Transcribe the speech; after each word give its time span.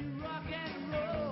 It's 0.00 1.27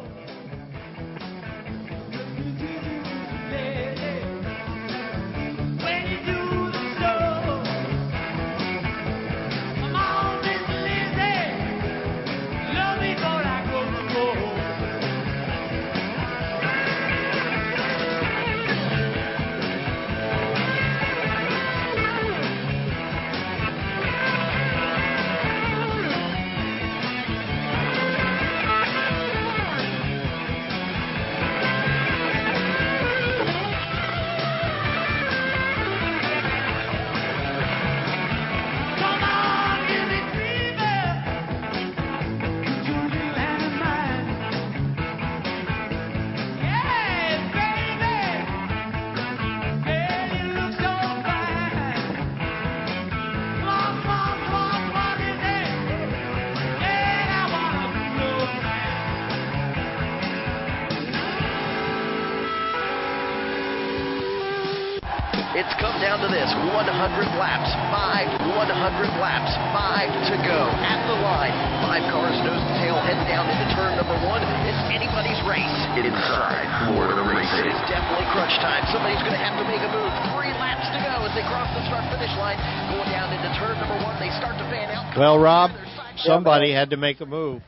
somebody 86.46 86.72
had 86.72 86.90
to 86.90 86.96
make 86.96 87.20
a 87.20 87.26
move. 87.26 87.62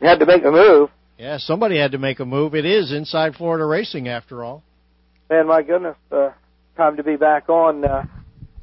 You 0.00 0.08
had 0.08 0.18
to 0.18 0.26
make 0.26 0.44
a 0.44 0.50
move. 0.50 0.90
Yeah, 1.18 1.38
somebody 1.38 1.78
had 1.78 1.92
to 1.92 1.98
make 1.98 2.20
a 2.20 2.24
move. 2.24 2.54
It 2.54 2.66
is 2.66 2.92
inside 2.92 3.36
Florida 3.36 3.64
Racing, 3.64 4.08
after 4.08 4.44
all. 4.44 4.62
Man, 5.30 5.46
my 5.46 5.62
goodness, 5.62 5.96
uh, 6.10 6.30
time 6.76 6.96
to 6.96 7.02
be 7.02 7.16
back 7.16 7.48
on. 7.48 7.84
Uh, 7.84 8.04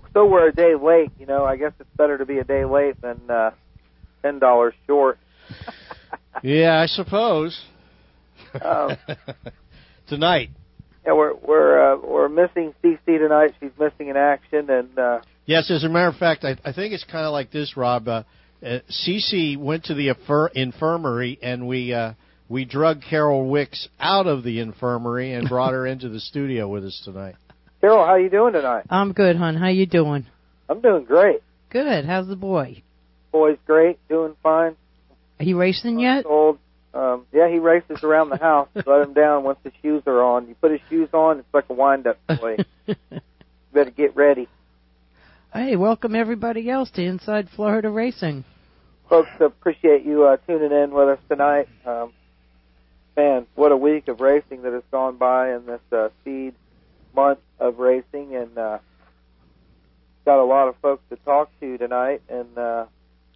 still 0.10 0.30
we're 0.30 0.50
a 0.50 0.54
day 0.54 0.76
late, 0.76 1.12
you 1.20 1.26
know. 1.26 1.46
I 1.46 1.56
guess 1.56 1.72
it's 1.80 1.90
better 1.98 2.18
to 2.18 2.26
be 2.26 2.38
a 2.38 2.44
day 2.44 2.66
late 2.66 3.02
than 3.02 3.20
uh, 3.30 3.52
ten 4.22 4.40
dollars 4.40 4.74
short. 4.86 5.18
yeah, 6.44 6.80
I 6.80 6.86
suppose. 6.86 7.60
Um, 8.62 8.98
tonight. 10.08 10.50
Yeah, 11.06 11.14
we're 11.14 11.34
we're 11.36 11.94
uh, 11.94 11.98
we're 11.98 12.30
missing 12.30 12.74
CC 12.84 13.00
tonight. 13.06 13.56
She's 13.60 13.72
missing 13.80 14.10
in 14.10 14.18
action, 14.18 14.70
and 14.70 15.00
uh, 15.00 15.22
Yes, 15.50 15.72
as 15.72 15.84
a 15.84 15.90
matter 15.90 16.10
of 16.10 16.16
fact, 16.16 16.46
I, 16.46 16.58
I 16.64 16.74
think 16.74 16.94
it's 16.94 17.04
kind 17.06 17.26
of 17.26 17.32
like 17.32 17.50
this, 17.50 17.76
Rob. 17.76 18.08
Uh, 18.08 18.22
uh, 18.64 18.82
Cece 18.88 19.58
went 19.58 19.86
to 19.86 19.96
the 19.96 20.10
infir- 20.10 20.52
infirmary, 20.54 21.40
and 21.42 21.68
we 21.68 21.92
uh, 21.92 22.14
we 22.48 22.66
drug 22.66 23.02
Carol 23.02 23.50
Wicks 23.50 23.90
out 24.00 24.28
of 24.28 24.44
the 24.44 24.60
infirmary 24.60 25.34
and 25.34 25.50
brought 25.50 25.74
her 25.74 25.88
into 25.88 26.08
the 26.08 26.20
studio 26.20 26.68
with 26.68 26.86
us 26.86 27.02
tonight. 27.04 27.34
Carol, 27.82 28.06
how 28.06 28.14
you 28.18 28.30
doing 28.30 28.54
tonight? 28.54 28.86
I'm 28.92 29.12
good, 29.12 29.38
hon. 29.38 29.56
How 29.56 29.70
you 29.70 29.88
doing? 29.88 30.28
I'm 30.70 30.82
doing 30.82 31.06
great. 31.06 31.42
Good. 31.72 32.06
How's 32.06 32.28
the 32.28 32.36
boy? 32.36 32.84
Boy's 33.32 33.58
great, 33.66 33.98
doing 34.08 34.36
fine. 34.44 34.76
Are 35.40 35.44
He 35.44 35.56
racing 35.56 35.98
yet? 35.98 36.28
Old. 36.28 36.60
Um, 36.94 37.26
yeah, 37.34 37.50
he 37.50 37.58
races 37.58 38.04
around 38.04 38.30
the 38.30 38.38
house. 38.38 38.70
Let 38.76 39.02
him 39.02 39.14
down 39.14 39.46
once 39.46 39.58
his 39.64 39.74
shoes 39.82 40.04
are 40.06 40.22
on. 40.22 40.48
You 40.48 40.54
put 40.62 40.70
his 40.70 40.82
shoes 40.92 41.10
on, 41.12 41.40
it's 41.40 41.54
like 41.56 41.66
a 41.72 41.74
wind-up 41.74 42.20
toy. 42.38 42.58
you 42.86 42.96
better 43.74 43.90
get 43.90 44.16
ready. 44.16 44.48
Hey, 45.54 45.76
welcome 45.76 46.16
everybody 46.16 46.70
else 46.70 46.92
to 46.92 47.04
Inside 47.04 47.50
Florida 47.56 47.90
Racing. 47.90 48.44
Folks, 49.10 49.30
appreciate 49.40 50.06
you 50.06 50.26
uh, 50.26 50.38
tuning 50.48 50.72
in 50.72 50.92
with 50.92 51.10
us 51.10 51.20
tonight. 51.28 51.68
Um, 51.86 52.14
man, 53.18 53.48
what 53.56 53.72
a 53.72 53.78
week 53.78 54.08
of 54.08 54.20
racing 54.22 54.62
that 54.62 54.74
has 54.74 54.84
gone 54.92 55.18
by 55.18 55.56
in 55.56 55.66
this 55.66 55.82
uh, 55.92 56.10
speed 56.22 56.54
month 57.16 57.40
of 57.60 57.80
racing, 57.80 58.36
and 58.36 58.56
uh, 58.58 58.78
got 60.24 60.40
a 60.40 60.46
lot 60.46 60.68
of 60.68 60.76
folks 60.84 61.02
to 61.10 61.16
talk 61.18 61.50
to 61.62 61.80
tonight, 61.80 62.22
and 62.30 62.56
uh, 62.56 62.86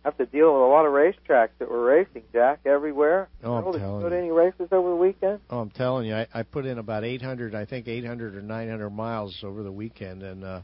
have 0.05 0.15
to 0.17 0.27
deal 0.27 0.53
with 0.53 0.61
a 0.61 0.65
lot 0.67 0.85
of 0.85 0.91
racetracks 0.93 1.49
that 1.57 1.67
were 1.67 1.83
racing. 1.83 2.21
Jack, 2.31 2.59
everywhere. 2.67 3.27
Oh, 3.43 3.55
I'm 3.55 3.63
Did 3.65 3.73
you 3.73 3.79
telling 3.79 4.01
go 4.03 4.09
to 4.09 4.15
you. 4.15 4.21
any 4.21 4.31
races 4.31 4.67
over 4.71 4.89
the 4.91 4.95
weekend? 4.95 5.39
Oh, 5.49 5.59
I'm 5.59 5.71
telling 5.71 6.05
you, 6.05 6.15
I, 6.15 6.27
I 6.31 6.43
put 6.43 6.67
in 6.67 6.77
about 6.77 7.03
800, 7.03 7.55
I 7.55 7.65
think 7.65 7.87
800 7.87 8.35
or 8.35 8.41
900 8.43 8.91
miles 8.91 9.35
over 9.43 9.63
the 9.63 9.71
weekend, 9.71 10.21
and 10.21 10.43
uh, 10.43 10.61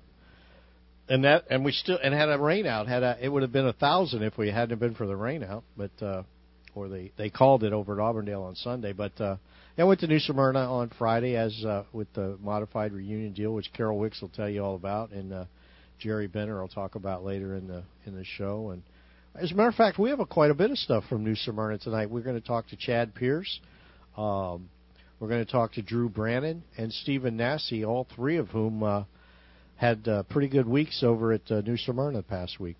and 1.09 1.24
that 1.24 1.46
and 1.50 1.66
we 1.66 1.72
still 1.72 1.97
and 2.02 2.14
had 2.14 2.30
a 2.30 2.38
rain 2.38 2.66
out. 2.66 2.88
Had 2.88 3.03
a 3.03 3.18
it 3.20 3.30
would 3.30 3.42
have 3.42 3.52
been 3.52 3.68
a 3.68 3.74
thousand 3.74 4.24
if 4.24 4.38
we 4.38 4.52
hadn't 4.52 4.80
been 4.80 4.96
for 4.96 5.08
the 5.08 5.16
rain 5.16 5.44
out, 5.44 5.64
but 5.75 5.92
uh, 6.02 6.24
or 6.75 6.88
they 6.88 7.12
they 7.18 7.30
called 7.30 7.64
it 7.64 7.74
over 7.74 8.00
at 8.00 8.03
Auburndale 8.03 8.44
on 8.44 8.56
Sunday. 8.56 8.94
But 8.94 9.20
uh, 9.20 9.38
I 9.78 9.84
went 9.84 10.02
to 10.02 10.08
New 10.08 10.20
Smyrna 10.20 10.59
on 10.59 10.92
Friday 10.97 11.36
as 11.36 11.66
uh, 11.66 11.84
with 11.92 12.12
the 12.14 12.38
modified 12.42 12.94
reunion 12.94 13.34
deal, 13.34 13.53
which 13.53 13.72
Carol 13.74 13.97
Wicks 13.97 14.22
will 14.22 14.30
tell 14.30 14.50
you 14.50 14.64
all 14.64 14.75
about, 14.75 15.12
and 15.12 15.34
uh, 15.34 15.46
Jerry 16.00 16.28
Benner 16.28 16.62
will 16.62 16.68
talk 16.68 16.96
about 16.96 17.24
later 17.24 17.56
in 17.56 17.68
the 17.68 17.84
in 18.06 18.16
the 18.16 18.24
show. 18.24 18.70
And 18.70 18.84
as 19.36 19.52
a 19.52 19.56
matter 19.56 19.70
of 19.70 19.76
fact, 19.76 19.97
we 19.97 20.09
have 20.12 20.20
a, 20.20 20.26
quite 20.26 20.52
a 20.52 20.56
bit 20.56 20.70
of 20.70 20.78
stuff 20.78 21.06
from 21.09 21.24
New 21.24 21.36
Smyrna 21.36 21.78
tonight. 21.80 22.09
We're 22.09 22.22
going 22.22 22.40
to 22.40 22.47
talk 22.47 22.68
to 22.68 22.76
Chad 22.76 23.16
Pierce. 23.16 23.59
Um, 24.16 24.70
we're 25.20 25.28
going 25.28 25.46
to 25.46 25.52
talk 25.52 25.74
to 25.74 25.81
Drew 25.81 26.08
Brannon 26.08 26.64
and 26.78 26.94
Stephen 26.94 27.36
Nasse, 27.36 27.84
all 27.86 28.08
three 28.16 28.38
of 28.38 28.47
whom 28.50 28.84
uh, 28.84 29.03
had 29.79 30.07
uh, 30.09 30.23
pretty 30.23 30.50
good 30.50 30.67
weeks 30.67 31.03
over 31.03 31.31
at 31.31 31.50
uh, 31.50 31.62
New 31.62 31.78
Smyrna 31.78 32.17
the 32.17 32.23
past 32.23 32.59
week. 32.59 32.75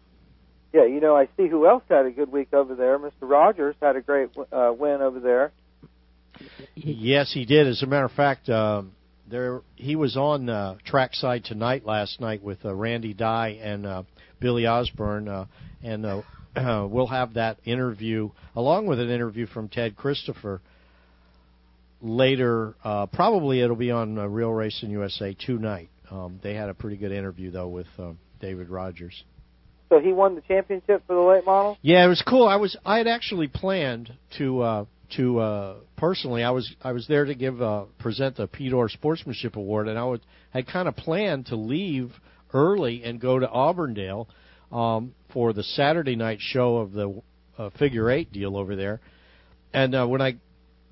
Yeah, 0.74 0.86
you 0.86 1.00
know, 1.00 1.16
I 1.16 1.28
see 1.38 1.48
who 1.48 1.66
else 1.66 1.84
had 1.90 2.06
a 2.06 2.12
good 2.12 2.32
week 2.32 2.54
over 2.54 2.76
there. 2.76 3.00
Mr. 3.00 3.12
Rogers 3.22 3.76
had 3.82 3.96
a 3.96 4.02
great 4.02 4.30
uh, 4.52 4.74
win 4.78 5.02
over 5.02 5.20
there. 5.20 5.52
Yes, 6.76 7.32
he 7.34 7.46
did. 7.46 7.68
As 7.68 7.82
a 7.82 7.88
matter 7.88 8.06
of 8.06 8.12
fact, 8.12 8.50
um, 8.50 8.92
there 9.30 9.62
he 9.76 9.96
was 9.96 10.18
on 10.18 10.50
uh, 10.50 10.76
trackside 10.86 11.46
tonight 11.46 11.86
last 11.86 12.20
night 12.20 12.44
with 12.44 12.64
uh, 12.66 12.76
Randy 12.76 13.14
Dye 13.14 13.60
and 13.62 13.86
uh, 13.86 14.04
Billy 14.40 14.68
Osborne, 14.68 15.28
uh, 15.28 15.46
and 15.82 16.06
uh, 16.06 16.22
we'll 16.90 17.08
have 17.08 17.36
that 17.36 17.58
interview 17.64 18.30
along 18.56 18.88
with 18.88 19.00
an 19.00 19.10
interview 19.10 19.48
from 19.48 19.70
Ted 19.70 19.96
Christopher 19.96 20.62
later. 22.02 22.76
Uh, 22.84 23.06
probably 23.08 23.62
it'll 23.62 23.76
be 23.76 23.92
on 23.92 24.18
uh, 24.18 24.26
Real 24.26 24.52
Racing 24.52 24.92
USA 24.92 25.34
tonight. 25.34 25.90
Um, 26.12 26.40
they 26.42 26.54
had 26.54 26.70
a 26.70 26.74
pretty 26.74 26.98
good 26.98 27.12
interview 27.12 27.52
though 27.52 27.68
with 27.68 27.88
uh, 27.98 28.12
David 28.40 28.70
Rogers. 28.70 29.24
So 29.90 30.00
he 30.00 30.14
won 30.14 30.36
the 30.36 30.42
championship 30.42 31.04
for 31.08 31.16
the 31.16 31.22
late 31.22 31.46
model. 31.46 31.78
Yeah, 31.82 32.06
it 32.06 32.08
was 32.08 32.22
cool. 32.28 32.48
I 32.48 32.58
was 32.58 32.78
I 32.86 32.98
had 32.98 33.08
actually 33.08 33.48
planned 33.48 34.14
to 34.38 34.62
uh 34.62 34.86
to 35.18 35.40
uh 35.40 35.76
personally 35.98 36.44
I 36.44 36.52
was 36.52 36.72
I 36.82 36.92
was 36.92 37.08
there 37.08 37.26
to 37.26 37.34
give 37.34 37.62
uh 37.62 37.86
present 37.98 38.38
the 38.38 38.48
Pete 38.48 38.72
Orr 38.72 38.90
Sportsmanship 38.90 39.56
Award 39.56 39.88
and 39.88 39.98
I 39.98 40.06
would 40.06 40.22
had 40.52 40.68
kind 40.68 40.88
of 40.88 40.96
planned 40.96 41.48
to 41.48 41.56
leave 41.56 42.12
early 42.54 43.04
and 43.04 43.20
go 43.20 43.40
to 43.40 43.50
Auburndale 43.50 44.30
um 44.72 45.16
for 45.34 45.54
the 45.54 45.64
Saturday 45.64 46.16
night 46.16 46.38
show 46.40 46.78
of 46.78 46.92
the 46.92 47.22
uh, 47.58 47.70
figure 47.78 48.10
8 48.10 48.32
deal 48.32 48.56
over 48.56 48.76
there. 48.76 49.02
And 49.74 49.96
uh 49.96 50.06
when 50.06 50.22
I 50.22 50.38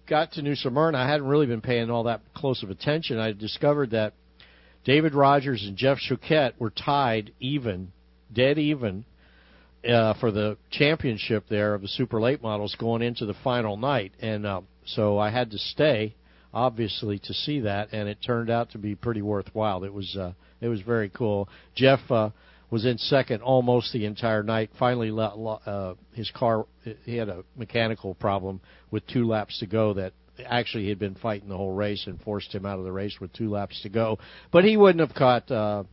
got 0.07 0.31
to 0.33 0.41
New 0.41 0.55
Smyrna, 0.55 0.97
I 0.97 1.07
hadn't 1.07 1.27
really 1.27 1.45
been 1.45 1.61
paying 1.61 1.91
all 1.91 2.05
that 2.05 2.21
close 2.33 2.63
of 2.63 2.71
attention. 2.71 3.19
I 3.19 3.33
discovered 3.33 3.91
that 3.91 4.13
David 4.87 5.13
Rogers 5.13 5.65
and 5.67 5.75
Jeff 5.75 5.97
Choquette 5.97 6.53
were 6.59 6.69
tied 6.69 7.33
even, 7.41 7.91
dead 8.31 8.57
even, 8.57 9.03
uh, 9.85 10.13
for 10.13 10.31
the 10.31 10.55
championship 10.71 11.43
there 11.49 11.73
of 11.73 11.81
the 11.81 11.89
super 11.89 12.21
late 12.21 12.41
models 12.41 12.73
going 12.79 13.01
into 13.01 13.25
the 13.25 13.33
final 13.43 13.75
night, 13.75 14.13
and 14.21 14.45
uh, 14.45 14.61
so 14.85 15.17
I 15.17 15.29
had 15.29 15.51
to 15.51 15.57
stay, 15.57 16.15
obviously, 16.53 17.19
to 17.19 17.33
see 17.33 17.59
that, 17.59 17.91
and 17.91 18.07
it 18.07 18.19
turned 18.25 18.49
out 18.49 18.71
to 18.71 18.77
be 18.77 18.95
pretty 18.95 19.21
worthwhile. 19.21 19.83
It 19.83 19.93
was 19.93 20.15
uh, 20.15 20.31
it 20.61 20.69
was 20.69 20.79
very 20.79 21.09
cool. 21.09 21.49
Jeff 21.75 21.99
uh, 22.09 22.29
was 22.71 22.85
in 22.85 22.97
second 22.97 23.41
almost 23.41 23.91
the 23.91 24.05
entire 24.05 24.41
night. 24.41 24.69
Finally, 24.79 25.11
uh, 25.11 25.95
his 26.13 26.31
car 26.31 26.65
he 27.03 27.17
had 27.17 27.27
a 27.27 27.43
mechanical 27.57 28.15
problem 28.15 28.61
with 28.89 29.05
two 29.07 29.27
laps 29.27 29.59
to 29.59 29.65
go 29.65 29.93
that 29.95 30.13
actually 30.45 30.83
he 30.83 30.89
had 30.89 30.99
been 30.99 31.15
fighting 31.15 31.49
the 31.49 31.57
whole 31.57 31.73
race 31.73 32.05
and 32.07 32.21
forced 32.21 32.53
him 32.53 32.65
out 32.65 32.79
of 32.79 32.85
the 32.85 32.91
race 32.91 33.17
with 33.19 33.33
two 33.33 33.49
laps 33.49 33.81
to 33.81 33.89
go. 33.89 34.19
But 34.51 34.63
he 34.63 34.77
wouldn't 34.77 34.99
have 34.99 35.15
caught 35.15 35.49
uh, 35.51 35.83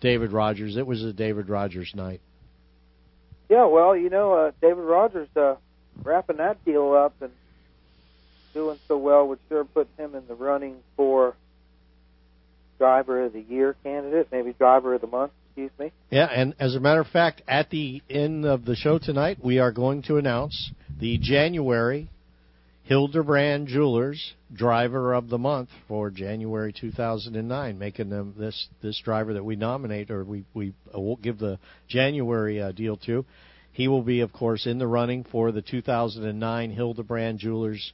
David 0.00 0.32
Rogers. 0.32 0.76
It 0.76 0.86
was 0.86 1.02
a 1.02 1.12
David 1.12 1.48
Rogers 1.48 1.92
night. 1.94 2.20
Yeah, 3.48 3.66
well, 3.66 3.96
you 3.96 4.08
know, 4.08 4.32
uh, 4.32 4.52
David 4.60 4.82
Rogers 4.82 5.28
uh, 5.36 5.56
wrapping 6.02 6.38
that 6.38 6.64
deal 6.64 6.92
up 6.92 7.14
and 7.20 7.32
doing 8.54 8.78
so 8.88 8.96
well 8.96 9.28
would 9.28 9.38
sure 9.48 9.64
put 9.64 9.88
him 9.98 10.14
in 10.14 10.26
the 10.26 10.34
running 10.34 10.76
for 10.96 11.36
driver 12.78 13.24
of 13.24 13.32
the 13.32 13.40
year 13.42 13.76
candidate, 13.82 14.28
maybe 14.32 14.52
driver 14.52 14.94
of 14.94 15.00
the 15.00 15.06
month. 15.06 15.32
Excuse 15.48 15.70
me. 15.78 15.92
Yeah, 16.10 16.26
and 16.26 16.54
as 16.58 16.74
a 16.74 16.80
matter 16.80 17.00
of 17.00 17.08
fact, 17.08 17.42
at 17.46 17.68
the 17.68 18.02
end 18.08 18.46
of 18.46 18.64
the 18.64 18.74
show 18.74 18.98
tonight, 18.98 19.38
we 19.42 19.58
are 19.58 19.70
going 19.70 20.02
to 20.04 20.16
announce 20.16 20.72
the 20.98 21.18
January 21.18 22.08
Hildebrand 22.84 23.68
Jewelers 23.68 24.34
Driver 24.52 25.14
of 25.14 25.28
the 25.28 25.38
Month 25.38 25.68
for 25.86 26.10
January 26.10 26.72
2009, 26.72 27.78
making 27.78 28.10
them 28.10 28.34
this 28.36 28.68
this 28.82 29.00
driver 29.04 29.34
that 29.34 29.44
we 29.44 29.56
nominate 29.56 30.10
or 30.10 30.24
we 30.24 30.44
we 30.52 30.74
uh, 30.94 31.00
will 31.00 31.16
give 31.16 31.38
the 31.38 31.58
January 31.88 32.60
uh, 32.60 32.72
deal 32.72 32.96
to. 32.98 33.24
He 33.72 33.88
will 33.88 34.02
be, 34.02 34.20
of 34.20 34.32
course, 34.32 34.66
in 34.66 34.78
the 34.78 34.86
running 34.86 35.24
for 35.24 35.50
the 35.50 35.62
2009 35.62 36.70
Hildebrand 36.72 37.38
Jewelers 37.38 37.92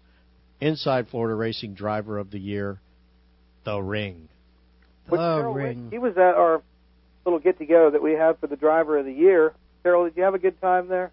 Inside 0.60 1.06
Florida 1.08 1.36
Racing 1.36 1.74
Driver 1.74 2.18
of 2.18 2.32
the 2.32 2.40
Year, 2.40 2.80
the 3.64 3.78
Ring. 3.78 4.28
Which, 5.08 5.20
Oh, 5.20 5.38
Carol, 5.38 5.54
ring. 5.54 5.88
He 5.90 5.98
was 5.98 6.16
at 6.16 6.34
our 6.34 6.62
little 7.24 7.38
get 7.38 7.58
together 7.58 7.90
that 7.92 8.02
we 8.02 8.12
had 8.12 8.38
for 8.40 8.48
the 8.48 8.56
driver 8.56 8.98
of 8.98 9.04
the 9.06 9.12
year. 9.12 9.54
Carol, 9.82 10.04
did 10.04 10.16
you 10.16 10.24
have 10.24 10.34
a 10.34 10.38
good 10.38 10.60
time 10.60 10.88
there? 10.88 11.12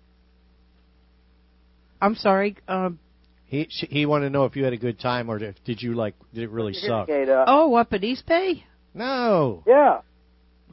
I'm 2.01 2.15
sorry. 2.15 2.57
Um, 2.67 2.99
He 3.47 3.67
he 3.69 4.05
wanted 4.05 4.25
to 4.25 4.29
know 4.31 4.45
if 4.45 4.55
you 4.55 4.63
had 4.63 4.73
a 4.73 4.77
good 4.77 4.99
time 4.99 5.29
or 5.29 5.41
if, 5.41 5.55
did 5.63 5.81
you 5.81 5.93
like 5.93 6.15
did 6.33 6.43
it 6.43 6.49
really 6.49 6.73
suck? 6.73 7.07
Hearing 7.07 7.23
aid, 7.23 7.29
uh, 7.29 7.45
oh, 7.47 7.75
up 7.75 7.93
at 7.93 8.03
East 8.03 8.25
Bay. 8.25 8.65
No. 8.93 9.63
yeah. 9.67 10.01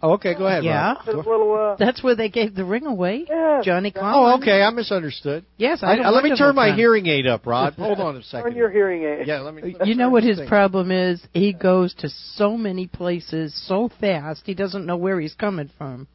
Oh, 0.04 0.14
okay, 0.14 0.34
go 0.34 0.46
ahead. 0.46 0.64
Yeah. 0.64 0.94
Rob. 1.06 1.06
Little 1.06 1.54
uh, 1.54 1.76
That's 1.78 2.02
where 2.02 2.16
they 2.16 2.28
gave 2.28 2.56
the 2.56 2.64
ring 2.64 2.86
away. 2.86 3.24
yeah. 3.28 3.60
Johnny 3.62 3.92
Oh, 3.94 4.36
okay. 4.38 4.60
I 4.60 4.70
misunderstood. 4.70 5.44
Yes, 5.58 5.80
I 5.82 5.86
I, 5.86 5.90
had 5.90 5.98
a 6.00 6.08
uh, 6.08 6.10
let 6.10 6.24
me 6.24 6.36
turn 6.36 6.56
my 6.56 6.70
time. 6.70 6.78
hearing 6.78 7.06
aid 7.06 7.28
up, 7.28 7.46
Rod. 7.46 7.74
Hold 7.78 8.00
on 8.00 8.16
a 8.16 8.22
second. 8.22 8.42
Turn 8.42 8.50
second. 8.50 8.58
your 8.58 8.70
hearing 8.70 9.04
aid. 9.04 9.28
yeah, 9.28 9.40
let 9.40 9.54
me. 9.54 9.76
You 9.84 9.94
know 9.94 10.10
what 10.10 10.24
his 10.24 10.38
thing. 10.38 10.48
problem 10.48 10.90
is? 10.90 11.22
He 11.32 11.52
goes 11.52 11.94
to 11.98 12.08
so 12.34 12.56
many 12.56 12.88
places 12.88 13.54
so 13.68 13.90
fast, 14.00 14.42
he 14.44 14.54
doesn't 14.54 14.86
know 14.86 14.96
where 14.96 15.20
he's 15.20 15.34
coming 15.34 15.70
from. 15.78 16.08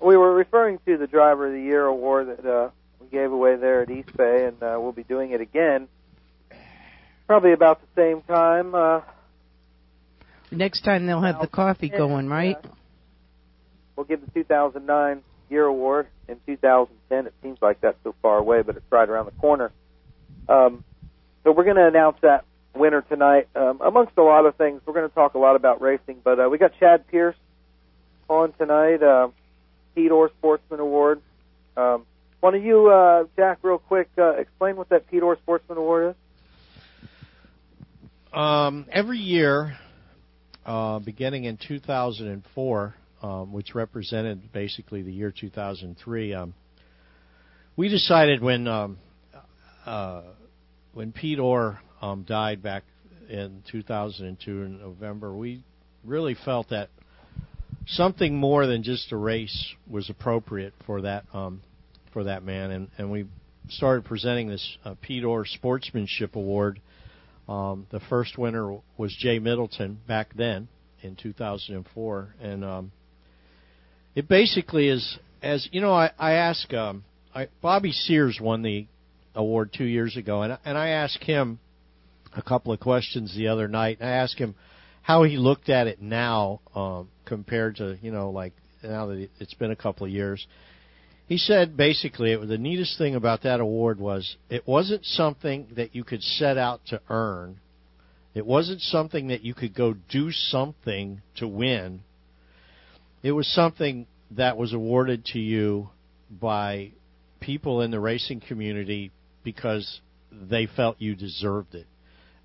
We 0.00 0.16
were 0.16 0.34
referring 0.34 0.78
to 0.86 0.96
the 0.96 1.06
driver 1.08 1.46
of 1.48 1.54
the 1.54 1.60
year 1.60 1.86
award 1.86 2.28
that 2.28 2.48
uh, 2.48 2.70
we 3.06 3.18
gave 3.18 3.32
away 3.32 3.56
there 3.56 3.82
at 3.82 3.90
East 3.90 4.16
Bay, 4.16 4.46
and 4.46 4.62
uh, 4.62 4.78
we'll 4.80 4.92
be 4.92 5.04
doing 5.04 5.32
it 5.32 5.40
again. 5.40 5.88
Probably 7.26 7.52
about 7.52 7.80
the 7.80 8.00
same 8.00 8.22
time. 8.22 8.74
Uh, 8.74 9.00
Next 10.50 10.82
time 10.82 11.06
they'll 11.06 11.22
have 11.22 11.40
the 11.40 11.48
coffee 11.48 11.88
going, 11.88 12.28
right? 12.28 12.56
we'll 13.96 14.04
give 14.04 14.20
the 14.20 14.30
2009 14.32 15.22
year 15.48 15.64
award 15.64 16.06
in 16.28 16.38
2010. 16.46 17.26
It 17.26 17.34
seems 17.42 17.58
like 17.62 17.80
that's 17.80 17.96
so 18.04 18.14
far 18.20 18.38
away, 18.38 18.62
but 18.62 18.76
it's 18.76 18.84
right 18.90 19.08
around 19.08 19.26
the 19.26 19.32
corner. 19.32 19.72
Um, 20.48 20.84
so 21.42 21.52
we're 21.52 21.64
going 21.64 21.76
to 21.76 21.86
announce 21.86 22.18
that 22.22 22.44
winner 22.74 23.02
tonight. 23.02 23.48
Um, 23.56 23.80
amongst 23.80 24.12
a 24.18 24.22
lot 24.22 24.44
of 24.44 24.54
things, 24.56 24.82
we're 24.84 24.92
going 24.92 25.08
to 25.08 25.14
talk 25.14 25.34
a 25.34 25.38
lot 25.38 25.56
about 25.56 25.80
racing, 25.80 26.18
but 26.22 26.38
uh, 26.38 26.48
we 26.50 26.58
got 26.58 26.72
Chad 26.78 27.08
Pierce 27.08 27.36
on 28.28 28.52
tonight, 28.52 29.02
uh, 29.02 29.28
Orr 29.96 30.30
Sportsman 30.38 30.80
Award. 30.80 31.22
Um, 31.76 32.04
why 32.40 32.50
don't 32.50 32.62
you, 32.62 32.88
uh, 32.88 33.24
Jack, 33.36 33.58
real 33.62 33.78
quick, 33.78 34.08
uh, 34.18 34.32
explain 34.32 34.76
what 34.76 34.88
that 34.90 35.08
Pete 35.10 35.22
Orr 35.22 35.36
Sportsman 35.42 35.78
Award 35.78 36.10
is? 36.10 37.14
Um, 38.32 38.86
every 38.92 39.18
year, 39.18 39.76
uh, 40.66 40.98
beginning 40.98 41.44
in 41.44 41.56
2004, 41.56 42.94
um, 43.22 43.52
which 43.52 43.74
represented 43.74 44.52
basically 44.52 45.02
the 45.02 45.12
year 45.12 45.32
2003, 45.32 46.34
um, 46.34 46.54
we 47.76 47.88
decided 47.88 48.42
when 48.42 48.68
um, 48.68 48.98
uh, 49.86 50.22
when 50.92 51.12
Pete 51.12 51.38
Orr 51.38 51.78
um, 52.02 52.24
died 52.24 52.62
back 52.62 52.84
in 53.28 53.62
2002 53.70 54.62
in 54.62 54.78
November, 54.80 55.34
we 55.34 55.62
really 56.04 56.36
felt 56.44 56.70
that 56.70 56.88
something 57.86 58.36
more 58.36 58.66
than 58.66 58.82
just 58.82 59.12
a 59.12 59.16
race 59.16 59.74
was 59.88 60.10
appropriate 60.10 60.74
for 60.84 61.02
that 61.02 61.24
um, 61.32 61.62
for 62.16 62.24
that 62.24 62.42
man, 62.42 62.70
and, 62.70 62.88
and 62.96 63.10
we 63.10 63.26
started 63.68 64.02
presenting 64.06 64.48
this 64.48 64.78
uh, 64.86 64.94
Orr 65.26 65.44
Sportsmanship 65.44 66.34
Award. 66.34 66.80
Um, 67.46 67.86
the 67.90 68.00
first 68.08 68.38
winner 68.38 68.78
was 68.96 69.14
Jay 69.18 69.38
Middleton 69.38 70.00
back 70.08 70.34
then 70.34 70.68
in 71.02 71.14
2004, 71.14 72.34
and 72.40 72.64
um, 72.64 72.92
it 74.14 74.28
basically 74.28 74.88
is 74.88 75.18
as 75.42 75.68
you 75.72 75.82
know. 75.82 75.92
I, 75.92 76.10
I 76.18 76.32
ask 76.32 76.72
um, 76.72 77.04
I, 77.34 77.48
Bobby 77.60 77.92
Sears 77.92 78.38
won 78.40 78.62
the 78.62 78.86
award 79.34 79.74
two 79.76 79.84
years 79.84 80.16
ago, 80.16 80.40
and 80.40 80.56
and 80.64 80.78
I 80.78 80.88
asked 80.88 81.22
him 81.22 81.58
a 82.34 82.40
couple 82.40 82.72
of 82.72 82.80
questions 82.80 83.36
the 83.36 83.48
other 83.48 83.68
night. 83.68 83.98
I 84.00 84.06
asked 84.06 84.38
him 84.38 84.54
how 85.02 85.24
he 85.24 85.36
looked 85.36 85.68
at 85.68 85.86
it 85.86 86.00
now 86.00 86.62
um, 86.74 87.10
compared 87.26 87.76
to 87.76 87.98
you 88.00 88.10
know 88.10 88.30
like 88.30 88.54
now 88.82 89.08
that 89.08 89.28
it's 89.38 89.52
been 89.52 89.70
a 89.70 89.76
couple 89.76 90.06
of 90.06 90.10
years. 90.10 90.46
He 91.26 91.38
said 91.38 91.76
basically 91.76 92.32
it 92.32 92.48
the 92.48 92.58
neatest 92.58 92.98
thing 92.98 93.14
about 93.14 93.42
that 93.42 93.60
award 93.60 93.98
was 93.98 94.36
it 94.48 94.66
wasn't 94.66 95.04
something 95.04 95.66
that 95.76 95.94
you 95.94 96.04
could 96.04 96.22
set 96.22 96.56
out 96.56 96.80
to 96.86 97.00
earn. 97.10 97.58
It 98.34 98.46
wasn't 98.46 98.80
something 98.80 99.28
that 99.28 99.42
you 99.42 99.54
could 99.54 99.74
go 99.74 99.94
do 99.94 100.30
something 100.30 101.22
to 101.36 101.48
win. 101.48 102.02
It 103.22 103.32
was 103.32 103.48
something 103.48 104.06
that 104.32 104.56
was 104.56 104.72
awarded 104.72 105.24
to 105.26 105.40
you 105.40 105.90
by 106.30 106.92
people 107.40 107.80
in 107.80 107.90
the 107.90 108.00
racing 108.00 108.40
community 108.40 109.10
because 109.42 110.00
they 110.30 110.66
felt 110.66 111.00
you 111.00 111.16
deserved 111.16 111.74
it. 111.74 111.86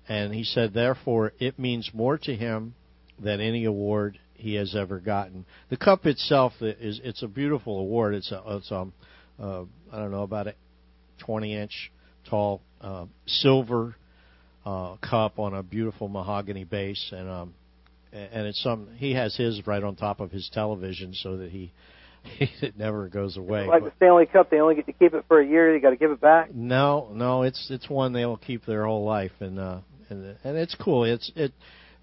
And 0.08 0.34
he 0.34 0.44
said, 0.44 0.72
therefore, 0.72 1.32
it 1.38 1.58
means 1.58 1.90
more 1.92 2.18
to 2.18 2.34
him 2.34 2.74
than 3.18 3.40
any 3.40 3.64
award 3.64 4.18
he 4.42 4.54
has 4.56 4.74
ever 4.74 4.98
gotten. 4.98 5.46
The 5.70 5.76
cup 5.76 6.04
itself 6.04 6.52
is 6.60 7.00
it's 7.04 7.22
a 7.22 7.28
beautiful 7.28 7.78
award. 7.78 8.14
It's 8.14 8.32
a 8.32 8.42
it's 8.48 8.70
um 8.72 8.92
uh, 9.40 9.62
I 9.92 9.98
don't 9.98 10.10
know 10.10 10.22
about 10.24 10.48
a 10.48 10.54
20 11.24 11.54
inch 11.54 11.92
tall 12.28 12.60
uh, 12.80 13.06
silver 13.26 13.94
uh, 14.66 14.96
cup 14.96 15.38
on 15.38 15.54
a 15.54 15.62
beautiful 15.62 16.08
mahogany 16.08 16.64
base, 16.64 17.12
and 17.16 17.28
um 17.30 17.54
and 18.12 18.46
it's 18.46 18.62
some 18.62 18.88
he 18.96 19.14
has 19.14 19.34
his 19.36 19.64
right 19.66 19.82
on 19.82 19.94
top 19.96 20.20
of 20.20 20.30
his 20.32 20.50
television 20.52 21.14
so 21.14 21.36
that 21.38 21.50
he 21.50 21.72
it 22.40 22.76
never 22.76 23.08
goes 23.08 23.36
away. 23.36 23.66
like 23.66 23.82
But- 23.82 23.90
the 23.90 23.96
Stanley 23.96 24.26
Cup, 24.26 24.50
they 24.50 24.58
only 24.60 24.74
get 24.74 24.86
to 24.86 24.92
keep 24.92 25.14
it 25.14 25.24
for 25.28 25.40
a 25.40 25.46
year. 25.46 25.72
They 25.72 25.80
got 25.80 25.90
to 25.90 25.96
give 25.96 26.10
it 26.10 26.20
back. 26.20 26.52
no, 26.54 27.08
no, 27.12 27.42
it's 27.42 27.68
it's 27.70 27.88
one 27.88 28.12
they'll 28.12 28.36
keep 28.36 28.66
their 28.66 28.86
whole 28.86 29.04
life, 29.04 29.32
and 29.40 29.58
uh, 29.58 29.78
and 30.10 30.36
and 30.42 30.56
it's 30.58 30.74
cool. 30.74 31.04
It's 31.04 31.30
it 31.36 31.52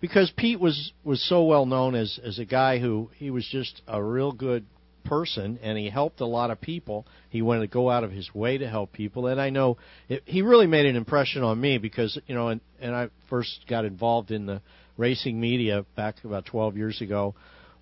because 0.02 0.32
Pete 0.36 0.60
was 0.60 0.92
was 1.04 1.22
so 1.28 1.44
well 1.44 1.66
known 1.66 1.96
as 1.96 2.20
as 2.24 2.40
a 2.40 2.46
guy 2.46 2.80
who 2.80 3.10
he 3.16 3.30
was 3.30 3.48
just 3.52 3.82
a 3.88 4.02
real 4.02 4.32
good 4.32 4.66
person, 5.06 5.60
and 5.62 5.78
he 5.78 5.90
helped 5.90 6.22
a 6.22 6.26
lot 6.26 6.52
of 6.52 6.62
people. 6.62 7.06
He 7.30 7.42
wanted 7.42 7.62
to 7.62 7.68
go 7.68 7.90
out 7.90 8.04
of 8.04 8.12
his 8.12 8.34
way 8.34 8.58
to 8.58 8.70
help 8.70 8.94
people, 8.94 9.28
and 9.28 9.40
I 9.40 9.50
know 9.50 9.78
it, 10.08 10.24
he 10.26 10.42
really 10.42 10.68
made 10.68 10.86
an 10.86 10.96
impression 10.96 11.44
on 11.44 11.60
me 11.60 11.78
because 11.78 12.20
you 12.28 12.36
know, 12.36 12.50
and 12.50 12.62
and 12.80 12.96
I 12.96 13.10
first 13.30 13.66
got 13.68 13.86
involved 13.86 14.32
in 14.32 14.46
the 14.46 14.62
racing 14.98 15.40
media 15.40 15.86
back 15.96 16.16
about 16.24 16.46
12 16.46 16.76
years 16.76 17.02
ago. 17.02 17.34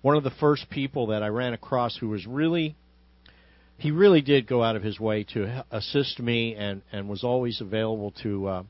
One 0.02 0.16
of 0.16 0.22
the 0.22 0.30
first 0.30 0.70
people 0.70 1.08
that 1.08 1.24
I 1.24 1.28
ran 1.28 1.52
across 1.52 1.96
who 1.96 2.08
was 2.08 2.26
really 2.26 2.76
he 3.78 3.90
really 3.90 4.20
did 4.20 4.46
go 4.46 4.62
out 4.62 4.76
of 4.76 4.82
his 4.82 4.98
way 4.98 5.24
to 5.34 5.64
assist 5.70 6.18
me 6.18 6.54
and 6.54 6.82
and 6.92 7.08
was 7.08 7.24
always 7.24 7.60
available 7.60 8.12
to 8.22 8.46
uh 8.46 8.62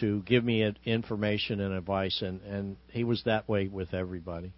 to 0.00 0.22
give 0.22 0.44
me 0.44 0.74
information 0.84 1.60
and 1.60 1.74
advice 1.74 2.22
and 2.22 2.40
and 2.42 2.76
he 2.88 3.04
was 3.04 3.22
that 3.24 3.48
way 3.48 3.68
with 3.68 3.94
everybody 3.94 4.52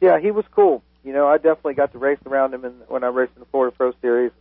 Yeah, 0.00 0.18
he 0.18 0.32
was 0.32 0.44
cool. 0.50 0.82
You 1.04 1.12
know, 1.12 1.26
I 1.26 1.36
definitely 1.36 1.74
got 1.74 1.92
to 1.92 1.98
race 1.98 2.18
around 2.26 2.54
him 2.54 2.64
in, 2.64 2.72
when 2.88 3.04
I 3.04 3.08
raced 3.08 3.32
in 3.36 3.40
the 3.40 3.46
Florida 3.46 3.74
Pro 3.76 3.92
Series. 4.00 4.32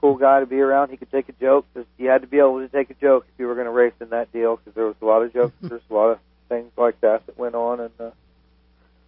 Cool 0.00 0.16
guy 0.16 0.40
to 0.40 0.46
be 0.46 0.60
around. 0.60 0.90
He 0.90 0.96
could 0.96 1.10
take 1.10 1.28
a 1.28 1.32
joke. 1.32 1.66
Just, 1.74 1.88
you 1.98 2.08
had 2.08 2.22
to 2.22 2.28
be 2.28 2.38
able 2.38 2.60
to 2.60 2.68
take 2.68 2.90
a 2.90 2.94
joke 2.94 3.26
if 3.32 3.38
you 3.38 3.46
were 3.46 3.54
going 3.54 3.66
to 3.66 3.72
race 3.72 3.94
in 4.00 4.10
that 4.10 4.32
deal 4.32 4.56
because 4.56 4.74
there 4.74 4.86
was 4.86 4.96
a 5.00 5.04
lot 5.04 5.22
of 5.22 5.32
jokes. 5.32 5.54
There's 5.62 5.82
a 5.90 5.94
lot 5.94 6.10
of 6.10 6.18
things 6.48 6.70
like 6.76 7.00
that 7.00 7.26
that 7.26 7.38
went 7.38 7.54
on. 7.54 7.80
And 7.80 7.90
uh, 7.98 8.10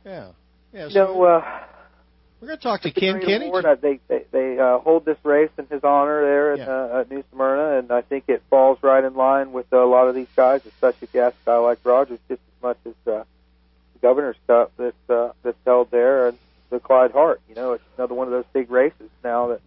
yeah 0.05 0.29
yeah 0.73 0.85
you 0.85 0.91
so 0.91 1.05
know, 1.05 1.23
uh, 1.23 1.61
we're 2.41 2.49
going 2.49 2.59
to 2.59 2.63
talk 2.63 2.83
to 2.83 2.91
Ken 2.93 3.21
Kenny 3.21 3.51
they 3.81 4.01
they, 4.09 4.25
they 4.31 4.59
uh, 4.59 4.79
hold 4.79 5.05
this 5.05 5.19
race 5.25 5.51
in 5.59 5.67
his 5.67 5.83
honor 5.83 6.23
there 6.23 6.53
at, 6.53 6.59
Yeah. 6.59 6.71
uh, 6.71 7.01
at 7.01 7.11
New 7.11 7.25
Smyrna, 7.33 7.79
and 7.79 7.91
I 7.91 8.03
think 8.03 8.25
it 8.29 8.43
falls 8.49 8.79
right 8.83 9.03
in 9.03 9.15
line 9.15 9.53
with 9.53 9.73
a 9.73 9.85
lot 9.85 10.09
of 10.09 10.15
these 10.15 10.29
guys, 10.37 10.61
especially 10.67 11.09
if 11.09 11.15
you 11.15 11.21
ask 11.23 11.37
a 11.43 11.51
guy 11.51 11.57
like 11.57 11.79
Rogers, 11.85 12.19
just 12.29 12.41
as 12.41 12.63
much 12.63 12.79
as 12.87 12.93
uh, 13.07 13.25
the 13.95 13.99
Governor's 14.01 14.37
Cup 14.47 14.73
that's 14.77 15.11
uh, 15.11 15.33
that's 15.43 15.59
held 15.67 15.91
there, 15.91 16.29
and 16.29 16.39
the 16.71 16.79
Clyde 16.79 17.11
Hart. 17.13 17.41
You 17.49 17.55
know, 17.55 17.73
it's 17.73 17.85
another 17.97 18.15
one 18.15 18.29
of 18.29 18.33
those 18.33 18.47
big 18.53 18.71
races 18.71 19.11
now 19.25 19.49
that. 19.49 19.61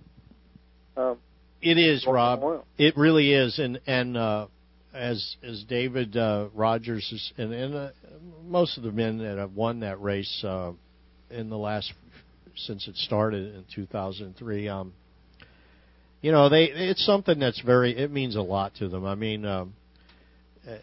Um, 0.96 1.18
It 1.62 1.78
is, 1.78 2.06
Rob. 2.08 2.64
It 2.78 2.96
really 2.98 3.34
is, 3.34 3.60
and 3.60 3.80
and 3.86 4.16
uh, 4.16 4.48
as 4.94 5.36
as 5.44 5.64
David 5.64 6.16
uh, 6.16 6.48
Rogers 6.54 7.10
is, 7.12 7.34
and, 7.38 7.54
and 7.54 7.76
uh, 7.76 7.90
most 8.46 8.78
of 8.78 8.84
the 8.84 8.92
men 8.92 9.18
that 9.20 9.38
have 9.38 9.54
won 9.56 9.82
that 9.82 10.02
race 10.02 10.44
uh, 10.44 10.72
in 11.30 11.50
the 11.50 11.58
last 11.58 11.94
since 12.56 12.88
it 12.88 12.96
started 12.96 13.56
in 13.56 13.66
2003, 13.74 14.68
um, 14.68 14.94
you 16.22 16.32
know, 16.32 16.50
they 16.50 16.66
it's 16.66 17.06
something 17.06 17.40
that's 17.40 17.60
very 17.62 17.98
it 17.98 18.12
means 18.12 18.36
a 18.36 18.42
lot 18.42 18.76
to 18.76 18.88
them. 18.88 19.06
I 19.06 19.16
mean, 19.16 19.46
um, 19.46 19.74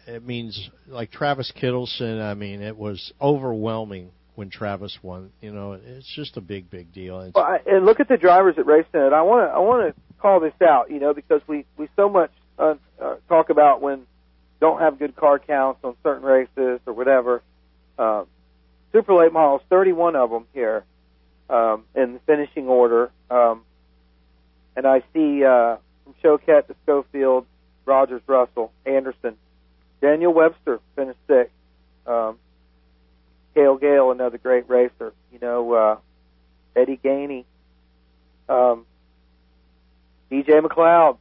it 0.05 0.25
means 0.25 0.69
like 0.87 1.11
Travis 1.11 1.51
Kittleson. 1.55 2.21
I 2.21 2.33
mean, 2.33 2.61
it 2.61 2.77
was 2.77 3.13
overwhelming 3.21 4.11
when 4.35 4.49
Travis 4.49 4.97
won. 5.01 5.31
You 5.41 5.53
know, 5.53 5.73
it's 5.73 6.13
just 6.15 6.35
a 6.37 6.41
big, 6.41 6.69
big 6.69 6.93
deal. 6.93 7.31
Well, 7.33 7.43
I, 7.43 7.59
and 7.65 7.85
look 7.85 7.99
at 7.99 8.09
the 8.09 8.17
drivers 8.17 8.57
that 8.57 8.65
raced 8.65 8.89
in 8.93 9.01
it. 9.01 9.13
I 9.13 9.21
want 9.21 9.49
to 9.49 9.53
I 9.53 9.59
want 9.59 9.95
to 9.95 10.01
call 10.19 10.41
this 10.41 10.53
out, 10.61 10.91
you 10.91 10.99
know, 10.99 11.13
because 11.13 11.41
we 11.47 11.65
we 11.77 11.87
so 11.95 12.09
much 12.09 12.31
uh, 12.57 12.75
uh, 13.01 13.15
talk 13.29 13.49
about 13.49 13.81
when 13.81 14.05
don't 14.59 14.81
have 14.81 14.99
good 14.99 15.15
car 15.15 15.39
counts 15.39 15.79
on 15.83 15.95
certain 16.03 16.23
races 16.23 16.81
or 16.85 16.93
whatever. 16.93 17.41
Um, 17.97 18.27
super 18.91 19.13
late 19.13 19.31
models, 19.31 19.61
31 19.69 20.15
of 20.15 20.29
them 20.29 20.45
here 20.53 20.83
um, 21.49 21.83
in 21.95 22.13
the 22.13 22.19
finishing 22.25 22.67
order, 22.67 23.11
um, 23.29 23.61
and 24.75 24.85
I 24.85 25.01
see 25.13 25.43
uh, 25.43 25.77
from 26.03 26.13
Choquette 26.23 26.67
to 26.67 26.75
Schofield, 26.83 27.45
Rogers, 27.85 28.21
Russell, 28.27 28.71
Anderson, 28.85 29.35
Daniel 30.01 30.33
Webster 30.33 30.79
finished 30.95 31.19
sixth. 31.27 31.53
Um, 32.07 32.37
Cale 33.55 33.77
Gale, 33.77 34.11
another 34.11 34.37
great 34.37 34.69
racer. 34.69 35.13
You 35.33 35.39
know, 35.39 35.73
uh, 35.73 35.97
Eddie 36.75 36.99
Gainey, 37.03 37.45
um, 38.47 38.85
DJ 40.31 40.61
McLeod, 40.61 41.17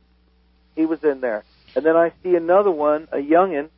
he 0.76 0.86
was 0.86 1.02
in 1.02 1.20
there. 1.20 1.44
And 1.74 1.84
then 1.84 1.96
I 1.96 2.12
see 2.22 2.34
another 2.34 2.70
one, 2.70 3.08
a 3.12 3.16
youngin, 3.18 3.68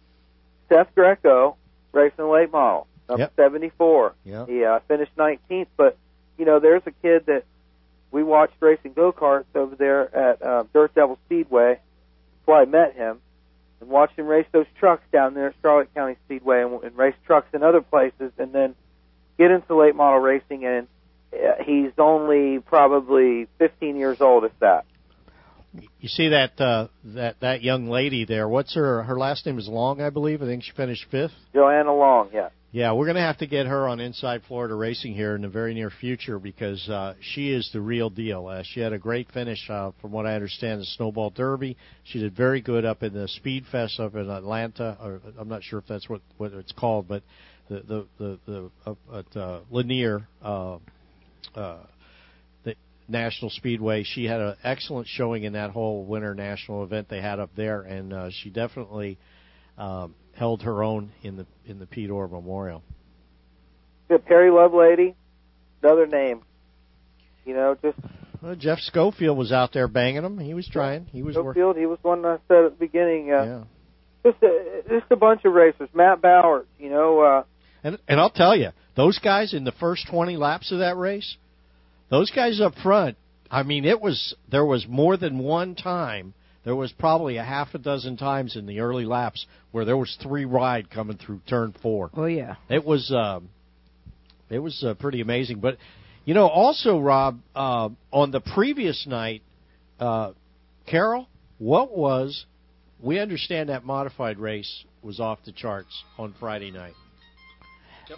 Seth 0.68 0.94
Greco, 0.94 1.56
racing 1.92 2.28
late 2.28 2.52
model, 2.52 2.86
number 3.08 3.22
Yep. 3.22 3.32
74. 3.36 4.14
Yep. 4.24 4.48
He 4.48 4.64
uh, 4.64 4.80
finished 4.88 5.16
19th, 5.16 5.66
but 5.76 5.96
you 6.40 6.46
know, 6.46 6.58
there's 6.58 6.82
a 6.86 6.90
kid 6.90 7.26
that 7.26 7.44
we 8.10 8.22
watched 8.22 8.54
racing 8.60 8.94
go 8.94 9.12
karts 9.12 9.44
over 9.54 9.76
there 9.76 10.16
at 10.16 10.42
uh, 10.42 10.64
Dirt 10.72 10.94
Devil 10.94 11.18
Speedway. 11.26 11.78
Why 12.46 12.62
I 12.62 12.64
met 12.64 12.96
him 12.96 13.20
and 13.80 13.90
watched 13.90 14.18
him 14.18 14.26
race 14.26 14.46
those 14.50 14.64
trucks 14.78 15.04
down 15.12 15.34
there 15.34 15.48
at 15.48 15.54
Charlotte 15.60 15.94
County 15.94 16.16
Speedway 16.24 16.62
and, 16.62 16.82
and 16.82 16.96
race 16.96 17.14
trucks 17.26 17.48
in 17.52 17.62
other 17.62 17.82
places, 17.82 18.32
and 18.38 18.54
then 18.54 18.74
get 19.38 19.50
into 19.50 19.76
late 19.76 19.94
model 19.94 20.18
racing. 20.18 20.64
And 20.64 20.88
uh, 21.30 21.62
he's 21.62 21.92
only 21.98 22.58
probably 22.58 23.46
15 23.58 23.96
years 23.96 24.22
old, 24.22 24.44
if 24.44 24.52
that. 24.60 24.86
you 26.00 26.08
see 26.08 26.30
that 26.30 26.58
uh, 26.58 26.88
that 27.04 27.40
that 27.40 27.62
young 27.62 27.90
lady 27.90 28.24
there. 28.24 28.48
What's 28.48 28.74
her 28.76 29.02
her 29.02 29.18
last 29.18 29.44
name 29.44 29.58
is 29.58 29.68
Long, 29.68 30.00
I 30.00 30.08
believe. 30.08 30.40
I 30.42 30.46
think 30.46 30.62
she 30.62 30.72
finished 30.72 31.04
fifth. 31.10 31.34
Johanna 31.52 31.94
Long, 31.94 32.30
yeah. 32.32 32.48
Yeah, 32.72 32.92
we're 32.92 33.06
going 33.06 33.16
to 33.16 33.22
have 33.22 33.38
to 33.38 33.48
get 33.48 33.66
her 33.66 33.88
on 33.88 33.98
Inside 33.98 34.42
Florida 34.46 34.76
Racing 34.76 35.12
here 35.12 35.34
in 35.34 35.42
the 35.42 35.48
very 35.48 35.74
near 35.74 35.90
future 35.90 36.38
because 36.38 36.88
uh, 36.88 37.14
she 37.20 37.50
is 37.50 37.68
the 37.72 37.80
real 37.80 38.10
deal. 38.10 38.46
Uh, 38.46 38.62
she 38.64 38.78
had 38.78 38.92
a 38.92 38.98
great 38.98 39.28
finish, 39.32 39.58
uh, 39.68 39.90
from 40.00 40.12
what 40.12 40.24
I 40.24 40.34
understand, 40.34 40.80
the 40.80 40.84
Snowball 40.84 41.30
Derby. 41.30 41.76
She 42.04 42.20
did 42.20 42.36
very 42.36 42.60
good 42.60 42.84
up 42.84 43.02
in 43.02 43.12
the 43.12 43.26
Speed 43.26 43.64
Fest 43.72 43.98
up 43.98 44.14
in 44.14 44.30
Atlanta. 44.30 44.96
Or 45.02 45.20
I'm 45.36 45.48
not 45.48 45.64
sure 45.64 45.80
if 45.80 45.86
that's 45.88 46.08
what 46.08 46.20
what 46.36 46.52
it's 46.52 46.70
called, 46.70 47.08
but 47.08 47.24
the 47.68 47.80
the 47.80 48.06
the, 48.18 48.38
the 48.46 48.70
up 48.86 48.98
at 49.14 49.36
uh, 49.36 49.60
Lanier. 49.72 50.28
Uh, 50.40 50.78
uh, 51.56 51.78
the 52.62 52.76
National 53.08 53.50
Speedway. 53.50 54.04
She 54.04 54.26
had 54.26 54.40
an 54.40 54.54
excellent 54.62 55.08
showing 55.08 55.42
in 55.42 55.54
that 55.54 55.70
whole 55.70 56.04
winter 56.04 56.36
national 56.36 56.84
event 56.84 57.08
they 57.08 57.20
had 57.20 57.40
up 57.40 57.50
there, 57.56 57.80
and 57.80 58.12
uh, 58.12 58.30
she 58.30 58.48
definitely 58.48 59.18
um, 59.76 60.14
held 60.40 60.62
her 60.62 60.82
own 60.82 61.12
in 61.22 61.36
the 61.36 61.46
in 61.66 61.78
the 61.78 61.86
Pete 61.86 62.08
Orr 62.08 62.26
Memorial. 62.26 62.82
The 64.08 64.18
Perry 64.18 64.50
Lovelady, 64.50 65.14
another 65.82 66.06
name. 66.06 66.40
You 67.44 67.54
know, 67.54 67.76
just 67.82 67.98
Well, 68.42 68.56
Jeff 68.56 68.78
Schofield 68.78 69.36
was 69.36 69.52
out 69.52 69.74
there 69.74 69.86
banging 69.86 70.22
them. 70.22 70.38
He 70.38 70.54
was 70.54 70.66
trying. 70.66 71.04
He 71.12 71.22
was 71.22 71.36
working. 71.36 71.60
Schofield. 71.60 71.76
He 71.76 71.84
was 71.84 71.98
one 72.00 72.24
I 72.24 72.38
said 72.48 72.64
at 72.64 72.78
the 72.78 72.86
beginning. 72.86 73.30
Uh, 73.30 73.44
Yeah. 73.44 73.64
Just 74.30 74.42
a, 74.42 74.82
just 74.88 75.10
a 75.10 75.16
bunch 75.16 75.44
of 75.44 75.52
racers. 75.52 75.88
Matt 75.94 76.22
Bowers. 76.22 76.66
You 76.78 76.88
know, 76.88 77.20
uh, 77.20 77.42
And 77.84 77.98
and 78.08 78.18
I'll 78.18 78.30
tell 78.30 78.56
you, 78.56 78.70
those 78.96 79.18
guys 79.18 79.52
in 79.52 79.64
the 79.64 79.72
first 79.72 80.08
20 80.10 80.38
laps 80.38 80.72
of 80.72 80.78
that 80.78 80.96
race, 80.96 81.36
those 82.08 82.30
guys 82.30 82.62
up 82.62 82.74
front, 82.82 83.18
I 83.50 83.62
mean, 83.62 83.84
it 83.84 84.00
was 84.00 84.34
there 84.50 84.64
was 84.64 84.86
more 84.88 85.18
than 85.18 85.38
one 85.38 85.74
time. 85.74 86.32
There 86.64 86.76
was 86.76 86.92
probably 86.92 87.38
a 87.38 87.44
half 87.44 87.74
a 87.74 87.78
dozen 87.78 88.16
times 88.16 88.54
in 88.54 88.66
the 88.66 88.80
early 88.80 89.06
laps 89.06 89.46
where 89.70 89.84
there 89.84 89.96
was 89.96 90.16
three 90.22 90.44
ride 90.44 90.90
coming 90.90 91.16
through 91.16 91.40
turn 91.48 91.74
4. 91.82 92.10
Oh 92.14 92.26
yeah. 92.26 92.56
It 92.68 92.84
was 92.84 93.10
um, 93.10 93.48
it 94.50 94.58
was 94.58 94.84
uh, 94.84 94.94
pretty 94.94 95.20
amazing. 95.20 95.60
But 95.60 95.78
you 96.24 96.34
know, 96.34 96.48
also 96.48 96.98
Rob, 96.98 97.40
uh, 97.54 97.88
on 98.12 98.30
the 98.30 98.40
previous 98.40 99.06
night, 99.06 99.42
uh, 99.98 100.32
Carol, 100.86 101.28
what 101.58 101.96
was? 101.96 102.44
We 103.02 103.18
understand 103.18 103.70
that 103.70 103.84
modified 103.84 104.38
race 104.38 104.84
was 105.02 105.20
off 105.20 105.38
the 105.46 105.52
charts 105.52 106.04
on 106.18 106.34
Friday 106.38 106.70
night. 106.70 106.92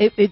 It, 0.01 0.13
it 0.17 0.31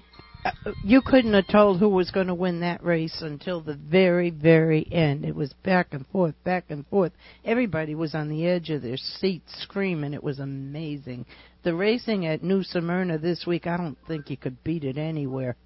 you 0.82 1.02
couldn't 1.02 1.35
have 1.35 1.47
told 1.47 1.78
who 1.78 1.88
was 1.88 2.11
going 2.11 2.28
to 2.28 2.35
win 2.35 2.61
that 2.61 2.85
race 2.85 3.20
until 3.23 3.61
the 3.61 3.75
very, 3.75 4.30
very 4.30 4.87
end. 4.90 5.25
It 5.25 5.35
was 5.35 5.52
back 5.64 5.88
and 5.92 6.06
forth, 6.09 6.35
back 6.44 6.66
and 6.68 6.87
forth. 6.87 7.12
Everybody 7.44 7.94
was 7.94 8.14
on 8.14 8.28
the 8.28 8.47
edge 8.47 8.70
of 8.70 8.82
their 8.82 8.97
seats 8.97 9.52
screaming. 9.62 10.14
It 10.14 10.23
was 10.23 10.38
amazing. 10.38 11.26
The 11.62 11.75
racing 11.75 12.26
at 12.26 12.42
New 12.42 12.62
Smyrna 12.62 13.18
this 13.18 13.44
week, 13.47 13.66
I 13.66 13.76
don't 13.76 13.99
think 14.06 14.30
you 14.30 14.37
could 14.37 14.62
beat 14.64 14.85
it 14.85 14.97
anywhere. 14.97 15.56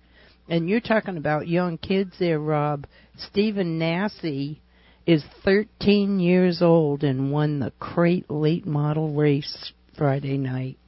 And 0.48 0.68
you're 0.68 0.80
talking 0.80 1.16
about 1.16 1.48
young 1.48 1.78
kids 1.78 2.12
there, 2.18 2.40
Rob. 2.40 2.86
Stephen 3.16 3.78
Nasse 3.78 4.58
is 5.06 5.24
13 5.44 6.18
years 6.18 6.62
old 6.62 7.04
and 7.04 7.30
won 7.30 7.60
the 7.60 7.72
crate 7.78 8.30
late 8.30 8.66
model 8.66 9.14
race 9.14 9.72
Friday 9.96 10.36
night. 10.36 10.78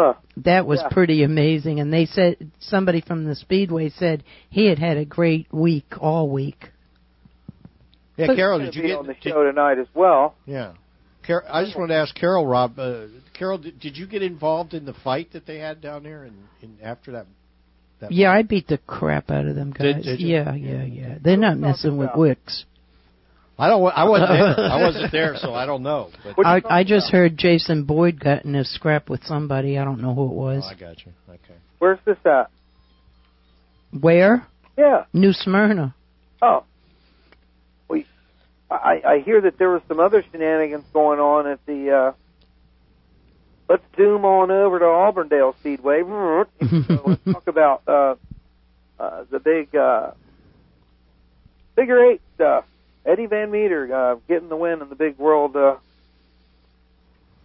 Huh? 0.00 0.14
That 0.38 0.66
was 0.66 0.80
Yeah. 0.82 0.88
pretty 0.88 1.22
amazing. 1.22 1.80
And 1.80 1.92
they 1.92 2.06
said 2.06 2.50
somebody 2.58 3.00
from 3.00 3.24
the 3.24 3.34
speedway 3.34 3.88
said 3.90 4.24
he 4.48 4.66
had 4.66 4.78
had 4.78 4.96
a 4.96 5.04
great 5.04 5.46
week 5.52 5.86
all 6.00 6.28
week. 6.28 6.70
Yeah, 8.16 8.26
But- 8.28 8.36
Carol, 8.36 8.58
did 8.58 8.74
you 8.74 8.82
get? 8.82 8.98
on 8.98 9.06
the 9.06 9.14
did- 9.14 9.22
show 9.32 9.44
tonight 9.44 9.78
as 9.78 9.86
well? 9.94 10.34
yeah, 10.46 10.72
Carol, 11.22 11.46
I 11.50 11.64
just 11.64 11.76
wanted 11.76 11.94
to 11.94 12.00
ask 12.00 12.14
Carol, 12.14 12.46
Rob. 12.46 12.78
Uh, 12.78 13.06
Carol, 13.32 13.58
did, 13.58 13.78
did 13.80 13.96
you 13.96 14.06
get 14.06 14.22
involved 14.22 14.74
in 14.74 14.84
the 14.84 14.92
fight 14.92 15.32
that 15.32 15.46
they 15.46 15.58
had 15.58 15.80
down 15.80 16.02
there, 16.02 16.24
and, 16.24 16.36
and 16.62 16.76
after 16.82 17.12
that? 17.12 17.26
that 18.00 18.12
Yeah, 18.12 18.30
I 18.32 18.42
beat 18.42 18.66
the 18.68 18.78
crap 18.78 19.30
out 19.30 19.46
of 19.46 19.54
them 19.54 19.72
Did- 19.72 19.96
guys. 19.96 20.04
did 20.04 20.20
you? 20.20 20.28
yeah, 20.28 20.54
yeah, 20.54 20.84
yeah. 20.84 21.18
They're 21.22 21.36
not 21.36 21.56
messing 21.58 21.96
with? 21.96 22.10
Wicks. 22.16 22.64
I 23.60 23.68
don't. 23.68 23.82
I 23.86 24.04
wasn't 24.04 24.30
there. 24.30 24.60
I 24.72 24.82
wasn't 24.82 25.12
there, 25.12 25.36
so 25.36 25.54
I 25.54 25.66
don't 25.66 25.82
know. 25.82 26.10
But 26.24 26.36
What 26.36 26.46
are 26.46 26.58
you 26.58 26.64
I 26.68 26.80
I 26.80 26.84
just 26.84 27.08
about? 27.10 27.18
heard 27.18 27.36
Jason 27.36 27.84
Boyd 27.84 28.18
got 28.18 28.44
in 28.44 28.54
a 28.54 28.64
scrap 28.64 29.10
with 29.10 29.22
somebody. 29.24 29.78
I 29.78 29.84
don't 29.84 30.00
know 30.00 30.14
who 30.14 30.24
it 30.26 30.34
was. 30.34 30.62
oh, 30.66 30.70
I 30.70 30.74
got 30.78 31.04
you. 31.04 31.12
Okay. 31.28 31.54
Where's 31.78 31.98
this 32.04 32.16
at? 32.24 32.50
Where? 33.98 34.46
Yeah. 34.78 35.04
New 35.12 35.32
Smyrna. 35.32 35.94
Oh. 36.40 36.64
We, 37.88 38.06
I, 38.70 39.02
I 39.04 39.18
hear 39.24 39.40
that 39.42 39.58
there 39.58 39.70
was 39.70 39.82
some 39.88 40.00
other 40.00 40.24
shenanigans 40.30 40.84
going 40.92 41.20
on 41.20 41.46
at 41.46 41.64
the. 41.66 41.90
uh 41.90 42.12
Let's 43.68 43.84
zoom 43.96 44.24
on 44.24 44.50
over 44.50 44.80
to 44.80 44.84
Auburndale 44.84 45.54
Speedway. 45.60 46.02
so 46.60 47.02
let's 47.06 47.22
talk 47.24 47.46
about 47.46 47.82
uh, 47.86 48.14
uh, 48.98 49.24
the 49.30 49.38
big 49.38 49.76
uh, 49.76 50.10
figure 51.76 52.10
eight 52.10 52.20
stuff. 52.34 52.64
Eddie 53.04 53.26
Van 53.26 53.50
Meter 53.50 53.92
uh, 53.94 54.14
getting 54.28 54.48
the 54.48 54.56
win 54.56 54.82
in 54.82 54.88
the 54.88 54.94
big 54.94 55.18
world 55.18 55.56
uh, 55.56 55.76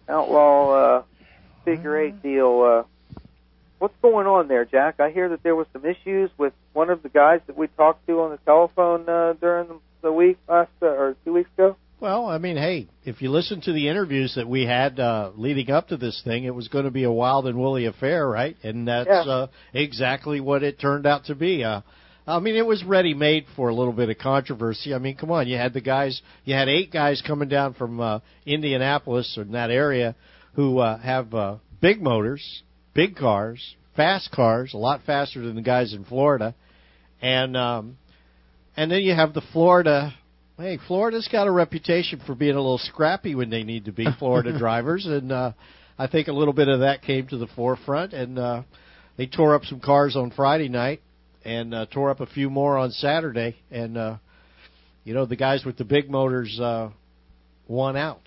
outlaw 0.08 0.98
uh, 0.98 1.02
figure 1.64 1.98
eight 1.98 2.22
deal. 2.22 2.62
Uh, 2.62 3.18
what's 3.78 3.94
going 4.02 4.26
on 4.26 4.48
there, 4.48 4.64
Jack? 4.64 5.00
I 5.00 5.10
hear 5.10 5.28
that 5.30 5.42
there 5.42 5.56
was 5.56 5.66
some 5.72 5.84
issues 5.84 6.30
with 6.38 6.52
one 6.72 6.90
of 6.90 7.02
the 7.02 7.08
guys 7.08 7.40
that 7.46 7.56
we 7.56 7.68
talked 7.68 8.06
to 8.06 8.20
on 8.20 8.30
the 8.30 8.38
telephone 8.38 9.08
uh, 9.08 9.34
during 9.40 9.68
the, 9.68 9.78
the 10.02 10.12
week 10.12 10.38
last 10.48 10.70
uh, 10.82 10.86
or 10.86 11.16
two 11.24 11.32
weeks 11.32 11.50
ago. 11.56 11.76
Well, 11.98 12.26
I 12.26 12.36
mean, 12.36 12.58
hey, 12.58 12.88
if 13.06 13.22
you 13.22 13.30
listen 13.30 13.62
to 13.62 13.72
the 13.72 13.88
interviews 13.88 14.34
that 14.34 14.46
we 14.46 14.66
had 14.66 15.00
uh, 15.00 15.30
leading 15.34 15.70
up 15.70 15.88
to 15.88 15.96
this 15.96 16.20
thing, 16.22 16.44
it 16.44 16.54
was 16.54 16.68
going 16.68 16.84
to 16.84 16.90
be 16.90 17.04
a 17.04 17.10
wild 17.10 17.46
and 17.46 17.56
woolly 17.58 17.86
affair, 17.86 18.28
right? 18.28 18.54
And 18.62 18.86
that's 18.86 19.08
Yeah. 19.08 19.22
uh, 19.22 19.46
exactly 19.72 20.38
what 20.40 20.62
it 20.62 20.78
turned 20.78 21.06
out 21.06 21.24
to 21.26 21.34
be. 21.34 21.64
Uh, 21.64 21.80
I 22.28 22.40
mean, 22.40 22.56
it 22.56 22.66
was 22.66 22.82
ready 22.82 23.14
made 23.14 23.46
for 23.54 23.68
a 23.68 23.74
little 23.74 23.92
bit 23.92 24.10
of 24.10 24.18
controversy. 24.18 24.92
I 24.92 24.98
mean, 24.98 25.16
come 25.16 25.30
on, 25.30 25.46
you 25.46 25.56
had 25.56 25.72
the 25.72 25.80
guys, 25.80 26.20
you 26.44 26.54
had 26.54 26.68
eight 26.68 26.92
guys 26.92 27.22
coming 27.24 27.48
down 27.48 27.74
from 27.74 28.00
uh, 28.00 28.18
Indianapolis 28.44 29.36
or 29.38 29.42
in 29.42 29.52
that 29.52 29.70
area 29.70 30.16
who 30.54 30.78
uh, 30.78 30.98
have 30.98 31.32
uh, 31.34 31.56
big 31.80 32.02
motors, 32.02 32.62
big 32.94 33.14
cars, 33.14 33.76
fast 33.94 34.32
cars, 34.32 34.74
a 34.74 34.76
lot 34.76 35.02
faster 35.06 35.40
than 35.40 35.54
the 35.54 35.62
guys 35.62 35.92
in 35.92 36.04
Florida, 36.04 36.54
and 37.22 37.56
um, 37.56 37.96
and 38.76 38.90
then 38.90 39.02
you 39.02 39.14
have 39.14 39.32
the 39.32 39.42
Florida. 39.52 40.12
Hey, 40.58 40.78
Florida's 40.86 41.28
got 41.30 41.46
a 41.46 41.50
reputation 41.52 42.20
for 42.26 42.34
being 42.34 42.54
a 42.54 42.60
little 42.60 42.78
scrappy 42.78 43.34
when 43.34 43.50
they 43.50 43.62
need 43.62 43.84
to 43.84 43.92
be 43.92 44.06
Florida 44.18 44.58
drivers, 44.58 45.06
and 45.06 45.30
uh, 45.30 45.52
I 45.98 46.06
think 46.08 46.28
a 46.28 46.32
little 46.32 46.54
bit 46.54 46.68
of 46.68 46.80
that 46.80 47.02
came 47.02 47.26
to 47.28 47.38
the 47.38 47.46
forefront. 47.48 48.12
And 48.12 48.38
uh, 48.38 48.62
they 49.16 49.26
tore 49.26 49.54
up 49.54 49.64
some 49.64 49.80
cars 49.80 50.16
on 50.16 50.30
Friday 50.30 50.68
night, 50.68 51.02
and 51.46 51.72
uh, 51.72 51.86
tore 51.86 52.10
up 52.10 52.20
a 52.20 52.26
few 52.26 52.50
more 52.50 52.76
on 52.76 52.90
Saturday. 52.90 53.56
And 53.70 53.96
uh, 53.96 54.16
you 55.04 55.14
know, 55.14 55.24
the 55.26 55.36
guys 55.36 55.64
with 55.64 55.78
the 55.78 55.84
big 55.84 56.10
motors 56.10 56.58
uh, 56.60 56.90
won 57.68 57.96
out. 57.96 58.22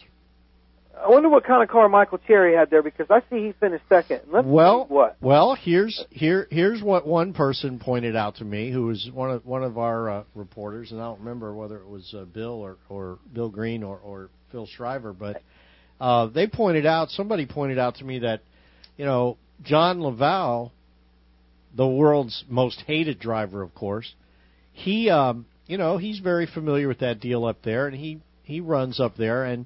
I 0.97 1.07
wonder 1.07 1.29
what 1.29 1.45
kind 1.45 1.63
of 1.63 1.69
car 1.69 1.87
Michael 1.87 2.19
Cherry 2.27 2.55
had 2.55 2.69
there 2.69 2.83
because 2.83 3.07
I 3.09 3.21
see 3.29 3.47
he 3.47 3.53
finished 3.57 3.85
second. 3.87 4.21
Let's 4.31 4.45
well, 4.45 4.85
see 4.85 4.93
what? 4.93 5.17
Well, 5.21 5.55
here's 5.55 6.03
here 6.09 6.47
here's 6.51 6.81
what 6.81 7.07
one 7.07 7.33
person 7.33 7.79
pointed 7.79 8.17
out 8.17 8.35
to 8.37 8.45
me, 8.45 8.71
who 8.71 8.87
was 8.87 9.09
one 9.13 9.31
of 9.31 9.45
one 9.45 9.63
of 9.63 9.77
our 9.77 10.09
uh, 10.09 10.23
reporters, 10.35 10.91
and 10.91 10.99
I 10.99 11.05
don't 11.05 11.19
remember 11.19 11.53
whether 11.53 11.77
it 11.77 11.87
was 11.87 12.13
uh, 12.17 12.25
Bill 12.25 12.61
or 12.61 12.77
or 12.89 13.19
Bill 13.33 13.49
Green 13.49 13.81
or 13.83 13.97
or 13.97 14.29
Phil 14.51 14.67
Shriver, 14.67 15.13
but 15.13 15.41
uh, 16.01 16.27
they 16.27 16.47
pointed 16.47 16.85
out 16.85 17.09
somebody 17.11 17.45
pointed 17.45 17.79
out 17.79 17.95
to 17.95 18.03
me 18.03 18.19
that 18.19 18.41
you 18.97 19.05
know 19.05 19.37
John 19.63 20.01
Laval, 20.01 20.73
the 21.75 21.87
world's 21.87 22.43
most 22.49 22.83
hated 22.87 23.19
driver, 23.19 23.61
of 23.61 23.73
course, 23.75 24.13
he 24.71 25.09
um, 25.09 25.45
you 25.67 25.77
know 25.77 25.97
he's 25.97 26.19
very 26.19 26.45
familiar 26.45 26.87
with 26.87 26.99
that 26.99 27.19
deal 27.19 27.45
up 27.45 27.61
there, 27.63 27.87
and 27.87 27.95
he 27.95 28.19
he 28.43 28.59
runs 28.59 28.99
up 28.99 29.15
there 29.15 29.43
and 29.43 29.65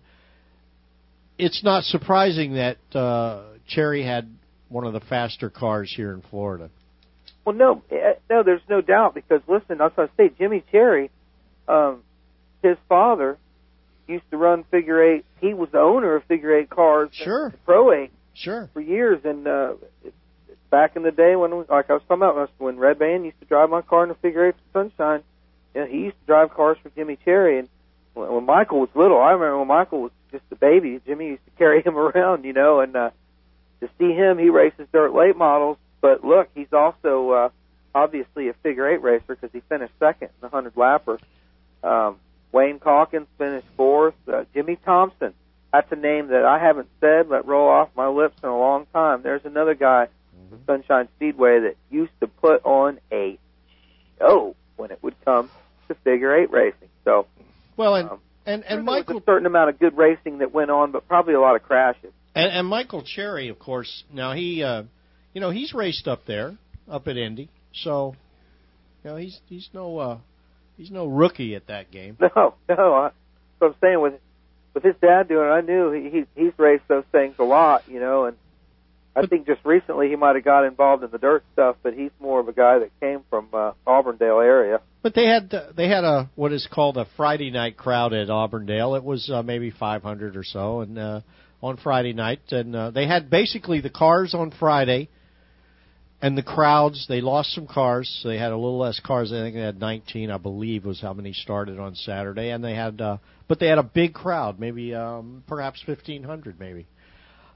it's 1.37 1.63
not 1.63 1.83
surprising 1.83 2.53
that 2.53 2.77
uh, 2.95 3.43
Cherry 3.67 4.03
had 4.03 4.29
one 4.69 4.85
of 4.85 4.93
the 4.93 4.99
faster 5.01 5.49
cars 5.49 5.91
here 5.95 6.13
in 6.13 6.21
Florida. 6.29 6.69
Well, 7.45 7.55
no, 7.55 7.83
eh, 7.91 8.13
no, 8.29 8.43
there's 8.43 8.61
no 8.69 8.81
doubt 8.81 9.15
because 9.15 9.41
listen, 9.47 9.81
I 9.81 9.85
was 9.85 9.93
going 9.95 10.07
to 10.07 10.13
say 10.15 10.31
Jimmy 10.37 10.63
Cherry, 10.71 11.11
um, 11.67 12.01
his 12.61 12.77
father 12.87 13.37
used 14.07 14.29
to 14.31 14.37
run 14.37 14.63
figure 14.71 15.03
eight. 15.03 15.25
He 15.41 15.53
was 15.53 15.69
the 15.71 15.79
owner 15.79 16.15
of 16.15 16.23
figure 16.25 16.57
eight 16.57 16.69
cars, 16.69 17.09
sure, 17.11 17.53
Pro 17.65 17.91
eight, 17.91 18.11
sure, 18.33 18.69
for 18.73 18.81
years. 18.81 19.19
And 19.25 19.47
uh, 19.47 19.73
back 20.73 20.95
in 20.95 21.03
the 21.03 21.11
day 21.11 21.35
when, 21.35 21.51
like 21.69 21.91
I 21.91 21.93
was 21.93 22.01
talking 22.07 22.23
about, 22.23 22.49
when 22.57 22.77
Red 22.77 22.97
Band 22.97 23.25
used 23.25 23.39
to 23.41 23.45
drive 23.45 23.69
my 23.69 23.83
car 23.83 24.01
in 24.01 24.09
the 24.09 24.15
figure 24.15 24.47
eight 24.47 24.55
for 24.55 24.79
Sunshine, 24.81 25.21
you 25.75 25.81
know, 25.81 25.87
he 25.87 25.97
used 25.99 26.19
to 26.19 26.25
drive 26.25 26.51
cars 26.51 26.79
for 26.81 26.89
Jimmy 26.89 27.15
Cherry. 27.23 27.59
And 27.59 27.69
when 28.15 28.43
Michael 28.43 28.79
was 28.79 28.89
little, 28.95 29.21
I 29.21 29.33
remember 29.33 29.59
when 29.59 29.67
Michael 29.67 30.01
was 30.01 30.11
just 30.31 30.45
a 30.49 30.55
baby. 30.55 30.99
Jimmy 31.05 31.27
used 31.27 31.45
to 31.45 31.51
carry 31.59 31.83
him 31.85 31.95
around, 31.95 32.43
you 32.43 32.53
know, 32.53 32.79
and 32.79 32.95
uh, 32.95 33.11
to 33.81 33.89
see 33.99 34.13
him, 34.13 34.39
he 34.39 34.49
races 34.49 34.87
dirt 34.91 35.13
late 35.13 35.37
models. 35.37 35.77
But 36.01 36.25
look, 36.25 36.49
he's 36.55 36.73
also 36.73 37.29
uh, 37.29 37.49
obviously 37.93 38.49
a 38.49 38.53
figure 38.53 38.89
eight 38.89 39.03
racer 39.03 39.35
because 39.35 39.51
he 39.53 39.61
finished 39.69 39.93
second 39.99 40.29
in 40.29 40.41
the 40.41 40.49
hundred 40.49 40.73
lapper. 40.73 41.19
Um, 41.83 42.17
Wayne 42.51 42.79
Calkins 42.79 43.27
finished 43.37 43.67
fourth. 43.77 44.15
Uh, 44.27 44.45
Jimmy 44.55 44.77
Thompson, 44.83 45.35
that's 45.71 45.91
a 45.91 45.95
name 45.95 46.29
that 46.29 46.45
I 46.45 46.57
haven't 46.57 46.89
said, 46.99 47.29
let 47.29 47.45
roll 47.45 47.69
off 47.69 47.89
my 47.95 48.07
lips 48.07 48.37
in 48.41 48.49
a 48.49 48.57
long 48.57 48.87
time. 48.91 49.21
There's 49.21 49.45
another 49.45 49.75
guy, 49.75 50.07
mm-hmm. 50.53 50.65
Sunshine 50.65 51.07
Speedway, 51.15 51.61
that 51.61 51.75
used 51.89 52.11
to 52.21 52.27
put 52.27 52.65
on 52.65 52.99
a 53.11 53.37
show 54.19 54.55
when 54.75 54.91
it 54.91 54.99
would 55.01 55.15
come 55.25 55.49
to 55.87 55.95
figure 56.03 56.35
eight 56.35 56.51
racing. 56.51 56.89
So, 57.05 57.27
well, 57.77 57.95
and 57.95 58.09
um, 58.09 58.19
and 58.45 58.63
and 58.63 58.85
Michael, 58.85 59.17
a 59.17 59.23
certain 59.23 59.45
amount 59.45 59.69
of 59.69 59.79
good 59.79 59.97
racing 59.97 60.39
that 60.39 60.53
went 60.53 60.71
on, 60.71 60.91
but 60.91 61.07
probably 61.07 61.33
a 61.33 61.39
lot 61.39 61.55
of 61.55 61.63
crashes. 61.63 62.11
And, 62.35 62.51
and 62.51 62.67
Michael 62.67 63.03
Cherry, 63.03 63.49
of 63.49 63.59
course, 63.59 64.03
now 64.11 64.33
he, 64.33 64.63
uh, 64.63 64.83
you 65.33 65.41
know, 65.41 65.51
he's 65.51 65.73
raced 65.73 66.07
up 66.07 66.25
there, 66.25 66.57
up 66.89 67.07
at 67.07 67.15
Indy, 67.17 67.49
so, 67.73 68.15
you 69.03 69.09
know, 69.11 69.15
he's 69.17 69.39
he's 69.47 69.69
no 69.73 69.97
uh, 69.97 70.17
he's 70.77 70.91
no 70.91 71.05
rookie 71.05 71.55
at 71.55 71.67
that 71.67 71.91
game. 71.91 72.17
No, 72.35 72.55
no. 72.69 72.93
I, 72.93 73.11
so 73.59 73.67
I'm 73.67 73.75
saying 73.81 74.01
with 74.01 74.13
with 74.73 74.83
his 74.83 74.95
dad 75.01 75.27
doing 75.27 75.47
it, 75.47 75.51
I 75.51 75.61
knew 75.61 75.91
he, 75.91 76.09
he 76.09 76.25
he's 76.35 76.53
raced 76.57 76.87
those 76.87 77.05
things 77.11 77.35
a 77.39 77.43
lot, 77.43 77.83
you 77.87 77.99
know, 77.99 78.25
and 78.25 78.37
I 79.15 79.27
think 79.27 79.45
just 79.45 79.63
recently 79.63 80.09
he 80.09 80.15
might 80.15 80.35
have 80.35 80.43
got 80.43 80.65
involved 80.65 81.03
in 81.03 81.11
the 81.11 81.19
dirt 81.19 81.43
stuff, 81.53 81.75
but 81.83 81.93
he's 81.93 82.11
more 82.19 82.39
of 82.39 82.47
a 82.47 82.53
guy 82.53 82.79
that 82.79 82.89
came 82.99 83.21
from 83.29 83.47
uh, 83.53 83.73
Auburndale 83.85 84.39
area. 84.39 84.81
But 85.03 85.13
they 85.13 85.27
had 85.27 85.53
they 85.75 85.87
had 85.87 86.03
a 86.03 86.31
what 86.35 86.51
is 86.51 86.67
called 86.71 86.97
a 86.97 87.05
Friday 87.15 87.51
night 87.51 87.77
crowd 87.77 88.13
at 88.13 88.29
Auburndale. 88.29 88.95
It 88.95 89.03
was 89.03 89.29
uh, 89.29 89.43
maybe 89.43 89.69
500 89.69 90.35
or 90.35 90.43
so, 90.43 90.81
and 90.81 90.97
uh, 90.97 91.21
on 91.61 91.77
Friday 91.77 92.13
night, 92.13 92.41
and 92.51 92.75
uh, 92.75 92.91
they 92.91 93.05
had 93.05 93.29
basically 93.29 93.81
the 93.81 93.89
cars 93.89 94.33
on 94.33 94.51
Friday, 94.51 95.09
and 96.23 96.37
the 96.37 96.43
crowds. 96.43 97.05
They 97.07 97.21
lost 97.21 97.51
some 97.51 97.67
cars. 97.67 98.19
So 98.23 98.29
they 98.29 98.37
had 98.37 98.51
a 98.51 98.57
little 98.57 98.79
less 98.79 98.99
cars. 98.99 99.31
I 99.31 99.41
think 99.41 99.55
they 99.55 99.61
had 99.61 99.79
19, 99.79 100.31
I 100.31 100.37
believe, 100.37 100.85
was 100.85 100.99
how 101.01 101.13
many 101.13 101.33
started 101.33 101.77
on 101.77 101.93
Saturday, 101.95 102.49
and 102.49 102.63
they 102.63 102.73
had, 102.73 102.99
uh, 102.99 103.17
but 103.47 103.59
they 103.59 103.67
had 103.67 103.77
a 103.77 103.83
big 103.83 104.13
crowd, 104.13 104.59
maybe 104.59 104.95
um, 104.95 105.43
perhaps 105.45 105.83
1,500, 105.85 106.59
maybe 106.59 106.87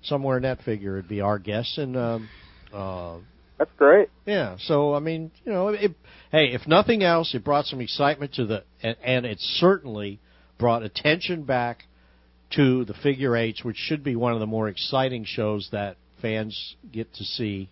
somewhere 0.03 0.37
in 0.37 0.43
that 0.43 0.61
figure 0.61 0.95
would 0.95 1.07
be 1.07 1.21
our 1.21 1.39
guess. 1.39 1.77
And 1.77 1.97
um, 1.97 2.29
uh, 2.73 3.17
that's 3.57 3.71
great. 3.77 4.09
Yeah. 4.25 4.57
So 4.59 4.93
I 4.93 4.99
mean, 4.99 5.31
you 5.45 5.51
know, 5.51 5.69
it, 5.69 5.91
hey, 6.31 6.53
if 6.53 6.67
nothing 6.67 7.03
else, 7.03 7.33
it 7.33 7.43
brought 7.43 7.65
some 7.65 7.81
excitement 7.81 8.33
to 8.35 8.45
the, 8.45 8.63
and, 8.81 8.95
and 9.03 9.25
it 9.25 9.39
certainly 9.39 10.19
brought 10.57 10.83
attention 10.83 11.43
back 11.43 11.83
to 12.55 12.85
the 12.85 12.93
figure 12.93 13.35
eights, 13.35 13.63
which 13.63 13.77
should 13.77 14.03
be 14.03 14.15
one 14.15 14.33
of 14.33 14.39
the 14.39 14.45
more 14.45 14.69
exciting 14.69 15.25
shows 15.25 15.69
that 15.71 15.97
fans 16.21 16.75
get 16.91 17.13
to 17.15 17.23
see. 17.23 17.69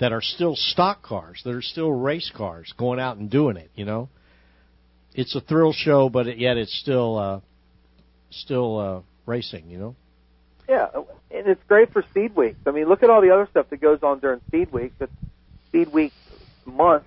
That 0.00 0.12
are 0.12 0.22
still 0.22 0.54
stock 0.54 1.02
cars, 1.02 1.40
that 1.44 1.52
are 1.52 1.60
still 1.60 1.90
race 1.90 2.30
cars, 2.32 2.72
going 2.78 3.00
out 3.00 3.16
and 3.16 3.28
doing 3.28 3.56
it. 3.56 3.68
You 3.74 3.84
know, 3.84 4.08
it's 5.12 5.34
a 5.34 5.40
thrill 5.40 5.72
show, 5.72 6.08
but 6.08 6.28
it, 6.28 6.38
yet 6.38 6.56
it's 6.56 6.78
still 6.80 7.18
uh, 7.18 7.40
still 8.30 8.78
uh, 8.78 9.00
racing. 9.26 9.68
You 9.68 9.78
know. 9.78 9.96
Yeah, 10.68 10.88
and 11.30 11.46
it's 11.46 11.62
great 11.66 11.92
for 11.92 12.02
Speed 12.10 12.36
Week. 12.36 12.56
I 12.66 12.72
mean, 12.72 12.88
look 12.88 13.02
at 13.02 13.08
all 13.08 13.22
the 13.22 13.30
other 13.30 13.48
stuff 13.50 13.70
that 13.70 13.80
goes 13.80 14.00
on 14.02 14.18
during 14.18 14.40
Speed 14.48 14.70
Week. 14.70 14.92
It's 15.00 15.12
Speed 15.68 15.92
Week 15.92 16.12
month. 16.66 17.04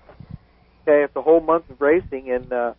Okay, 0.82 1.04
it's 1.04 1.14
a 1.14 1.22
whole 1.22 1.40
month 1.40 1.70
of 1.70 1.80
racing, 1.80 2.30
and 2.30 2.52
uh, 2.52 2.74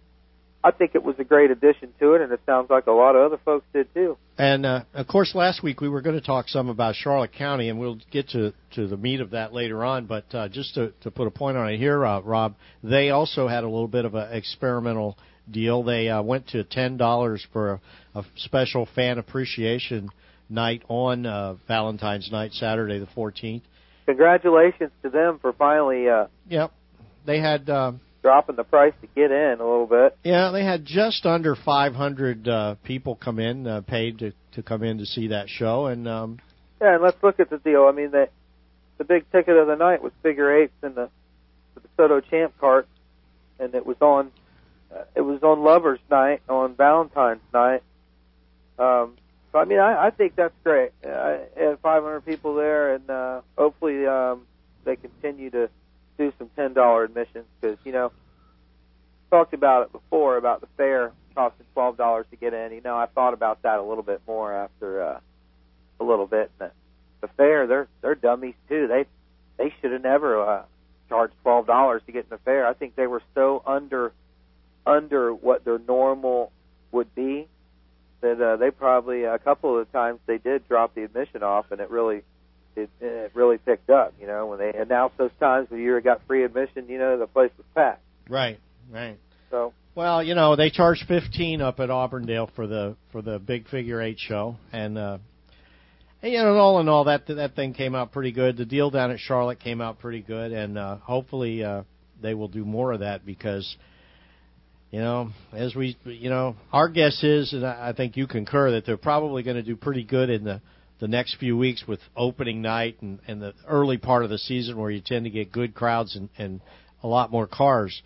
I 0.62 0.72
think 0.72 0.92
it 0.94 1.02
was 1.02 1.16
a 1.20 1.24
great 1.24 1.52
addition 1.52 1.94
to 2.00 2.16
it, 2.16 2.22
and 2.22 2.34
it 2.34 2.42
sounds 2.46 2.70
like 2.70 2.88
a 2.88 2.92
lot 2.92 3.16
of 3.16 3.22
other 3.22 3.40
folks 3.46 3.66
did 3.72 3.94
too. 3.94 4.18
And 4.38 4.66
uh, 4.66 4.84
of 4.94 5.08
course, 5.08 5.34
last 5.36 5.64
week 5.64 5.80
we 5.80 5.88
were 5.88 6.02
going 6.02 6.20
to 6.20 6.26
talk 6.26 6.50
some 6.50 6.68
about 6.68 6.96
Charlotte 6.96 7.32
County, 7.32 7.70
and 7.70 7.80
we'll 7.80 8.00
get 8.12 8.30
to 8.30 8.54
to 8.76 8.88
the 8.88 8.98
meat 8.98 9.22
of 9.22 9.32
that 9.32 9.54
later 9.54 9.86
on. 9.86 10.06
But 10.06 10.26
uh, 10.36 10.50
just 10.50 10.74
to 10.76 10.92
to 11.02 11.12
put 11.12 11.28
a 11.28 11.32
point 11.32 11.56
on 11.56 11.70
it 11.70 11.78
here, 11.78 12.06
uh, 12.06 12.20
Rob, 12.20 12.56
they 12.84 13.10
also 13.10 13.48
had 13.48 13.64
a 13.64 13.70
little 13.70 13.88
bit 13.88 14.04
of 14.04 14.16
an 14.16 14.34
experimental 14.34 15.18
deal. 15.50 15.82
They 15.82 16.10
uh, 16.10 16.22
went 16.22 16.50
to 16.50 16.66
ten 16.66 16.98
dollars 16.98 17.46
for 17.54 17.80
a, 18.16 18.20
a 18.20 18.26
special 18.36 18.86
fan 18.96 19.18
appreciation 19.18 20.10
night 20.54 20.84
on 20.88 21.26
uh, 21.26 21.56
Valentine's 21.68 22.32
night, 22.32 22.54
Saturday 22.54 23.00
the 23.00 23.08
14th. 23.08 23.64
Congratulations 24.06 24.92
to 25.02 25.10
them 25.10 25.40
for 25.40 25.54
finally. 25.54 26.08
Uh, 26.08 26.28
yep, 26.48 26.72
they 27.26 27.40
had. 27.40 27.70
Uh, 27.70 27.94
dropping 28.22 28.56
the 28.56 28.64
price 28.64 28.94
to 29.02 29.08
get 29.08 29.32
in 29.32 29.58
a 29.60 29.64
little 29.64 29.86
bit. 29.86 30.18
Yeah, 30.24 30.52
they 30.52 30.64
had 30.64 30.86
just 30.86 31.26
under 31.26 31.56
500 31.56 32.48
uh, 32.48 32.76
people 32.84 33.16
come 33.16 33.38
in, 33.38 33.68
uh, 33.68 33.82
paid 33.82 34.20
to 34.20 34.32
to 34.54 34.64
come 34.64 34.84
in 34.84 35.00
to 35.00 35.06
see 35.06 35.28
that 35.28 35.50
show, 35.50 35.88
and 35.88 36.08
um, 36.08 36.40
yeah, 36.82 36.96
and 36.96 37.04
let's 37.04 37.18
look 37.22 37.40
at 37.40 37.50
the 37.50 37.58
deal. 37.58 37.86
I 37.88 37.92
mean, 37.92 38.12
the 38.12 38.30
the 38.98 39.04
big 39.04 39.30
ticket 39.32 39.58
of 39.58 39.68
the 39.68 39.76
night 39.76 40.02
was 40.02 40.14
figure 40.24 40.64
eights 40.64 40.74
in 40.82 40.96
the 40.96 41.10
the 41.76 41.82
Soto 41.98 42.22
Champ 42.22 42.54
cart, 42.60 42.88
and 43.60 43.76
it 43.76 43.86
was 43.86 43.98
on 44.00 44.32
uh, 44.94 45.04
it 45.16 45.22
was 45.22 45.44
on 45.44 45.64
Lovers 45.64 46.00
Night 46.10 46.42
on 46.48 46.76
Valentine's 46.76 47.42
night. 47.54 47.84
Um, 48.80 49.16
so 49.54 49.60
I 49.60 49.66
mean, 49.66 49.80
I, 49.80 50.08
I 50.08 50.10
think 50.10 50.36
that's 50.36 50.54
great. 50.64 50.92
I 51.06 51.42
had 51.56 51.80
500 51.80 52.26
people 52.26 52.56
there, 52.56 52.96
and 52.96 53.10
uh, 53.10 53.42
hopefully 53.56 54.06
um, 54.08 54.48
they 54.84 54.96
continue 54.96 55.52
to 55.52 55.70
do 56.18 56.34
some 56.38 56.50
ten 56.56 56.74
dollar 56.74 57.04
admissions 57.04 57.46
because 57.62 57.78
you 57.84 57.92
know 57.92 58.12
talked 59.30 59.54
about 59.54 59.84
it 59.84 59.92
before 59.92 60.38
about 60.38 60.62
the 60.62 60.68
fair 60.78 61.12
costing 61.36 61.66
twelve 61.74 61.98
dollars 61.98 62.26
to 62.32 62.36
get 62.36 62.54
in. 62.54 62.72
You 62.72 62.82
know, 62.82 62.98
I 62.98 63.06
thought 63.06 63.34
about 63.34 63.62
that 63.62 63.80
a 63.80 63.84
little 63.84 64.04
bit 64.04 64.22
more 64.28 64.52
after 64.54 65.04
uh, 65.04 65.20
a 66.00 66.04
little 66.04 66.28
bit. 66.28 66.52
The, 66.58 66.72
the 67.22 67.28
fair, 67.30 67.68
they're 67.68 67.88
they're 68.02 68.16
dummies 68.16 68.56
too. 68.70 68.88
They 68.88 69.06
they 69.58 69.74
should 69.82 69.92
have 69.92 70.02
never 70.02 70.42
uh, 70.42 70.64
charged 71.10 71.34
twelve 71.44 71.68
dollars 71.68 72.02
to 72.08 72.12
get 72.12 72.26
in 72.26 72.30
the 72.30 72.38
fair. 72.40 72.66
I 72.66 72.74
think 72.74 72.96
they 72.96 73.08
were 73.08 73.22
so 73.36 73.62
under 73.66 74.14
under 74.86 75.34
what 75.34 75.64
their 75.64 75.80
normal 75.80 76.52
would 76.92 77.14
be 77.16 77.48
that 78.24 78.42
uh, 78.42 78.56
they 78.56 78.72
probably 78.72 79.26
a 79.26 79.38
couple 79.38 79.78
of 79.78 79.92
times 79.92 80.20
they 80.26 80.38
did 80.38 80.68
drop 80.68 80.96
the 80.96 81.04
admission 81.04 81.44
off, 81.44 81.66
and 81.72 81.80
it 81.80 81.92
really 81.92 82.24
it, 82.76 82.90
it 83.00 83.32
really 83.36 83.58
picked 83.58 83.90
up. 83.90 84.14
You 84.20 84.26
know, 84.26 84.48
when 84.48 84.60
they 84.60 84.72
announced 84.74 85.18
those 85.18 85.32
times 85.40 85.70
when 85.70 85.82
you 85.82 86.00
got 86.02 86.22
free 86.26 86.44
admission, 86.44 86.88
you 86.88 86.98
know, 86.98 87.20
the 87.20 87.28
place 87.28 87.52
was 87.58 87.66
packed. 87.76 88.02
Right, 88.30 88.60
right. 88.90 89.18
So 89.52 89.74
well, 89.94 90.24
you 90.24 90.36
know, 90.36 90.56
they 90.56 90.70
charged 90.70 91.04
fifteen 91.08 91.62
up 91.62 91.80
at 91.80 91.92
Auburndale 91.92 92.50
for 92.56 92.66
the 92.66 92.96
for 93.12 93.22
the 93.22 93.40
big 93.40 93.68
figure 93.68 94.02
eight 94.02 94.20
show, 94.20 94.56
and 94.72 94.98
uh, 94.98 95.18
and, 96.22 96.32
you 96.32 96.40
know, 96.40 96.56
all 96.56 96.80
in 96.80 96.88
all, 96.88 97.04
that 97.04 97.28
that 97.28 97.56
thing 97.56 97.74
came 97.74 97.94
out 97.94 98.14
pretty 98.14 98.32
good. 98.32 98.56
The 98.56 98.66
deal 98.66 98.90
down 98.90 99.12
at 99.12 99.20
Charlotte 99.20 99.60
came 99.60 99.82
out 99.82 100.00
pretty 100.00 100.22
good, 100.22 100.54
and 100.54 100.78
uh, 100.78 100.96
hopefully 100.98 101.64
uh, 101.64 101.84
they 102.22 102.34
will 102.34 102.48
do 102.48 102.64
more 102.64 102.94
of 102.94 103.02
that 103.02 103.26
because 103.26 103.76
you 104.94 105.00
know, 105.00 105.32
as 105.52 105.74
we, 105.74 105.98
you 106.06 106.30
know, 106.30 106.56
our 106.72 106.88
guess 106.88 107.24
is, 107.24 107.52
and 107.52 107.66
I 107.66 107.94
think 107.94 108.16
you 108.16 108.28
concur, 108.28 108.74
that 108.74 108.86
they're 108.86 108.96
probably 108.96 109.42
going 109.42 109.56
to 109.56 109.64
do 109.64 109.76
pretty 109.76 110.04
good 110.04 110.30
in 110.30 110.44
the 110.44 110.62
the 111.00 111.08
next 111.08 111.38
few 111.38 111.58
weeks 111.58 111.84
with 111.88 112.00
opening 112.16 112.62
night 112.62 113.02
and, 113.02 113.20
and 113.28 113.42
the 113.42 113.56
early 113.68 113.98
part 113.98 114.24
of 114.24 114.30
the 114.30 114.38
season 114.38 114.78
where 114.78 114.92
you 114.92 115.02
tend 115.04 115.26
to 115.26 115.32
get 115.32 115.52
good 115.52 115.74
crowds 115.74 116.16
and, 116.16 116.30
and 116.38 116.62
a 117.02 117.08
lot 117.08 117.32
more 117.32 117.48
cars. 117.48 118.04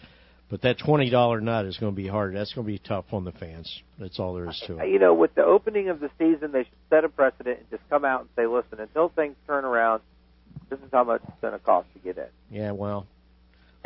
But 0.49 0.61
that 0.61 0.79
twenty 0.79 1.09
dollar 1.09 1.41
nut 1.41 1.65
is 1.65 1.75
going 1.75 1.91
to 1.91 1.95
be 1.95 2.07
hard. 2.07 2.33
That's 2.33 2.53
going 2.53 2.65
to 2.65 2.71
be 2.71 2.79
tough 2.79 3.03
on 3.11 3.25
the 3.25 3.33
fans. 3.33 3.81
That's 3.99 4.17
all 4.17 4.33
there 4.33 4.49
is 4.49 4.63
to 4.67 4.79
it. 4.79 4.89
You 4.89 4.97
know, 4.97 5.13
with 5.13 5.35
the 5.35 5.43
opening 5.43 5.89
of 5.89 5.99
the 5.99 6.09
season, 6.17 6.53
they 6.53 6.63
should 6.63 6.71
set 6.89 7.03
a 7.03 7.09
precedent 7.09 7.59
and 7.59 7.69
just 7.69 7.83
come 7.89 8.05
out 8.05 8.21
and 8.21 8.29
say, 8.37 8.47
"Listen, 8.47 8.79
until 8.79 9.09
things 9.09 9.35
turn 9.45 9.65
around, 9.65 10.03
this 10.69 10.79
is 10.79 10.87
how 10.93 11.03
much 11.03 11.21
it's 11.27 11.41
going 11.41 11.51
to 11.51 11.59
cost 11.59 11.89
to 11.95 11.99
get 11.99 12.17
in." 12.17 12.29
Yeah, 12.49 12.71
well, 12.71 13.07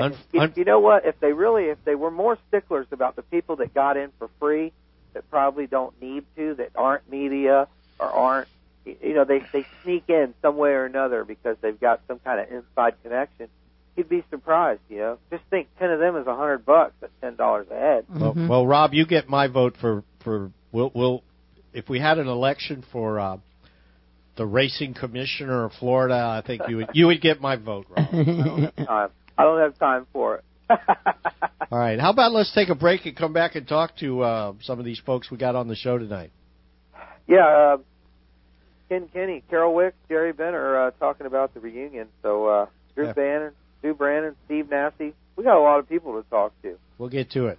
And 0.02 0.14
un- 0.14 0.20
you, 0.34 0.40
un- 0.42 0.54
you 0.56 0.64
know 0.66 0.80
what? 0.80 1.06
If 1.06 1.20
they 1.20 1.34
really, 1.34 1.66
if 1.66 1.78
they 1.86 1.96
were 1.96 2.12
more 2.12 2.38
sticklers 2.48 2.88
about 2.92 3.16
the 3.16 3.22
people 3.24 3.56
that 3.58 3.74
got 3.74 3.98
in 3.98 4.10
for 4.20 4.30
free, 4.40 4.72
that 5.14 5.30
probably 5.30 5.68
don't 5.68 6.00
need 6.02 6.24
to, 6.38 6.56
that 6.56 6.70
aren't 6.76 7.10
media 7.12 7.68
or 8.00 8.08
aren't, 8.08 8.48
you 8.86 9.14
know, 9.14 9.26
they 9.26 9.44
they 9.52 9.66
sneak 9.84 10.06
in 10.08 10.34
some 10.42 10.58
way 10.58 10.72
or 10.72 10.86
another 10.86 11.24
because 11.24 11.58
they've 11.62 11.80
got 11.80 12.02
some 12.08 12.20
kind 12.20 12.40
of 12.40 12.52
inside 12.52 12.96
connection. 13.04 13.48
You'd 13.96 14.08
be 14.10 14.24
surprised, 14.30 14.80
you 14.90 14.98
know. 15.00 15.18
Just 15.30 15.44
think, 15.50 15.68
ten 15.78 15.92
of 15.92 16.00
them 16.00 16.16
is 16.16 16.26
a 16.26 16.36
hundred 16.36 16.66
bucks 16.66 16.94
at 17.04 17.10
ten 17.22 17.36
dollars 17.36 17.68
a 17.70 17.76
head. 17.78 18.06
well, 18.10 18.34
Mhm. 18.34 18.48
well, 18.48 18.66
Rob, 18.66 18.94
you 18.94 19.06
get 19.06 19.28
my 19.30 19.48
vote 19.48 19.76
for 19.80 20.04
for 20.24 20.52
we'll 20.72 20.92
we'll 20.96 21.24
if 21.74 21.90
we 21.90 22.00
had 22.00 22.18
an 22.18 22.28
election 22.28 22.84
for 22.92 23.20
uh, 23.20 23.38
the 24.38 24.46
racing 24.46 24.94
commissioner 24.94 25.66
of 25.66 25.74
Florida, 25.74 26.16
I 26.16 26.42
think 26.46 26.62
you 26.70 26.78
would 26.78 26.90
you 26.94 27.08
would 27.08 27.22
get 27.22 27.42
my 27.42 27.58
vote, 27.58 27.86
Rob. 27.90 28.72
I 29.42 29.44
don't 29.44 29.60
have 29.60 29.80
time 29.80 30.06
for 30.14 30.36
it. 30.36 30.44
All 31.72 31.80
right, 31.80 32.00
how 32.00 32.12
about 32.12 32.32
let's 32.32 32.54
take 32.54 32.70
a 32.70 32.76
break 32.76 33.06
and 33.08 33.16
come 33.16 33.34
back 33.34 33.56
and 33.56 33.68
talk 33.68 33.98
to 33.98 34.22
uh, 34.22 34.54
some 34.62 34.78
of 34.78 34.86
these 34.86 35.02
folks 35.04 35.32
we 35.32 35.38
got 35.38 35.56
on 35.56 35.68
the 35.68 35.76
show 35.76 35.98
tonight. 35.98 36.32
Yeah, 37.28 37.48
uh, 37.48 37.78
Ken 38.88 39.08
Kenny, 39.12 39.44
Carol 39.50 39.74
Wick, 39.74 39.96
Jerry 40.10 40.32
Benner 40.32 40.60
are 40.60 40.88
uh, 40.88 40.92
talking 40.92 41.26
about 41.26 41.54
the 41.54 41.60
reunion. 41.60 42.08
So 42.22 42.46
uh, 42.48 42.66
Drew 42.94 43.08
Yeah. 43.08 43.14
Brannon, 43.14 43.52
Stu 43.80 43.94
Brandon, 43.96 44.36
Steve 44.46 44.70
Nasse. 44.70 45.14
We 45.36 45.44
got 45.44 45.58
a 45.58 45.62
lot 45.62 45.80
of 45.80 45.90
people 45.90 46.22
to 46.22 46.30
talk 46.30 46.54
to. 46.62 46.78
We'll 46.98 47.10
get 47.10 47.32
to 47.32 47.48
it. 47.48 47.58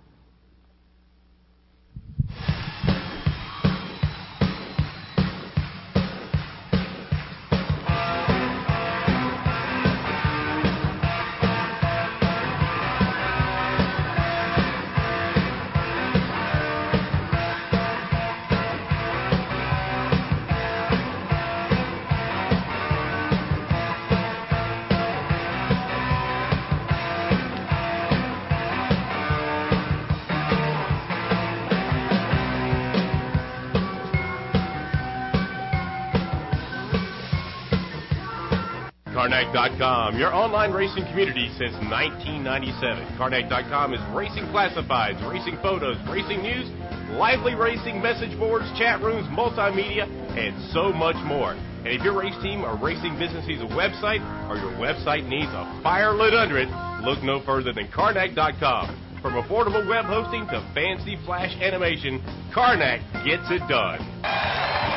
Carnac.com, 39.52 40.18
your 40.18 40.32
online 40.34 40.72
racing 40.72 41.04
community 41.06 41.48
since 41.58 41.72
1997. 41.92 43.16
Carnac.com 43.18 43.92
is 43.92 44.00
racing 44.14 44.44
classifieds, 44.48 45.20
racing 45.28 45.58
photos, 45.60 45.96
racing 46.08 46.42
news, 46.42 46.68
lively 47.18 47.54
racing 47.54 48.00
message 48.00 48.36
boards, 48.38 48.64
chat 48.78 49.00
rooms, 49.02 49.28
multimedia, 49.28 50.08
and 50.36 50.56
so 50.72 50.92
much 50.92 51.16
more. 51.24 51.52
And 51.52 51.88
if 51.88 52.02
your 52.02 52.18
race 52.18 52.36
team 52.42 52.64
or 52.64 52.76
racing 52.76 53.18
business 53.18 53.46
needs 53.46 53.60
a 53.60 53.66
website 53.66 54.24
or 54.48 54.56
your 54.56 54.72
website 54.80 55.28
needs 55.28 55.50
a 55.52 55.80
fire 55.82 56.14
lit 56.14 56.34
under 56.34 56.58
it, 56.58 56.68
look 57.04 57.22
no 57.22 57.44
further 57.44 57.72
than 57.72 57.88
Carnac.com. 57.92 59.20
From 59.20 59.34
affordable 59.34 59.86
web 59.86 60.06
hosting 60.06 60.46
to 60.48 60.66
fancy 60.74 61.16
flash 61.26 61.54
animation, 61.60 62.22
Carnac 62.52 63.00
gets 63.24 63.44
it 63.50 63.62
done. 63.68 64.91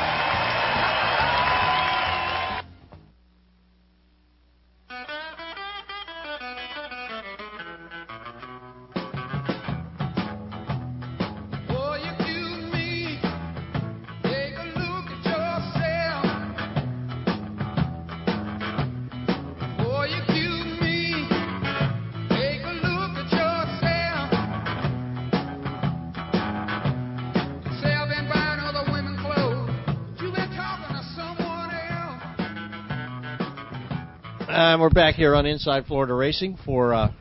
We're 34.86 34.90
back 34.92 35.16
here 35.16 35.34
on 35.34 35.48
Inside 35.48 35.88
Florida 35.88 36.14
Racing 36.14 36.60
for 36.64 36.94
uh, 36.94 37.12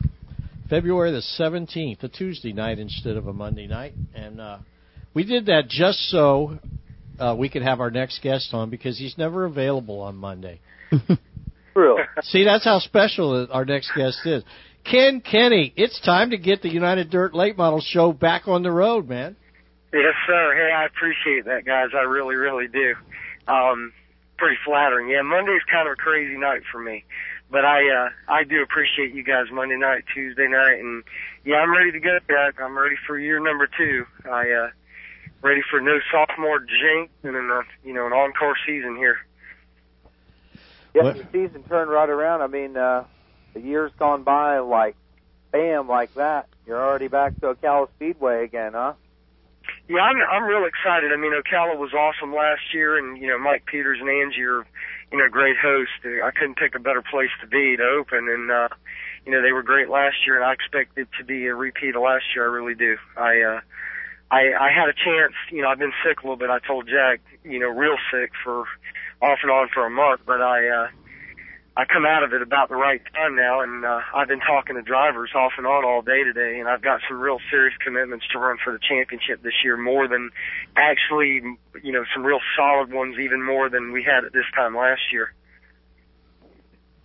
February 0.69 1.11
the 1.11 1.23
17th, 1.39 2.03
a 2.03 2.07
Tuesday 2.07 2.53
night 2.53 2.77
instead 2.77 3.17
of 3.17 3.25
a 3.25 3.33
Monday 3.33 3.65
night. 3.65 3.95
And 4.13 4.39
uh, 4.39 4.59
we 5.15 5.23
did 5.23 5.47
that 5.47 5.67
just 5.67 5.97
so 6.11 6.59
uh, 7.17 7.35
we 7.35 7.49
could 7.49 7.63
have 7.63 7.79
our 7.79 7.89
next 7.89 8.21
guest 8.21 8.49
on 8.53 8.69
because 8.69 8.99
he's 8.99 9.17
never 9.17 9.45
available 9.45 10.01
on 10.01 10.15
Monday. 10.15 10.59
True. 11.73 11.97
See, 12.21 12.43
that's 12.43 12.65
how 12.65 12.77
special 12.77 13.47
our 13.51 13.65
next 13.65 13.91
guest 13.95 14.19
is. 14.25 14.43
Ken 14.83 15.19
Kenny, 15.19 15.73
it's 15.75 15.99
time 16.01 16.29
to 16.29 16.37
get 16.37 16.61
the 16.61 16.69
United 16.69 17.09
Dirt 17.09 17.33
Late 17.33 17.57
Model 17.57 17.81
Show 17.81 18.13
back 18.13 18.47
on 18.47 18.61
the 18.61 18.71
road, 18.71 19.09
man. 19.09 19.35
Yes, 19.91 20.13
sir. 20.27 20.53
Hey, 20.53 20.71
I 20.71 20.85
appreciate 20.85 21.45
that, 21.45 21.65
guys. 21.65 21.87
I 21.97 22.03
really, 22.03 22.35
really 22.35 22.67
do. 22.67 22.93
Um, 23.47 23.91
pretty 24.37 24.57
flattering. 24.65 25.09
Yeah, 25.09 25.21
Monday's 25.23 25.61
kind 25.71 25.87
of 25.87 25.93
a 25.93 25.95
crazy 25.95 26.37
night 26.37 26.61
for 26.71 26.79
me, 26.79 27.03
but 27.49 27.65
I, 27.65 27.89
uh, 27.89 28.09
I 28.27 28.43
do 28.43 28.61
appreciate 28.61 29.13
you 29.13 29.23
guys 29.23 29.45
Monday 29.51 29.77
night, 29.77 30.03
Tuesday 30.13 30.47
night, 30.47 30.79
and 30.79 31.03
yeah, 31.43 31.57
I'm 31.57 31.71
ready 31.71 31.91
to 31.91 31.99
go. 31.99 32.17
Jack. 32.27 32.59
I'm 32.61 32.77
ready 32.77 32.95
for 33.05 33.17
year 33.17 33.39
number 33.39 33.67
two. 33.77 34.05
I, 34.29 34.49
uh, 34.51 34.69
ready 35.41 35.61
for 35.69 35.79
no 35.79 35.99
sophomore 36.11 36.59
jinx 36.59 37.11
and 37.23 37.35
then, 37.35 37.49
uh, 37.51 37.61
you 37.83 37.93
know, 37.93 38.07
an 38.07 38.13
encore 38.13 38.55
season 38.65 38.95
here. 38.95 39.17
Yep, 40.95 41.03
What- 41.03 41.17
the 41.17 41.25
season 41.31 41.63
turned 41.63 41.91
right 41.91 42.09
around. 42.09 42.41
I 42.41 42.47
mean, 42.47 42.75
uh, 42.75 43.03
the 43.53 43.61
year's 43.61 43.91
gone 43.97 44.23
by 44.23 44.59
like, 44.59 44.95
bam, 45.51 45.87
like 45.87 46.13
that. 46.15 46.47
You're 46.65 46.83
already 46.83 47.07
back 47.07 47.39
to 47.41 47.53
Ocala 47.53 47.89
Speedway 47.95 48.43
again, 48.43 48.73
huh? 48.73 48.93
Yeah, 49.87 50.01
I'm 50.01 50.17
I'm 50.31 50.43
real 50.43 50.65
excited. 50.65 51.11
I 51.13 51.15
mean, 51.15 51.31
Ocala 51.33 51.77
was 51.77 51.93
awesome 51.93 52.33
last 52.33 52.73
year, 52.73 52.97
and 52.97 53.21
you 53.21 53.27
know, 53.27 53.37
Mike 53.37 53.65
Peters 53.65 53.99
and 54.01 54.09
Angie 54.09 54.41
are, 54.41 54.65
you 55.11 55.17
know, 55.19 55.29
great 55.29 55.57
hosts. 55.61 55.93
I 56.03 56.31
couldn't 56.31 56.57
pick 56.57 56.73
a 56.73 56.79
better 56.79 57.03
place 57.03 57.29
to 57.41 57.47
be 57.47 57.77
to 57.77 57.83
open, 57.83 58.27
and 58.27 58.49
uh, 58.51 58.69
you 59.25 59.31
know, 59.31 59.43
they 59.43 59.51
were 59.51 59.61
great 59.61 59.89
last 59.89 60.15
year, 60.25 60.37
and 60.37 60.45
I 60.45 60.53
expect 60.53 60.97
it 60.97 61.07
to 61.19 61.23
be 61.23 61.45
a 61.45 61.53
repeat 61.53 61.95
of 61.95 62.01
last 62.01 62.25
year. 62.35 62.49
I 62.49 62.53
really 62.53 62.73
do. 62.73 62.97
I 63.15 63.41
uh, 63.41 63.59
I 64.31 64.53
I 64.59 64.71
had 64.71 64.89
a 64.89 64.93
chance. 64.93 65.33
You 65.51 65.61
know, 65.61 65.69
I've 65.69 65.79
been 65.79 65.93
sick 66.03 66.19
a 66.19 66.23
little 66.23 66.37
bit. 66.37 66.49
I 66.49 66.57
told 66.59 66.87
Jack, 66.87 67.21
you 67.43 67.59
know, 67.59 67.69
real 67.69 67.97
sick 68.11 68.31
for 68.43 68.65
off 69.21 69.39
and 69.43 69.51
on 69.51 69.69
for 69.71 69.85
a 69.85 69.91
month, 69.91 70.21
but 70.25 70.41
I 70.41 70.67
uh, 70.67 70.87
I 71.77 71.83
come 71.83 72.05
out 72.05 72.23
of 72.23 72.31
it 72.31 72.41
about 72.41 72.69
the 72.69 72.75
right 72.75 73.01
time 73.13 73.35
now, 73.35 73.59
and 73.59 73.83
uh, 73.83 73.99
I've 74.15 74.29
been 74.29 74.39
talking 74.39 74.75
to 74.75 74.81
drivers 74.81 75.31
off 75.35 75.51
and 75.57 75.67
on 75.67 75.83
all 75.83 76.01
day 76.01 76.23
today, 76.23 76.59
and 76.59 76.69
I've 76.69 76.81
got 76.81 77.01
some 77.09 77.19
real 77.19 77.39
serious 77.51 77.75
commitments 77.83 78.25
to 78.31 78.39
run 78.39 78.57
for 78.63 78.71
the 78.71 78.79
championship 78.79 79.43
this 79.43 79.59
year, 79.61 79.75
more 79.75 80.07
than 80.07 80.31
actually, 80.77 81.43
you 81.83 81.91
know, 81.91 82.05
some 82.15 82.25
real 82.25 82.39
solid 82.55 82.93
ones, 82.93 83.17
even 83.19 83.43
more 83.43 83.69
than 83.69 83.91
we 83.91 84.03
had 84.03 84.23
at 84.23 84.31
this 84.31 84.45
time 84.55 84.75
last 84.75 85.01
year. 85.11 85.33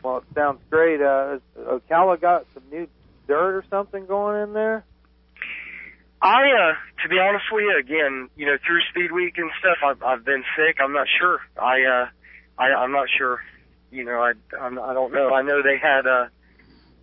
Well, 0.05 0.19
it 0.19 0.25
sounds 0.35 0.61
great. 0.71 1.03
Uh, 1.03 1.39
Ocala 1.59 2.21
got 2.21 2.47
some 2.55 2.63
new 2.71 2.87
dirt 3.27 3.57
or 3.57 3.65
something 3.71 4.07
going 4.07 4.43
in 4.43 4.53
there? 4.53 4.85
I, 6.23 6.43
uh, 6.51 6.75
to 7.03 7.09
be 7.09 7.17
honest 7.19 7.45
with 7.51 7.63
you, 7.63 7.79
again, 7.81 8.29
you 8.37 8.47
know, 8.47 8.57
through 8.67 8.81
Speed 8.91 9.11
Week 9.13 9.35
and 9.39 9.51
stuff, 9.59 9.79
I've, 9.85 10.03
I've 10.03 10.25
been 10.25 10.45
sick. 10.55 10.77
I'm 10.83 10.93
not 10.93 11.07
sure. 11.19 11.41
I, 11.57 11.81
uh, 11.83 12.07
I, 12.59 12.83
I'm 12.83 12.93
not 12.93 13.09
sure. 13.17 13.41
You 13.91 14.05
know, 14.05 14.21
I, 14.21 14.33
I'm, 14.61 14.79
I 14.79 14.95
don't 14.95 15.13
know. 15.13 15.31
I 15.35 15.43
know 15.43 15.63
they 15.63 15.79
had, 15.79 16.07
uh, 16.07 16.27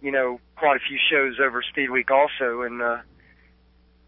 you 0.02 0.12
know, 0.12 0.40
quite 0.56 0.78
a 0.78 0.80
few 0.88 0.98
shows 1.12 1.38
over 1.44 1.62
Speed 1.72 1.90
Week 1.90 2.10
also, 2.12 2.62
and, 2.62 2.82
uh, 2.82 2.98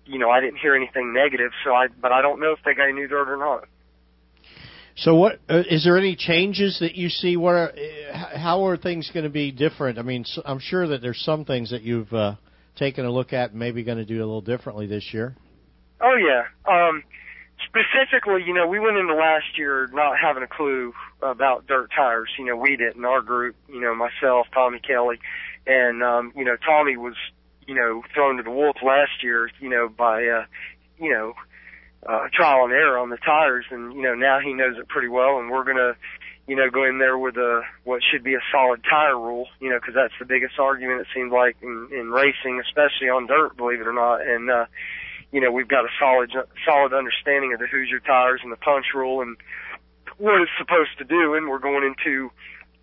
you 0.05 0.17
know, 0.17 0.29
I 0.29 0.39
didn't 0.39 0.59
hear 0.59 0.75
anything 0.75 1.13
negative, 1.13 1.51
so 1.63 1.73
I, 1.73 1.87
but 1.87 2.11
I 2.11 2.21
don't 2.21 2.39
know 2.39 2.51
if 2.51 2.59
they 2.65 2.73
got 2.73 2.89
any 2.89 3.07
dirt 3.07 3.29
or 3.29 3.37
not. 3.37 3.67
So, 4.95 5.15
what 5.15 5.39
uh, 5.49 5.63
is 5.69 5.85
there 5.85 5.97
any 5.97 6.15
changes 6.17 6.79
that 6.79 6.95
you 6.95 7.07
see? 7.07 7.37
What 7.37 7.51
are, 7.51 7.71
uh, 7.71 8.37
how 8.37 8.65
are 8.65 8.75
things 8.75 9.09
going 9.13 9.23
to 9.23 9.29
be 9.29 9.51
different? 9.51 9.97
I 9.97 10.01
mean, 10.01 10.25
I'm 10.43 10.59
sure 10.59 10.87
that 10.87 11.01
there's 11.01 11.21
some 11.21 11.45
things 11.45 11.71
that 11.71 11.83
you've 11.83 12.11
uh, 12.11 12.35
taken 12.75 13.05
a 13.05 13.11
look 13.11 13.31
at 13.31 13.51
and 13.51 13.59
maybe 13.59 13.83
going 13.83 13.97
to 13.97 14.05
do 14.05 14.17
a 14.17 14.25
little 14.25 14.41
differently 14.41 14.87
this 14.87 15.13
year. 15.13 15.35
Oh 16.01 16.15
yeah. 16.15 16.43
Um, 16.69 17.03
specifically, 17.65 18.43
you 18.45 18.53
know, 18.53 18.67
we 18.67 18.79
went 18.79 18.97
into 18.97 19.13
last 19.13 19.57
year 19.57 19.89
not 19.93 20.17
having 20.21 20.43
a 20.43 20.47
clue 20.47 20.93
about 21.21 21.67
dirt 21.67 21.91
tires. 21.95 22.29
You 22.37 22.45
know, 22.45 22.55
we 22.55 22.75
didn't. 22.75 23.03
Our 23.03 23.21
group, 23.21 23.55
you 23.67 23.81
know, 23.81 23.95
myself, 23.95 24.47
Tommy 24.53 24.79
Kelly, 24.79 25.19
and 25.67 26.03
um, 26.03 26.33
you 26.35 26.45
know, 26.45 26.55
Tommy 26.57 26.97
was, 26.97 27.15
you 27.67 27.75
know, 27.75 28.03
thrown 28.13 28.37
to 28.37 28.43
the 28.43 28.51
wolves 28.51 28.79
last 28.83 29.23
year, 29.23 29.49
you 29.59 29.69
know, 29.69 29.89
by, 29.89 30.25
uh, 30.25 30.45
you 30.99 31.11
know, 31.11 31.33
uh, 32.07 32.27
trial 32.33 32.63
and 32.63 32.73
error 32.73 32.97
on 32.97 33.09
the 33.09 33.17
tires, 33.17 33.65
and 33.71 33.93
you 33.93 34.01
know 34.01 34.15
now 34.15 34.39
he 34.39 34.53
knows 34.53 34.77
it 34.77 34.87
pretty 34.87 35.09
well, 35.09 35.39
and 35.39 35.49
we're 35.49 35.65
gonna, 35.65 35.95
you 36.47 36.55
know, 36.55 36.69
go 36.69 36.85
in 36.85 36.97
there 36.97 37.17
with 37.17 37.35
a 37.35 37.61
what 37.83 38.01
should 38.09 38.23
be 38.23 38.35
a 38.35 38.41
solid 38.51 38.81
tire 38.89 39.17
rule, 39.17 39.47
you 39.59 39.69
know, 39.69 39.77
because 39.79 39.95
that's 39.95 40.13
the 40.19 40.25
biggest 40.25 40.57
argument 40.59 41.01
it 41.01 41.07
seems 41.13 41.31
like 41.31 41.57
in, 41.61 41.89
in 41.91 42.09
racing, 42.09 42.61
especially 42.65 43.09
on 43.09 43.27
dirt, 43.27 43.57
believe 43.57 43.81
it 43.81 43.87
or 43.87 43.93
not, 43.93 44.21
and 44.21 44.49
uh, 44.49 44.65
you 45.31 45.41
know 45.41 45.51
we've 45.51 45.67
got 45.67 45.85
a 45.85 45.89
solid 45.99 46.31
solid 46.65 46.93
understanding 46.93 47.53
of 47.53 47.59
the 47.59 47.67
Hoosier 47.67 47.99
tires 47.99 48.41
and 48.43 48.51
the 48.51 48.57
punch 48.57 48.85
rule 48.93 49.21
and 49.21 49.37
what 50.19 50.41
it's 50.41 50.51
supposed 50.57 50.97
to 50.97 51.05
do, 51.05 51.33
and 51.33 51.47
we're 51.47 51.63
going 51.63 51.83
into, 51.83 52.29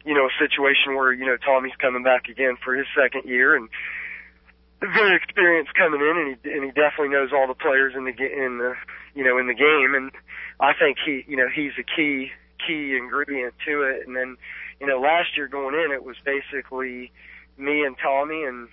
you 0.05 0.15
know, 0.15 0.27
a 0.27 0.35
situation 0.41 0.97
where 0.97 1.13
you 1.13 1.27
know 1.27 1.37
Tommy's 1.37 1.77
coming 1.79 2.03
back 2.03 2.29
again 2.29 2.57
for 2.65 2.75
his 2.75 2.87
second 2.97 3.29
year, 3.29 3.55
and 3.55 3.69
very 4.81 5.17
experienced 5.17 5.75
coming 5.75 6.01
in, 6.01 6.17
and 6.17 6.29
he 6.43 6.51
and 6.51 6.65
he 6.65 6.71
definitely 6.71 7.11
knows 7.11 7.31
all 7.33 7.47
the 7.47 7.55
players 7.55 7.95
in 7.95 8.05
the 8.05 8.11
in 8.11 8.59
the 8.59 8.75
you 9.15 9.25
know 9.25 9.39
in 9.39 9.47
the 9.47 9.55
game, 9.55 9.95
and 9.95 10.11
I 10.61 10.73
think 10.73 10.99
he 11.05 11.25
you 11.29 11.37
know 11.37 11.49
he's 11.55 11.73
a 11.79 11.85
key 11.85 12.31
key 12.67 12.97
ingredient 12.97 13.55
to 13.67 13.83
it. 13.83 14.07
And 14.07 14.17
then 14.17 14.37
you 14.81 14.87
know 14.87 15.01
last 15.01 15.37
year 15.37 15.47
going 15.47 15.75
in, 15.75 15.93
it 15.93 16.05
was 16.05 16.17
basically 16.25 17.13
me 17.59 17.85
and 17.85 17.97
Tommy, 18.03 18.45
and 18.45 18.69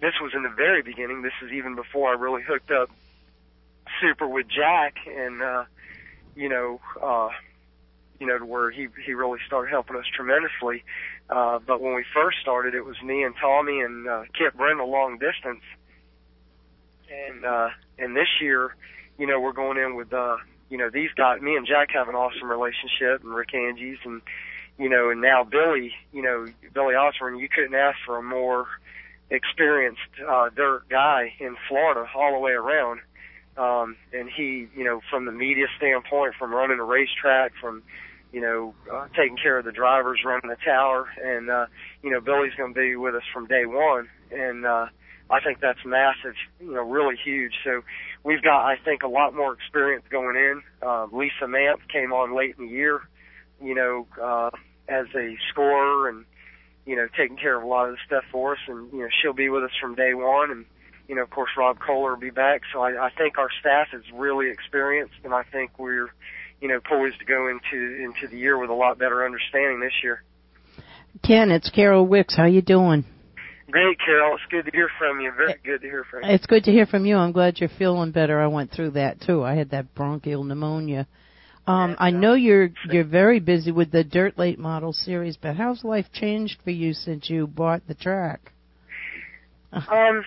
this 0.00 0.14
was 0.20 0.32
in 0.34 0.42
the 0.42 0.54
very 0.54 0.82
beginning. 0.82 1.22
This 1.22 1.38
is 1.42 1.52
even 1.52 1.74
before 1.74 2.10
I 2.10 2.14
really 2.14 2.42
hooked 2.42 2.70
up 2.70 2.90
super 4.00 4.26
with 4.26 4.46
Jack, 4.48 4.96
and 5.06 5.42
uh, 5.42 5.64
you 6.34 6.48
know. 6.48 6.80
uh 7.00 7.30
you 8.20 8.26
know, 8.26 8.36
where 8.44 8.70
he 8.70 8.86
he 9.04 9.14
really 9.14 9.38
started 9.46 9.70
helping 9.70 9.96
us 9.96 10.04
tremendously. 10.14 10.84
Uh, 11.30 11.58
but 11.66 11.80
when 11.80 11.94
we 11.94 12.04
first 12.12 12.38
started, 12.42 12.74
it 12.74 12.84
was 12.84 13.00
me 13.02 13.22
and 13.22 13.34
Tommy 13.40 13.80
and 13.80 14.06
uh, 14.06 14.24
Kip 14.36 14.54
Brindle 14.54 14.90
long 14.90 15.18
distance. 15.18 15.62
And 17.10 17.44
uh, 17.44 17.70
and 17.98 18.14
this 18.14 18.28
year, 18.40 18.76
you 19.18 19.26
know, 19.26 19.40
we're 19.40 19.54
going 19.54 19.78
in 19.78 19.96
with 19.96 20.12
uh, 20.12 20.36
you 20.68 20.76
know 20.76 20.90
these 20.90 21.10
guys. 21.16 21.40
Me 21.40 21.56
and 21.56 21.66
Jack 21.66 21.92
have 21.92 22.10
an 22.10 22.14
awesome 22.14 22.50
relationship, 22.50 23.24
and 23.24 23.34
Rick 23.34 23.54
Angies, 23.54 23.98
and 24.04 24.20
you 24.78 24.90
know, 24.90 25.08
and 25.08 25.22
now 25.22 25.42
Billy, 25.42 25.92
you 26.12 26.20
know, 26.20 26.46
Billy 26.74 26.94
Osborne. 26.94 27.38
You 27.38 27.48
couldn't 27.48 27.74
ask 27.74 27.96
for 28.04 28.18
a 28.18 28.22
more 28.22 28.66
experienced 29.30 30.00
uh, 30.28 30.50
dirt 30.54 30.88
guy 30.90 31.32
in 31.40 31.56
Florida 31.68 32.06
all 32.14 32.32
the 32.32 32.38
way 32.38 32.52
around. 32.52 33.00
Um, 33.56 33.96
and 34.12 34.28
he, 34.34 34.68
you 34.74 34.84
know, 34.84 35.00
from 35.10 35.26
the 35.26 35.32
media 35.32 35.66
standpoint, 35.76 36.34
from 36.38 36.52
running 36.52 36.78
a 36.78 36.84
racetrack, 36.84 37.52
from 37.60 37.82
you 38.32 38.40
know, 38.40 38.74
uh, 38.92 39.08
taking 39.16 39.36
care 39.36 39.58
of 39.58 39.64
the 39.64 39.72
drivers, 39.72 40.20
running 40.24 40.48
the 40.48 40.56
tower, 40.64 41.08
and 41.22 41.50
uh, 41.50 41.66
you 42.02 42.10
know, 42.10 42.20
Billy's 42.20 42.54
going 42.56 42.72
to 42.72 42.80
be 42.80 42.94
with 42.96 43.14
us 43.14 43.24
from 43.34 43.46
day 43.46 43.66
one, 43.66 44.08
and 44.30 44.64
uh, 44.64 44.86
I 45.28 45.40
think 45.40 45.60
that's 45.60 45.80
massive, 45.84 46.34
you 46.60 46.72
know, 46.72 46.88
really 46.88 47.16
huge. 47.22 47.52
So 47.64 47.82
we've 48.22 48.42
got, 48.42 48.66
I 48.66 48.76
think, 48.84 49.02
a 49.02 49.08
lot 49.08 49.34
more 49.34 49.52
experience 49.52 50.04
going 50.10 50.36
in. 50.36 50.62
Uh, 50.80 51.06
Lisa 51.12 51.48
Mant 51.48 51.80
came 51.92 52.12
on 52.12 52.36
late 52.36 52.54
in 52.56 52.66
the 52.66 52.72
year, 52.72 53.00
you 53.60 53.74
know, 53.74 54.06
uh, 54.22 54.50
as 54.88 55.06
a 55.16 55.36
scorer 55.50 56.08
and 56.08 56.24
you 56.86 56.96
know, 56.96 57.06
taking 57.16 57.36
care 57.36 57.56
of 57.56 57.62
a 57.62 57.66
lot 57.66 57.88
of 57.88 57.94
the 57.94 57.98
stuff 58.06 58.24
for 58.32 58.54
us, 58.54 58.58
and 58.66 58.92
you 58.92 59.00
know, 59.00 59.08
she'll 59.20 59.32
be 59.32 59.48
with 59.48 59.62
us 59.62 59.70
from 59.80 59.94
day 59.94 60.14
one, 60.14 60.50
and 60.50 60.64
you 61.10 61.16
know, 61.16 61.22
of 61.22 61.30
course, 61.30 61.50
Rob 61.58 61.78
Kohler 61.84 62.12
will 62.12 62.20
be 62.20 62.30
back. 62.30 62.62
So 62.72 62.80
I, 62.80 63.08
I 63.08 63.10
think 63.10 63.36
our 63.36 63.48
staff 63.60 63.88
is 63.92 64.04
really 64.14 64.48
experienced, 64.48 65.14
and 65.24 65.34
I 65.34 65.42
think 65.42 65.72
we're 65.76 66.08
you 66.60 66.68
know, 66.68 66.80
poised 66.80 67.18
to 67.18 67.24
go 67.24 67.48
into 67.48 68.04
into 68.04 68.28
the 68.28 68.36
year 68.36 68.58
with 68.58 68.70
a 68.70 68.74
lot 68.74 68.98
better 68.98 69.24
understanding 69.24 69.80
this 69.80 69.92
year. 70.02 70.22
Ken, 71.26 71.50
it's 71.50 71.70
Carol 71.70 72.06
Wicks. 72.06 72.36
How 72.36 72.46
you 72.46 72.62
doing? 72.62 73.04
Great, 73.70 73.98
Carol. 74.04 74.34
It's 74.34 74.50
good 74.50 74.70
to 74.70 74.76
hear 74.76 74.90
from 74.98 75.20
you. 75.20 75.32
Very 75.36 75.54
good 75.64 75.80
to 75.80 75.86
hear 75.86 76.04
from 76.10 76.24
you. 76.24 76.30
It's 76.30 76.46
good 76.46 76.64
to 76.64 76.70
hear 76.70 76.86
from 76.86 77.06
you. 77.06 77.16
I'm 77.16 77.32
glad 77.32 77.58
you're 77.58 77.70
feeling 77.78 78.10
better. 78.10 78.40
I 78.40 78.48
went 78.48 78.72
through 78.72 78.92
that 78.92 79.20
too. 79.20 79.42
I 79.42 79.54
had 79.54 79.70
that 79.70 79.94
bronchial 79.94 80.44
pneumonia. 80.44 81.06
Um, 81.66 81.94
I 81.98 82.10
know 82.10 82.34
you're 82.34 82.70
you're 82.90 83.04
very 83.04 83.38
busy 83.38 83.70
with 83.70 83.92
the 83.92 84.02
Dirt 84.02 84.38
Late 84.38 84.58
Model 84.58 84.92
series, 84.92 85.36
but 85.36 85.56
how's 85.56 85.84
life 85.84 86.06
changed 86.12 86.58
for 86.64 86.70
you 86.70 86.92
since 86.92 87.30
you 87.30 87.46
bought 87.46 87.86
the 87.86 87.94
track? 87.94 88.52
Um, 89.72 90.24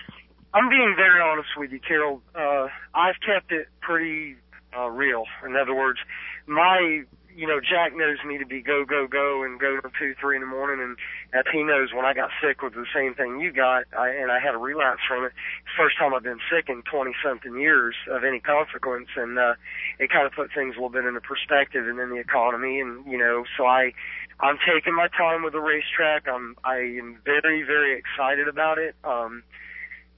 I'm 0.54 0.68
being 0.68 0.94
very 0.96 1.20
honest 1.20 1.48
with 1.56 1.72
you, 1.72 1.80
Carol. 1.80 2.22
Uh, 2.34 2.68
I've 2.94 3.18
kept 3.26 3.50
it 3.50 3.66
pretty 3.80 4.36
uh, 4.76 4.88
real. 4.88 5.24
In 5.44 5.56
other 5.56 5.74
words, 5.74 5.98
my 6.46 7.02
you 7.34 7.48
know, 7.48 7.58
Jack 7.58 7.96
knows 7.96 8.18
me 8.24 8.38
to 8.38 8.46
be 8.46 8.62
go, 8.62 8.84
go, 8.86 9.06
go 9.10 9.42
and 9.42 9.58
go 9.58 9.80
to 9.80 9.90
two, 9.98 10.14
three 10.20 10.36
in 10.36 10.42
the 10.42 10.46
morning. 10.46 10.78
And 10.78 10.96
as 11.34 11.44
he 11.52 11.64
knows, 11.64 11.90
when 11.92 12.04
I 12.04 12.14
got 12.14 12.30
sick 12.40 12.62
with 12.62 12.74
the 12.74 12.86
same 12.94 13.14
thing 13.14 13.40
you 13.40 13.50
got, 13.52 13.84
I, 13.90 14.10
and 14.10 14.30
I 14.30 14.38
had 14.38 14.54
a 14.54 14.58
relapse 14.58 15.02
from 15.08 15.24
it, 15.24 15.32
first 15.76 15.98
time 15.98 16.14
I've 16.14 16.22
been 16.22 16.38
sick 16.46 16.68
in 16.68 16.82
20 16.86 17.10
something 17.24 17.58
years 17.58 17.96
of 18.10 18.22
any 18.22 18.38
consequence. 18.38 19.08
And, 19.16 19.38
uh, 19.38 19.54
it 19.98 20.10
kind 20.10 20.26
of 20.26 20.32
put 20.32 20.54
things 20.54 20.74
a 20.74 20.78
little 20.78 20.94
bit 20.94 21.04
into 21.04 21.20
perspective 21.20 21.88
and 21.88 21.98
then 21.98 22.10
the 22.10 22.22
economy. 22.22 22.78
And, 22.78 23.04
you 23.10 23.18
know, 23.18 23.44
so 23.58 23.66
I, 23.66 23.92
I'm 24.38 24.58
taking 24.62 24.94
my 24.94 25.08
time 25.08 25.42
with 25.42 25.54
the 25.54 25.60
racetrack. 25.60 26.28
I'm, 26.30 26.54
I 26.62 26.78
am 27.02 27.18
very, 27.24 27.62
very 27.66 27.98
excited 27.98 28.46
about 28.46 28.78
it. 28.78 28.94
Um, 29.02 29.42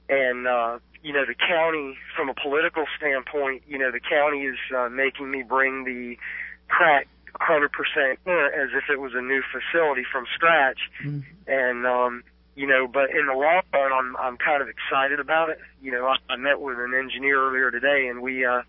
and, 0.08 0.46
uh, 0.46 0.78
you 1.02 1.12
know, 1.12 1.24
the 1.26 1.34
county, 1.34 1.96
from 2.16 2.28
a 2.28 2.34
political 2.34 2.84
standpoint, 2.98 3.62
you 3.66 3.78
know, 3.78 3.90
the 3.90 4.00
county 4.00 4.42
is 4.42 4.58
uh, 4.76 4.88
making 4.88 5.30
me 5.30 5.42
bring 5.42 5.84
the 5.84 6.16
crack 6.68 7.08
100% 7.40 7.64
as 8.12 8.70
if 8.74 8.90
it 8.90 9.00
was 9.00 9.12
a 9.14 9.20
new 9.20 9.42
facility 9.52 10.02
from 10.10 10.24
scratch. 10.34 10.78
Mm. 11.04 11.24
And, 11.46 11.86
um, 11.86 12.24
you 12.54 12.66
know, 12.66 12.88
but 12.88 13.10
in 13.10 13.26
the 13.26 13.34
long 13.34 13.62
run, 13.72 13.92
I'm, 13.92 14.16
I'm 14.16 14.36
kind 14.38 14.62
of 14.62 14.68
excited 14.68 15.20
about 15.20 15.50
it. 15.50 15.58
You 15.82 15.92
know, 15.92 16.06
I, 16.06 16.16
I 16.32 16.36
met 16.36 16.60
with 16.60 16.78
an 16.78 16.94
engineer 16.94 17.38
earlier 17.38 17.70
today 17.70 18.08
and 18.08 18.22
we, 18.22 18.44
uh, 18.44 18.62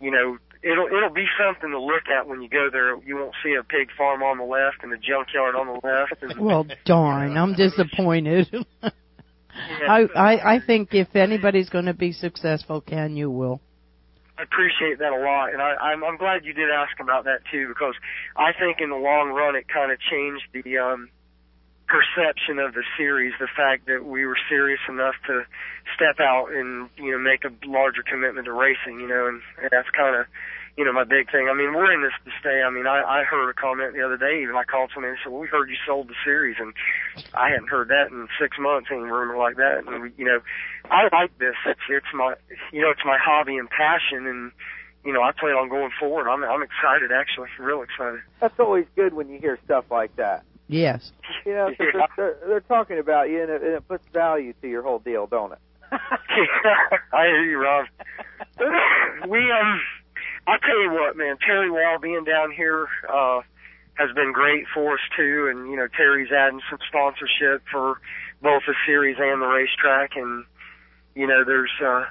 you 0.00 0.10
know, 0.10 0.38
it'll, 0.62 0.86
it'll 0.86 1.14
be 1.14 1.26
something 1.38 1.70
to 1.70 1.80
look 1.80 2.08
at 2.08 2.28
when 2.28 2.42
you 2.42 2.48
go 2.48 2.68
there. 2.70 3.00
You 3.02 3.16
won't 3.16 3.34
see 3.42 3.54
a 3.54 3.62
pig 3.62 3.88
farm 3.96 4.22
on 4.22 4.38
the 4.38 4.44
left 4.44 4.82
and 4.82 4.92
a 4.92 4.98
junkyard 4.98 5.54
on 5.54 5.66
the 5.66 5.80
left. 5.82 6.22
And, 6.22 6.38
Well, 6.38 6.66
darn, 6.84 7.36
I'm 7.36 7.54
disappointed. 7.56 8.48
yeah, 9.54 9.90
I, 9.90 10.00
I 10.14 10.54
I 10.54 10.60
think 10.60 10.90
if 10.92 11.14
anybody's 11.16 11.68
going 11.68 11.86
to 11.86 11.94
be 11.94 12.12
successful, 12.12 12.80
Ken, 12.80 13.16
you 13.16 13.30
will. 13.30 13.60
I 14.38 14.42
appreciate 14.42 15.00
that 15.00 15.12
a 15.12 15.18
lot, 15.18 15.52
and 15.52 15.60
I, 15.60 15.74
I'm, 15.90 16.04
I'm 16.04 16.16
glad 16.16 16.44
you 16.44 16.52
did 16.52 16.70
ask 16.70 17.00
about 17.00 17.24
that 17.24 17.40
too, 17.50 17.66
because 17.66 17.94
I 18.36 18.52
think 18.52 18.78
in 18.80 18.88
the 18.88 18.96
long 18.96 19.30
run 19.30 19.56
it 19.56 19.66
kind 19.66 19.90
of 19.90 19.98
changed 19.98 20.44
the 20.54 20.78
um, 20.78 21.10
perception 21.88 22.60
of 22.60 22.72
the 22.72 22.84
series. 22.96 23.32
The 23.40 23.48
fact 23.56 23.86
that 23.86 24.04
we 24.04 24.26
were 24.26 24.38
serious 24.48 24.80
enough 24.88 25.16
to 25.26 25.42
step 25.96 26.20
out 26.20 26.52
and 26.52 26.88
you 26.96 27.10
know 27.10 27.18
make 27.18 27.42
a 27.44 27.50
larger 27.66 28.04
commitment 28.04 28.44
to 28.46 28.52
racing, 28.52 29.00
you 29.00 29.08
know, 29.08 29.26
and, 29.26 29.42
and 29.60 29.70
that's 29.72 29.90
kind 29.90 30.14
of 30.14 30.26
you 30.78 30.84
know 30.84 30.92
my 30.92 31.02
big 31.02 31.26
thing. 31.32 31.50
I 31.50 31.54
mean, 31.58 31.74
we're 31.74 31.90
in 31.90 32.02
this 32.06 32.14
to 32.24 32.30
stay. 32.38 32.62
I 32.62 32.70
mean, 32.70 32.86
I, 32.86 33.02
I 33.02 33.24
heard 33.24 33.50
a 33.50 33.52
comment 33.52 33.94
the 33.98 34.06
other 34.06 34.16
day, 34.16 34.42
even 34.46 34.54
I 34.54 34.62
called 34.62 34.92
somebody 34.94 35.10
and 35.10 35.18
said, 35.24 35.32
"Well, 35.32 35.42
we 35.42 35.48
heard 35.48 35.68
you 35.68 35.74
sold 35.84 36.06
the 36.06 36.14
series," 36.24 36.54
and 36.60 36.72
I 37.34 37.50
hadn't 37.50 37.66
heard 37.66 37.88
that 37.88 38.14
in 38.14 38.28
six 38.40 38.56
months, 38.60 38.86
any 38.92 39.02
rumor 39.02 39.36
like 39.36 39.56
that. 39.56 39.82
And 39.84 40.12
you 40.16 40.24
know, 40.24 40.38
I 40.86 41.10
like 41.10 41.36
this. 41.38 41.58
It's 41.66 41.82
it's 41.90 42.06
my 42.14 42.34
you 42.72 42.80
know 42.80 42.90
it's 42.90 43.04
my 43.04 43.18
hobby 43.18 43.56
and 43.58 43.68
passion, 43.68 44.28
and 44.30 44.52
you 45.04 45.12
know 45.12 45.20
I 45.20 45.32
plan 45.34 45.58
on 45.58 45.68
going 45.68 45.90
forward. 45.98 46.30
I'm 46.30 46.44
I'm 46.44 46.62
excited 46.62 47.10
actually, 47.10 47.48
real 47.58 47.82
excited. 47.82 48.20
That's 48.40 48.58
always 48.60 48.86
good 48.94 49.14
when 49.14 49.28
you 49.28 49.40
hear 49.40 49.58
stuff 49.64 49.86
like 49.90 50.14
that. 50.14 50.44
Yes. 50.68 51.10
You 51.44 51.54
know, 51.54 51.68
Yeah. 51.80 51.86
they're, 51.90 52.06
they're, 52.16 52.38
they're 52.46 52.60
talking 52.60 52.98
about 53.00 53.30
you, 53.30 53.42
and 53.42 53.50
it, 53.50 53.62
and 53.62 53.72
it 53.74 53.88
puts 53.88 54.04
value 54.12 54.52
to 54.62 54.68
your 54.68 54.82
whole 54.82 55.00
deal, 55.00 55.26
don't 55.26 55.52
it? 55.52 55.58
I 55.90 57.24
hear 57.24 57.44
you, 57.50 57.58
Rob. 57.58 57.86
we 59.28 59.38
um, 59.50 59.80
I'll 60.48 60.58
tell 60.58 60.80
you 60.82 60.90
what, 60.90 61.16
man. 61.16 61.36
Terry 61.44 61.70
Wall 61.70 61.98
being 62.00 62.24
down 62.24 62.50
here 62.50 62.88
uh 63.04 63.40
has 63.98 64.14
been 64.14 64.32
great 64.32 64.64
for 64.72 64.94
us 64.94 65.00
too, 65.16 65.48
and 65.50 65.70
you 65.70 65.76
know 65.76 65.88
Terry's 65.94 66.30
adding 66.32 66.60
some 66.70 66.78
sponsorship 66.88 67.64
for 67.70 68.00
both 68.40 68.62
the 68.66 68.74
series 68.86 69.16
and 69.18 69.42
the 69.42 69.46
racetrack, 69.46 70.16
and 70.16 70.44
you 71.14 71.26
know 71.26 71.44
there's 71.44 71.72
uh, 71.84 72.04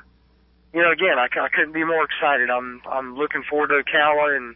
you 0.73 0.81
know 0.83 0.91
again 0.91 1.17
I, 1.17 1.25
I 1.25 1.49
couldn't 1.49 1.73
be 1.73 1.85
more 1.85 2.03
excited. 2.03 2.49
I'm 2.49 2.81
I'm 2.91 3.15
looking 3.15 3.43
forward 3.49 3.69
to 3.69 3.81
Ocala 3.81 4.35
and 4.35 4.55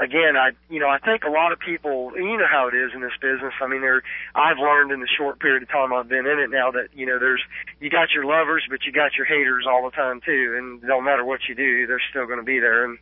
again, 0.00 0.36
I 0.36 0.50
you 0.68 0.80
know 0.80 0.88
I 0.88 0.98
think 0.98 1.24
a 1.24 1.30
lot 1.30 1.52
of 1.52 1.60
people 1.60 2.12
you 2.16 2.36
know 2.36 2.48
how 2.50 2.68
it 2.68 2.74
is 2.74 2.90
in 2.94 3.00
this 3.00 3.14
business. 3.20 3.52
I 3.60 3.68
mean, 3.68 3.82
there 3.82 4.02
I've 4.34 4.58
learned 4.58 4.90
in 4.90 5.00
the 5.00 5.08
short 5.08 5.38
period 5.38 5.62
of 5.62 5.68
time 5.68 5.92
I've 5.92 6.08
been 6.08 6.26
in 6.26 6.40
it 6.40 6.50
now 6.50 6.72
that 6.72 6.88
you 6.94 7.06
know 7.06 7.18
there's 7.18 7.42
you 7.78 7.90
got 7.90 8.10
your 8.10 8.24
lovers, 8.24 8.64
but 8.68 8.80
you 8.84 8.92
got 8.92 9.14
your 9.16 9.26
haters 9.26 9.66
all 9.68 9.84
the 9.84 9.94
time 9.94 10.20
too, 10.24 10.56
and 10.56 10.82
no 10.82 11.00
matter 11.00 11.24
what 11.24 11.40
you 11.48 11.54
do, 11.54 11.86
they're 11.86 12.02
still 12.10 12.26
going 12.26 12.40
to 12.40 12.44
be 12.44 12.58
there. 12.58 12.84
And 12.84 12.98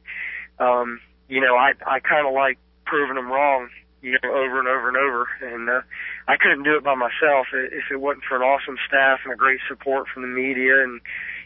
um, 0.58 1.00
you 1.28 1.40
know, 1.40 1.54
I 1.54 1.72
I 1.87 2.00
kind 2.00 2.26
of 2.26 2.34
like 2.34 2.58
proving 2.84 3.16
them 3.16 3.30
wrong. 3.30 3.70
You 4.00 4.12
know, 4.22 4.30
over 4.30 4.61
and 4.61 4.68
over 4.68 4.87
and 4.87 4.96
over, 4.96 5.26
and 5.42 5.68
uh, 5.68 5.80
I 6.28 6.37
couldn't 6.37 6.62
do 6.62 6.76
it 6.76 6.84
by 6.84 6.94
myself 6.94 7.48
if 7.52 7.90
it 7.90 7.96
wasn't 7.98 8.22
for 8.28 8.37
an 8.37 8.42
awesome 8.42 8.76
staff 8.87 9.18
and 9.24 9.32
a 9.32 9.37
great 9.37 9.58
support 9.66 10.06
from 10.06 10.22
the 10.22 10.28
media 10.28 10.84
and 10.84 11.00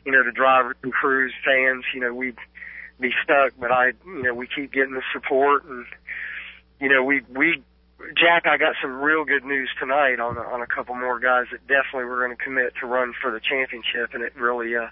you 0.05 0.13
know 0.13 0.23
the 0.23 0.33
drivers 0.33 0.77
and 0.83 0.93
crews, 0.93 1.33
fans. 1.47 1.85
You 1.95 2.01
know, 2.01 2.13
we'd 2.13 2.37
be 3.01 3.11
stuck, 3.25 3.53
but 3.59 3.71
I, 3.73 3.93
you 4.07 4.23
know, 4.23 4.35
we 4.35 4.47
keep 4.47 4.73
getting 4.73 4.95
the 4.95 5.03
support, 5.13 5.65
and 5.65 5.87
you 6.81 6.89
know, 6.89 7.05
we 7.05 7.23
we 7.29 7.63
Jack, 8.19 8.47
I 8.47 8.57
got 8.59 8.75
some 8.83 9.01
real 9.01 9.25
good 9.25 9.45
news 9.45 9.71
tonight 9.79 10.19
on 10.19 10.37
on 10.37 10.61
a 10.61 10.67
couple 10.67 10.95
more 10.95 11.21
guys 11.21 11.47
that 11.53 11.67
definitely 11.67 12.05
were 12.05 12.27
going 12.27 12.37
to 12.37 12.43
commit 12.43 12.75
to 12.81 12.87
run 12.87 13.15
for 13.21 13.31
the 13.31 13.41
championship, 13.41 14.15
and 14.15 14.23
it 14.23 14.35
really, 14.37 14.75
uh, 14.77 14.89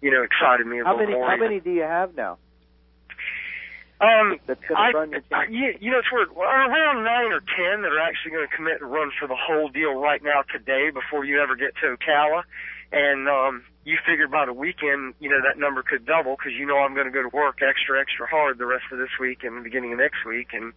you 0.00 0.10
know, 0.10 0.22
excited 0.22 0.66
me 0.66 0.80
a 0.80 0.84
How 0.84 0.92
little 0.92 1.06
many 1.06 1.18
more. 1.18 1.30
how 1.30 1.36
many 1.36 1.60
do 1.60 1.70
you 1.70 1.82
have 1.82 2.16
now? 2.16 2.38
Um, 4.02 4.38
That's 4.48 4.60
gonna 4.68 4.80
I, 4.80 4.90
run 4.90 5.10
your 5.12 5.22
I, 5.30 5.44
you, 5.46 5.74
you 5.78 5.90
know, 5.92 5.98
it's 5.98 6.10
weird. 6.10 6.34
Well, 6.34 6.48
around 6.48 7.04
nine 7.04 7.30
or 7.30 7.38
ten 7.38 7.82
that 7.82 7.92
are 7.92 8.00
actually 8.00 8.32
going 8.32 8.48
to 8.48 8.56
commit 8.56 8.80
to 8.80 8.86
run 8.86 9.12
for 9.18 9.28
the 9.28 9.38
whole 9.38 9.68
deal 9.68 9.94
right 9.94 10.20
now 10.20 10.42
today 10.50 10.90
before 10.90 11.24
you 11.24 11.40
ever 11.40 11.54
get 11.54 11.76
to 11.82 11.96
Ocala. 11.96 12.42
And 12.92 13.28
um, 13.28 13.64
you 13.84 13.96
figure 14.06 14.26
about 14.26 14.48
a 14.48 14.52
weekend, 14.52 15.14
you 15.18 15.30
know, 15.30 15.40
that 15.42 15.58
number 15.58 15.82
could 15.82 16.04
double 16.04 16.36
because 16.36 16.52
you 16.52 16.66
know 16.66 16.78
I'm 16.78 16.94
going 16.94 17.06
to 17.06 17.12
go 17.12 17.22
to 17.22 17.34
work 17.34 17.60
extra, 17.62 18.00
extra 18.00 18.26
hard 18.26 18.58
the 18.58 18.66
rest 18.66 18.84
of 18.92 18.98
this 18.98 19.10
week 19.18 19.44
and 19.44 19.56
the 19.56 19.62
beginning 19.62 19.92
of 19.92 19.98
next 19.98 20.24
week. 20.26 20.48
And 20.52 20.74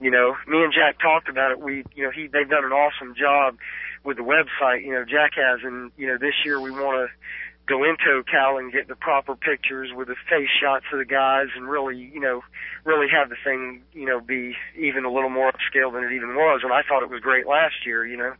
you 0.00 0.10
know, 0.10 0.36
me 0.46 0.62
and 0.62 0.72
Jack 0.72 1.00
talked 1.00 1.28
about 1.28 1.52
it. 1.52 1.60
We, 1.60 1.84
you 1.94 2.04
know, 2.04 2.10
he 2.10 2.26
they've 2.26 2.48
done 2.48 2.64
an 2.64 2.72
awesome 2.72 3.14
job 3.14 3.58
with 4.04 4.16
the 4.16 4.22
website. 4.22 4.84
You 4.84 4.92
know, 4.92 5.04
Jack 5.04 5.32
has, 5.36 5.60
and 5.62 5.90
you 5.96 6.06
know, 6.06 6.18
this 6.18 6.34
year 6.44 6.60
we 6.60 6.70
want 6.70 7.08
to 7.08 7.14
go 7.68 7.84
into 7.84 8.22
Ocala 8.22 8.60
and 8.60 8.72
get 8.72 8.88
the 8.88 8.96
proper 8.96 9.36
pictures 9.36 9.90
with 9.94 10.08
the 10.08 10.16
face 10.28 10.48
shots 10.60 10.86
of 10.92 10.98
the 10.98 11.04
guys 11.04 11.48
and 11.54 11.68
really, 11.68 11.96
you 11.96 12.20
know, 12.20 12.42
really 12.84 13.06
have 13.12 13.28
the 13.28 13.36
thing, 13.44 13.82
you 13.92 14.06
know, 14.06 14.20
be 14.20 14.56
even 14.76 15.04
a 15.04 15.12
little 15.12 15.28
more 15.28 15.52
upscale 15.52 15.92
than 15.92 16.02
it 16.02 16.12
even 16.12 16.34
was. 16.34 16.62
And 16.64 16.72
I 16.72 16.80
thought 16.82 17.02
it 17.02 17.10
was 17.10 17.20
great 17.20 17.46
last 17.46 17.84
year, 17.84 18.06
you 18.06 18.16
know, 18.16 18.32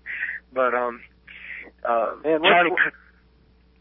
but 0.52 0.74
um, 0.74 1.02
uh, 1.84 2.14
Man, 2.24 2.40
what- 2.42 2.48
Johnny. 2.50 2.70
what- 2.70 2.78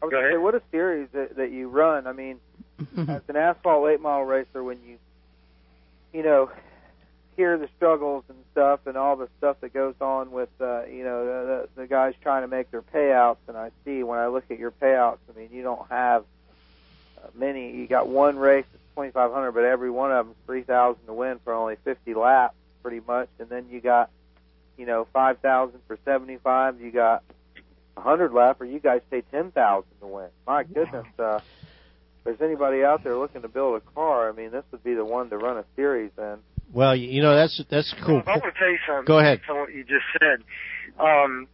I 0.00 0.04
was 0.04 0.12
Go 0.12 0.18
ahead. 0.18 0.32
say, 0.34 0.36
what 0.38 0.54
a 0.54 0.62
series 0.70 1.08
that, 1.12 1.34
that 1.36 1.50
you 1.50 1.68
run. 1.68 2.06
I 2.06 2.12
mean, 2.12 2.38
as 2.96 3.20
an 3.26 3.34
asphalt 3.36 3.82
late 3.84 4.00
model 4.00 4.26
racer, 4.26 4.62
when 4.62 4.78
you, 4.86 4.96
you 6.12 6.22
know, 6.22 6.50
hear 7.36 7.58
the 7.58 7.68
struggles 7.76 8.22
and 8.28 8.38
stuff 8.52 8.86
and 8.86 8.96
all 8.96 9.16
the 9.16 9.28
stuff 9.38 9.56
that 9.60 9.72
goes 9.74 9.96
on 10.00 10.30
with, 10.30 10.50
uh, 10.60 10.84
you 10.84 11.02
know, 11.02 11.24
the, 11.24 11.68
the, 11.74 11.82
the 11.82 11.86
guys 11.88 12.14
trying 12.22 12.42
to 12.42 12.48
make 12.48 12.70
their 12.70 12.82
payouts, 12.82 13.38
and 13.48 13.56
I 13.56 13.72
see 13.84 14.04
when 14.04 14.20
I 14.20 14.28
look 14.28 14.44
at 14.50 14.58
your 14.60 14.70
payouts, 14.70 15.18
I 15.34 15.36
mean, 15.36 15.48
you 15.52 15.62
don't 15.64 15.88
have 15.90 16.24
uh, 17.20 17.26
many. 17.34 17.72
You 17.76 17.88
got 17.88 18.06
one 18.06 18.36
race 18.38 18.66
that's 18.72 18.84
twenty 18.94 19.10
five 19.10 19.32
hundred, 19.32 19.50
but 19.52 19.64
every 19.64 19.90
one 19.90 20.12
of 20.12 20.26
them 20.26 20.36
three 20.46 20.62
thousand 20.62 21.04
to 21.06 21.12
win 21.12 21.40
for 21.42 21.52
only 21.54 21.74
fifty 21.84 22.14
laps, 22.14 22.54
pretty 22.84 23.00
much, 23.04 23.28
and 23.40 23.48
then 23.48 23.66
you 23.68 23.80
got, 23.80 24.10
you 24.76 24.86
know, 24.86 25.08
five 25.12 25.38
thousand 25.40 25.80
for 25.88 25.98
seventy 26.04 26.36
five. 26.36 26.80
You 26.80 26.92
got 26.92 27.24
a 27.98 28.00
hundred 28.00 28.32
lap, 28.32 28.60
or 28.60 28.64
you 28.64 28.78
guys 28.78 29.00
pay 29.10 29.22
ten 29.30 29.50
thousand 29.50 29.90
to 30.00 30.06
win. 30.06 30.28
My 30.46 30.62
goodness, 30.62 31.06
uh, 31.18 31.36
if 31.36 31.42
there's 32.24 32.40
anybody 32.40 32.84
out 32.84 33.02
there 33.04 33.16
looking 33.16 33.42
to 33.42 33.48
build 33.48 33.82
a 33.82 33.92
car, 33.94 34.30
I 34.30 34.32
mean, 34.32 34.50
this 34.50 34.64
would 34.70 34.84
be 34.84 34.94
the 34.94 35.04
one 35.04 35.30
to 35.30 35.36
run 35.36 35.58
a 35.58 35.64
series 35.76 36.12
in. 36.16 36.38
Well, 36.72 36.94
you 36.94 37.08
you 37.08 37.22
know 37.22 37.34
that's 37.34 37.60
that's 37.70 37.94
cool. 38.04 38.22
I 38.26 38.30
want 38.30 38.44
to 38.44 38.58
tell 38.58 38.70
you 38.70 38.78
something. 38.86 39.04
Go 39.06 39.18
ahead. 39.18 39.40
On 39.50 39.58
what 39.58 39.72
you 39.72 39.82
just 39.84 40.06
said. 40.18 40.44
Um, 40.98 41.48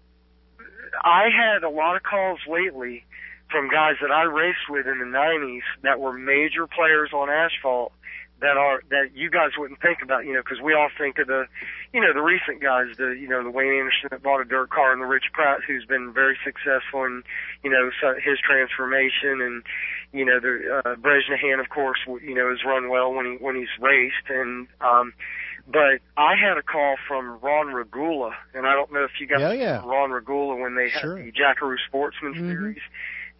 I 1.03 1.25
had 1.25 1.65
a 1.65 1.71
lot 1.71 1.97
of 1.97 2.03
calls 2.03 2.39
lately 2.49 3.05
from 3.51 3.69
guys 3.69 3.95
that 4.01 4.11
I 4.11 4.25
raced 4.25 4.69
with 4.69 4.87
in 4.87 4.99
the 4.99 5.07
'90s 5.07 5.63
that 5.83 6.01
were 6.01 6.13
major 6.13 6.67
players 6.67 7.11
on 7.13 7.31
asphalt 7.31 7.93
that 8.41 8.57
are 8.57 8.83
that 8.91 9.15
you 9.15 9.31
guys 9.31 9.51
wouldn't 9.57 9.81
think 9.81 9.99
about, 10.03 10.27
you 10.27 10.35
know, 10.35 10.43
because 10.43 10.61
we 10.63 10.75
all 10.75 10.91
think 10.99 11.19
of 11.19 11.27
the, 11.27 11.45
you 11.95 12.01
know, 12.01 12.13
the 12.13 12.21
recent 12.21 12.61
guys, 12.61 12.87
the 12.99 13.15
you 13.19 13.29
know 13.29 13.43
the 13.45 13.51
Wayne 13.51 13.73
Anderson 13.79 14.09
that 14.11 14.23
bought 14.23 14.41
a 14.41 14.45
dirt 14.45 14.69
car 14.71 14.93
and 14.93 15.01
the 15.01 15.07
Rich 15.07 15.31
Pratt 15.33 15.61
who's 15.67 15.87
been 15.87 16.13
very 16.13 16.37
successful 16.45 17.05
in, 17.05 17.23
you 17.63 17.71
know, 17.71 17.91
so 18.03 18.15
his 18.19 18.39
transformation 18.43 19.41
and, 19.41 19.63
you 20.13 20.25
know, 20.25 20.41
the 20.41 20.83
uh, 20.85 20.95
Brezhnehan 20.97 21.61
of 21.61 21.69
course, 21.71 21.99
you 22.07 22.35
know, 22.35 22.51
has 22.51 22.59
run 22.67 22.89
well 22.91 23.15
when 23.15 23.25
he 23.27 23.33
when 23.45 23.55
he's 23.57 23.73
raced 23.81 24.29
and. 24.29 24.67
um 24.81 25.15
but 25.67 26.05
I 26.19 26.35
had 26.37 26.59
a 26.59 26.63
call 26.63 26.97
from 27.09 27.39
Ron 27.41 27.69
Regula, 27.69 28.33
and 28.53 28.67
I 28.67 28.75
don't 28.75 28.93
know 28.93 29.05
if 29.05 29.13
you 29.19 29.27
got 29.27 29.41
Yeah, 29.41 29.53
yeah. 29.55 29.83
Ron 29.83 30.11
Regula 30.11 30.57
when 30.57 30.75
they 30.75 30.91
had 30.91 31.01
Sure. 31.01 31.17
the 31.17 31.31
Jackaroo 31.33 31.79
Sportsman 31.89 32.35
Mhm. 32.35 32.51
series, 32.53 32.83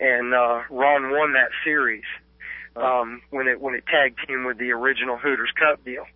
and 0.01 0.33
uh, 0.33 0.63
Ron 0.71 1.11
won 1.11 1.35
that 1.35 1.51
series 1.65 2.05
um, 2.77 3.21
when 3.29 3.47
it 3.47 3.61
when 3.61 3.75
it 3.75 3.85
tag 3.87 4.17
team 4.27 4.45
with 4.45 4.57
the 4.57 4.73
original 4.73 5.19
Hooters 5.19 5.53
Cup 5.53 5.85
deal. 5.85 6.07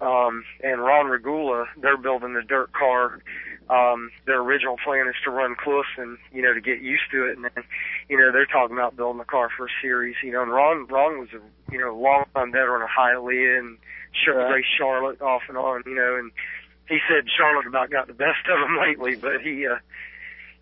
Um, 0.00 0.44
and 0.62 0.80
Ron 0.80 1.06
Regula, 1.06 1.66
they're 1.80 1.96
building 1.96 2.32
the 2.34 2.42
dirt 2.42 2.72
car. 2.72 3.20
Um, 3.68 4.10
their 4.26 4.40
original 4.40 4.76
plan 4.82 5.06
is 5.06 5.14
to 5.24 5.30
run 5.30 5.54
Clifton, 5.54 6.18
you 6.32 6.42
know, 6.42 6.52
to 6.52 6.60
get 6.60 6.80
used 6.80 7.04
to 7.12 7.26
it, 7.26 7.36
and 7.36 7.44
then, 7.44 7.62
you 8.08 8.18
know, 8.18 8.32
they're 8.32 8.46
talking 8.46 8.76
about 8.76 8.96
building 8.96 9.20
a 9.20 9.24
car 9.24 9.48
for 9.56 9.66
a 9.66 9.70
series. 9.80 10.16
You 10.24 10.32
know, 10.32 10.42
and 10.42 10.50
Ron 10.50 10.86
Ron 10.86 11.20
was 11.20 11.28
a 11.32 11.72
you 11.72 11.78
know 11.78 11.94
long 11.96 12.24
time 12.34 12.50
veteran 12.50 12.82
of 12.82 12.88
Hialeah 12.88 13.58
and 13.60 13.78
sure 14.24 14.38
Right. 14.38 14.54
raced 14.54 14.68
Charlotte 14.76 15.20
off 15.22 15.42
and 15.48 15.56
on, 15.56 15.84
you 15.86 15.94
know, 15.94 16.16
and 16.16 16.32
he 16.88 16.98
said 17.08 17.26
Charlotte 17.36 17.66
about 17.68 17.90
got 17.90 18.08
the 18.08 18.12
best 18.14 18.42
of 18.50 18.58
him 18.58 18.76
lately, 18.80 19.14
but 19.14 19.40
he, 19.40 19.64
uh, 19.68 19.76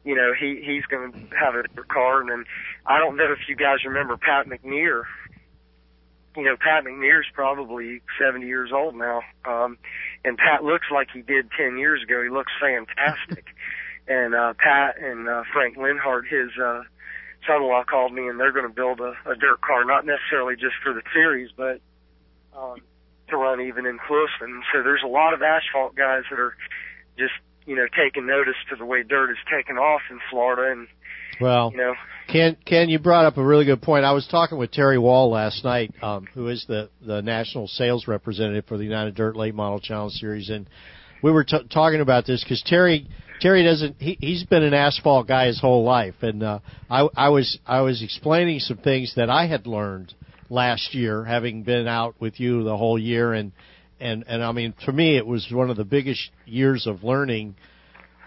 you 0.05 0.15
know, 0.15 0.33
he 0.39 0.61
he's 0.63 0.85
going 0.85 1.11
to 1.13 1.19
have 1.37 1.55
a 1.55 1.63
different 1.63 1.89
car, 1.89 2.21
and 2.21 2.29
then 2.31 2.45
I 2.85 2.99
don't 2.99 3.17
know 3.17 3.33
if 3.33 3.49
you 3.49 3.57
guys 3.57 3.85
remember 3.87 4.19
Pat 4.19 4.47
McNear. 4.47 5.05
You 6.37 6.45
know, 6.45 6.57
Pat 6.57 6.85
McNear's 6.85 7.27
probably 7.33 8.01
70 8.21 8.47
years 8.47 8.71
old 8.73 8.95
now, 8.95 9.23
um, 9.45 9.79
and 10.25 10.39
Pat 10.39 10.63
looks 10.63 10.87
like 10.93 11.09
he 11.13 11.23
did 11.23 11.51
10 11.59 11.79
years 11.79 12.03
ago. 12.03 12.23
He 12.23 12.29
looks 12.29 12.53
fantastic, 12.61 13.47
and 14.09 14.35
uh, 14.35 14.55
Pat 14.59 14.99
and 15.03 15.29
uh, 15.29 15.43
Frank 15.53 15.77
Linhart, 15.77 16.29
his 16.29 16.51
uh, 16.63 16.83
son-in-law, 17.47 17.85
called 17.85 18.13
me, 18.13 18.29
and 18.29 18.39
they're 18.39 18.53
going 18.53 18.69
to 18.69 18.75
build 18.75 19.01
a, 19.01 19.15
a 19.29 19.35
dirt 19.35 19.61
car, 19.61 19.85
not 19.85 20.07
necessarily 20.07 20.55
just 20.55 20.77
for 20.83 20.93
the 20.93 21.03
series, 21.13 21.51
but 21.57 21.81
um, 22.57 22.81
to 23.29 23.37
run 23.37 23.61
even 23.61 23.87
in 23.87 23.99
Clifton. 23.99 24.63
So 24.73 24.83
there's 24.83 25.03
a 25.05 25.09
lot 25.09 25.35
of 25.35 25.43
asphalt 25.43 25.95
guys 25.95 26.23
that 26.31 26.39
are 26.39 26.57
just 27.19 27.35
you 27.67 27.77
know 27.77 27.87
taking 27.97 28.27
notice 28.27 28.57
to 28.71 28.77
the 28.77 28.85
way 28.85 29.03
dirt 29.03 29.31
is 29.31 29.39
taking 29.51 29.77
off 29.77 30.03
in 30.11 30.21
Florida, 30.31 30.73
and 30.73 30.89
Well, 31.41 31.71
you 31.73 31.79
know 31.79 31.95
Ken, 32.29 32.59
Ken, 32.67 32.91
you 32.91 32.99
brought 32.99 33.25
up 33.25 33.39
a 33.39 33.45
really 33.45 33.65
good 33.65 33.81
point. 33.81 34.05
I 34.05 34.13
was 34.13 34.27
talking 34.27 34.59
with 34.59 34.71
Terry 34.71 34.99
Wall 34.99 35.31
last 35.31 35.65
night, 35.65 35.95
um, 36.03 36.29
who 36.35 36.49
is 36.49 36.63
the 36.69 36.91
the 37.01 37.23
national 37.23 37.69
sales 37.69 38.07
representative 38.07 38.67
for 38.67 38.77
the 38.77 38.85
United 38.85 39.15
Dirt 39.15 39.35
Late 39.35 39.55
Model 39.55 39.81
Challenge 39.81 40.13
Series, 40.13 40.51
and 40.51 40.69
we 41.23 41.33
were 41.33 41.43
t- 41.43 41.67
talking 41.73 42.03
about 42.03 42.27
this 42.27 42.45
because 42.45 42.63
Terry 42.67 43.09
Terry 43.41 43.65
doesn't 43.65 43.97
he 43.99 44.19
he's 44.21 44.45
been 44.45 44.63
an 44.63 44.75
asphalt 44.75 45.27
guy 45.27 45.47
his 45.47 45.59
whole 45.59 45.85
life, 45.85 46.17
and 46.21 46.43
uh, 46.43 46.59
I 46.91 47.09
I 47.17 47.29
was 47.31 47.59
I 47.67 47.81
was 47.81 48.03
explaining 48.03 48.59
some 48.59 48.77
things 48.77 49.15
that 49.17 49.31
I 49.31 49.47
had 49.47 49.67
learned 49.67 50.13
last 50.51 50.95
year, 50.95 51.25
having 51.25 51.63
been 51.63 51.89
out 51.89 52.15
with 52.21 52.39
you 52.39 52.63
the 52.63 52.77
whole 52.77 52.99
year, 52.99 53.33
and 53.33 53.53
and 54.01 54.25
and 54.29 54.45
I 54.45 54.53
mean 54.53 54.75
for 54.85 54.93
me 54.93 55.17
it 55.17 55.27
was 55.27 55.49
one 55.51 55.71
of 55.71 55.79
the 55.79 55.85
biggest 55.85 56.29
years 56.45 56.87
of 56.87 57.03
learning 57.03 57.55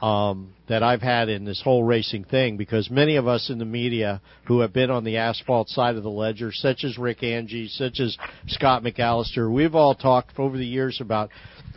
um, 0.02 0.54
that 0.68 0.82
I've 0.82 1.02
had 1.02 1.30
in 1.30 1.46
this 1.46 1.62
whole 1.64 1.84
racing 1.84 2.24
thing 2.24 2.58
because 2.58 2.90
many 2.90 3.18
of 3.18 3.28
us 3.28 3.50
in 3.50 3.60
the 3.60 3.66
media 3.66 4.22
who 4.48 4.62
have 4.62 4.74
been 4.74 4.90
on 4.90 5.04
the 5.04 5.18
asphalt 5.18 5.70
side 5.70 5.96
of 5.96 6.04
the 6.04 6.10
ledger, 6.10 6.52
such 6.52 6.84
as 6.84 6.98
Rick 6.98 7.24
Angie, 7.24 7.68
such 7.68 8.00
as 8.00 8.18
Scott 8.48 8.84
McAllister, 8.84 9.52
we've 9.52 9.76
all 9.76 9.94
talked 9.94 10.40
over 10.40 10.58
the 10.58 10.66
years 10.66 11.00
about 11.02 11.30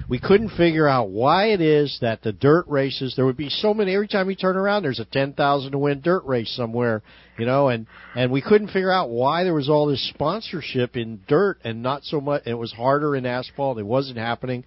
we 0.09 0.19
couldn't 0.19 0.51
figure 0.51 0.89
out 0.89 1.11
why 1.11 1.47
it 1.47 1.61
is 1.61 1.99
that 2.01 2.23
the 2.23 2.33
dirt 2.33 2.67
races 2.69 3.15
there 3.17 3.25
would 3.25 3.37
be 3.37 3.49
so 3.49 3.73
many 3.73 3.95
every 3.95 4.09
time 4.09 4.29
you 4.29 4.37
turn 4.37 4.57
around 4.57 4.83
there's 4.83 5.01
a 5.01 5.05
ten 5.07 5.33
thousand 5.33 5.73
to 5.73 5.79
win 5.79 6.01
dirt 6.01 6.25
race 6.25 6.55
somewhere 6.55 7.03
you 7.39 7.47
know 7.47 7.69
and 7.69 7.87
and 8.15 8.31
we 8.31 8.43
couldn't 8.43 8.69
figure 8.69 8.93
out 8.93 9.09
why 9.09 9.45
there 9.45 9.55
was 9.55 9.69
all 9.69 9.87
this 9.87 10.07
sponsorship 10.11 10.97
in 10.97 11.21
dirt 11.27 11.59
and 11.65 11.83
not 11.83 12.03
so 12.05 12.21
much 12.21 12.43
it 12.45 12.55
was 12.55 12.73
harder 12.73 13.17
in 13.17 13.25
asphalt 13.25 13.79
it 13.79 13.87
wasn't 13.87 14.19
happening 14.19 14.65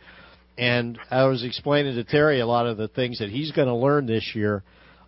and 0.58 0.98
I 1.12 1.26
was 1.26 1.43
explaining 1.43 1.96
to 1.96 2.04
Terry 2.04 2.39
a 2.39 2.48
lot 2.48 2.65
of 2.65 2.78
the 2.78 2.88
things 2.88 3.20
that 3.20 3.30
he's 3.30 3.52
going 3.52 3.67
to 3.67 3.76
learn 3.76 4.08
this 4.08 4.32
year 4.34 4.63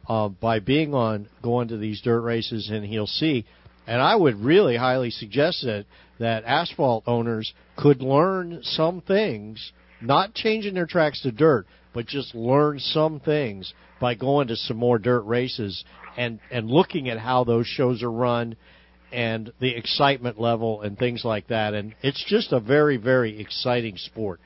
uh, 0.07 0.29
by 0.29 0.59
being 0.59 0.93
on 0.93 1.27
going 1.41 1.69
to 1.69 1.77
these 1.77 2.01
dirt 2.01 2.21
races, 2.21 2.69
and 2.71 2.85
he'll 2.85 3.07
see. 3.07 3.45
And 3.87 4.01
I 4.01 4.15
would 4.15 4.35
really 4.35 4.77
highly 4.77 5.09
suggest 5.09 5.63
that 5.63 5.85
that 6.19 6.43
asphalt 6.45 7.05
owners 7.07 7.53
could 7.77 8.01
learn 8.01 8.59
some 8.61 9.01
things, 9.01 9.71
not 10.01 10.33
changing 10.35 10.75
their 10.75 10.85
tracks 10.85 11.21
to 11.21 11.31
dirt, 11.31 11.65
but 11.93 12.05
just 12.05 12.35
learn 12.35 12.79
some 12.79 13.19
things 13.19 13.73
by 13.99 14.13
going 14.13 14.47
to 14.49 14.55
some 14.55 14.77
more 14.77 14.99
dirt 14.99 15.21
races 15.21 15.83
and 16.17 16.39
and 16.51 16.69
looking 16.69 17.09
at 17.09 17.17
how 17.17 17.43
those 17.43 17.65
shows 17.65 18.03
are 18.03 18.11
run 18.11 18.55
and 19.11 19.51
the 19.59 19.75
excitement 19.75 20.39
level 20.39 20.81
and 20.81 20.97
things 20.97 21.25
like 21.25 21.47
that. 21.47 21.73
And 21.73 21.95
it's 22.03 22.23
just 22.27 22.51
a 22.51 22.59
very 22.59 22.97
very 22.97 23.39
exciting 23.39 23.97
sport. 23.97 24.39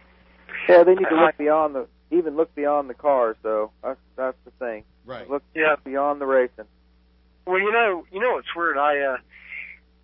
Yeah, 0.69 0.83
they 0.83 0.95
need 0.95 1.07
to 1.09 1.15
look 1.15 1.37
beyond 1.37 1.75
the 1.75 1.87
even 2.11 2.35
look 2.35 2.53
beyond 2.55 2.89
the 2.89 2.93
cars 2.93 3.35
though. 3.43 3.71
That's 3.83 3.99
that's 4.15 4.37
the 4.45 4.51
thing. 4.51 4.83
Right. 5.05 5.29
Look 5.29 5.43
Yeah. 5.55 5.75
beyond 5.83 6.21
the 6.21 6.25
racing. 6.25 6.65
Well, 7.45 7.59
you 7.59 7.71
know, 7.71 8.05
you 8.11 8.19
know, 8.21 8.37
it's 8.37 8.47
weird. 8.55 8.77
I, 8.77 8.99
uh, 9.01 9.17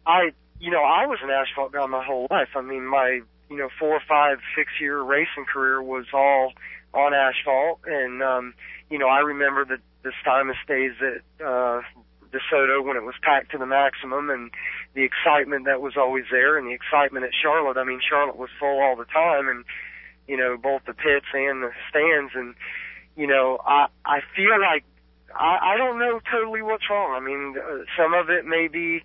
I, 0.05 0.31
you 0.59 0.71
know, 0.71 0.83
I 0.83 1.05
was 1.05 1.19
an 1.23 1.29
asphalt 1.29 1.71
guy 1.71 1.85
my 1.85 2.03
whole 2.03 2.27
life. 2.29 2.49
I 2.55 2.61
mean, 2.61 2.85
my, 2.85 3.21
you 3.49 3.57
know, 3.57 3.69
four, 3.79 4.01
five, 4.09 4.39
six 4.57 4.69
year 4.81 5.01
racing 5.01 5.45
career 5.45 5.81
was 5.81 6.05
all 6.13 6.51
on 6.93 7.13
asphalt, 7.13 7.79
and 7.85 8.21
um, 8.21 8.53
you 8.89 8.97
know, 8.97 9.07
I 9.07 9.19
remember 9.19 9.63
the 9.63 9.77
the 10.03 10.11
Stuyvesant 10.21 10.67
days 10.67 10.91
at 11.01 11.45
uh, 11.45 11.81
DeSoto 12.31 12.83
when 12.83 12.97
it 12.97 13.03
was 13.03 13.15
packed 13.21 13.51
to 13.51 13.57
the 13.57 13.65
maximum, 13.65 14.29
and 14.29 14.51
the 14.95 15.03
excitement 15.03 15.65
that 15.65 15.81
was 15.81 15.93
always 15.97 16.25
there, 16.31 16.57
and 16.57 16.67
the 16.67 16.73
excitement 16.73 17.25
at 17.25 17.31
Charlotte. 17.41 17.77
I 17.77 17.83
mean, 17.83 18.01
Charlotte 18.07 18.37
was 18.37 18.49
full 18.59 18.81
all 18.81 18.95
the 18.95 19.05
time, 19.05 19.47
and 19.47 19.63
you 20.29 20.37
know, 20.37 20.57
both 20.61 20.85
the 20.85 20.93
pits 20.93 21.25
and 21.33 21.63
the 21.63 21.71
stands. 21.89 22.33
And, 22.35 22.53
you 23.17 23.25
know, 23.25 23.57
I, 23.65 23.87
I 24.05 24.19
feel 24.35 24.53
like, 24.61 24.85
I, 25.33 25.73
I 25.73 25.77
don't 25.77 25.97
know 25.97 26.21
totally 26.31 26.61
what's 26.61 26.89
wrong. 26.89 27.17
I 27.17 27.19
mean, 27.19 27.55
uh, 27.57 27.83
some 27.97 28.13
of 28.13 28.29
it 28.29 28.45
may 28.45 28.67
be 28.67 29.01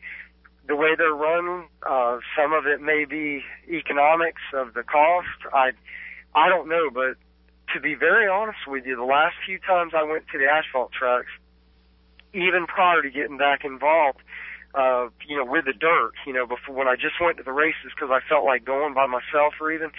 the 0.69 0.77
way 0.77 0.95
they're 0.97 1.15
run, 1.15 1.65
uh, 1.83 2.19
some 2.37 2.53
of 2.53 2.67
it 2.67 2.81
may 2.81 3.05
be 3.05 3.43
economics 3.69 4.43
of 4.53 4.75
the 4.75 4.83
cost. 4.83 5.41
I, 5.53 5.73
I 6.35 6.49
don't 6.49 6.69
know, 6.69 6.91
but 6.93 7.17
to 7.75 7.81
be 7.81 7.95
very 7.95 8.29
honest 8.29 8.61
with 8.67 8.85
you, 8.87 8.97
the 8.97 9.05
last 9.05 9.35
few 9.47 9.59
times 9.59 9.93
I 9.97 10.05
went 10.05 10.25
to 10.33 10.39
the 10.39 10.45
asphalt 10.45 10.93
tracks, 10.93 11.33
even 12.33 12.67
prior 12.67 13.03
to 13.03 13.11
getting 13.11 13.39
back 13.39 13.65
involved, 13.65 14.21
uh, 14.75 15.09
you 15.29 15.37
know, 15.37 15.45
with 15.45 15.65
the 15.67 15.73
dirt, 15.73 16.13
you 16.27 16.33
know, 16.33 16.47
before 16.47 16.75
when 16.75 16.89
I 16.89 16.97
just 16.97 17.21
went 17.21 17.37
to 17.39 17.45
the 17.45 17.53
races 17.53 17.93
because 17.95 18.11
I 18.11 18.21
felt 18.29 18.45
like 18.45 18.65
going 18.65 18.95
by 18.95 19.07
myself 19.07 19.55
or 19.61 19.71
even, 19.73 19.91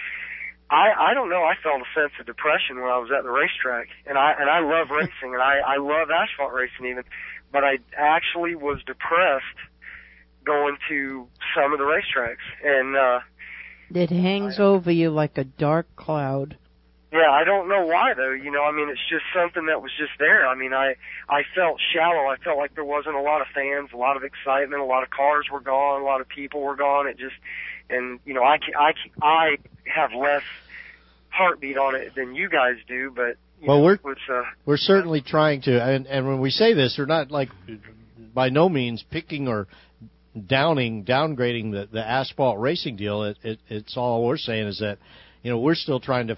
I 0.70 1.10
I 1.10 1.14
don't 1.14 1.28
know, 1.28 1.42
I 1.44 1.54
felt 1.62 1.80
a 1.80 2.00
sense 2.00 2.12
of 2.18 2.26
depression 2.26 2.80
when 2.80 2.90
I 2.90 2.98
was 2.98 3.10
at 3.16 3.22
the 3.22 3.30
racetrack, 3.30 3.88
and 4.06 4.18
I 4.18 4.34
and 4.38 4.50
I 4.50 4.60
love 4.60 4.90
racing 4.90 5.34
and 5.34 5.42
I 5.42 5.58
I 5.58 5.76
love 5.76 6.08
asphalt 6.10 6.52
racing 6.52 6.86
even, 6.86 7.04
but 7.52 7.62
I 7.64 7.78
actually 7.96 8.54
was 8.54 8.78
depressed 8.86 9.44
going 10.44 10.76
to 10.88 11.26
some 11.54 11.72
of 11.72 11.78
the 11.78 11.84
racetracks 11.84 12.46
and. 12.64 12.96
uh 12.96 13.20
It 13.94 14.10
hangs 14.10 14.58
over 14.58 14.90
you 14.90 15.10
like 15.10 15.38
a 15.38 15.44
dark 15.44 15.86
cloud. 15.96 16.56
Yeah, 17.12 17.30
I 17.30 17.44
don't 17.44 17.68
know 17.68 17.86
why 17.86 18.14
though. 18.14 18.32
You 18.32 18.50
know, 18.50 18.64
I 18.64 18.72
mean, 18.72 18.88
it's 18.90 19.00
just 19.08 19.24
something 19.34 19.66
that 19.66 19.80
was 19.80 19.92
just 19.96 20.12
there. 20.18 20.46
I 20.46 20.54
mean, 20.56 20.72
I 20.74 20.96
I 21.28 21.42
felt 21.54 21.80
shallow. 21.94 22.26
I 22.26 22.36
felt 22.36 22.58
like 22.58 22.74
there 22.74 22.84
wasn't 22.84 23.14
a 23.14 23.20
lot 23.20 23.40
of 23.40 23.46
fans, 23.54 23.90
a 23.94 23.96
lot 23.96 24.16
of 24.16 24.24
excitement, 24.24 24.80
a 24.82 24.84
lot 24.84 25.02
of 25.04 25.10
cars 25.10 25.46
were 25.50 25.60
gone, 25.60 26.02
a 26.02 26.04
lot 26.04 26.20
of 26.20 26.28
people 26.28 26.62
were 26.62 26.74
gone. 26.76 27.06
It 27.06 27.16
just, 27.16 27.36
and 27.88 28.18
you 28.26 28.34
know, 28.34 28.42
I 28.42 28.58
I 28.78 28.92
I 29.22 29.56
have 29.84 30.10
less 30.12 30.42
heartbeat 31.30 31.78
on 31.78 31.94
it 31.94 32.14
than 32.16 32.34
you 32.34 32.48
guys 32.48 32.74
do, 32.88 33.12
but 33.14 33.36
you 33.60 33.68
Well, 33.68 33.78
know, 33.78 33.84
we're- 33.84 33.98
it 34.12 34.18
uh, 34.30 34.42
We're 34.64 34.76
certainly 34.76 35.20
trying 35.20 35.62
to, 35.62 35.80
and 35.82 36.06
and 36.08 36.26
when 36.26 36.40
we 36.40 36.50
say 36.50 36.74
this, 36.74 36.96
we're 36.98 37.06
not 37.06 37.30
like 37.30 37.50
by 38.34 38.48
no 38.48 38.68
means 38.68 39.04
picking 39.10 39.46
or 39.48 39.68
downing, 40.48 41.04
downgrading 41.04 41.70
the 41.72 41.88
the 41.90 42.04
asphalt 42.04 42.58
racing 42.58 42.96
deal. 42.96 43.22
It, 43.22 43.38
it 43.42 43.58
it's 43.68 43.96
all 43.96 44.26
we're 44.26 44.36
saying 44.38 44.66
is 44.66 44.80
that 44.80 44.98
you 45.42 45.50
know 45.50 45.58
we're 45.58 45.74
still 45.76 46.00
trying 46.00 46.26
to 46.28 46.36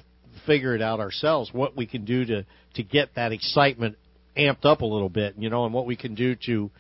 figure 0.49 0.75
it 0.75 0.83
out 0.83 0.99
ourselves 0.99 1.51
what 1.53 1.77
we 1.77 1.87
can 1.87 2.05
do 2.05 2.25
to 2.25 2.45
to 2.75 2.83
get 2.83 3.15
that 3.15 3.31
excitement 3.33 3.97
amped 4.37 4.65
up 4.65 4.81
a 4.81 4.87
little 4.87 5.09
bit, 5.09 5.35
you 5.39 5.51
know, 5.51 5.65
and 5.65 5.75
what 5.75 5.87
we 5.87 5.95
can 5.95 6.15
do 6.15 6.35
to 6.47 6.71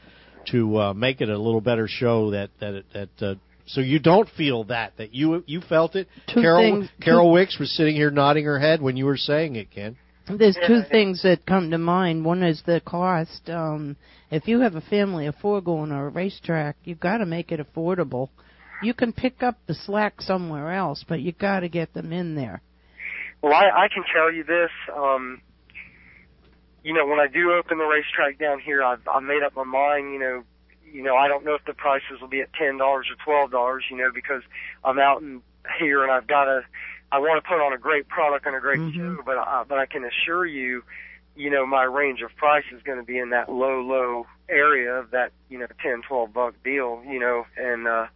to 0.50 0.78
uh, 0.80 0.94
make 0.94 1.20
it 1.20 1.28
a 1.28 1.38
little 1.38 1.60
better 1.60 1.86
show 1.86 2.30
that 2.32 2.50
that 2.60 2.84
that. 2.94 3.08
Uh, 3.24 3.34
so 3.66 3.82
you 3.82 3.98
don't 3.98 4.28
feel 4.30 4.64
that 4.64 4.94
that 4.96 5.14
you 5.14 5.44
you 5.46 5.60
felt 5.60 5.94
it. 5.94 6.08
Two 6.32 6.40
Carol 6.40 6.62
things- 6.62 6.88
Carol 7.02 7.30
Wicks 7.30 7.58
was 7.58 7.70
sitting 7.76 7.94
here 7.94 8.10
nodding 8.10 8.44
her 8.46 8.58
head 8.58 8.80
when 8.80 8.96
you 8.96 9.04
were 9.04 9.18
saying 9.18 9.56
it, 9.56 9.70
Ken. 9.70 9.96
There's 10.38 10.58
two 10.66 10.82
things 10.90 11.22
that 11.22 11.46
come 11.46 11.70
to 11.70 11.78
mind. 11.78 12.24
One 12.24 12.42
is 12.42 12.62
the 12.66 12.82
cost. 12.84 13.48
Um, 13.48 13.96
if 14.30 14.46
you 14.46 14.60
have 14.60 14.74
a 14.74 14.82
family 14.82 15.26
of 15.26 15.34
four 15.36 15.62
going 15.62 15.88
to 15.88 15.96
a 15.96 16.08
racetrack, 16.08 16.76
you've 16.84 17.00
got 17.00 17.18
to 17.18 17.26
make 17.26 17.50
it 17.50 17.60
affordable. 17.60 18.28
You 18.82 18.92
can 18.92 19.12
pick 19.14 19.42
up 19.42 19.56
the 19.66 19.74
slack 19.74 20.20
somewhere 20.20 20.70
else, 20.72 21.02
but 21.08 21.20
you 21.20 21.32
got 21.32 21.60
to 21.60 21.68
get 21.70 21.94
them 21.94 22.12
in 22.12 22.34
there. 22.34 22.60
Well, 23.42 23.52
I, 23.54 23.84
I 23.84 23.88
can 23.92 24.04
tell 24.12 24.32
you 24.32 24.44
this. 24.44 24.70
Um, 24.94 25.40
you 26.82 26.92
know, 26.94 27.06
when 27.06 27.18
I 27.20 27.26
do 27.26 27.52
open 27.52 27.78
the 27.78 27.84
racetrack 27.84 28.38
down 28.38 28.60
here, 28.60 28.82
I've, 28.82 29.06
I've 29.08 29.22
made 29.22 29.42
up 29.42 29.54
my 29.54 29.64
mind. 29.64 30.12
You 30.12 30.18
know, 30.18 30.42
you 30.90 31.02
know, 31.02 31.16
I 31.16 31.28
don't 31.28 31.44
know 31.44 31.54
if 31.54 31.64
the 31.66 31.74
prices 31.74 32.20
will 32.20 32.28
be 32.28 32.40
at 32.40 32.52
ten 32.54 32.78
dollars 32.78 33.06
or 33.10 33.16
twelve 33.24 33.50
dollars. 33.50 33.84
You 33.90 33.96
know, 33.98 34.10
because 34.12 34.42
I'm 34.84 34.98
out 34.98 35.22
in 35.22 35.42
here 35.78 36.02
and 36.02 36.12
I've 36.12 36.26
got 36.26 36.44
to. 36.44 36.62
I 37.10 37.18
want 37.20 37.42
to 37.42 37.48
put 37.48 37.58
on 37.64 37.72
a 37.72 37.78
great 37.78 38.06
product 38.08 38.44
and 38.46 38.54
a 38.54 38.60
great 38.60 38.80
Mhm. 38.80 38.94
show, 38.94 39.22
but 39.24 39.38
I, 39.38 39.64
but 39.66 39.78
I 39.78 39.86
can 39.86 40.04
assure 40.04 40.44
you, 40.44 40.84
you 41.36 41.48
know, 41.48 41.64
my 41.64 41.84
range 41.84 42.20
of 42.20 42.34
price 42.36 42.64
is 42.70 42.82
going 42.82 42.98
to 42.98 43.04
be 43.04 43.18
in 43.18 43.30
that 43.30 43.48
low, 43.48 43.80
low 43.80 44.26
area 44.46 44.92
of 44.92 45.12
that, 45.12 45.32
you 45.48 45.58
know, 45.58 45.66
ten, 45.82 46.02
twelve 46.02 46.34
buck 46.34 46.54
deal. 46.62 47.02
You 47.06 47.18
know, 47.18 47.46
and 47.56 47.88
uh, 47.88 48.06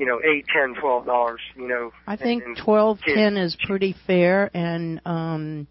you 0.00 0.06
know, 0.06 0.18
eight, 0.24 0.46
ten, 0.50 0.74
twelve 0.80 1.04
dollars. 1.04 1.40
You 1.54 1.68
know, 1.68 1.92
I 2.06 2.16
think 2.16 2.42
and, 2.42 2.56
and 2.56 2.64
twelve 2.64 3.00
kids- 3.04 3.16
ten 3.16 3.36
is 3.36 3.54
pretty 3.66 3.94
fair. 4.06 4.50
And 4.54 4.98
um, 5.04 5.66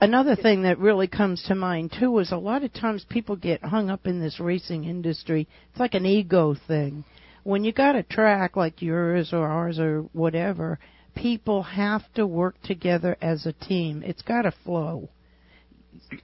another 0.00 0.34
thing 0.34 0.62
that 0.62 0.78
really 0.78 1.06
comes 1.06 1.44
to 1.48 1.54
mind 1.54 1.94
too 2.00 2.18
is 2.18 2.32
a 2.32 2.38
lot 2.38 2.64
of 2.64 2.72
times 2.72 3.04
people 3.06 3.36
get 3.36 3.62
hung 3.62 3.90
up 3.90 4.06
in 4.06 4.20
this 4.20 4.40
racing 4.40 4.84
industry. 4.84 5.46
It's 5.70 5.78
like 5.78 5.92
an 5.92 6.06
ego 6.06 6.56
thing. 6.66 7.04
When 7.42 7.62
you 7.62 7.74
got 7.74 7.94
a 7.94 8.02
track 8.02 8.56
like 8.56 8.80
yours 8.80 9.34
or 9.34 9.46
ours 9.46 9.78
or 9.78 10.06
whatever, 10.14 10.78
people 11.14 11.62
have 11.62 12.10
to 12.14 12.26
work 12.26 12.54
together 12.62 13.18
as 13.20 13.44
a 13.44 13.52
team. 13.52 14.02
It's 14.02 14.22
got 14.22 14.42
to 14.42 14.54
flow. 14.64 15.10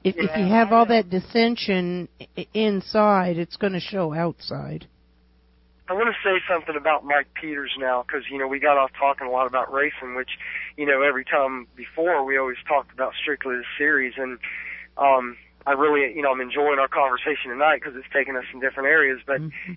If, 0.02 0.16
if 0.16 0.36
you 0.36 0.46
have 0.46 0.72
all 0.72 0.86
that 0.86 1.10
dissension 1.10 2.08
inside, 2.54 3.36
it's 3.36 3.56
going 3.56 3.74
to 3.74 3.80
show 3.80 4.14
outside. 4.14 4.86
I 5.90 5.92
want 5.92 6.06
to 6.06 6.22
say 6.22 6.38
something 6.48 6.76
about 6.76 7.04
Mike 7.04 7.34
Peters 7.34 7.72
now 7.76 8.04
because 8.06 8.22
you 8.30 8.38
know 8.38 8.46
we 8.46 8.60
got 8.60 8.78
off 8.78 8.92
talking 8.96 9.26
a 9.26 9.30
lot 9.30 9.48
about 9.48 9.72
racing, 9.72 10.14
which 10.14 10.30
you 10.76 10.86
know 10.86 11.02
every 11.02 11.24
time 11.24 11.66
before 11.74 12.24
we 12.24 12.38
always 12.38 12.58
talked 12.68 12.92
about 12.92 13.12
strictly 13.20 13.56
the 13.56 13.64
series, 13.76 14.14
and 14.16 14.38
um, 14.96 15.36
I 15.66 15.72
really 15.72 16.14
you 16.14 16.22
know 16.22 16.30
I'm 16.30 16.40
enjoying 16.40 16.78
our 16.78 16.86
conversation 16.86 17.50
tonight 17.50 17.80
because 17.82 17.96
it's 17.96 18.06
taking 18.14 18.36
us 18.36 18.44
in 18.54 18.60
different 18.60 18.88
areas. 18.88 19.18
But 19.26 19.40
Mhm. 19.40 19.76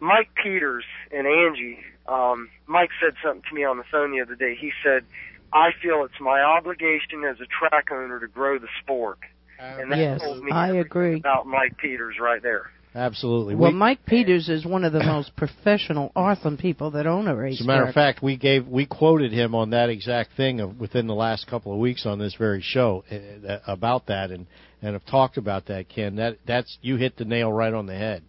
Mike 0.00 0.28
Peters 0.34 0.84
and 1.10 1.26
Angie, 1.26 1.82
um, 2.06 2.50
Mike 2.66 2.90
said 3.00 3.14
something 3.24 3.42
to 3.48 3.54
me 3.54 3.64
on 3.64 3.78
the 3.78 3.84
phone 3.84 4.10
the 4.10 4.20
other 4.20 4.34
day. 4.34 4.54
He 4.54 4.74
said, 4.82 5.06
"I 5.50 5.72
feel 5.80 6.04
it's 6.04 6.20
my 6.20 6.42
obligation 6.42 7.24
as 7.24 7.40
a 7.40 7.46
track 7.46 7.90
owner 7.90 8.20
to 8.20 8.28
grow 8.28 8.58
the 8.58 8.68
sport," 8.80 9.18
and 9.58 9.90
that 9.92 9.98
Yes, 9.98 10.20
told 10.20 10.44
me 10.44 10.52
I 10.52 10.72
agree. 10.72 11.14
about 11.14 11.46
Mike 11.46 11.78
Peters 11.78 12.18
right 12.18 12.42
there. 12.42 12.70
Absolutely. 12.94 13.54
Well, 13.54 13.70
We- 13.70 13.76
Mike 13.76 14.04
Peters 14.06 14.48
is 14.48 14.64
one 14.64 14.84
of 14.84 14.92
the 14.92 15.02
most 15.04 15.36
professional, 15.36 16.10
awesome 16.16 16.56
people 16.56 16.92
that 16.92 17.06
own 17.06 17.28
a 17.28 17.36
racetrack. 17.36 17.60
As 17.60 17.64
a 17.64 17.68
matter 17.68 17.86
of 17.86 17.94
fact, 17.94 18.22
we 18.22 18.36
gave 18.36 18.66
we 18.66 18.86
quoted 18.86 19.32
him 19.32 19.54
on 19.54 19.70
that 19.70 19.90
exact 19.90 20.32
thing 20.36 20.60
of, 20.60 20.80
within 20.80 21.06
the 21.06 21.14
last 21.14 21.46
couple 21.46 21.72
of 21.72 21.78
weeks 21.78 22.06
on 22.06 22.18
this 22.18 22.34
very 22.34 22.62
show 22.62 23.04
uh, 23.10 23.58
about 23.66 24.06
that, 24.06 24.30
and 24.30 24.46
and 24.82 24.94
have 24.94 25.04
talked 25.06 25.36
about 25.36 25.66
that. 25.66 25.88
Ken, 25.88 26.16
that 26.16 26.38
that's 26.46 26.78
you 26.80 26.96
hit 26.96 27.16
the 27.16 27.24
nail 27.24 27.52
right 27.52 27.74
on 27.74 27.86
the 27.86 27.94
head. 27.94 28.22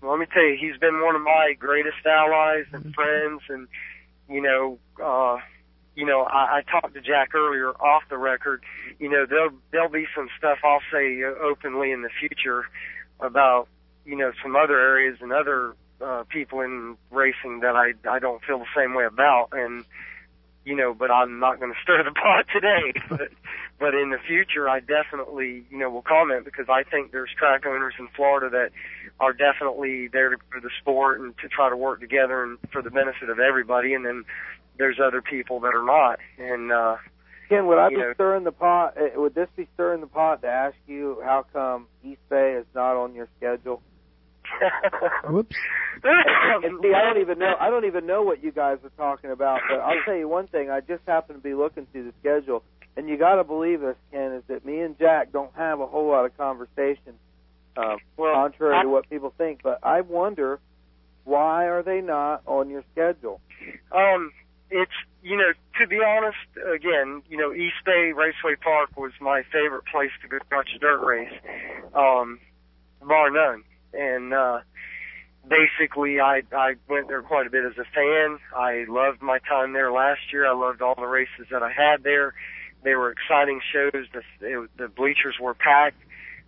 Well, 0.00 0.12
let 0.12 0.20
me 0.20 0.26
tell 0.32 0.42
you, 0.42 0.56
he's 0.60 0.78
been 0.78 1.02
one 1.02 1.16
of 1.16 1.22
my 1.22 1.54
greatest 1.58 2.06
allies 2.06 2.64
and 2.72 2.94
friends, 2.94 3.42
and 3.48 3.68
you 4.28 4.40
know, 4.40 4.78
uh, 5.02 5.38
you 5.94 6.06
know, 6.06 6.22
I, 6.22 6.58
I 6.58 6.62
talked 6.70 6.94
to 6.94 7.00
Jack 7.00 7.34
earlier 7.34 7.70
off 7.70 8.02
the 8.08 8.18
record. 8.18 8.62
You 8.98 9.10
know, 9.10 9.26
there'll 9.28 9.50
there'll 9.72 9.90
be 9.90 10.06
some 10.14 10.28
stuff 10.38 10.58
I'll 10.64 10.80
say 10.92 11.22
uh, 11.22 11.44
openly 11.44 11.92
in 11.92 12.02
the 12.02 12.10
future 12.20 12.64
about 13.20 13.68
you 14.06 14.16
know 14.16 14.32
some 14.42 14.56
other 14.56 14.78
areas 14.78 15.18
and 15.20 15.32
other 15.32 15.74
uh, 16.00 16.24
people 16.28 16.60
in 16.60 16.96
racing 17.10 17.60
that 17.60 17.74
I 17.76 17.92
I 18.08 18.18
don't 18.18 18.42
feel 18.44 18.58
the 18.58 18.66
same 18.76 18.94
way 18.94 19.04
about, 19.04 19.48
and 19.52 19.84
you 20.64 20.74
know, 20.74 20.94
but 20.94 21.10
I'm 21.10 21.38
not 21.38 21.60
going 21.60 21.72
to 21.74 21.78
stir 21.82 22.02
the 22.04 22.12
pot 22.12 22.46
today. 22.52 22.92
But 23.08 23.28
but 23.78 23.94
in 23.94 24.08
the 24.08 24.18
future, 24.26 24.68
I 24.70 24.80
definitely 24.80 25.64
you 25.70 25.78
know 25.78 25.90
will 25.90 26.02
comment 26.02 26.44
because 26.46 26.66
I 26.68 26.82
think 26.82 27.12
there's 27.12 27.30
track 27.38 27.66
owners 27.66 27.94
in 27.98 28.08
Florida 28.16 28.48
that 28.50 28.70
are 29.20 29.32
definitely 29.34 30.08
there 30.08 30.30
to 30.30 30.36
for 30.50 30.60
the 30.60 30.70
sport 30.80 31.20
and 31.20 31.36
to 31.38 31.48
try 31.48 31.68
to 31.68 31.76
work 31.76 32.00
together 32.00 32.42
and 32.42 32.58
for 32.72 32.80
the 32.82 32.90
benefit 32.90 33.28
of 33.28 33.38
everybody. 33.38 33.92
And 33.94 34.04
then 34.06 34.24
there's 34.78 34.98
other 34.98 35.20
people 35.22 35.60
that 35.60 35.74
are 35.74 35.84
not. 35.84 36.18
And 36.38 36.72
uh, 36.72 36.96
Ken, 37.48 37.66
would 37.66 37.78
I 37.78 37.88
be 37.90 37.96
know- 37.96 38.12
stirring 38.14 38.44
the 38.44 38.52
pot? 38.52 38.96
uh, 38.98 39.20
Would 39.20 39.34
this 39.34 39.48
be 39.56 39.68
stirring 39.74 40.00
the 40.00 40.06
pot 40.06 40.42
to 40.42 40.48
ask 40.48 40.76
you 40.86 41.20
how 41.24 41.44
come 41.52 41.86
East 42.04 42.20
Bay 42.28 42.54
is 42.58 42.66
not 42.74 42.96
on 42.96 43.14
your 43.14 43.28
schedule? 43.38 43.80
Whoops. 45.28 45.56
And 46.02 46.78
see, 46.82 46.92
I 46.94 47.02
don't 47.02 47.20
even 47.20 47.38
know. 47.38 47.54
I 47.60 47.70
don't 47.70 47.84
even 47.86 48.06
know 48.06 48.22
what 48.22 48.42
you 48.42 48.52
guys 48.52 48.78
are 48.84 48.90
talking 48.96 49.30
about. 49.30 49.60
But 49.68 49.80
I'll 49.80 50.02
tell 50.04 50.14
you 50.16 50.28
one 50.28 50.46
thing. 50.46 50.70
I 50.70 50.80
just 50.80 51.02
happened 51.06 51.38
to 51.38 51.42
be 51.42 51.54
looking 51.54 51.86
through 51.92 52.04
the 52.04 52.12
schedule, 52.20 52.62
and 52.96 53.08
you 53.08 53.16
got 53.16 53.36
to 53.36 53.44
believe 53.44 53.82
us, 53.82 53.96
Ken, 54.12 54.32
is 54.32 54.42
that 54.48 54.64
me 54.64 54.80
and 54.80 54.98
Jack 54.98 55.32
don't 55.32 55.54
have 55.56 55.80
a 55.80 55.86
whole 55.86 56.08
lot 56.08 56.24
of 56.26 56.36
conversation, 56.36 57.14
uh, 57.76 57.96
Well, 58.16 58.34
contrary 58.34 58.74
I- 58.76 58.82
to 58.82 58.88
what 58.88 59.08
people 59.10 59.32
think. 59.36 59.60
But 59.62 59.80
I 59.82 60.02
wonder 60.02 60.60
why 61.24 61.66
are 61.66 61.82
they 61.82 62.00
not 62.00 62.42
on 62.46 62.70
your 62.70 62.84
schedule? 62.92 63.40
Um, 63.90 64.32
it's 64.70 64.92
you 65.22 65.36
know 65.36 65.52
to 65.80 65.86
be 65.86 65.98
honest, 66.06 66.36
again, 66.72 67.22
you 67.28 67.36
know 67.36 67.52
East 67.52 67.76
Bay 67.84 68.12
Raceway 68.14 68.56
Park 68.62 68.90
was 68.96 69.12
my 69.20 69.42
favorite 69.52 69.84
place 69.90 70.10
to 70.22 70.28
go 70.28 70.38
watch 70.52 70.68
a 70.74 70.78
dirt 70.78 71.04
race, 71.04 71.32
um, 71.94 72.38
bar 73.02 73.30
none. 73.30 73.62
And 73.92 74.32
uh, 74.32 74.60
basically, 75.48 76.20
I 76.20 76.42
I 76.52 76.74
went 76.88 77.08
there 77.08 77.22
quite 77.22 77.46
a 77.46 77.50
bit 77.50 77.64
as 77.64 77.78
a 77.78 77.84
fan. 77.94 78.38
I 78.54 78.84
loved 78.88 79.22
my 79.22 79.38
time 79.40 79.72
there 79.72 79.92
last 79.92 80.32
year. 80.32 80.46
I 80.46 80.54
loved 80.54 80.82
all 80.82 80.94
the 80.96 81.06
races 81.06 81.46
that 81.50 81.62
I 81.62 81.70
had 81.70 82.02
there. 82.02 82.34
They 82.82 82.94
were 82.94 83.10
exciting 83.10 83.60
shows. 83.72 84.06
The 84.12 84.22
it, 84.40 84.70
the 84.76 84.88
bleachers 84.88 85.36
were 85.40 85.54
packed. 85.54 86.02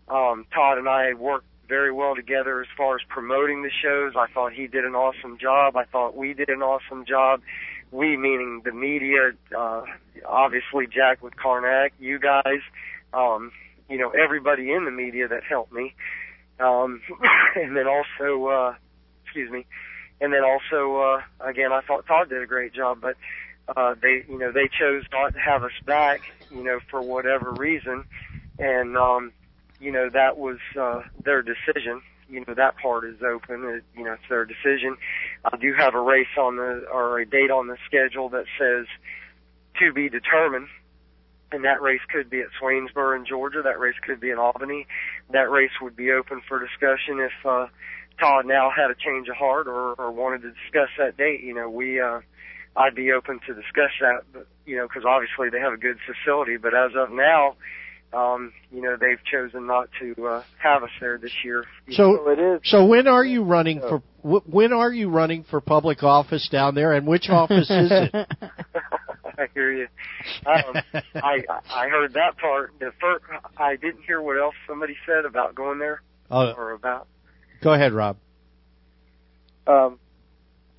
Um, 0.09 0.47
Todd 0.55 0.79
and 0.79 0.89
I 0.89 1.15
worked 1.15 1.47
very 1.69 1.93
well 1.93 2.15
together 2.15 2.63
as 2.63 2.67
far 2.77 2.97
as 2.97 3.03
promoting 3.09 3.63
the 3.63 3.71
shows. 3.83 4.15
I 4.17 4.27
thought 4.33 4.53
he 4.53 4.67
did 4.67 4.85
an 4.85 4.95
awesome 4.95 5.39
job. 5.39 5.77
I 5.77 5.85
thought 5.85 6.17
we 6.17 6.33
did 6.33 6.49
an 6.49 6.63
awesome 6.63 7.05
job. 7.05 7.43
we 7.91 8.17
meaning 8.17 8.63
the 8.65 8.73
media, 8.73 9.33
uh, 9.57 9.83
obviously 10.27 10.87
Jack 10.87 11.23
with 11.23 11.37
Carnac, 11.37 11.93
you 11.99 12.19
guys, 12.19 12.61
um, 13.13 13.53
you 13.89 13.99
know, 13.99 14.11
everybody 14.11 14.73
in 14.73 14.85
the 14.85 14.91
media 14.91 15.29
that 15.29 15.43
helped 15.45 15.73
me. 15.73 15.95
Um, 16.61 17.01
and 17.57 17.77
then 17.77 17.87
also, 17.87 18.47
uh, 18.47 18.75
excuse 19.25 19.51
me, 19.51 19.67
and 20.21 20.33
then 20.33 20.43
also, 20.43 20.97
uh, 20.97 21.23
again, 21.41 21.73
I 21.73 21.81
thought 21.83 22.07
Todd 22.07 22.29
did 22.29 22.43
a 22.43 22.47
great 22.47 22.73
job, 22.73 22.99
but, 23.01 23.17
uh, 23.77 23.95
they, 24.01 24.25
you 24.29 24.39
know, 24.39 24.51
they 24.51 24.69
chose 24.69 25.05
not 25.13 25.35
to 25.35 25.39
have 25.39 25.63
us 25.63 25.73
back, 25.87 26.21
you 26.51 26.65
know, 26.65 26.81
for 26.91 27.01
whatever 27.01 27.53
reason. 27.53 28.05
And, 28.59 28.97
um, 28.97 29.33
you 29.79 29.93
know, 29.93 30.09
that 30.11 30.39
was, 30.39 30.59
uh, 30.79 31.03
their 31.23 31.43
decision. 31.43 32.03
You 32.29 32.45
know, 32.47 32.55
that 32.55 32.77
part 32.79 33.05
is 33.05 33.23
open. 33.23 33.65
It, 33.65 33.85
you 33.97 34.05
know, 34.05 34.15
it's 34.15 34.29
their 34.29 34.45
decision. 34.45 34.97
I 35.45 35.57
do 35.57 35.73
have 35.75 35.95
a 35.95 36.01
race 36.01 36.27
on 36.37 36.57
the, 36.57 36.87
or 36.93 37.21
a 37.21 37.27
date 37.27 37.51
on 37.51 37.69
the 37.69 37.77
schedule 37.87 38.29
that 38.31 38.45
says 38.59 38.87
to 39.79 39.93
be 39.93 40.09
determined 40.09 40.69
and 41.53 41.65
that 41.65 41.81
race 41.81 42.01
could 42.13 42.29
be 42.29 42.41
at 42.41 42.49
Swainsboro 42.61 43.17
in 43.17 43.25
Georgia. 43.27 43.63
That 43.63 43.79
race 43.79 43.97
could 44.07 44.21
be 44.21 44.31
in 44.31 44.39
Albany. 44.39 44.87
That 45.33 45.51
race 45.51 45.71
would 45.81 45.97
be 45.97 46.11
open 46.11 46.43
for 46.49 46.59
discussion 46.59 47.21
if 47.21 47.47
uh, 47.47 47.67
Todd 48.21 48.47
now 48.47 48.71
had 48.75 48.91
a 48.91 48.95
change 48.95 49.29
of 49.29 49.37
heart 49.37 49.67
or, 49.67 49.95
or 49.95 50.11
wanted 50.11 50.43
to 50.43 50.51
discuss 50.51 50.91
that 50.99 51.17
date. 51.17 51.43
You 51.43 51.55
know, 51.55 51.71
we 51.71 52.01
uh, 52.01 52.21
I'd 52.77 52.95
be 52.95 53.13
open 53.13 53.41
to 53.47 53.55
discuss 53.55 53.91
that, 54.01 54.23
but, 54.33 54.47
you 54.67 54.77
know, 54.77 54.87
because 54.87 55.05
obviously 55.05 55.51
they 55.51 55.61
have 55.61 55.73
a 55.73 55.79
good 55.79 55.99
facility. 56.07 56.57
But 56.57 56.75
as 56.75 56.93
of 56.97 57.11
now, 57.11 57.57
um, 58.13 58.53
you 58.73 58.83
know, 58.83 58.97
they've 58.99 59.23
chosen 59.31 59.67
not 59.67 59.89
to 60.01 60.27
uh, 60.27 60.43
have 60.63 60.83
us 60.83 60.91
there 61.01 61.19
this 61.19 61.33
year. 61.45 61.65
So, 61.91 62.19
So 62.25 62.31
it 62.31 62.39
is. 62.39 62.61
so 62.65 62.87
when 62.87 63.07
are 63.07 63.25
you 63.25 63.43
running 63.43 63.81
for? 63.81 64.03
When 64.23 64.73
are 64.73 64.93
you 64.93 65.09
running 65.09 65.45
for 65.49 65.61
public 65.61 66.03
office 66.03 66.49
down 66.51 66.75
there, 66.75 66.93
and 66.93 67.07
which 67.07 67.29
office 67.29 67.71
is 67.71 67.91
it? 67.91 68.15
I 69.39 69.47
hear 69.55 69.73
you. 69.73 69.87
Um, 70.47 70.75
I 71.15 71.45
I 71.71 71.89
heard 71.89 72.15
that 72.15 72.37
part. 72.39 72.73
The 72.81 72.93
first, 73.01 73.25
I 73.57 73.77
didn't 73.77 74.03
hear 74.05 74.21
what 74.21 74.39
else 74.39 74.55
somebody 74.67 74.97
said 75.07 75.25
about 75.25 75.55
going 75.55 75.79
there 75.79 76.03
Oh, 76.31 76.53
or 76.53 76.73
about. 76.73 77.07
go 77.61 77.73
ahead, 77.73 77.93
Rob. 77.93 78.17
Um, 79.67 79.99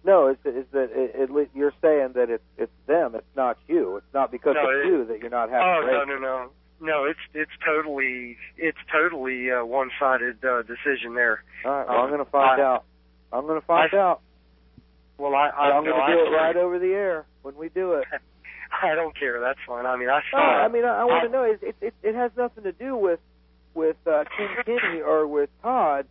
no, 0.03 0.27
it's, 0.27 0.39
it's 0.45 0.71
that 0.71 0.89
it, 0.91 1.29
it, 1.29 1.49
you're 1.53 1.73
saying 1.81 2.13
that 2.15 2.29
it's 2.29 2.43
it's 2.57 2.71
them, 2.87 3.15
it's 3.15 3.35
not 3.35 3.57
you. 3.67 3.97
It's 3.97 4.13
not 4.13 4.31
because 4.31 4.55
No, 4.55 4.69
of 4.69 4.75
it- 4.79 4.85
you 4.87 5.05
that 5.05 5.19
you're 5.19 5.29
not 5.29 5.49
having 5.49 5.67
Oh 5.67 5.81
no 5.85 6.03
no 6.05 6.17
no 6.19 6.49
no! 6.81 7.05
It's 7.05 7.19
it's 7.33 7.51
totally 7.65 8.37
it's 8.57 8.77
totally 8.91 9.51
uh, 9.51 9.65
one-sided 9.65 10.43
uh, 10.43 10.61
decision 10.63 11.13
there. 11.15 11.43
All 11.65 11.71
right, 11.71 11.87
well, 11.87 11.97
I'm 11.97 12.03
Um, 12.05 12.09
going 12.11 12.25
to 12.25 12.31
find 12.31 12.61
I- 12.61 12.65
out. 12.65 12.83
I'm 13.33 13.45
going 13.45 13.59
to 13.59 13.67
find 13.67 13.93
I- 13.93 13.97
out. 13.97 14.21
Well, 15.17 15.35
I 15.35 15.49
I, 15.49 15.71
I'm 15.77 15.83
no, 15.83 15.91
going 15.91 16.09
to 16.11 16.15
do 16.15 16.33
it 16.33 16.37
right 16.37 16.55
over 16.55 16.79
the 16.79 16.93
air 16.93 17.25
when 17.41 17.55
we 17.57 17.67
do 17.69 17.93
it. 17.93 18.05
I 18.83 18.95
don't 18.95 19.17
care. 19.17 19.39
That's 19.39 19.59
fine. 19.67 19.85
I 19.85 19.97
mean, 19.97 20.09
I 20.09 20.21
saw. 20.31 20.37
I 20.37 20.67
mean, 20.67 20.85
I, 20.85 21.01
I 21.01 21.03
want 21.05 21.23
to 21.25 21.29
know. 21.29 21.43
It, 21.43 21.59
it 21.61 21.75
it 21.81 21.93
it 22.03 22.15
has 22.15 22.31
nothing 22.37 22.63
to 22.63 22.71
do 22.71 22.95
with 22.95 23.19
with 23.73 23.97
uh, 24.05 24.23
Ken 24.37 24.47
Kinney 24.65 25.01
or 25.01 25.27
with 25.27 25.49
Todd. 25.61 26.05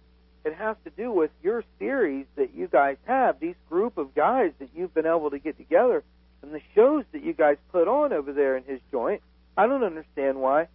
It 0.44 0.54
has 0.54 0.76
to 0.84 0.90
do 0.90 1.10
with 1.12 1.30
your 1.42 1.64
series 1.78 2.26
that 2.36 2.54
you 2.54 2.68
guys 2.68 2.96
have. 3.06 3.40
These 3.40 3.56
group 3.68 3.98
of 3.98 4.14
guys 4.14 4.52
that 4.60 4.70
you've 4.74 4.94
been 4.94 5.06
able 5.06 5.30
to 5.30 5.38
get 5.38 5.58
together, 5.58 6.02
and 6.42 6.52
the 6.54 6.60
shows 6.74 7.04
that 7.12 7.22
you 7.22 7.32
guys 7.32 7.56
put 7.70 7.88
on 7.88 8.12
over 8.12 8.32
there 8.32 8.56
in 8.56 8.64
his 8.64 8.80
joint. 8.90 9.22
I 9.56 9.66
don't 9.66 9.82
understand 9.82 10.38
why 10.38 10.68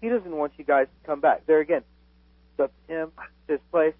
he 0.00 0.08
doesn't 0.08 0.30
want 0.30 0.52
you 0.58 0.64
guys 0.64 0.86
to 0.86 1.06
come 1.06 1.20
back. 1.20 1.46
There 1.46 1.60
again, 1.60 1.82
it's 2.52 2.64
up 2.64 2.72
to 2.86 2.94
him, 2.94 3.12
it's 3.48 3.60
his 3.60 3.60
place. 3.70 3.94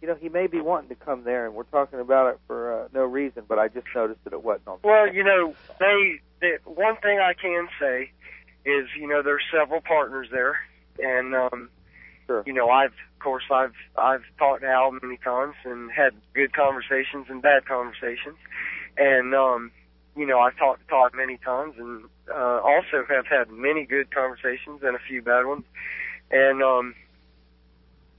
You 0.00 0.08
know, 0.08 0.14
he 0.14 0.28
may 0.28 0.46
be 0.46 0.60
wanting 0.60 0.88
to 0.88 0.94
come 0.94 1.24
there, 1.24 1.46
and 1.46 1.54
we're 1.54 1.64
talking 1.64 2.00
about 2.00 2.34
it 2.34 2.40
for 2.46 2.84
uh, 2.84 2.88
no 2.94 3.04
reason. 3.04 3.44
But 3.46 3.58
I 3.58 3.68
just 3.68 3.86
noticed 3.94 4.24
that 4.24 4.32
it 4.32 4.42
wasn't 4.42 4.68
on. 4.68 4.78
Well, 4.82 5.12
you 5.12 5.22
know, 5.24 5.54
they, 5.78 6.20
they 6.40 6.52
one 6.64 6.96
thing 6.96 7.18
I 7.18 7.34
can 7.34 7.68
say 7.78 8.10
is, 8.64 8.88
you 8.98 9.06
know, 9.06 9.22
there's 9.22 9.42
several 9.52 9.80
partners 9.80 10.28
there, 10.32 10.58
and 10.98 11.34
um, 11.34 11.68
Sure. 12.26 12.44
you 12.46 12.52
know, 12.52 12.70
I've, 12.70 12.92
of 12.92 13.18
course, 13.18 13.42
I've 13.50 13.74
I've 13.98 14.22
talked 14.38 14.62
to 14.62 14.68
Al 14.68 14.92
many 14.92 15.16
times 15.16 15.54
and 15.64 15.90
had 15.90 16.12
good 16.32 16.52
conversations 16.52 17.26
and 17.28 17.42
bad 17.42 17.66
conversations, 17.66 18.36
and 18.96 19.34
um, 19.34 19.72
you 20.16 20.26
know, 20.26 20.38
I've 20.38 20.56
talked 20.56 20.80
to 20.82 20.86
Todd 20.86 21.10
many 21.14 21.38
times, 21.38 21.74
and 21.76 22.04
uh, 22.32 22.60
also 22.62 23.04
have 23.08 23.26
had 23.26 23.50
many 23.50 23.84
good 23.84 24.14
conversations 24.14 24.80
and 24.82 24.94
a 24.94 25.00
few 25.08 25.22
bad 25.22 25.44
ones, 25.44 25.64
and 26.30 26.62
um, 26.62 26.94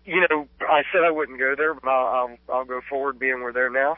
you 0.05 0.25
know, 0.29 0.47
I 0.61 0.83
said 0.91 1.03
I 1.03 1.11
wouldn't 1.11 1.39
go 1.39 1.55
there, 1.55 1.73
but 1.73 1.87
I'll 1.87 2.07
I'll, 2.07 2.55
I'll 2.55 2.65
go 2.65 2.81
forward 2.89 3.19
being 3.19 3.35
where 3.35 3.45
we're 3.45 3.53
there 3.53 3.69
now. 3.69 3.97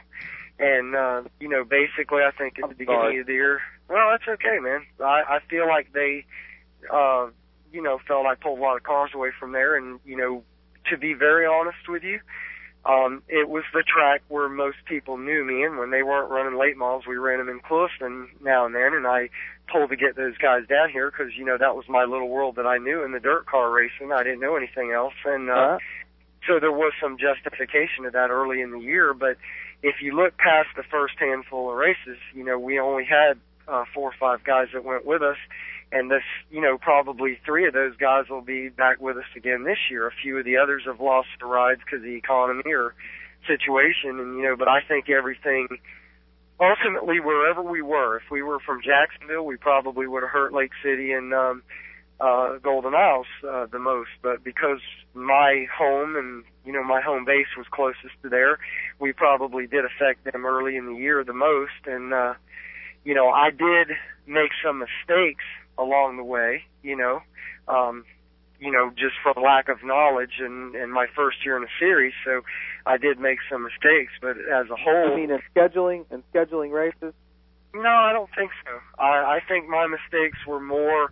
And 0.59 0.95
uh, 0.95 1.23
you 1.39 1.49
know, 1.49 1.63
basically, 1.63 2.21
I 2.23 2.31
think 2.31 2.55
at 2.63 2.69
the 2.69 2.75
beginning 2.75 3.01
sorry. 3.01 3.19
of 3.21 3.27
the 3.27 3.33
year, 3.33 3.61
well, 3.89 4.11
that's 4.11 4.27
okay, 4.27 4.59
man. 4.59 4.85
I, 4.99 5.23
I 5.27 5.39
feel 5.49 5.67
like 5.67 5.91
they, 5.93 6.25
uh, 6.91 7.27
you 7.71 7.81
know, 7.81 7.99
felt 8.07 8.25
I 8.25 8.35
pulled 8.35 8.59
a 8.59 8.61
lot 8.61 8.77
of 8.77 8.83
cars 8.83 9.11
away 9.13 9.31
from 9.37 9.51
there, 9.51 9.75
and 9.75 9.99
you 10.05 10.15
know, 10.15 10.43
to 10.89 10.97
be 10.97 11.13
very 11.13 11.45
honest 11.45 11.89
with 11.89 12.03
you, 12.03 12.19
um, 12.85 13.23
it 13.29 13.47
was 13.49 13.63
the 13.73 13.83
track 13.83 14.21
where 14.27 14.49
most 14.49 14.77
people 14.85 15.17
knew 15.17 15.43
me, 15.45 15.63
and 15.63 15.77
when 15.77 15.89
they 15.91 16.03
weren't 16.03 16.29
running 16.29 16.59
late 16.59 16.77
models, 16.77 17.05
we 17.07 17.15
ran 17.15 17.39
them 17.39 17.49
in 17.49 17.59
Clewiston 17.61 18.27
now 18.41 18.65
and 18.65 18.75
then, 18.75 18.93
and 18.93 19.07
I 19.07 19.29
told 19.71 19.89
to 19.89 19.95
get 19.95 20.15
those 20.15 20.37
guys 20.37 20.67
down 20.67 20.89
here 20.89 21.09
because 21.09 21.33
you 21.37 21.45
know 21.45 21.57
that 21.57 21.75
was 21.75 21.85
my 21.87 22.03
little 22.03 22.27
world 22.27 22.55
that 22.57 22.67
I 22.67 22.77
knew 22.77 23.03
in 23.03 23.13
the 23.13 23.19
dirt 23.19 23.45
car 23.45 23.71
racing. 23.71 24.11
I 24.11 24.23
didn't 24.23 24.41
know 24.41 24.55
anything 24.57 24.91
else, 24.91 25.13
and 25.25 25.49
uh, 25.49 25.53
Uh, 25.53 25.77
so 26.47 26.59
there 26.59 26.73
was 26.73 26.91
some 27.01 27.17
justification 27.17 28.03
to 28.03 28.11
that 28.11 28.29
early 28.29 28.59
in 28.61 28.71
the 28.71 28.79
year. 28.79 29.13
But 29.13 29.37
if 29.81 30.01
you 30.01 30.13
look 30.13 30.37
past 30.37 30.67
the 30.75 30.83
first 30.83 31.15
handful 31.17 31.71
of 31.71 31.77
races, 31.77 32.17
you 32.33 32.43
know, 32.43 32.59
we 32.59 32.79
only 32.79 33.05
had 33.05 33.39
uh, 33.67 33.85
four 33.93 34.09
or 34.09 34.15
five 34.19 34.43
guys 34.43 34.67
that 34.73 34.83
went 34.83 35.05
with 35.05 35.21
us. 35.21 35.37
And 35.93 36.09
this, 36.09 36.23
you 36.49 36.59
know, 36.59 36.79
probably 36.79 37.37
three 37.45 37.67
of 37.67 37.73
those 37.73 37.95
guys 37.97 38.25
will 38.27 38.41
be 38.41 38.69
back 38.69 38.99
with 38.99 39.15
us 39.15 39.29
again 39.37 39.63
this 39.63 39.77
year. 39.91 40.07
A 40.07 40.11
few 40.23 40.39
of 40.39 40.43
the 40.43 40.57
others 40.57 40.81
have 40.87 40.99
lost 40.99 41.27
the 41.39 41.45
rides 41.45 41.81
because 41.85 41.99
of 41.99 42.09
the 42.09 42.15
economy 42.15 42.73
or 42.73 42.95
situation. 43.45 44.19
And, 44.19 44.37
you 44.37 44.43
know, 44.43 44.55
but 44.57 44.67
I 44.67 44.79
think 44.81 45.07
everything, 45.11 45.67
ultimately, 46.59 47.19
wherever 47.19 47.61
we 47.61 47.83
were, 47.83 48.17
if 48.17 48.23
we 48.31 48.41
were 48.41 48.59
from 48.59 48.81
Jacksonville, 48.81 49.45
we 49.45 49.55
probably 49.55 50.07
would 50.07 50.23
have 50.23 50.31
hurt 50.31 50.51
Lake 50.51 50.71
City 50.81 51.11
and, 51.11 51.31
um, 51.31 51.61
uh, 52.19 52.57
Golden 52.57 52.95
Isles, 52.95 53.27
uh, 53.47 53.67
the 53.67 53.79
most. 53.79 54.09
But 54.23 54.43
because 54.43 54.81
my 55.13 55.67
home 55.77 56.15
and, 56.15 56.43
you 56.65 56.73
know, 56.73 56.83
my 56.83 57.01
home 57.01 57.23
base 57.23 57.53
was 57.55 57.67
closest 57.69 58.15
to 58.23 58.29
there, 58.29 58.57
we 58.97 59.13
probably 59.13 59.67
did 59.67 59.85
affect 59.85 60.23
them 60.23 60.43
early 60.43 60.75
in 60.75 60.87
the 60.87 60.95
year 60.95 61.23
the 61.23 61.33
most. 61.33 61.85
And, 61.85 62.15
uh, 62.15 62.33
you 63.03 63.13
know, 63.13 63.29
I 63.29 63.51
did 63.51 63.95
make 64.25 64.51
some 64.63 64.79
mistakes 64.79 65.43
along 65.77 66.17
the 66.17 66.23
way, 66.23 66.63
you 66.81 66.95
know, 66.95 67.21
um, 67.67 68.03
you 68.59 68.71
know, 68.71 68.91
just 68.91 69.15
from 69.21 69.41
lack 69.43 69.67
of 69.69 69.83
knowledge 69.83 70.39
and, 70.39 70.75
and 70.75 70.91
my 70.93 71.07
first 71.15 71.37
year 71.45 71.57
in 71.57 71.63
a 71.63 71.73
series. 71.79 72.13
So 72.25 72.41
I 72.85 72.97
did 72.97 73.19
make 73.19 73.39
some 73.51 73.63
mistakes, 73.63 74.13
but 74.21 74.37
as 74.37 74.69
a 74.69 74.75
whole, 74.75 75.11
I 75.13 75.15
mean, 75.15 75.31
in 75.31 75.39
scheduling 75.55 76.05
and 76.11 76.23
scheduling 76.33 76.71
races. 76.71 77.13
no, 77.73 77.89
I 77.89 78.13
don't 78.13 78.29
think 78.37 78.51
so. 78.65 78.71
I, 79.03 79.37
I 79.37 79.39
think 79.47 79.67
my 79.67 79.87
mistakes 79.87 80.37
were 80.47 80.59
more, 80.61 81.11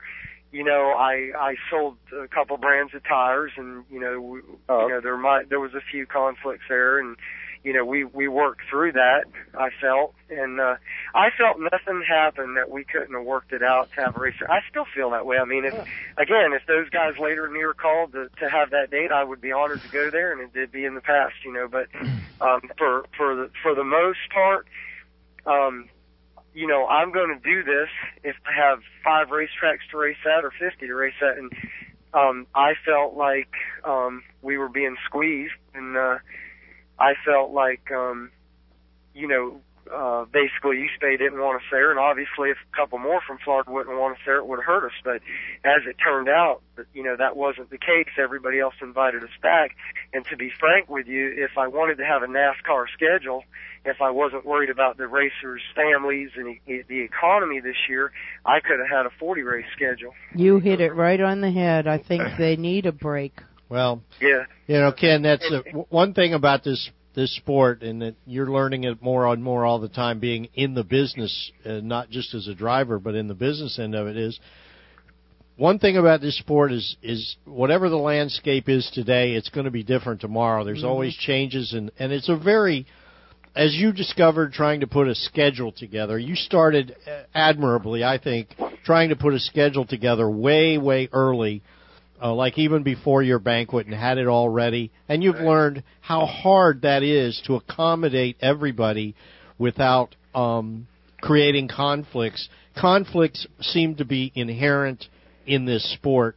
you 0.51 0.63
know, 0.63 0.93
I 0.97 1.31
I 1.37 1.55
sold 1.69 1.97
a 2.17 2.27
couple 2.27 2.57
brands 2.57 2.93
of 2.93 3.03
tires, 3.03 3.51
and 3.57 3.83
you 3.91 3.99
know, 3.99 4.21
we, 4.21 4.39
Oh. 4.69 4.83
you 4.87 4.89
know, 4.93 5.01
there 5.01 5.17
might 5.17 5.49
there 5.49 5.59
was 5.59 5.73
a 5.73 5.81
few 5.91 6.05
conflicts 6.05 6.63
there, 6.69 6.99
and 6.99 7.17
you 7.63 7.73
know, 7.73 7.85
we 7.85 8.03
we 8.03 8.27
worked 8.27 8.61
through 8.69 8.93
that. 8.93 9.25
I 9.53 9.69
felt, 9.79 10.15
and 10.29 10.59
uh, 10.59 10.75
I 11.13 11.29
felt 11.37 11.59
nothing 11.59 12.03
happened 12.07 12.57
that 12.57 12.69
we 12.69 12.83
couldn't 12.83 13.13
have 13.13 13.23
worked 13.23 13.53
it 13.53 13.61
out 13.61 13.89
to 13.95 14.01
have 14.01 14.17
a 14.17 14.19
race. 14.19 14.35
I 14.49 14.59
still 14.69 14.85
feel 14.95 15.11
that 15.11 15.25
way. 15.25 15.37
I 15.37 15.45
mean, 15.45 15.65
if 15.65 15.73
again, 16.17 16.53
if 16.53 16.65
those 16.67 16.89
guys 16.89 17.13
later 17.19 17.45
in 17.45 17.53
the 17.53 17.59
year 17.59 17.73
called 17.73 18.13
to, 18.13 18.29
to 18.39 18.49
have 18.49 18.71
that 18.71 18.89
date, 18.89 19.11
I 19.11 19.23
would 19.23 19.41
be 19.41 19.51
honored 19.51 19.81
to 19.83 19.89
go 19.89 20.09
there, 20.09 20.31
and 20.31 20.41
it 20.41 20.53
did 20.53 20.71
be 20.71 20.85
in 20.85 20.95
the 20.95 21.01
past, 21.01 21.35
you 21.45 21.53
know. 21.53 21.67
But 21.67 21.87
um, 22.41 22.61
for 22.77 23.05
for 23.15 23.35
the 23.35 23.51
for 23.61 23.75
the 23.75 23.83
most 23.83 24.19
part, 24.33 24.67
um, 25.45 25.89
you 26.53 26.67
know, 26.67 26.85
I'm 26.85 27.11
going 27.11 27.29
to 27.29 27.39
do 27.39 27.63
this 27.63 27.89
if 28.23 28.35
I 28.45 28.53
have 28.53 28.79
five 29.03 29.27
racetracks 29.29 29.89
to 29.91 29.97
race 29.97 30.17
at 30.25 30.43
or 30.43 30.51
50 30.51 30.87
to 30.87 30.93
race 30.93 31.13
at. 31.21 31.37
And, 31.37 31.51
um, 32.13 32.47
I 32.53 32.73
felt 32.85 33.15
like, 33.15 33.51
um, 33.85 34.23
we 34.41 34.57
were 34.57 34.67
being 34.67 34.97
squeezed 35.05 35.53
and, 35.73 35.95
uh, 35.95 36.17
I 37.01 37.13
felt 37.25 37.51
like, 37.51 37.91
um, 37.91 38.31
you 39.13 39.27
know, 39.27 39.61
uh, 39.91 40.25
basically 40.31 40.87
Bay 41.01 41.17
didn't 41.17 41.39
want 41.39 41.57
us 41.57 41.67
there, 41.71 41.89
and 41.89 41.99
obviously 41.99 42.49
if 42.49 42.57
a 42.71 42.75
couple 42.75 42.99
more 42.99 43.19
from 43.25 43.39
Florida 43.43 43.71
wouldn't 43.71 43.97
want 43.97 44.13
us 44.15 44.21
there, 44.25 44.37
it 44.37 44.45
would 44.45 44.59
hurt 44.59 44.85
us. 44.85 44.93
But 45.03 45.21
as 45.65 45.81
it 45.87 45.95
turned 46.03 46.29
out, 46.29 46.61
you 46.93 47.03
know, 47.03 47.15
that 47.17 47.35
wasn't 47.35 47.71
the 47.71 47.77
case. 47.77 48.07
Everybody 48.17 48.59
else 48.59 48.75
invited 48.81 49.23
us 49.23 49.35
back. 49.41 49.75
And 50.13 50.25
to 50.27 50.37
be 50.37 50.51
frank 50.59 50.89
with 50.89 51.07
you, 51.07 51.33
if 51.35 51.57
I 51.57 51.67
wanted 51.67 51.97
to 51.97 52.05
have 52.05 52.21
a 52.21 52.27
NASCAR 52.27 52.85
schedule, 52.93 53.43
if 53.83 54.01
I 54.01 54.11
wasn't 54.11 54.45
worried 54.45 54.69
about 54.69 54.97
the 54.97 55.07
racers' 55.07 55.63
families 55.75 56.29
and 56.35 56.57
the 56.67 57.01
economy 57.01 57.59
this 57.59 57.89
year, 57.89 58.11
I 58.45 58.59
could 58.59 58.79
have 58.79 58.89
had 58.89 59.05
a 59.07 59.11
40 59.19 59.41
race 59.41 59.65
schedule. 59.75 60.13
You 60.35 60.59
hit 60.59 60.79
it 60.79 60.93
right 60.93 61.19
on 61.19 61.41
the 61.41 61.51
head. 61.51 61.87
I 61.87 61.97
think 61.97 62.37
they 62.37 62.55
need 62.55 62.85
a 62.85 62.91
break. 62.91 63.41
Well, 63.71 64.03
Yeah. 64.19 64.43
you 64.67 64.75
know, 64.75 64.91
Ken, 64.91 65.21
that's 65.21 65.45
a, 65.49 65.63
w- 65.63 65.85
one 65.89 66.13
thing 66.13 66.33
about 66.33 66.63
this 66.63 66.89
this 67.13 67.33
sport, 67.35 67.83
and 67.83 68.01
that 68.01 68.15
you're 68.25 68.49
learning 68.49 68.85
it 68.85 69.01
more 69.01 69.27
and 69.27 69.43
more 69.43 69.65
all 69.65 69.79
the 69.79 69.89
time, 69.89 70.19
being 70.19 70.47
in 70.53 70.73
the 70.73 70.83
business, 70.83 71.51
uh, 71.65 71.79
not 71.83 72.09
just 72.09 72.33
as 72.33 72.47
a 72.47 72.53
driver, 72.53 72.99
but 72.99 73.15
in 73.15 73.27
the 73.27 73.33
business 73.33 73.79
end 73.79 73.95
of 73.95 74.07
it, 74.07 74.15
is 74.17 74.39
one 75.57 75.77
thing 75.79 75.97
about 75.97 76.19
this 76.21 76.37
sport 76.37 76.71
is 76.73 76.97
is 77.01 77.37
whatever 77.45 77.87
the 77.89 77.97
landscape 77.97 78.67
is 78.67 78.89
today, 78.93 79.33
it's 79.35 79.49
going 79.49 79.65
to 79.65 79.71
be 79.71 79.83
different 79.83 80.19
tomorrow. 80.19 80.63
There's 80.65 80.83
Mhm. 80.83 80.87
always 80.89 81.15
changes, 81.15 81.71
and 81.73 81.91
and 81.97 82.11
it's 82.11 82.29
a 82.29 82.35
very 82.35 82.85
as 83.55 83.73
you 83.75 83.91
discovered 83.93 84.51
trying 84.53 84.81
to 84.81 84.87
put 84.87 85.07
a 85.07 85.15
schedule 85.15 85.71
together, 85.71 86.17
you 86.19 86.35
started 86.35 86.95
uh, 87.07 87.23
admirably, 87.35 88.03
I 88.03 88.17
think, 88.17 88.47
trying 88.83 89.09
to 89.09 89.15
put 89.17 89.33
a 89.33 89.39
schedule 89.39 89.85
together 89.85 90.29
way, 90.29 90.77
way 90.77 91.09
early, 91.11 91.61
uh, 92.21 92.33
like 92.33 92.57
even 92.57 92.83
before 92.83 93.23
your 93.23 93.39
banquet, 93.39 93.87
and 93.87 93.95
had 93.95 94.17
it 94.17 94.27
all 94.27 94.47
ready. 94.49 94.91
And 95.09 95.23
you've 95.23 95.37
learned 95.37 95.83
how 96.01 96.25
hard 96.25 96.83
that 96.83 97.03
is 97.03 97.41
to 97.47 97.55
accommodate 97.55 98.37
everybody 98.41 99.15
without 99.57 100.15
um, 100.35 100.87
creating 101.19 101.67
conflicts. 101.67 102.47
Conflicts 102.77 103.47
seem 103.59 103.95
to 103.95 104.05
be 104.05 104.31
inherent 104.35 105.05
in 105.45 105.65
this 105.65 105.91
sport. 105.93 106.35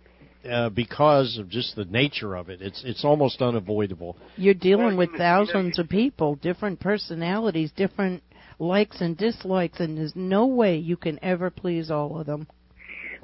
Uh, 0.51 0.69
because 0.69 1.39
of 1.39 1.49
just 1.49 1.75
the 1.75 1.87
nature 1.87 2.35
of 2.37 2.51
it, 2.51 2.61
it's 2.61 2.83
it's 2.85 3.03
almost 3.03 3.41
unavoidable. 3.41 4.15
You're 4.37 4.53
dealing 4.53 4.89
Well, 4.89 4.97
with 4.99 5.09
you 5.13 5.19
know- 5.19 5.25
thousands 5.25 5.79
of 5.79 5.89
people, 5.89 6.35
different 6.35 6.81
personalities, 6.81 7.73
different 7.75 8.23
likes 8.59 9.01
and 9.01 9.17
dislikes, 9.17 9.81
and 9.81 9.97
there's 9.97 10.15
no 10.15 10.45
way 10.45 10.77
you 10.77 10.99
can 10.99 11.19
ever 11.23 11.49
please 11.49 11.91
all 11.91 12.19
of 12.21 12.27
them. 12.27 12.47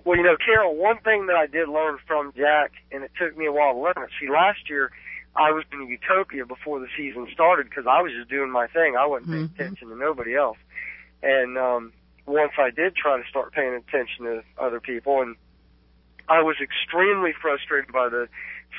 Well, 0.04 0.16
you 0.16 0.24
know, 0.24 0.36
Carol, 0.36 0.76
one 0.76 0.98
thing 1.00 1.26
that 1.26 1.36
I 1.36 1.46
did 1.46 1.68
learn 1.68 1.98
from 2.06 2.32
Jack, 2.36 2.72
and 2.90 3.04
it 3.04 3.10
took 3.18 3.36
me 3.36 3.46
a 3.46 3.52
while 3.52 3.74
to 3.74 3.80
learn 3.80 3.94
it. 3.98 4.10
See, 4.20 4.28
last 4.28 4.68
year 4.68 4.90
I 5.36 5.52
was 5.52 5.64
in 5.72 5.86
Utopia 5.86 6.46
before 6.46 6.80
the 6.80 6.88
season 6.96 7.28
started 7.32 7.68
because 7.68 7.86
I 7.86 8.02
was 8.02 8.12
just 8.12 8.30
doing 8.30 8.50
my 8.50 8.66
thing. 8.68 8.96
I 8.96 9.06
wasn't 9.06 9.30
paying 9.30 9.48
Mhm. 9.48 9.54
attention 9.54 9.88
to 9.90 9.96
nobody 9.96 10.34
else. 10.34 10.58
And 11.22 11.58
um, 11.58 11.92
once 12.26 12.52
I 12.58 12.70
did 12.70 12.96
try 12.96 13.20
to 13.20 13.28
start 13.28 13.52
paying 13.52 13.74
attention 13.74 14.24
to 14.24 14.42
other 14.58 14.80
people, 14.80 15.20
and 15.20 15.36
I 16.28 16.42
was 16.42 16.56
extremely 16.60 17.32
frustrated 17.32 17.92
by 17.92 18.08
the 18.08 18.28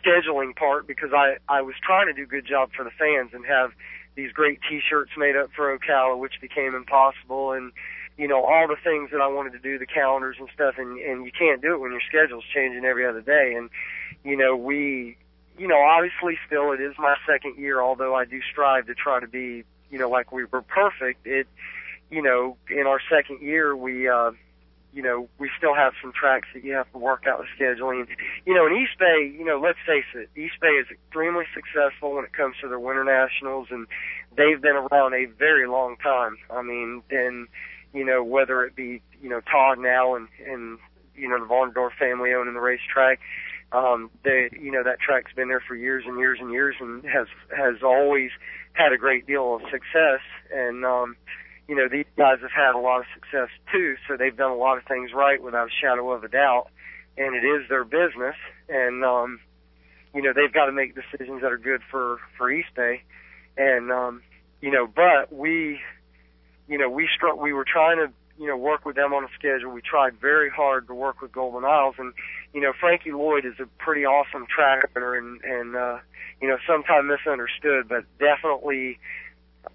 scheduling 0.04 0.56
part 0.56 0.88
because 0.88 1.14
I 1.14 1.38
I 1.48 1.62
was 1.62 1.76
trying 1.84 2.08
to 2.08 2.14
do 2.14 2.24
a 2.24 2.26
good 2.26 2.46
job 2.46 2.72
for 2.74 2.84
the 2.84 2.92
fans 2.92 3.34
and 3.34 3.46
have 3.46 3.74
these 4.16 4.32
great 4.32 4.60
T-shirts 4.68 5.12
made 5.18 5.36
up 5.36 5.52
for 5.54 5.78
Ocala, 5.78 6.18
which 6.18 6.42
became 6.42 6.76
impossible, 6.76 7.52
and 7.54 7.72
you 8.22 8.28
know 8.28 8.44
all 8.46 8.68
the 8.68 8.82
things 8.84 9.10
that 9.12 9.20
I 9.20 9.28
wanted 9.28 9.54
to 9.54 9.60
do, 9.60 9.80
the 9.80 9.88
calendars 9.88 10.38
and 10.40 10.48
stuff, 10.54 10.76
and 10.78 11.00
and 11.00 11.26
you 11.26 11.32
can't 11.32 11.60
do 11.60 11.74
it 11.74 11.80
when 11.80 11.92
your 11.92 12.06
schedule's 12.08 12.44
changing 12.54 12.86
every 12.86 13.06
other 13.08 13.22
day. 13.22 13.56
And 13.58 13.72
you 14.24 14.38
know 14.38 14.56
we, 14.56 15.18
you 15.58 15.68
know, 15.68 15.82
obviously 15.82 16.38
still 16.46 16.72
it 16.72 16.80
is 16.80 16.94
my 17.00 17.16
second 17.26 17.58
year, 17.58 17.82
although 17.82 18.14
I 18.14 18.26
do 18.26 18.40
strive 18.52 18.86
to 18.86 18.94
try 18.94 19.20
to 19.20 19.28
be, 19.28 19.64
you 19.90 19.98
know, 19.98 20.08
like 20.08 20.32
we 20.32 20.46
were 20.46 20.62
perfect. 20.62 21.26
It, 21.26 21.48
you 22.12 22.22
know, 22.22 22.58
in 22.70 22.86
our 22.86 23.02
second 23.10 23.42
year 23.42 23.76
we. 23.76 24.08
uh 24.08 24.32
you 24.94 25.02
know, 25.02 25.30
we 25.40 25.50
still 25.58 25.74
have 25.74 25.94
some 26.02 26.12
tracks 26.12 26.50
that 26.54 26.66
you 26.66 26.74
have 26.74 26.92
to 26.92 26.98
work 26.98 27.24
out 27.26 27.40
with 27.40 27.48
scheduling. 27.58 28.08
You 28.46 28.54
know, 28.54 28.68
in 28.68 28.74
East 28.74 29.00
Bay, 29.00 29.34
you 29.40 29.46
know, 29.46 29.58
let's 29.58 29.80
face 29.88 30.04
it, 30.14 30.30
East 30.36 30.56
Bay 30.60 30.76
is 30.84 30.88
extremely 30.92 31.46
successful 31.56 32.16
when 32.16 32.26
it 32.26 32.34
comes 32.34 32.56
to 32.62 32.68
their 32.68 32.78
winter 32.78 33.06
nationals, 33.06 33.70
and 33.72 33.88
they've 34.36 34.62
been 34.62 34.76
around 34.76 35.14
a 35.14 35.28
very 35.28 35.66
long 35.66 35.96
time. 36.04 36.36
I 36.50 36.62
mean, 36.62 37.04
and 37.10 37.48
you 37.94 38.06
know, 38.06 38.24
whether 38.24 38.64
it 38.64 38.76
be 38.76 39.02
you 39.22 39.30
know 39.30 39.42
Todd 39.42 39.80
now 39.80 40.16
and 40.16 40.28
and 40.46 40.80
you 41.16 41.30
know 41.30 41.40
the 41.40 41.46
Varnadore 41.46 41.92
family 41.98 42.34
owning 42.34 42.54
the 42.54 42.62
racetrack, 42.62 43.20
um, 43.72 44.10
they 44.24 44.50
you 44.60 44.72
know 44.72 44.84
that 44.84 45.00
track's 45.00 45.34
been 45.34 45.48
there 45.48 45.64
for 45.68 45.76
years 45.76 46.04
and 46.08 46.18
years 46.18 46.40
and 46.42 46.52
years, 46.52 46.76
and 46.80 47.04
has 47.06 47.28
has 47.56 47.84
always 47.84 48.32
had 48.74 48.94
a 48.94 48.98
great 48.98 49.28
deal 49.28 49.56
of 49.56 49.62
success, 49.72 50.22
and 50.54 50.86
um, 50.86 51.16
you 51.72 51.78
know, 51.78 51.88
these 51.90 52.06
guys 52.18 52.40
have 52.42 52.52
had 52.52 52.76
a 52.76 52.78
lot 52.78 53.00
of 53.00 53.06
success 53.14 53.48
too, 53.72 53.96
so 54.06 54.18
they've 54.18 54.36
done 54.36 54.52
a 54.52 54.58
lot 54.58 54.78
of 54.78 54.84
things 54.86 55.12
right 55.16 55.42
without 55.42 55.68
a 55.68 55.72
shadow 55.82 56.12
of 56.12 56.22
a 56.26 56.28
doubt. 56.28 56.68
And 57.18 57.34
it 57.34 57.48
is 57.48 57.68
their 57.70 57.86
business, 57.86 58.36
and 58.68 59.06
um, 59.06 59.40
you 60.14 60.22
know, 60.22 60.34
they've 60.36 60.52
got 60.52 60.66
to 60.66 60.74
make 60.74 60.96
decisions 60.96 61.42
that 61.42 61.52
are 61.52 61.58
good 61.58 61.82
for 61.90 62.18
for 62.38 62.52
East 62.52 62.76
Bay. 62.76 63.04
And 63.58 63.90
um, 63.90 64.22
you 64.62 64.70
know, 64.70 64.86
but 64.86 65.34
we, 65.34 65.80
we 66.92 67.10
struck. 67.16 67.40
We 67.40 67.54
were 67.54 67.66
trying 67.66 67.98
to, 67.98 68.12
you 68.38 68.48
know, 68.48 68.58
work 68.58 68.86
with 68.86 68.96
them 68.96 69.14
on 69.14 69.24
a 69.24 69.28
schedule. 69.38 69.72
We 69.72 69.82
tried 69.82 70.20
very 70.20 70.50
hard 70.50 70.88
to 70.88 70.94
work 70.94 71.22
with 71.22 71.32
Golden 71.32 71.66
Isles, 71.66 71.96
and 71.98 72.14
you 72.54 72.62
know, 72.62 72.74
Frankie 72.80 73.12
Lloyd 73.12 73.46
is 73.46 73.60
a 73.60 73.66
pretty 73.84 74.06
awesome 74.06 74.46
track 74.48 74.90
owner, 74.96 75.16
and 75.16 75.42
and 75.44 75.76
uh, 75.76 76.00
you 76.42 76.48
know, 76.48 76.58
sometimes 76.68 77.08
misunderstood, 77.08 77.88
but 77.88 78.06
definitely 78.20 79.00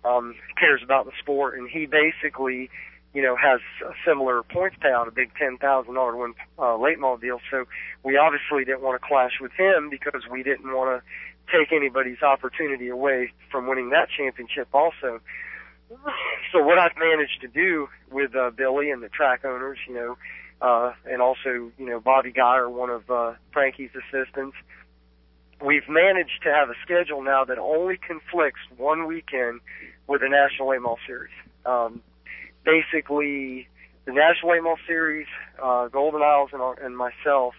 um, 0.04 0.34
cares 0.58 0.82
about 0.82 1.06
the 1.06 1.12
sport, 1.20 1.58
and 1.58 1.68
he 1.68 1.86
basically, 1.86 2.70
you 3.14 3.22
know, 3.22 3.36
has 3.36 3.60
a 3.84 3.92
similar 4.06 4.42
points 4.42 4.76
payout, 4.82 5.06
a 5.08 5.12
big 5.12 5.30
ten 5.38 5.58
thousand 5.58 5.94
dollar 5.94 6.16
win 6.16 6.34
uh, 6.58 6.76
late 6.76 6.98
model 6.98 7.18
deal. 7.18 7.40
So 7.50 7.64
we 8.02 8.16
obviously 8.16 8.64
didn't 8.64 8.82
want 8.82 9.00
to 9.00 9.06
clash 9.06 9.38
with 9.40 9.52
him 9.52 9.90
because 9.90 10.22
we 10.30 10.42
didn't 10.42 10.72
want 10.72 11.02
to 11.02 11.56
take 11.56 11.72
anybody's 11.72 12.22
opportunity 12.22 12.88
away 12.88 13.32
from 13.50 13.68
winning 13.68 13.90
that 13.90 14.08
championship. 14.16 14.68
Also, 14.72 15.20
so 16.52 16.62
what 16.62 16.78
I've 16.78 16.96
managed 16.98 17.40
to 17.42 17.48
do 17.48 17.88
with 18.10 18.34
uh, 18.34 18.50
Billy 18.50 18.90
and 18.90 19.02
the 19.02 19.08
track 19.08 19.44
owners, 19.44 19.78
you 19.88 19.94
know, 19.94 20.16
uh, 20.60 20.92
and 21.04 21.20
also 21.22 21.70
you 21.78 21.86
know 21.86 22.00
Bobby 22.00 22.32
Geyer, 22.32 22.68
one 22.68 22.90
of 22.90 23.10
uh, 23.10 23.34
Frankie's 23.52 23.90
assistants 23.94 24.56
we've 25.62 25.88
managed 25.88 26.42
to 26.42 26.52
have 26.52 26.68
a 26.68 26.74
schedule 26.84 27.22
now 27.22 27.44
that 27.44 27.58
only 27.58 27.96
conflicts 27.96 28.60
one 28.76 29.06
weekend 29.06 29.60
with 30.06 30.20
the 30.20 30.28
National 30.28 30.68
Model 30.80 30.98
Series. 31.06 31.32
Um, 31.64 32.02
basically, 32.64 33.68
the 34.04 34.12
National 34.12 34.56
Model 34.62 34.76
Series, 34.86 35.26
uh, 35.62 35.88
Golden 35.88 36.22
Isles, 36.22 36.50
and, 36.52 36.62
and 36.84 36.96
myself, 36.96 37.54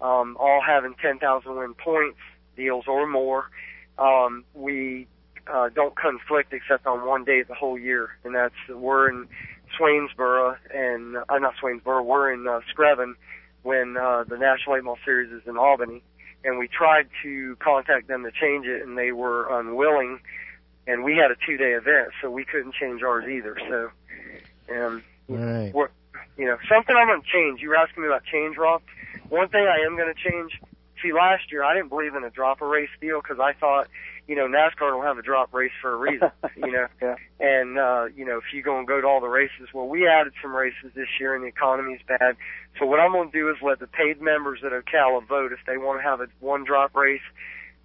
um, 0.00 0.36
all 0.38 0.60
having 0.66 0.94
10,000 1.00 1.56
win 1.56 1.74
points 1.74 2.18
deals 2.56 2.84
or 2.86 3.06
more. 3.06 3.50
Um, 3.98 4.44
we 4.54 5.06
uh, 5.46 5.68
don't 5.68 5.96
conflict 5.96 6.52
except 6.52 6.86
on 6.86 7.06
one 7.06 7.24
day 7.24 7.40
of 7.40 7.48
the 7.48 7.54
whole 7.54 7.78
year, 7.78 8.10
and 8.24 8.34
that's 8.34 8.54
we're 8.68 9.08
in 9.08 9.28
Swainsboro 9.78 10.56
and 10.74 11.16
uh, 11.16 11.38
not 11.38 11.54
Swainsboro, 11.62 12.04
we're 12.04 12.32
in 12.32 12.46
uh, 12.46 12.60
Screven 12.72 13.14
when 13.62 13.96
uh, 13.96 14.24
the 14.24 14.38
National 14.38 14.74
Late 14.76 14.84
Model 14.84 14.98
Series 15.04 15.32
is 15.32 15.42
in 15.46 15.56
Albany 15.56 16.02
and 16.46 16.58
we 16.58 16.68
tried 16.68 17.08
to 17.24 17.56
contact 17.56 18.06
them 18.06 18.22
to 18.22 18.30
change 18.30 18.66
it, 18.66 18.82
and 18.82 18.96
they 18.96 19.10
were 19.10 19.48
unwilling. 19.58 20.20
And 20.86 21.02
we 21.02 21.16
had 21.16 21.32
a 21.32 21.36
two-day 21.44 21.72
event, 21.72 22.12
so 22.22 22.30
we 22.30 22.44
couldn't 22.44 22.74
change 22.74 23.02
ours 23.02 23.24
either. 23.28 23.58
So, 23.68 23.90
um, 24.74 25.02
Right. 25.28 25.74
what 25.74 25.90
you 26.38 26.44
know, 26.44 26.56
something 26.68 26.94
I'm 26.94 27.08
going 27.08 27.22
to 27.22 27.26
change. 27.26 27.60
You 27.60 27.70
were 27.70 27.76
asking 27.76 28.02
me 28.02 28.08
about 28.08 28.22
change, 28.24 28.56
Rob. 28.56 28.82
One 29.28 29.48
thing 29.48 29.66
I 29.66 29.84
am 29.84 29.96
going 29.96 30.12
to 30.14 30.30
change. 30.30 30.60
See, 31.06 31.12
last 31.12 31.52
year 31.52 31.62
I 31.62 31.74
didn't 31.74 31.88
believe 31.90 32.14
in 32.14 32.24
a 32.24 32.30
drop 32.30 32.60
a 32.60 32.66
race 32.66 32.88
deal 33.00 33.20
because 33.20 33.38
I 33.40 33.52
thought, 33.52 33.88
you 34.26 34.34
know, 34.34 34.46
NASCAR 34.48 34.90
don't 34.90 35.04
have 35.04 35.18
a 35.18 35.22
drop 35.22 35.54
race 35.54 35.72
for 35.80 35.92
a 35.92 35.96
reason. 35.96 36.30
you 36.56 36.72
know, 36.72 36.86
Yeah. 37.00 37.14
and 37.38 37.78
uh, 37.78 38.06
you 38.16 38.24
know, 38.24 38.38
if 38.38 38.52
you 38.52 38.62
go 38.62 38.78
and 38.78 38.86
go 38.86 39.00
to 39.00 39.06
all 39.06 39.20
the 39.20 39.28
races, 39.28 39.68
well, 39.72 39.86
we 39.86 40.06
added 40.08 40.32
some 40.42 40.54
races 40.54 40.90
this 40.94 41.08
year, 41.20 41.34
and 41.34 41.44
the 41.44 41.48
economy's 41.48 42.00
bad. 42.06 42.36
So 42.78 42.86
what 42.86 42.98
I'm 43.00 43.12
going 43.12 43.30
to 43.30 43.38
do 43.38 43.48
is 43.50 43.56
let 43.62 43.78
the 43.78 43.86
paid 43.86 44.20
members 44.20 44.60
at 44.64 44.72
Ocala 44.72 45.26
vote 45.26 45.52
if 45.52 45.60
they 45.66 45.76
want 45.78 46.00
to 46.00 46.02
have 46.02 46.20
a 46.20 46.26
one 46.40 46.64
drop 46.64 46.94
race 46.96 47.20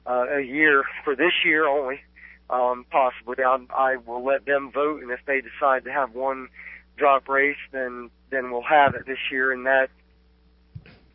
uh, 0.07 0.26
a 0.38 0.41
year 0.41 0.84
for 1.03 1.15
this 1.15 1.34
year 1.45 1.67
only. 1.67 2.01
Um, 2.49 2.86
possibly, 2.89 3.43
I, 3.43 3.59
I 3.74 3.95
will 3.97 4.26
let 4.26 4.45
them 4.45 4.72
vote, 4.74 5.01
and 5.01 5.11
if 5.11 5.19
they 5.26 5.39
decide 5.41 5.86
to 5.86 5.91
have 5.91 6.13
one 6.13 6.49
drop 6.97 7.30
race, 7.30 7.55
then 7.72 8.09
then 8.30 8.51
we'll 8.51 8.61
have 8.63 8.95
it 8.95 9.05
this 9.05 9.19
year, 9.32 9.51
and 9.51 9.65
that 9.65 9.89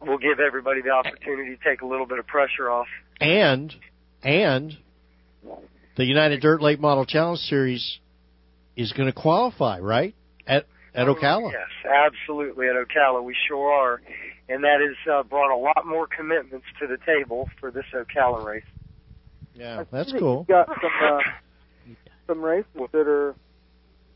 will 0.01 0.19
give 0.19 0.41
everybody 0.41 0.83
the 0.83 0.91
opportunity 0.91 1.57
to 1.57 1.65
take 1.69 1.83
a 1.83 1.87
little 1.87 2.07
bit 2.07 2.19
of 2.19 2.27
pressure 2.27 2.71
off. 2.71 2.87
And 3.21 3.75
and 4.23 4.77
the 5.97 6.05
United 6.05 6.41
Dirt 6.41 6.61
Late 6.61 6.81
Model 6.81 7.07
Challenge 7.07 7.39
Series 7.41 7.99
is 8.77 8.93
going 8.93 9.07
to 9.07 9.19
qualify, 9.19 9.79
right? 9.79 10.15
At 10.47 10.67
at 10.95 11.07
Ocala. 11.07 11.53
Yes, 11.53 11.93
absolutely. 12.09 12.69
At 12.69 12.75
Ocala, 12.75 13.23
we 13.23 13.37
sure 13.49 13.73
are, 13.73 14.03
and 14.49 14.65
that 14.65 14.79
has 14.81 15.13
uh, 15.13 15.23
brought 15.23 15.55
a 15.55 15.59
lot 15.59 15.87
more 15.87 16.07
commitments 16.07 16.67
to 16.81 16.87
the 16.87 16.99
table 17.05 17.49
for 17.61 17.71
this 17.71 17.85
Ocala 17.95 18.45
race. 18.45 18.65
Yeah, 19.55 19.85
that's 19.91 20.09
see 20.09 20.15
that 20.15 20.21
cool. 20.21 20.45
Got 20.45 20.69
some 20.69 20.91
uh, 21.03 21.19
some 22.27 22.43
races 22.43 22.67
that 22.93 23.07
are 23.07 23.35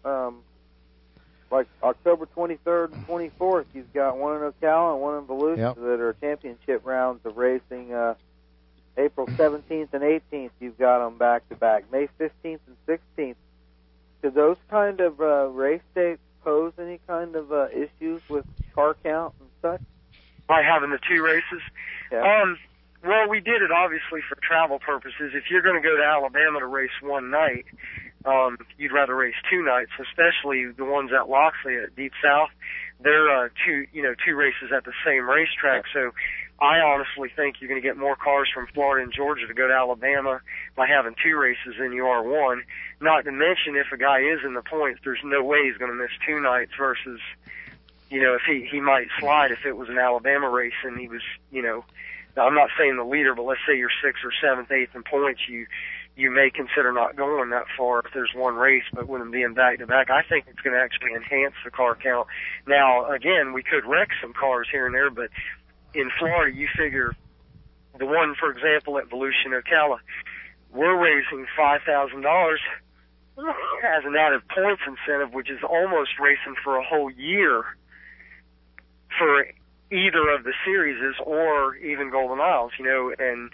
um, 0.05 0.43
like 1.51 1.67
October 1.83 2.27
23rd 2.37 2.93
and 2.93 3.07
24th. 3.07 3.65
You've 3.75 3.93
got 3.93 4.17
one 4.19 4.37
in 4.37 4.43
Ocala 4.53 4.93
and 4.95 5.03
one 5.03 5.19
in 5.19 5.25
Volusia 5.25 5.57
Yep. 5.59 5.75
that 5.77 6.01
are 6.01 6.13
championship 6.21 6.83
rounds 6.85 7.25
of 7.27 7.37
racing. 7.37 7.93
Uh, 7.93 8.15
April 8.97 9.27
17th 9.27 9.89
and 9.95 10.03
18th, 10.03 10.51
you've 10.61 10.77
got 10.79 10.99
them 11.05 11.17
back 11.17 11.49
to 11.49 11.57
back. 11.57 11.91
May 11.91 12.09
15th 12.19 12.59
and 12.67 12.77
16th. 13.17 13.37
Do 14.23 14.31
those 14.31 14.57
kind 14.69 15.01
of 15.01 15.21
uh, 15.21 15.47
race 15.47 15.81
dates 15.95 16.21
pose 16.45 16.73
any 16.79 17.01
kind 17.07 17.35
of 17.37 17.51
uh, 17.53 17.69
issues 17.73 18.21
with 18.29 18.45
car 18.75 18.97
count 19.03 19.35
and 19.41 19.49
such? 19.63 19.81
By 20.47 20.63
having 20.63 20.91
the 20.91 20.99
two 21.09 21.23
races, 21.23 21.63
Yeah. 22.13 22.43
Um, 22.43 22.59
Well, 23.03 23.29
we 23.31 23.41
did 23.41 23.63
it 23.63 23.71
obviously 23.71 24.21
for 24.29 24.37
travel 24.43 24.79
purposes. 24.79 25.33
If 25.35 25.45
you're 25.51 25.63
going 25.63 25.81
to 25.81 25.89
go 25.89 25.97
to 25.97 26.03
Alabama 26.05 26.59
to 26.61 26.67
race 26.67 26.91
one 27.01 27.31
night, 27.31 27.65
um, 28.25 28.59
you'd 28.77 28.93
rather 28.93 29.15
race 29.15 29.35
two 29.51 29.63
nights, 29.65 29.91
especially 29.99 30.71
the 30.73 30.85
ones 30.85 31.11
at 31.13 31.29
Loxley 31.29 31.77
at 31.77 31.97
Deep 31.97 32.13
South. 32.23 32.51
They're 33.01 33.31
uh, 33.31 33.49
two, 33.65 33.87
you 33.93 34.03
know, 34.03 34.15
two 34.27 34.35
races 34.35 34.71
at 34.77 34.85
the 34.85 34.93
same 35.05 35.29
racetrack. 35.29 35.85
So, 35.93 36.13
I 36.61 36.81
honestly 36.81 37.31
think 37.35 37.57
you're 37.61 37.69
going 37.69 37.81
to 37.81 37.87
get 37.87 37.97
more 37.97 38.17
cars 38.17 38.51
from 38.53 38.67
Florida 38.75 39.03
and 39.03 39.13
Georgia 39.13 39.47
to 39.47 39.55
go 39.55 39.67
to 39.67 39.73
Alabama 39.73 40.43
by 40.77 40.87
having 40.87 41.15
two 41.23 41.37
races 41.37 41.77
than 41.79 41.93
you 41.93 42.07
are 42.07 42.23
one. 42.23 42.65
Not 43.01 43.25
to 43.25 43.33
mention, 43.33 43.77
if 43.77 43.87
a 43.93 43.97
guy 43.97 44.21
is 44.21 44.41
in 44.45 44.53
the 44.53 44.63
points, 44.63 45.01
there's 45.03 45.21
no 45.25 45.43
way 45.43 45.65
he's 45.65 45.79
going 45.79 45.91
to 45.91 45.97
miss 45.97 46.11
two 46.27 46.39
nights 46.39 46.73
versus, 46.77 47.19
you 48.11 48.21
know, 48.21 48.35
if 48.35 48.43
he 48.47 48.69
he 48.71 48.81
might 48.81 49.09
slide 49.19 49.53
if 49.53 49.65
it 49.65 49.75
was 49.75 49.89
an 49.89 49.97
Alabama 49.97 50.51
race 50.51 50.77
and 50.85 50.99
he 50.99 51.09
was, 51.09 51.23
you 51.51 51.63
know, 51.63 51.83
I'm 52.37 52.55
not 52.55 52.69
saying 52.79 52.97
the 52.97 53.05
leader, 53.05 53.35
but 53.35 53.45
let's 53.45 53.61
say 53.67 53.79
you're 53.79 53.91
sixth 54.05 54.23
or 54.23 54.33
seventh, 54.43 54.71
eighth 54.71 54.95
in 54.95 55.03
points, 55.03 55.41
you 55.49 55.67
you 56.17 56.31
may 56.31 56.51
consider 56.51 56.93
not 56.93 57.17
going 57.17 57.51
that 57.51 57.65
far 57.77 58.01
if 58.01 58.13
there's 58.13 58.33
one 58.35 58.55
race, 58.57 58.85
but 58.93 59.09
with 59.09 59.21
them 59.21 59.31
being 59.31 59.55
back 59.55 59.79
to 59.79 59.87
back, 59.87 60.11
I 60.11 60.23
think 60.23 60.47
it's 60.49 60.61
going 60.61 60.75
to 60.77 60.83
actually 60.83 61.15
enhance 61.15 61.55
the 61.65 61.71
car 61.71 61.97
count. 61.97 62.27
Now, 62.67 63.11
again, 63.11 63.53
we 63.53 63.63
could 63.63 63.87
wreck 63.87 64.09
some 64.21 64.33
cars 64.33 64.69
here 64.71 64.87
and 64.87 64.95
there, 64.95 65.11
but 65.11 65.31
in 65.95 66.11
Florida, 66.19 66.55
you 66.55 66.69
figure 66.77 67.15
the 67.99 68.07
one, 68.07 68.35
for 68.39 68.51
example, 68.51 68.99
at 68.99 69.09
Volusia 69.09 69.61
Ocala, 69.63 69.99
we're 70.73 70.97
raising 70.97 71.47
five 71.57 71.81
thousand 71.85 72.23
dollars 72.23 72.61
as 73.39 74.05
an 74.05 74.15
added 74.17 74.43
points 74.49 74.83
incentive, 74.87 75.33
which 75.33 75.51
is 75.51 75.59
almost 75.63 76.11
racing 76.21 76.55
for 76.63 76.77
a 76.77 76.85
whole 76.85 77.11
year 77.11 77.65
for 79.19 79.47
either 79.91 80.29
of 80.31 80.45
the 80.45 80.53
series 80.65 80.99
or 81.25 81.75
even 81.77 82.11
Golden 82.11 82.41
Isles, 82.41 82.73
you 82.79 82.85
know, 82.85 83.13
and 83.19 83.51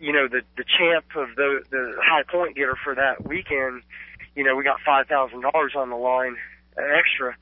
you 0.00 0.12
know 0.12 0.26
the 0.28 0.42
the 0.56 0.64
champ 0.64 1.04
of 1.14 1.36
the 1.36 1.62
the 1.70 1.94
high 2.02 2.22
point 2.22 2.56
getter 2.56 2.76
for 2.82 2.94
that 2.94 3.26
weekend, 3.26 3.82
you 4.34 4.44
know, 4.44 4.56
we 4.56 4.64
got 4.64 4.78
five 4.84 5.06
thousand 5.06 5.42
dollars 5.42 5.72
on 5.76 5.90
the 5.90 5.96
line 5.96 6.36
extra, 6.76 7.36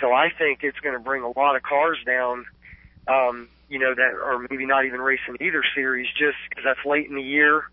so 0.00 0.12
I 0.12 0.28
think 0.36 0.60
it's 0.62 0.78
going 0.78 0.94
to 0.96 1.02
bring 1.02 1.22
a 1.22 1.38
lot 1.38 1.56
of 1.56 1.62
cars 1.62 1.98
down. 2.06 2.46
Um, 3.06 3.48
you 3.68 3.78
know 3.78 3.94
that 3.94 4.14
are 4.14 4.38
maybe 4.50 4.66
not 4.66 4.84
even 4.86 5.00
racing 5.00 5.36
either 5.40 5.62
series 5.74 6.06
just 6.16 6.36
because 6.48 6.64
that's 6.64 6.86
late 6.86 7.08
in 7.08 7.16
the 7.16 7.22
year. 7.22 7.64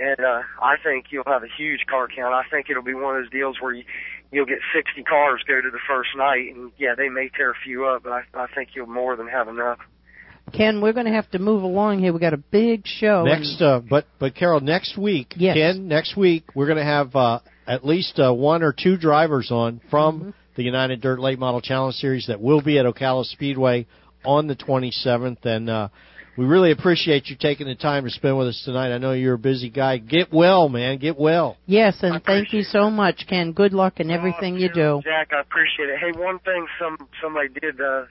And 0.00 0.20
uh, 0.20 0.42
I 0.62 0.76
think 0.82 1.06
you'll 1.10 1.24
have 1.26 1.42
a 1.42 1.48
huge 1.56 1.80
car 1.86 2.06
count. 2.06 2.32
I 2.32 2.44
think 2.48 2.70
it'll 2.70 2.84
be 2.84 2.94
one 2.94 3.16
of 3.16 3.24
those 3.24 3.32
deals 3.32 3.56
where 3.60 3.74
you, 3.74 3.84
you'll 4.30 4.46
get 4.46 4.58
60 4.72 5.02
cars 5.02 5.42
go 5.46 5.60
to 5.60 5.70
the 5.70 5.80
first 5.88 6.10
night, 6.16 6.54
and 6.54 6.70
yeah, 6.78 6.94
they 6.96 7.08
may 7.08 7.28
tear 7.36 7.50
a 7.50 7.54
few 7.64 7.84
up, 7.84 8.04
but 8.04 8.12
I, 8.12 8.22
I 8.34 8.46
think 8.46 8.70
you'll 8.74 8.86
more 8.86 9.16
than 9.16 9.26
have 9.26 9.48
enough. 9.48 9.80
Ken, 10.52 10.80
we're 10.80 10.92
going 10.92 11.06
to 11.06 11.12
have 11.12 11.30
to 11.30 11.38
move 11.38 11.62
along 11.62 12.00
here. 12.00 12.12
We 12.12 12.20
got 12.20 12.34
a 12.34 12.38
big 12.38 12.82
show. 12.86 13.24
Next, 13.24 13.60
uh, 13.60 13.80
but 13.88 14.06
but 14.18 14.34
Carol, 14.34 14.60
next 14.60 14.96
week, 14.98 15.34
Yes. 15.36 15.54
Ken, 15.56 15.88
next 15.88 16.16
week 16.16 16.44
we're 16.54 16.66
going 16.66 16.78
to 16.78 16.84
have 16.84 17.14
uh, 17.16 17.40
at 17.66 17.84
least 17.84 18.18
uh, 18.18 18.32
one 18.32 18.62
or 18.62 18.72
two 18.72 18.96
drivers 18.96 19.50
on 19.50 19.80
from 19.90 20.20
Mm-hmm. 20.20 20.30
the 20.56 20.62
United 20.64 21.00
Dirt 21.00 21.20
Late 21.20 21.38
Model 21.38 21.60
Challenge 21.60 21.94
Series 21.94 22.26
that 22.26 22.40
will 22.40 22.60
be 22.62 22.78
at 22.78 22.86
Ocala 22.86 23.24
Speedway 23.24 23.86
on 24.24 24.46
the 24.48 24.56
27th, 24.56 25.44
and 25.44 25.70
uh, 25.70 25.88
we 26.36 26.44
really 26.44 26.70
appreciate 26.72 27.26
you 27.28 27.36
taking 27.38 27.66
the 27.66 27.74
time 27.74 28.04
to 28.04 28.10
spend 28.10 28.36
with 28.38 28.48
us 28.48 28.62
tonight. 28.64 28.92
I 28.94 28.98
know 28.98 29.12
you're 29.12 29.34
a 29.34 29.38
busy 29.38 29.70
guy. 29.70 29.98
Get 29.98 30.32
well, 30.32 30.68
man. 30.68 30.98
Get 30.98 31.18
well. 31.18 31.56
yes, 31.66 31.96
and 32.02 32.22
thank 32.24 32.52
you 32.52 32.62
so 32.62 32.90
much, 32.90 33.24
Ken. 33.28 33.52
Good 33.52 33.72
luck 33.72 34.00
in 34.00 34.10
everything 34.10 34.56
you 34.56 34.68
do. 34.72 35.00
Jack, 35.04 35.30
I 35.32 35.40
appreciate 35.40 35.88
it. 35.88 35.98
Hey, 36.00 36.12
one 36.18 36.38
thing 36.40 36.66
some 36.80 36.96
somebody 37.22 37.48
did 37.60 37.80
uh, 37.80 38.04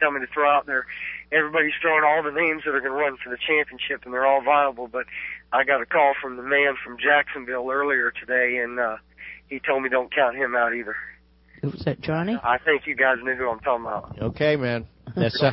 tell 0.00 0.10
me 0.12 0.20
to 0.20 0.26
throw 0.32 0.48
out 0.50 0.66
there. 0.66 0.86
Everybody's 1.30 1.72
throwing 1.82 2.04
all 2.04 2.22
the 2.22 2.30
names 2.32 2.62
that 2.64 2.74
are 2.74 2.80
going 2.80 2.92
to 2.92 2.98
run 2.98 3.16
for 3.22 3.28
the 3.30 3.36
championship, 3.46 4.04
and 4.04 4.14
they're 4.14 4.26
all 4.26 4.42
viable. 4.42 4.88
But 4.88 5.04
I 5.52 5.64
got 5.64 5.82
a 5.82 5.86
call 5.86 6.14
from 6.22 6.36
the 6.36 6.42
man 6.42 6.74
from 6.82 6.96
Jacksonville 6.98 7.68
earlier 7.70 8.10
today, 8.12 8.58
and 8.62 8.78
uh, 8.78 8.96
he 9.48 9.60
told 9.60 9.82
me 9.82 9.88
don't 9.88 10.14
count 10.14 10.36
him 10.36 10.54
out 10.56 10.74
either. 10.74 10.96
Was 11.62 11.82
that 11.84 12.00
Johnny? 12.00 12.36
I 12.42 12.58
think 12.58 12.86
you 12.86 12.94
guys 12.94 13.16
knew 13.22 13.34
who 13.34 13.50
I'm 13.50 13.60
talking 13.60 13.84
about. 13.84 14.16
Okay, 14.22 14.56
man. 14.56 14.86
That's 15.16 15.42
uh, 15.42 15.52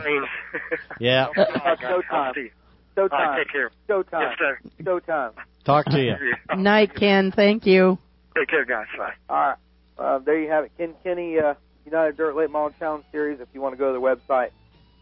yeah. 0.99 1.27
Uh, 1.37 1.43
I'll 1.63 1.77
showtime. 1.77 2.33
see 2.35 2.41
you. 2.41 2.51
All 2.97 3.07
right, 3.07 3.11
Showtime. 3.11 3.37
take 3.37 3.51
care. 3.51 3.71
Showtime. 3.89 4.21
Yes, 4.21 4.37
sir. 4.39 4.59
Showtime. 4.81 5.31
Talk 5.65 5.85
to 5.87 5.99
you. 5.99 6.13
Night, 6.57 6.95
Ken. 6.95 7.31
Thank 7.35 7.65
you. 7.65 7.97
Take 8.37 8.49
care, 8.49 8.65
guys. 8.65 8.85
Bye. 8.97 9.13
All 9.29 9.35
right. 9.35 9.57
Uh, 9.97 10.19
there 10.19 10.39
you 10.39 10.49
have 10.49 10.65
it. 10.65 10.71
Ken 10.77 10.93
Kenny, 11.03 11.37
uh, 11.39 11.55
United 11.85 12.17
Dirt 12.17 12.35
Late 12.35 12.49
Model 12.49 12.73
Challenge 12.77 13.03
Series. 13.11 13.39
If 13.39 13.47
you 13.53 13.61
want 13.61 13.73
to 13.73 13.77
go 13.77 13.93
to 13.93 13.99
the 13.99 14.05
website, 14.05 14.49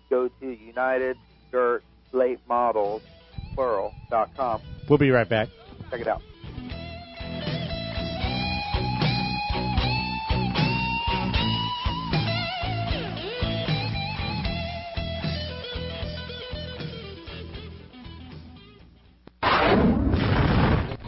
go 0.09 0.27
to 0.27 0.45
United 0.47 1.17
Dirt 1.51 1.83
Late 2.11 2.39
Models, 2.47 3.01
plural, 3.55 3.93
dot 4.09 4.29
com. 4.35 4.61
We'll 4.87 4.99
be 4.99 5.11
right 5.11 5.27
back. 5.27 5.49
Check 5.89 6.01
it 6.01 6.07
out. 6.07 6.21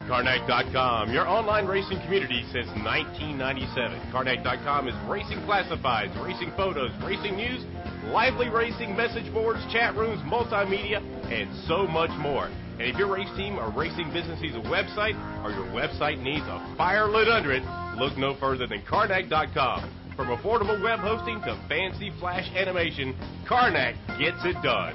Carnac.com, 0.08 1.14
your 1.14 1.28
online 1.28 1.68
racing 1.68 2.02
community 2.02 2.42
since 2.52 2.66
1997. 2.82 4.10
Carnac.com 4.12 4.88
is 4.88 4.96
racing 5.08 5.38
classifieds, 5.46 6.18
racing 6.26 6.52
photos, 6.58 6.90
racing 7.06 7.36
news, 7.36 7.64
lively 8.06 8.50
racing 8.50 8.98
message 8.98 9.32
boards, 9.32 9.60
chat 9.72 9.94
rooms, 9.96 10.20
multimedia, 10.26 10.98
and 11.32 11.48
so 11.68 11.86
much 11.86 12.10
more. 12.18 12.46
And 12.80 12.90
if 12.90 12.98
your 12.98 13.14
race 13.14 13.30
team 13.38 13.60
or 13.60 13.70
racing 13.70 14.12
business 14.12 14.42
needs 14.42 14.56
a 14.56 14.66
website 14.66 15.14
or 15.46 15.52
your 15.52 15.68
website 15.78 16.18
needs 16.18 16.48
a 16.48 16.74
fire 16.76 17.06
lit 17.06 17.28
under 17.28 17.52
it, 17.52 17.62
look 18.02 18.18
no 18.18 18.34
further 18.40 18.66
than 18.66 18.82
Carnac.com. 18.90 20.01
From 20.22 20.38
affordable 20.38 20.80
web 20.84 21.00
hosting 21.00 21.42
to 21.42 21.58
fancy 21.68 22.12
flash 22.20 22.48
animation, 22.56 23.16
Carnac 23.48 23.96
gets 24.20 24.38
it 24.46 24.54
done. 24.62 24.94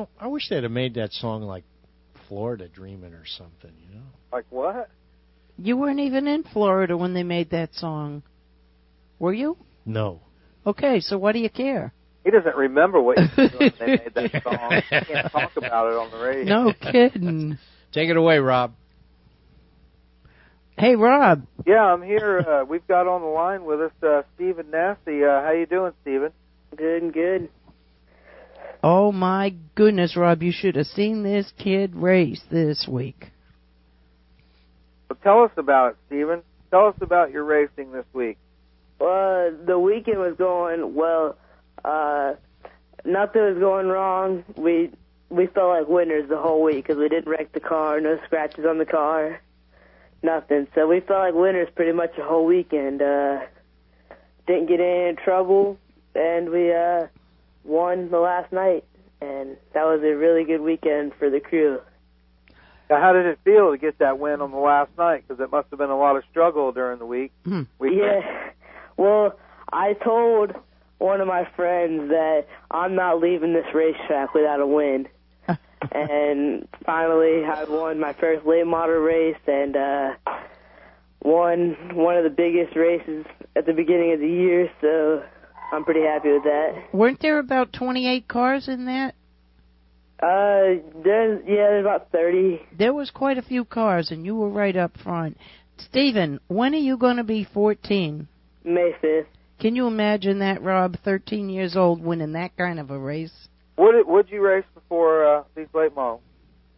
Know, 0.00 0.08
I 0.18 0.28
wish 0.28 0.48
they'd 0.48 0.62
have 0.62 0.72
made 0.72 0.94
that 0.94 1.12
song 1.12 1.42
like 1.42 1.64
Florida 2.26 2.68
Dreamin' 2.68 3.12
or 3.12 3.26
something, 3.26 3.72
you 3.86 3.94
know? 3.94 4.06
Like 4.32 4.46
what? 4.48 4.88
You 5.58 5.76
weren't 5.76 6.00
even 6.00 6.26
in 6.26 6.42
Florida 6.42 6.96
when 6.96 7.12
they 7.12 7.22
made 7.22 7.50
that 7.50 7.74
song. 7.74 8.22
Were 9.18 9.34
you? 9.34 9.58
No. 9.84 10.22
Okay, 10.66 11.00
so 11.00 11.18
what 11.18 11.32
do 11.32 11.38
you 11.40 11.50
care? 11.50 11.92
He 12.24 12.30
doesn't 12.30 12.56
remember 12.56 12.98
what 13.02 13.18
he 13.18 13.24
was 13.24 13.50
doing 13.50 13.58
when 13.60 13.72
they 13.78 13.86
made 13.86 14.14
that 14.14 14.42
song. 14.42 14.82
He 14.88 15.12
can't 15.12 15.30
talk 15.30 15.56
about 15.56 15.92
it 15.92 15.98
on 15.98 16.10
the 16.10 16.18
radio. 16.18 16.44
No 16.44 16.72
kidding. 16.72 17.58
Take 17.92 18.08
it 18.08 18.16
away, 18.16 18.38
Rob. 18.38 18.72
Hey, 20.78 20.96
Rob. 20.96 21.46
Yeah, 21.66 21.82
I'm 21.84 22.02
here. 22.02 22.38
Uh, 22.38 22.64
we've 22.64 22.86
got 22.86 23.06
on 23.06 23.20
the 23.20 23.26
line 23.26 23.66
with 23.66 23.82
us 23.82 23.92
uh, 24.02 24.22
Stephen 24.34 24.70
Nasse. 24.70 24.96
Uh, 25.06 25.42
how 25.42 25.52
you 25.52 25.66
doing, 25.66 25.92
Stephen? 26.00 26.32
Good 26.74 27.02
and 27.02 27.12
good. 27.12 27.50
Oh 28.82 29.12
my 29.12 29.54
goodness, 29.74 30.16
Rob, 30.16 30.42
you 30.42 30.52
should 30.52 30.76
have 30.76 30.86
seen 30.86 31.22
this 31.22 31.52
kid 31.58 31.94
race 31.94 32.40
this 32.50 32.86
week. 32.88 33.30
Well, 35.08 35.18
tell 35.22 35.42
us 35.42 35.50
about 35.56 35.92
it, 35.92 35.96
Stephen. 36.06 36.42
Tell 36.70 36.86
us 36.86 36.94
about 37.00 37.30
your 37.30 37.44
racing 37.44 37.92
this 37.92 38.06
week. 38.12 38.38
Well, 38.98 39.52
the 39.66 39.78
weekend 39.78 40.18
was 40.18 40.34
going 40.38 40.94
well. 40.94 41.36
Uh, 41.84 42.34
nothing 43.04 43.42
was 43.42 43.58
going 43.58 43.88
wrong. 43.88 44.44
We 44.56 44.90
we 45.28 45.46
felt 45.46 45.68
like 45.68 45.88
winners 45.88 46.28
the 46.28 46.38
whole 46.38 46.62
week 46.62 46.86
because 46.86 46.96
we 46.96 47.08
didn't 47.08 47.28
wreck 47.28 47.52
the 47.52 47.60
car, 47.60 48.00
no 48.00 48.18
scratches 48.26 48.64
on 48.66 48.78
the 48.78 48.86
car, 48.86 49.40
nothing. 50.22 50.66
So 50.74 50.86
we 50.86 51.00
felt 51.00 51.20
like 51.20 51.34
winners 51.34 51.68
pretty 51.74 51.92
much 51.92 52.16
the 52.16 52.24
whole 52.24 52.46
weekend. 52.46 53.02
Uh, 53.02 53.40
didn't 54.46 54.66
get 54.66 54.80
in 54.80 55.08
any 55.08 55.16
trouble, 55.16 55.78
and 56.14 56.50
we 56.50 56.72
uh, 56.72 57.06
won 57.64 58.10
the 58.10 58.18
last 58.18 58.52
night, 58.52 58.84
and 59.20 59.56
that 59.74 59.84
was 59.84 60.00
a 60.02 60.16
really 60.16 60.44
good 60.44 60.60
weekend 60.60 61.12
for 61.18 61.30
the 61.30 61.40
crew. 61.40 61.80
Now, 62.88 63.00
how 63.00 63.12
did 63.12 63.26
it 63.26 63.38
feel 63.44 63.70
to 63.70 63.78
get 63.78 63.98
that 63.98 64.18
win 64.18 64.40
on 64.40 64.50
the 64.50 64.56
last 64.58 64.90
night? 64.98 65.24
Because 65.26 65.42
it 65.42 65.50
must 65.52 65.68
have 65.70 65.78
been 65.78 65.90
a 65.90 65.98
lot 65.98 66.16
of 66.16 66.24
struggle 66.30 66.72
during 66.72 66.98
the 66.98 67.06
week. 67.06 67.32
Hmm. 67.44 67.62
weekend. 67.78 68.00
Yeah. 68.00 68.46
Well, 68.96 69.32
I 69.72 69.94
told 69.94 70.52
one 70.98 71.22
of 71.22 71.26
my 71.26 71.48
friends 71.56 72.10
that 72.10 72.46
I'm 72.70 72.94
not 72.94 73.18
leaving 73.18 73.54
this 73.54 73.64
racetrack 73.74 74.34
without 74.34 74.60
a 74.60 74.66
win. 74.66 75.08
and 75.92 76.68
finally, 76.84 77.42
I 77.42 77.64
won 77.64 77.98
my 77.98 78.12
first 78.12 78.44
late 78.44 78.66
model 78.66 78.96
race 78.96 79.38
and 79.46 79.74
uh, 79.74 80.10
won 81.22 81.94
one 81.94 82.18
of 82.18 82.24
the 82.24 82.30
biggest 82.30 82.76
races 82.76 83.24
at 83.56 83.64
the 83.64 83.72
beginning 83.72 84.12
of 84.12 84.20
the 84.20 84.28
year. 84.28 84.70
So 84.82 85.22
I'm 85.72 85.84
pretty 85.84 86.02
happy 86.02 86.32
with 86.32 86.44
that. 86.44 86.88
Weren't 86.92 87.20
there 87.20 87.38
about 87.38 87.72
28 87.72 88.26
cars 88.26 88.68
in 88.68 88.86
that? 88.86 89.14
Uh, 90.22 90.82
there's 91.02 91.42
yeah, 91.46 91.68
there's 91.70 91.84
about 91.84 92.10
30. 92.12 92.60
There 92.78 92.92
was 92.92 93.10
quite 93.10 93.38
a 93.38 93.42
few 93.42 93.64
cars, 93.64 94.10
and 94.10 94.24
you 94.26 94.36
were 94.36 94.50
right 94.50 94.76
up 94.76 94.92
front. 95.02 95.38
Stephen, 95.78 96.40
when 96.48 96.74
are 96.74 96.78
you 96.78 96.98
going 96.98 97.16
to 97.16 97.24
be 97.24 97.44
14? 97.54 98.28
May 98.64 98.92
5th. 99.02 99.26
Can 99.60 99.76
you 99.76 99.86
imagine 99.86 100.40
that, 100.40 100.62
Rob? 100.62 100.96
13 101.04 101.48
years 101.48 101.76
old, 101.76 102.02
winning 102.02 102.32
that 102.32 102.56
kind 102.56 102.78
of 102.78 102.90
a 102.90 102.98
race? 102.98 103.48
What 103.76 103.92
did 103.92 104.06
would 104.06 104.28
you 104.30 104.42
race 104.42 104.64
before 104.74 105.24
uh, 105.24 105.44
these 105.54 105.68
late 105.72 105.94
models? 105.94 106.20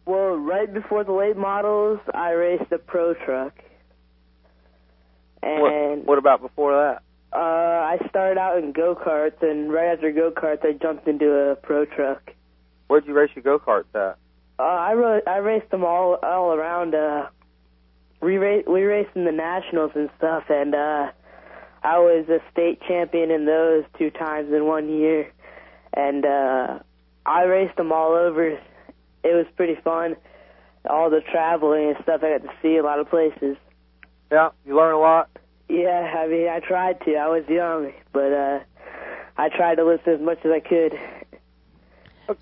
Well, 0.05 0.35
right 0.37 0.73
before 0.73 1.03
the 1.03 1.13
late 1.13 1.37
models, 1.37 1.99
I 2.13 2.31
raced 2.31 2.71
a 2.71 2.77
pro 2.77 3.13
truck. 3.13 3.53
And 5.41 5.61
What, 5.61 6.05
what 6.05 6.17
about 6.17 6.41
before 6.41 6.71
that? 6.73 7.03
Uh, 7.33 7.39
I 7.39 7.97
started 8.09 8.39
out 8.39 8.59
in 8.59 8.73
go 8.73 8.95
karts, 8.95 9.41
and 9.41 9.71
right 9.71 9.91
after 9.93 10.11
go 10.11 10.31
karts, 10.31 10.63
I 10.63 10.73
jumped 10.73 11.07
into 11.07 11.31
a 11.31 11.55
pro 11.55 11.85
truck. 11.85 12.31
Where'd 12.87 13.07
you 13.07 13.13
race 13.13 13.31
your 13.35 13.41
go 13.41 13.57
karts 13.57 13.93
at? 13.95 14.17
Uh, 14.59 14.63
I 14.63 14.93
ro- 14.93 15.21
I 15.25 15.37
raced 15.37 15.71
them 15.71 15.83
all 15.83 16.19
all 16.21 16.53
around. 16.53 16.93
Uh, 16.93 17.27
we 18.21 18.37
ra- 18.37 18.61
we 18.67 18.83
raced 18.83 19.15
in 19.15 19.25
the 19.25 19.31
nationals 19.31 19.91
and 19.95 20.11
stuff, 20.17 20.43
and 20.49 20.75
uh, 20.75 21.11
I 21.83 21.97
was 21.97 22.29
a 22.29 22.39
state 22.51 22.81
champion 22.87 23.31
in 23.31 23.45
those 23.45 23.83
two 23.97 24.11
times 24.11 24.53
in 24.53 24.65
one 24.65 24.89
year, 24.89 25.31
and 25.93 26.25
uh, 26.25 26.79
I 27.25 27.43
raced 27.43 27.77
them 27.77 27.91
all 27.91 28.11
over. 28.11 28.47
It 28.49 28.59
was 29.23 29.47
pretty 29.55 29.75
fun. 29.83 30.15
All 30.87 31.09
the 31.09 31.21
traveling 31.21 31.89
and 31.89 31.97
stuff, 32.03 32.21
I 32.23 32.37
got 32.37 32.43
to 32.43 32.53
see 32.61 32.77
a 32.77 32.83
lot 32.83 32.99
of 32.99 33.09
places. 33.09 33.57
Yeah, 34.31 34.49
you 34.65 34.75
learn 34.75 34.93
a 34.93 34.99
lot. 34.99 35.29
Yeah, 35.73 36.19
I 36.19 36.27
mean, 36.27 36.47
I 36.47 36.59
tried 36.59 37.01
to. 37.01 37.15
I 37.15 37.27
was 37.29 37.45
young, 37.49 37.93
but 38.11 38.31
uh, 38.31 38.59
I 39.35 39.49
tried 39.49 39.75
to 39.75 39.83
listen 39.83 40.13
as 40.13 40.21
much 40.21 40.37
as 40.45 40.51
I 40.51 40.59
could. 40.59 40.93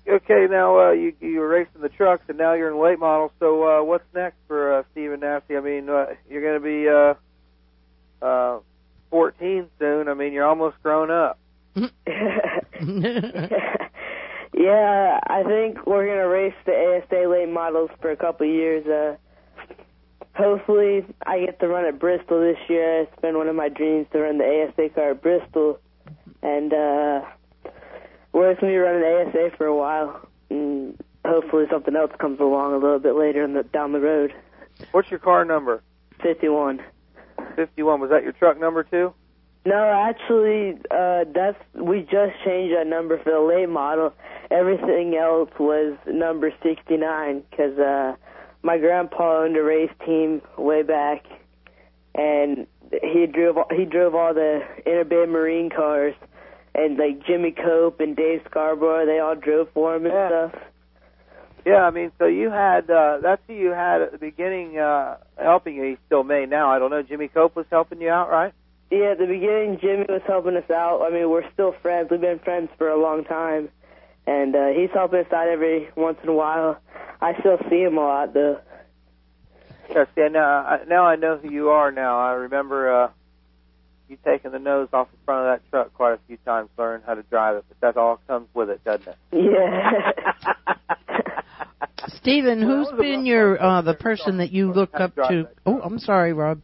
Okay, 0.06 0.46
now 0.50 0.78
uh, 0.78 0.90
you 0.90 1.14
you 1.18 1.40
were 1.40 1.48
racing 1.48 1.80
the 1.80 1.88
trucks, 1.88 2.24
and 2.28 2.36
now 2.36 2.52
you're 2.52 2.70
in 2.70 2.78
late 2.78 2.98
models. 2.98 3.32
So 3.40 3.64
uh, 3.64 3.82
what's 3.84 4.04
next 4.14 4.36
for 4.46 4.74
uh, 4.74 4.82
Stephen 4.92 5.20
Nasse? 5.20 5.44
I 5.48 5.60
mean, 5.60 5.88
uh, 5.88 6.08
you're 6.28 6.42
going 6.42 6.60
to 6.60 6.60
be 6.60 6.86
uh, 6.86 7.14
uh, 8.24 8.60
14 9.08 9.66
soon. 9.78 10.08
I 10.08 10.14
mean, 10.14 10.34
you're 10.34 10.46
almost 10.46 10.76
grown 10.82 11.10
up. 11.10 11.38
yeah, 11.74 11.88
I 15.26 15.42
think 15.42 15.86
we're 15.86 16.06
gonna 16.06 16.28
race 16.28 16.52
the 16.66 17.00
ASA 17.02 17.26
late 17.30 17.48
models 17.48 17.88
for 18.02 18.10
a 18.10 18.16
couple 18.16 18.46
of 18.46 18.52
years. 18.52 18.86
Uh, 18.86 19.16
hopefully, 20.34 21.04
I 21.26 21.40
get 21.40 21.60
to 21.60 21.68
run 21.68 21.84
at 21.84 21.98
Bristol 21.98 22.40
this 22.40 22.58
year. 22.68 23.02
It's 23.02 23.20
been 23.20 23.36
one 23.36 23.48
of 23.48 23.56
my 23.56 23.68
dreams 23.68 24.06
to 24.12 24.20
run 24.20 24.38
the 24.38 24.44
ASA 24.44 24.94
car 24.94 25.10
at 25.10 25.22
Bristol, 25.22 25.78
and 26.42 26.72
uh, 26.72 27.22
we're 28.32 28.54
gonna 28.54 28.72
be 28.72 28.76
running 28.76 29.02
ASA 29.02 29.56
for 29.56 29.66
a 29.66 29.76
while. 29.76 30.28
And 30.50 30.98
hopefully, 31.24 31.64
something 31.70 31.96
else 31.96 32.12
comes 32.18 32.40
along 32.40 32.74
a 32.74 32.78
little 32.78 32.98
bit 32.98 33.14
later 33.14 33.44
in 33.44 33.54
the, 33.54 33.62
down 33.62 33.92
the 33.92 34.00
road. 34.00 34.32
What's 34.92 35.10
your 35.10 35.20
car 35.20 35.44
number? 35.44 35.82
Fifty-one. 36.22 36.82
51. 37.56 38.00
Was 38.00 38.10
that 38.10 38.22
your 38.22 38.32
truck 38.32 38.58
number 38.58 38.82
too? 38.82 39.12
No, 39.64 39.84
actually, 39.84 40.78
uh, 40.90 41.24
that's 41.32 41.58
we 41.74 42.00
just 42.00 42.32
changed 42.44 42.74
that 42.76 42.86
number 42.86 43.18
for 43.22 43.30
the 43.30 43.40
late 43.40 43.68
model. 43.68 44.12
Everything 44.50 45.14
else 45.14 45.50
was 45.58 45.96
number 46.06 46.52
69 46.62 47.42
because 47.48 47.78
uh, 47.78 48.16
my 48.62 48.78
grandpa 48.78 49.42
owned 49.42 49.56
a 49.56 49.62
race 49.62 49.90
team 50.06 50.42
way 50.56 50.82
back, 50.82 51.24
and 52.14 52.66
he 53.02 53.26
drove 53.26 53.56
he 53.74 53.84
drove 53.84 54.14
all 54.14 54.34
the 54.34 54.60
Inter 54.86 55.04
Bay 55.04 55.26
Marine 55.26 55.70
cars, 55.70 56.14
and 56.74 56.96
like 56.98 57.24
Jimmy 57.26 57.52
Cope 57.52 58.00
and 58.00 58.16
Dave 58.16 58.42
Scarborough, 58.48 59.06
they 59.06 59.18
all 59.18 59.34
drove 59.36 59.68
for 59.74 59.96
him 59.96 60.04
and 60.06 60.14
Yeah. 60.14 60.28
stuff. 60.28 60.62
Yeah, 61.64 61.84
I 61.84 61.90
mean, 61.90 62.10
so 62.18 62.26
you 62.26 62.50
had 62.50 62.90
uh, 62.90 63.18
that's 63.22 63.40
who 63.46 63.54
you 63.54 63.70
had 63.70 64.02
at 64.02 64.10
the 64.12 64.18
beginning 64.18 64.78
uh, 64.78 65.16
helping 65.40 65.76
you. 65.76 65.84
He 65.84 65.96
still 66.06 66.24
may 66.24 66.44
now. 66.44 66.72
I 66.72 66.78
don't 66.80 66.90
know. 66.90 67.02
Jimmy 67.02 67.28
Cope 67.28 67.54
was 67.54 67.66
helping 67.70 68.00
you 68.00 68.10
out, 68.10 68.30
right? 68.30 68.52
Yeah, 68.90 69.12
at 69.12 69.18
the 69.18 69.26
beginning, 69.26 69.78
Jimmy 69.80 70.04
was 70.08 70.22
helping 70.26 70.56
us 70.56 70.68
out. 70.70 71.02
I 71.02 71.10
mean, 71.14 71.30
we're 71.30 71.48
still 71.52 71.72
friends. 71.80 72.08
We've 72.10 72.20
been 72.20 72.40
friends 72.40 72.68
for 72.76 72.88
a 72.90 73.00
long 73.00 73.24
time, 73.24 73.68
and 74.26 74.54
uh, 74.54 74.68
he's 74.68 74.90
helping 74.92 75.20
us 75.20 75.32
out 75.32 75.48
every 75.48 75.88
once 75.96 76.18
in 76.22 76.28
a 76.28 76.34
while. 76.34 76.78
I 77.20 77.38
still 77.40 77.58
see 77.70 77.82
him 77.82 77.96
a 77.96 78.00
lot, 78.00 78.34
though. 78.34 78.60
Yes. 79.90 80.06
Yeah. 80.16 80.28
Now, 80.28 80.48
I, 80.58 80.84
now 80.88 81.04
I 81.04 81.16
know 81.16 81.36
who 81.36 81.50
you 81.50 81.70
are. 81.70 81.90
Now 81.90 82.18
I 82.18 82.32
remember 82.32 83.04
uh, 83.04 83.10
you 84.08 84.16
taking 84.24 84.52
the 84.52 84.58
nose 84.58 84.88
off 84.92 85.10
the 85.10 85.16
front 85.24 85.46
of 85.46 85.52
that 85.60 85.70
truck 85.70 85.92
quite 85.94 86.14
a 86.14 86.18
few 86.26 86.36
times, 86.38 86.70
learning 86.78 87.02
how 87.06 87.14
to 87.14 87.22
drive 87.22 87.56
it. 87.56 87.64
But 87.68 87.80
that 87.80 88.00
all 88.00 88.20
comes 88.26 88.48
with 88.54 88.70
it, 88.70 88.82
doesn't 88.84 89.08
it? 89.08 89.16
Yeah. 89.32 90.12
Stephen, 92.20 92.66
Well, 92.66 92.78
who's 92.78 92.88
that 92.88 92.98
been 92.98 93.26
your 93.26 93.60
uh, 93.62 93.82
the 93.82 93.94
person 93.94 94.38
that 94.38 94.52
you 94.52 94.72
look 94.72 94.90
up 94.94 95.14
to? 95.14 95.48
Oh. 95.66 95.80
I'm 95.80 95.98
sorry, 95.98 96.32
Rob. 96.32 96.60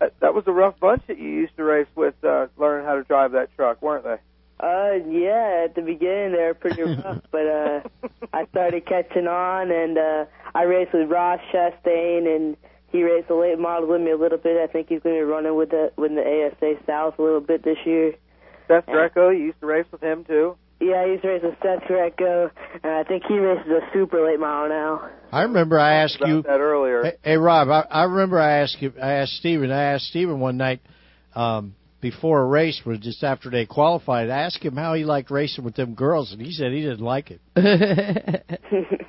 That, 0.00 0.14
that 0.20 0.34
was 0.34 0.44
a 0.46 0.52
rough 0.52 0.80
bunch 0.80 1.02
that 1.08 1.18
you 1.18 1.28
used 1.28 1.56
to 1.56 1.64
race 1.64 1.86
with, 1.94 2.14
uh, 2.24 2.46
learning 2.56 2.86
how 2.86 2.94
to 2.94 3.02
drive 3.02 3.32
that 3.32 3.54
truck, 3.54 3.82
weren't 3.82 4.04
they? 4.04 4.16
Uh, 4.62 4.92
yeah. 5.08 5.64
At 5.64 5.74
the 5.74 5.82
beginning, 5.82 6.32
they 6.32 6.38
were 6.42 6.54
pretty 6.54 6.82
rough, 7.02 7.22
but 7.30 7.46
uh, 7.46 7.80
I 8.32 8.46
started 8.50 8.86
catching 8.86 9.26
on, 9.26 9.70
and 9.70 9.98
uh, 9.98 10.24
I 10.54 10.62
raced 10.64 10.92
with 10.92 11.10
Ross 11.10 11.40
Chastain, 11.52 12.26
and 12.34 12.56
he 12.88 13.02
raced 13.02 13.28
the 13.28 13.34
late 13.34 13.58
model 13.58 13.88
with 13.88 14.00
me 14.00 14.10
a 14.10 14.16
little 14.16 14.38
bit. 14.38 14.56
I 14.56 14.66
think 14.70 14.88
he's 14.88 15.00
going 15.02 15.16
to 15.16 15.20
be 15.20 15.24
running 15.24 15.54
with 15.56 15.70
the 15.70 15.92
with 15.96 16.12
the 16.14 16.22
ASA 16.22 16.74
South 16.86 17.18
a 17.18 17.22
little 17.22 17.40
bit 17.40 17.64
this 17.64 17.78
year. 17.84 18.14
Seth 18.68 18.86
Greco, 18.86 19.30
you 19.30 19.46
used 19.46 19.60
to 19.60 19.66
race 19.66 19.86
with 19.90 20.02
him 20.02 20.24
too. 20.24 20.56
Yeah, 20.80 21.06
he's 21.06 21.22
racing 21.22 21.56
Seth 21.62 21.86
Greco, 21.86 22.50
and 22.82 22.92
I 22.92 23.04
think 23.04 23.24
he 23.28 23.38
races 23.38 23.66
a 23.68 23.80
super 23.92 24.24
late 24.24 24.40
model 24.40 24.70
now. 24.70 25.10
I 25.30 25.42
remember 25.42 25.78
I 25.78 26.02
asked 26.02 26.16
About 26.16 26.28
you. 26.28 26.42
that 26.42 26.60
earlier. 26.60 27.02
Hey, 27.04 27.12
hey 27.22 27.36
Rob, 27.36 27.68
I, 27.68 27.84
I 27.90 28.04
remember 28.04 28.38
I 28.38 28.60
asked 28.60 28.80
you. 28.80 28.92
I 29.00 29.14
asked 29.14 29.32
Steven. 29.34 29.70
I 29.70 29.94
asked 29.94 30.06
Steven 30.06 30.40
one 30.40 30.56
night 30.56 30.80
um, 31.34 31.74
before 32.00 32.40
a 32.42 32.46
race, 32.46 32.80
was 32.84 32.98
just 32.98 33.22
after 33.22 33.50
they 33.50 33.66
qualified. 33.66 34.30
I 34.30 34.40
asked 34.42 34.62
him 34.64 34.76
how 34.76 34.94
he 34.94 35.04
liked 35.04 35.30
racing 35.30 35.64
with 35.64 35.74
them 35.76 35.94
girls, 35.94 36.32
and 36.32 36.40
he 36.40 36.52
said 36.52 36.72
he 36.72 36.80
didn't 36.82 37.00
like 37.00 37.30
it. 37.30 37.40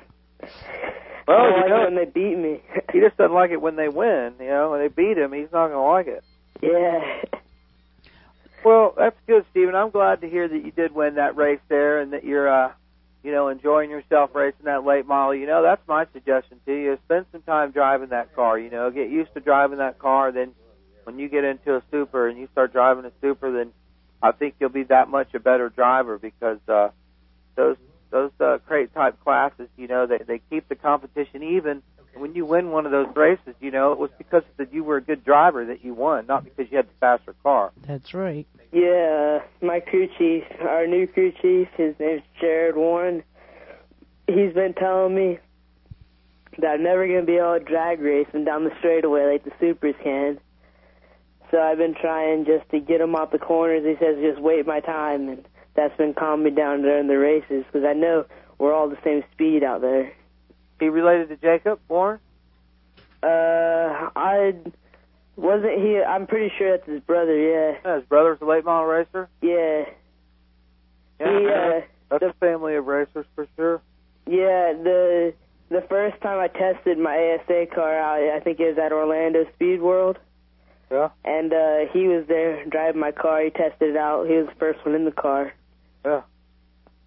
Well, 1.28 1.38
I 1.38 1.62
you 1.64 1.68
know- 1.68 1.82
it 1.82 1.84
when 1.84 1.94
they 1.94 2.04
beat 2.04 2.36
me. 2.36 2.60
He 2.92 3.00
just 3.00 3.16
doesn't 3.16 3.32
like 3.32 3.52
it 3.52 3.60
when 3.62 3.76
they 3.76 3.88
win. 3.88 4.34
You 4.40 4.48
know, 4.48 4.70
when 4.72 4.80
they 4.80 4.88
beat 4.88 5.16
him, 5.16 5.32
he's 5.32 5.52
not 5.52 5.68
going 5.68 5.72
to 5.72 5.80
like 5.80 6.06
it. 6.08 6.24
yeah. 6.60 7.40
Well, 8.64 8.94
that's 8.96 9.16
good, 9.26 9.44
Stephen. 9.50 9.74
I'm 9.74 9.90
glad 9.90 10.20
to 10.20 10.28
hear 10.28 10.46
that 10.46 10.64
you 10.64 10.70
did 10.72 10.94
win 10.94 11.14
that 11.16 11.36
race 11.36 11.60
there, 11.68 12.00
and 12.00 12.12
that 12.12 12.24
you're, 12.24 12.48
uh, 12.48 12.72
you 13.24 13.32
know, 13.32 13.48
enjoying 13.48 13.90
yourself 13.90 14.30
racing 14.34 14.64
that 14.66 14.84
late 14.84 15.06
model. 15.06 15.34
You 15.34 15.46
know, 15.46 15.62
that's 15.62 15.82
my 15.88 16.06
suggestion 16.12 16.60
to 16.66 16.72
you. 16.72 16.98
Spend 17.04 17.26
some 17.32 17.42
time 17.42 17.70
driving 17.72 18.10
that 18.10 18.34
car. 18.36 18.58
You 18.58 18.70
know, 18.70 18.90
get 18.90 19.10
used 19.10 19.32
to 19.34 19.40
driving 19.40 19.78
that 19.78 19.98
car. 19.98 20.30
Then, 20.32 20.54
when 21.04 21.18
you 21.18 21.28
get 21.28 21.44
into 21.44 21.76
a 21.76 21.82
super 21.90 22.28
and 22.28 22.38
you 22.38 22.48
start 22.52 22.72
driving 22.72 23.04
a 23.04 23.12
super, 23.20 23.52
then 23.52 23.72
I 24.22 24.32
think 24.32 24.54
you'll 24.60 24.70
be 24.70 24.84
that 24.84 25.08
much 25.08 25.34
a 25.34 25.40
better 25.40 25.68
driver 25.68 26.18
because 26.18 26.58
uh, 26.68 26.88
those 27.54 27.76
those 28.10 28.30
uh, 28.40 28.58
crate 28.66 28.92
type 28.94 29.18
classes, 29.24 29.68
you 29.76 29.88
know, 29.88 30.06
they 30.06 30.18
they 30.18 30.40
keep 30.50 30.68
the 30.68 30.74
competition 30.74 31.42
even 31.42 31.82
when 32.14 32.34
you 32.34 32.44
win 32.44 32.70
one 32.70 32.86
of 32.86 32.92
those 32.92 33.08
races, 33.16 33.54
you 33.60 33.70
know 33.70 33.92
it 33.92 33.98
was 33.98 34.10
because 34.18 34.42
that 34.56 34.72
you 34.72 34.84
were 34.84 34.96
a 34.96 35.00
good 35.02 35.24
driver 35.24 35.64
that 35.66 35.84
you 35.84 35.94
won, 35.94 36.26
not 36.26 36.44
because 36.44 36.70
you 36.70 36.76
had 36.76 36.86
the 36.86 36.94
faster 37.00 37.34
car. 37.42 37.72
That's 37.86 38.14
right. 38.14 38.46
Yeah, 38.72 39.40
my 39.60 39.80
crew 39.80 40.08
chief, 40.18 40.44
our 40.60 40.86
new 40.86 41.06
crew 41.06 41.32
chief, 41.42 41.68
his 41.76 41.94
name's 41.98 42.22
Jared 42.40 42.76
Warren. 42.76 43.22
He's 44.26 44.52
been 44.54 44.74
telling 44.74 45.14
me 45.14 45.38
that 46.58 46.74
I'm 46.74 46.82
never 46.82 47.06
going 47.06 47.20
to 47.20 47.26
be 47.26 47.36
able 47.36 47.58
to 47.58 47.64
drag 47.64 48.00
race 48.00 48.28
and 48.32 48.46
down 48.46 48.64
the 48.64 48.72
straightaway 48.78 49.32
like 49.32 49.44
the 49.44 49.52
supers 49.60 49.94
can. 50.02 50.38
So 51.52 51.60
I've 51.60 51.76
been 51.76 51.94
trying 51.94 52.46
just 52.46 52.68
to 52.70 52.80
get 52.80 53.02
him 53.02 53.14
off 53.14 53.30
the 53.30 53.38
corners. 53.38 53.84
He 53.84 53.94
says 54.02 54.16
just 54.22 54.40
wait 54.40 54.66
my 54.66 54.80
time, 54.80 55.28
and 55.28 55.44
that's 55.76 55.94
been 55.98 56.14
calming 56.14 56.44
me 56.44 56.50
down 56.50 56.80
during 56.80 57.08
the 57.08 57.18
races 57.18 57.64
because 57.70 57.86
I 57.86 57.92
know 57.92 58.24
we're 58.58 58.72
all 58.72 58.88
the 58.88 58.96
same 59.04 59.22
speed 59.32 59.62
out 59.62 59.82
there. 59.82 60.10
He 60.80 60.88
related 60.88 61.28
to 61.28 61.36
Jacob 61.36 61.78
Warren? 61.88 62.20
Uh, 63.22 64.08
I 64.16 64.54
wasn't 65.36 65.78
he. 65.78 66.00
I'm 66.02 66.26
pretty 66.26 66.50
sure 66.56 66.76
that's 66.76 66.88
his 66.88 67.00
brother. 67.02 67.38
Yeah. 67.38 67.78
Yeah, 67.84 67.96
his 67.96 68.04
brother's 68.06 68.38
a 68.40 68.46
late 68.46 68.64
model 68.64 68.86
racer. 68.86 69.28
Yeah. 69.42 69.84
Yeah, 71.20 71.38
He, 71.38 71.46
uh, 71.46 71.80
that's 72.10 72.24
a 72.24 72.32
family 72.40 72.76
of 72.76 72.86
racers 72.86 73.26
for 73.34 73.46
sure. 73.56 73.82
Yeah, 74.26 74.72
the 74.72 75.34
the 75.68 75.82
first 75.88 76.20
time 76.22 76.40
I 76.40 76.48
tested 76.48 76.98
my 76.98 77.38
ASA 77.38 77.66
car 77.74 77.94
out, 77.98 78.36
I 78.36 78.40
think 78.40 78.58
it 78.58 78.68
was 78.68 78.78
at 78.78 78.92
Orlando 78.92 79.44
Speed 79.54 79.82
World. 79.82 80.18
Yeah. 80.92 81.08
And 81.24 81.52
uh 81.54 81.90
he 81.92 82.06
was 82.06 82.26
there 82.28 82.64
driving 82.66 83.00
my 83.00 83.12
car. 83.12 83.42
He 83.42 83.50
tested 83.50 83.90
it 83.90 83.96
out. 83.96 84.26
He 84.28 84.34
was 84.34 84.46
the 84.46 84.54
first 84.56 84.84
one 84.84 84.94
in 84.94 85.06
the 85.06 85.10
car. 85.10 85.54
Yeah. 86.04 86.20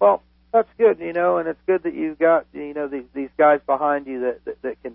Well, 0.00 0.22
that's 0.52 0.68
good, 0.76 0.98
you 0.98 1.12
know, 1.12 1.38
and 1.38 1.48
it's 1.48 1.60
good 1.66 1.84
that 1.84 1.94
you've 1.94 2.18
got 2.18 2.46
you 2.52 2.74
know 2.74 2.88
these 2.88 3.04
these 3.14 3.30
guys 3.38 3.60
behind 3.64 4.06
you 4.08 4.20
that 4.22 4.44
that, 4.44 4.62
that 4.62 4.82
can 4.82 4.94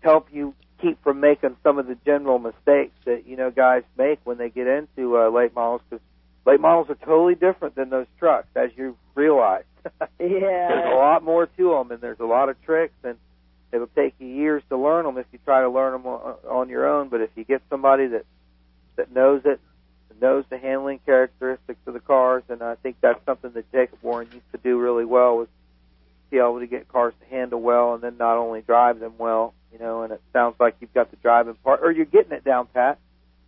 help 0.00 0.28
you 0.32 0.54
keep 0.80 1.02
from 1.04 1.20
making 1.20 1.56
some 1.62 1.78
of 1.78 1.86
the 1.86 1.96
general 2.06 2.38
mistakes 2.38 2.96
that 3.04 3.26
you 3.26 3.36
know 3.36 3.50
guys 3.50 3.82
make 3.98 4.18
when 4.24 4.38
they 4.38 4.48
get 4.48 4.66
into 4.66 5.18
uh, 5.18 5.28
late 5.28 5.54
models 5.54 5.82
because 5.90 6.02
late 6.46 6.60
models 6.60 6.88
are 6.88 7.06
totally 7.06 7.34
different 7.34 7.74
than 7.74 7.90
those 7.90 8.06
trucks, 8.18 8.48
as 8.56 8.70
you 8.76 8.96
realize. 9.14 9.64
Yeah. 10.18 10.68
There's 10.68 10.92
a 10.92 10.96
lot 10.96 11.24
more 11.24 11.46
to 11.46 11.70
them, 11.70 11.90
and 11.90 12.00
there's 12.02 12.20
a 12.20 12.26
lot 12.26 12.50
of 12.50 12.60
tricks, 12.62 12.92
and 13.02 13.16
it'll 13.72 13.86
take 13.88 14.14
you 14.18 14.26
years 14.26 14.62
to 14.68 14.76
learn 14.76 15.04
them 15.04 15.18
if 15.18 15.26
you 15.32 15.38
try 15.44 15.60
to 15.62 15.68
learn 15.68 15.92
them 15.92 16.06
on, 16.06 16.34
on 16.48 16.68
your 16.68 16.86
own. 16.88 17.08
But 17.08 17.20
if 17.20 17.30
you 17.36 17.44
get 17.44 17.62
somebody 17.70 18.06
that 18.08 18.24
that 18.96 19.12
knows 19.12 19.42
it, 19.44 19.60
knows 20.20 20.44
the 20.50 20.58
handling 20.58 21.00
characteristics 21.06 21.80
of 21.86 21.94
the 21.94 22.00
cars, 22.00 22.42
and 22.48 22.62
I 22.62 22.74
think 22.76 22.96
that's 23.00 23.24
something 23.24 23.52
that 23.52 23.70
Jacob 23.72 23.98
Warren 24.02 24.28
used 24.32 24.52
to 24.52 24.58
do 24.58 24.78
really 24.78 25.04
well 25.04 25.36
was 25.38 25.48
be 26.30 26.38
able 26.38 26.60
to 26.60 26.66
get 26.66 26.88
cars 26.88 27.14
to 27.20 27.34
handle 27.34 27.60
well, 27.60 27.94
and 27.94 28.02
then 28.02 28.16
not 28.18 28.36
only 28.36 28.60
drive 28.60 29.00
them 29.00 29.14
well, 29.18 29.54
you 29.72 29.78
know. 29.78 30.02
And 30.02 30.12
it 30.12 30.20
sounds 30.32 30.56
like 30.60 30.76
you've 30.80 30.94
got 30.94 31.10
the 31.10 31.16
driving 31.16 31.54
part, 31.54 31.80
or 31.82 31.90
you're 31.90 32.04
getting 32.04 32.32
it 32.32 32.44
down 32.44 32.68
pat, 32.72 32.98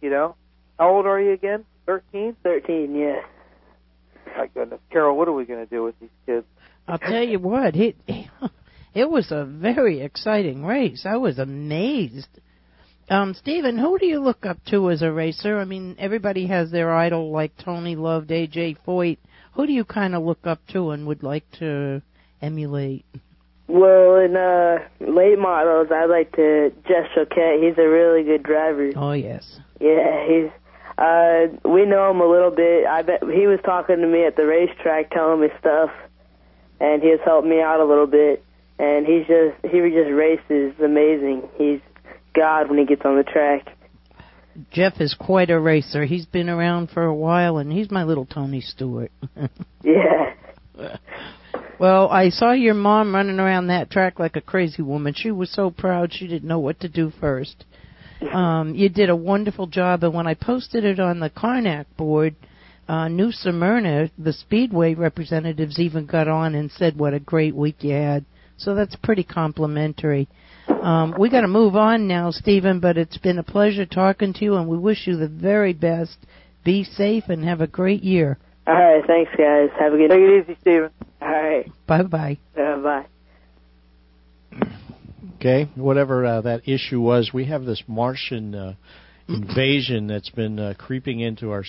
you 0.01 0.11
know. 0.11 0.35
How 0.79 0.95
old 0.95 1.07
are 1.07 1.21
you 1.21 1.33
again? 1.33 1.65
Thirteen. 1.87 2.37
Thirteen. 2.43 2.95
Yeah. 2.97 3.21
My 4.37 4.47
goodness, 4.47 4.81
Carol, 4.91 5.17
what 5.17 5.29
are 5.29 5.33
we 5.33 5.45
going 5.45 5.65
to 5.65 5.71
do 5.71 5.85
with 5.85 5.99
these 6.01 6.09
kids? 6.25 6.47
I'll 6.89 6.99
tell 6.99 7.23
you 7.23 7.39
what, 7.39 7.77
it 7.77 7.97
it 8.95 9.11
was 9.11 9.31
a 9.31 9.45
very 9.45 10.01
exciting 10.01 10.65
race. 10.65 11.07
I 11.07 11.17
was 11.17 11.39
amazed. 11.39 12.29
Um, 13.09 13.35
Stephen, 13.35 13.79
who 13.79 13.99
do 13.99 14.07
you 14.07 14.21
look 14.21 14.47
up 14.47 14.59
to 14.67 14.91
as 14.91 15.03
a 15.03 15.11
racer? 15.11 15.59
I 15.59 15.65
mean, 15.65 15.97
everybody 15.99 16.47
has 16.47 16.71
their 16.71 16.95
idol 16.95 17.31
like 17.31 17.53
Tony 17.59 17.97
loved 17.97 18.31
AJ 18.31 18.79
Foyt. 18.87 19.19
Who 19.55 19.67
do 19.67 19.73
you 19.73 19.85
kind 19.85 20.15
of 20.15 20.23
look 20.23 20.47
up 20.47 20.61
to 20.69 20.91
and 20.91 21.07
would 21.07 21.23
like 21.23 21.45
to 21.59 22.01
emulate? 22.41 23.05
Well, 23.69 24.17
in 24.17 24.37
uh 24.37 24.79
late 25.01 25.39
models, 25.39 25.89
I 25.91 26.07
like 26.07 26.33
to 26.37 26.73
Jeff 26.87 27.07
Choquette. 27.17 27.63
He's 27.63 27.79
a 27.79 27.89
really 27.89 28.23
good 28.23 28.43
driver. 28.43 28.91
Oh 28.97 29.13
yes. 29.13 29.61
Yeah, 29.81 30.27
he's. 30.27 30.51
Uh, 30.99 31.49
we 31.65 31.87
know 31.87 32.11
him 32.11 32.21
a 32.21 32.27
little 32.27 32.51
bit. 32.51 32.87
I 32.87 33.03
bet 33.03 33.23
he 33.23 33.47
was 33.47 33.59
talking 33.65 33.97
to 33.97 34.07
me 34.07 34.27
at 34.27 34.37
the 34.37 34.47
racetrack, 34.47 35.11
telling 35.11 35.41
me 35.41 35.49
stuff, 35.59 35.91
and 36.81 37.03
he 37.03 37.11
has 37.11 37.21
helped 37.25 37.49
me 37.49 37.61
out 37.61 37.81
a 37.81 37.85
little 37.85 38.07
bit. 38.07 38.45
And 38.79 39.07
he's 39.07 39.27
just 39.27 39.57
he 39.63 39.81
just 39.91 40.11
races 40.11 40.75
amazing. 40.83 41.49
He's 41.57 41.81
God 42.35 42.69
when 42.69 42.79
he 42.79 42.85
gets 42.85 43.03
on 43.05 43.17
the 43.17 43.23
track. 43.23 43.77
Jeff 44.71 45.01
is 45.01 45.15
quite 45.15 45.51
a 45.51 45.59
racer. 45.59 46.05
He's 46.05 46.27
been 46.27 46.49
around 46.49 46.91
for 46.91 47.05
a 47.05 47.15
while, 47.15 47.57
and 47.57 47.73
he's 47.73 47.91
my 47.91 48.05
little 48.05 48.27
Tony 48.27 48.61
Stewart. 48.61 49.13
Yeah. 49.85 50.35
Well, 51.83 52.09
I 52.09 52.29
saw 52.29 52.53
your 52.53 52.75
mom 52.75 53.13
running 53.13 53.41
around 53.41 53.67
that 53.67 53.91
track 53.91 54.21
like 54.21 54.37
a 54.37 54.41
crazy 54.41 54.83
woman. 54.83 55.15
She 55.17 55.33
was 55.33 55.53
so 55.53 55.71
proud 55.71 56.13
she 56.13 56.29
didn't 56.29 56.49
know 56.49 56.61
what 56.61 56.79
to 56.81 56.89
do 56.89 57.13
first. 57.21 57.65
Um, 58.23 58.77
you 58.77 58.89
did 58.89 59.11
a 59.11 59.17
wonderful 59.17 59.67
job, 59.67 60.05
and 60.05 60.15
when 60.15 60.29
I 60.29 60.35
posted 60.35 60.85
it 60.85 61.01
on 61.01 61.19
the 61.19 61.29
Carnac 61.29 61.89
board, 61.97 62.37
uh, 62.87 63.09
New 63.09 63.33
Smyrna, 63.33 64.11
the 64.17 64.33
Speedway 64.33 64.95
representatives 64.95 65.81
even 65.81 66.07
got 66.07 66.29
on 66.29 66.55
and 66.55 66.71
said 66.71 66.97
what 66.97 67.15
a 67.15 67.19
great 67.19 67.53
week 67.53 67.83
you 67.83 67.95
had. 67.95 68.25
So 68.63 68.75
that's 68.75 68.95
pretty 68.97 69.25
complimentary. 69.25 70.29
Um, 70.69 71.15
we 71.19 71.31
got 71.31 71.41
to 71.41 71.49
move 71.49 71.75
on 71.75 72.07
now, 72.07 72.31
Stephen, 72.31 72.79
but 72.79 72.97
it's 72.97 73.19
been 73.19 73.39
a 73.39 73.43
pleasure 73.43 73.85
talking 73.87 74.33
to 74.35 74.45
you, 74.45 74.55
and 74.55 74.69
we 74.69 74.79
wish 74.79 75.07
you 75.07 75.17
the 75.17 75.29
very 75.29 75.73
best. 75.73 76.17
Be 76.65 76.85
safe 76.85 77.25
and 77.29 77.45
have 77.45 77.61
a 77.61 77.67
great 77.67 78.05
year. 78.05 78.39
All 78.67 78.75
right, 78.75 79.05
thanks 79.05 79.33
guys. 79.37 79.71
Have 79.81 79.93
a 79.93 79.97
good. 79.97 80.11
Take 80.11 80.21
it 80.21 80.45
easy, 80.45 80.57
Steven. 80.61 80.91
All 81.21 81.29
right. 81.29 81.67
Bye 81.89 82.03
bye. 82.05 82.39
Uh, 82.57 82.77
bye. 82.81 83.07
Okay, 85.37 85.69
whatever 85.75 86.25
uh, 86.25 86.41
that 86.43 86.69
issue 86.69 87.01
was, 87.01 87.33
we 87.35 87.47
have 87.47 87.65
this 87.65 87.83
Martian 87.89 88.55
uh, 88.55 88.75
invasion 89.29 90.07
that's 90.07 90.31
been 90.31 90.61
uh, 90.61 90.75
creeping 90.79 91.19
into 91.19 91.51
our 91.51 91.65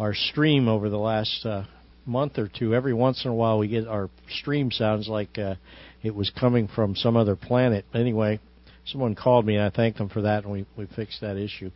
our 0.00 0.14
stream 0.14 0.66
over 0.66 0.88
the 0.88 0.98
last 0.98 1.46
uh, 1.46 1.62
month 2.06 2.38
or 2.38 2.48
two. 2.48 2.74
Every 2.74 2.94
once 2.94 3.24
in 3.24 3.30
a 3.30 3.34
while, 3.34 3.58
we 3.58 3.68
get 3.68 3.86
our 3.86 4.10
stream 4.28 4.70
sounds 4.70 5.08
like 5.08 5.38
uh, 5.38 5.54
it 6.02 6.14
was 6.14 6.30
coming 6.30 6.68
from 6.68 6.94
some 6.96 7.16
other 7.16 7.36
planet. 7.36 7.84
Anyway, 7.94 8.40
someone 8.86 9.14
called 9.14 9.46
me, 9.46 9.56
and 9.56 9.64
I 9.64 9.70
thanked 9.70 9.98
them 9.98 10.08
for 10.08 10.22
that, 10.22 10.44
and 10.44 10.52
we 10.52 10.66
we 10.76 10.86
fixed 10.94 11.20
that 11.20 11.36
issue. 11.36 11.70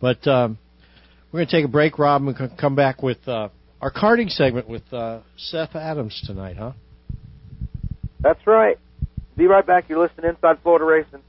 But 0.00 0.26
um, 0.26 0.58
we're 1.32 1.38
going 1.38 1.48
to 1.48 1.56
take 1.56 1.64
a 1.64 1.68
break, 1.68 1.98
Rob, 1.98 2.22
and 2.22 2.28
we 2.28 2.34
can 2.34 2.56
come 2.56 2.76
back 2.76 3.02
with 3.02 3.26
uh, 3.26 3.48
our 3.80 3.90
carding 3.90 4.28
segment 4.28 4.68
with 4.68 4.90
uh, 4.92 5.20
Seth 5.36 5.74
Adams 5.74 6.22
tonight, 6.26 6.56
huh? 6.56 6.72
That's 8.20 8.46
right. 8.46 8.78
Be 9.36 9.46
right 9.46 9.66
back. 9.66 9.88
You're 9.88 9.98
listening 9.98 10.22
to 10.22 10.28
Inside 10.30 10.58
Florida 10.62 10.84
Racing. 10.84 11.22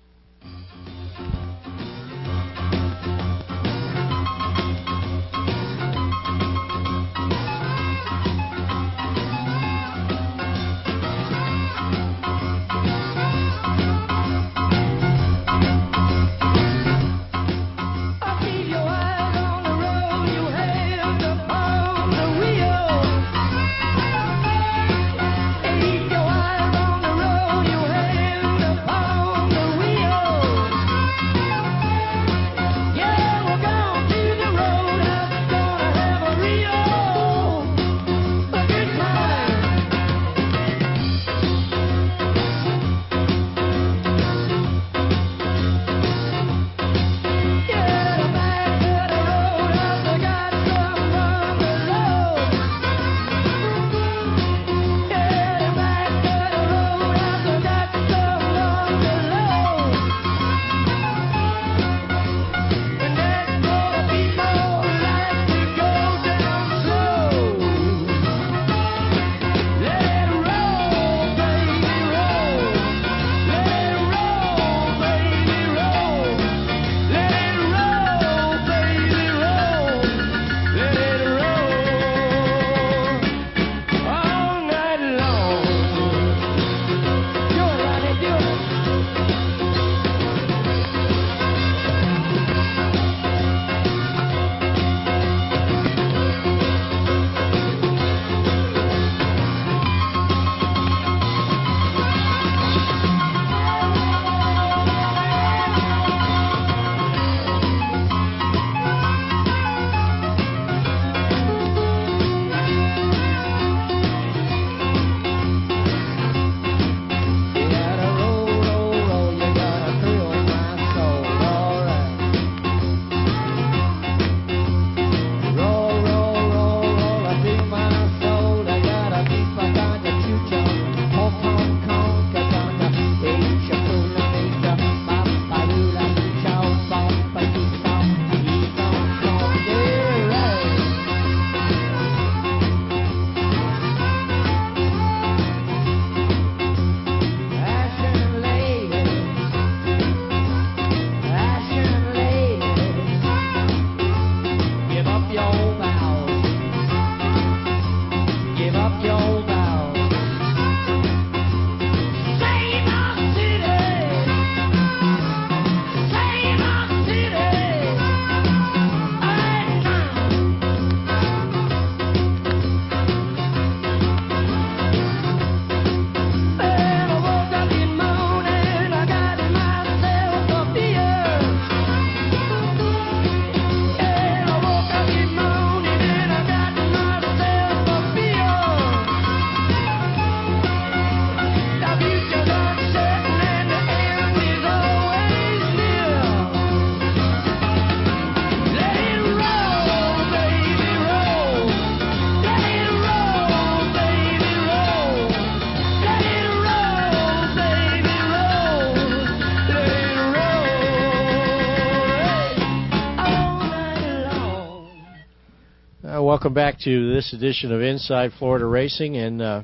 Uh, 216.16 216.22
welcome 216.22 216.54
back 216.54 216.80
to 216.80 217.14
this 217.14 217.34
edition 217.34 217.74
of 217.74 217.82
Inside 217.82 218.32
Florida 218.40 218.66
Racing, 218.66 219.18
and 219.18 219.42
uh, 219.42 219.64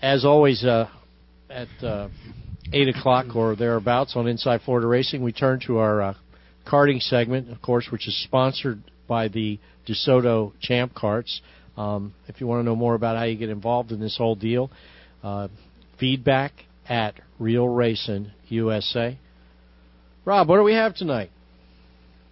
as 0.00 0.24
always, 0.24 0.62
uh, 0.64 0.88
at 1.50 1.66
uh, 1.82 2.08
eight 2.72 2.86
o'clock 2.86 3.34
or 3.34 3.56
thereabouts 3.56 4.12
on 4.14 4.28
Inside 4.28 4.60
Florida 4.64 4.86
Racing, 4.86 5.20
we 5.20 5.32
turn 5.32 5.58
to 5.66 5.78
our 5.78 6.00
uh, 6.00 6.14
karting 6.64 7.00
segment, 7.00 7.50
of 7.50 7.60
course, 7.60 7.88
which 7.90 8.06
is 8.06 8.22
sponsored 8.22 8.80
by 9.08 9.26
the 9.26 9.58
DeSoto 9.88 10.52
Champ 10.60 10.94
Carts. 10.94 11.40
Um, 11.76 12.14
if 12.28 12.40
you 12.40 12.46
want 12.46 12.60
to 12.60 12.64
know 12.64 12.76
more 12.76 12.94
about 12.94 13.16
how 13.16 13.24
you 13.24 13.36
get 13.36 13.48
involved 13.48 13.90
in 13.90 13.98
this 13.98 14.16
whole 14.16 14.36
deal, 14.36 14.70
uh, 15.24 15.48
feedback 15.98 16.52
at 16.88 17.14
Real 17.40 17.66
Racing 17.66 18.30
USA. 18.46 19.18
Rob, 20.24 20.48
what 20.48 20.58
do 20.58 20.62
we 20.62 20.74
have 20.74 20.94
tonight? 20.94 21.30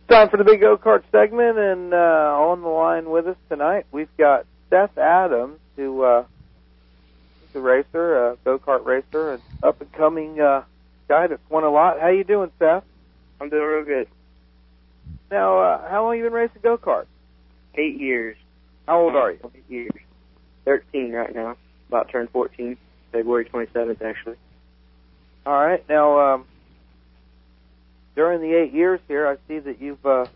Time 0.09 0.29
for 0.29 0.37
the 0.37 0.45
big 0.45 0.61
go 0.61 0.77
kart 0.77 1.03
segment, 1.11 1.59
and 1.59 1.93
uh, 1.93 1.97
on 1.97 2.63
the 2.63 2.69
line 2.69 3.11
with 3.11 3.27
us 3.27 3.37
tonight, 3.49 3.87
we've 3.91 4.15
got 4.17 4.47
Seth 4.71 4.97
Adams, 4.97 5.59
who 5.75 6.03
uh, 6.03 6.25
is 7.51 7.57
a 7.57 7.61
racer, 7.61 8.17
a 8.17 8.37
go 8.45 8.57
kart 8.57 8.85
racer, 8.85 9.33
an 9.33 9.41
up 9.65 9.81
and 9.81 9.93
coming 9.93 10.41
uh, 10.41 10.63
guy 11.09 11.27
that's 11.27 11.43
won 11.51 11.65
a 11.65 11.71
lot. 11.71 12.01
How 12.01 12.09
you 12.09 12.23
doing, 12.23 12.53
Seth? 12.61 12.85
I'm 13.41 13.51
doing 13.51 13.63
real 13.65 13.85
good. 13.85 14.09
Now, 15.29 15.59
uh, 15.59 15.91
how 15.91 16.05
long 16.05 16.17
you 16.17 16.23
been 16.23 16.33
racing 16.33 16.63
go 16.63 16.79
karts? 16.79 17.07
Eight 17.75 18.01
years. 18.01 18.37
How 18.87 19.01
old 19.01 19.17
are 19.17 19.33
you? 19.33 19.41
Eight 19.57 19.65
years. 19.69 19.93
Thirteen 20.65 21.13
right 21.13 21.35
now. 21.35 21.57
About 21.89 22.11
turned 22.11 22.31
fourteen. 22.31 22.77
February 23.11 23.45
twenty 23.47 23.71
seventh, 23.73 24.01
actually. 24.03 24.37
All 25.45 25.53
right. 25.53 25.87
Now, 25.89 26.35
um, 26.35 26.47
during 28.17 28.41
the 28.41 28.55
eight 28.55 28.73
years 28.73 28.99
here, 29.07 29.29
I 29.29 29.37
see 29.47 29.59
that 29.61 29.81
you've 29.81 30.05
uh, 30.05 30.27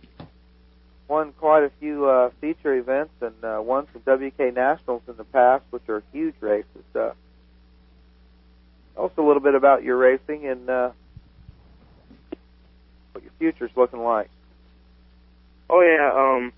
won 1.08 1.32
quite 1.32 1.64
a 1.64 1.70
few 1.80 2.06
uh, 2.06 2.30
feature 2.40 2.74
events 2.74 3.14
and 3.20 3.42
uh, 3.42 3.60
won 3.60 3.88
some 3.92 4.02
WK 4.02 4.54
Nationals 4.54 5.02
in 5.08 5.16
the 5.16 5.24
past, 5.24 5.64
which 5.70 5.88
are 5.88 6.02
huge 6.12 6.34
races. 6.40 6.84
Uh, 6.94 7.12
tell 8.94 9.06
us 9.06 9.12
a 9.16 9.22
little 9.22 9.42
bit 9.42 9.54
about 9.54 9.82
your 9.82 9.96
racing 9.96 10.46
and 10.46 10.68
uh, 10.68 10.90
what 13.12 13.24
your 13.24 13.32
future's 13.38 13.70
looking 13.74 14.00
like. 14.00 14.30
Oh 15.70 15.80
yeah, 15.80 16.12
um, 16.14 16.52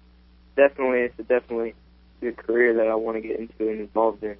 definitely, 0.56 1.00
it's 1.00 1.18
a 1.20 1.22
definitely 1.22 1.74
good 2.20 2.36
career 2.36 2.74
that 2.74 2.88
I 2.88 2.96
want 2.96 3.16
to 3.16 3.20
get 3.20 3.38
into 3.38 3.68
and 3.70 3.80
involved 3.80 4.24
in. 4.24 4.36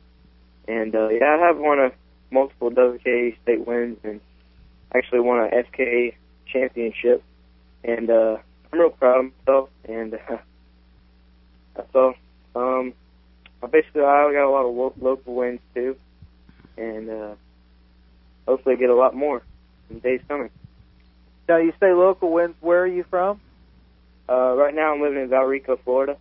And 0.67 0.95
uh, 0.95 1.09
yeah, 1.09 1.37
I 1.39 1.47
have 1.47 1.59
won 1.59 1.79
a 1.79 1.93
multiple 2.33 2.71
WK 2.71 3.39
state 3.43 3.67
wins 3.67 3.99
and 4.03 4.21
actually 4.95 5.21
won 5.21 5.39
a 5.39 5.49
FK 5.49 6.15
championship. 6.47 7.23
And 7.85 8.11
uh, 8.11 8.39
I'm 8.73 8.79
real 8.79 8.91
proud 8.91 9.27
of 9.27 9.33
myself. 9.47 9.69
And 9.89 10.15
uh, 10.15 10.37
all. 11.95 12.15
Um, 12.55 12.95
I 13.63 13.67
basically 13.67 14.03
I 14.03 14.31
got 14.33 14.47
a 14.47 14.51
lot 14.51 14.67
of 14.67 14.75
lo- 14.75 14.95
local 15.01 15.35
wins 15.35 15.61
too, 15.75 15.97
and 16.77 17.09
uh, 17.09 17.35
hopefully 18.47 18.77
get 18.77 18.91
a 18.91 18.95
lot 18.95 19.15
more 19.15 19.43
in 19.89 19.97
the 19.97 20.01
days 20.01 20.21
coming. 20.29 20.51
Now, 21.49 21.59
you 21.59 21.73
say 21.81 21.93
local 21.93 22.33
wins. 22.33 22.55
Where 22.61 22.83
are 22.83 22.87
you 22.87 23.05
from? 23.09 23.41
Uh, 24.29 24.55
right 24.57 24.75
now 24.75 24.95
I'm 24.95 25.01
living 25.01 25.23
in 25.23 25.29
Valrico, 25.29 25.79
Florida. 25.85 26.17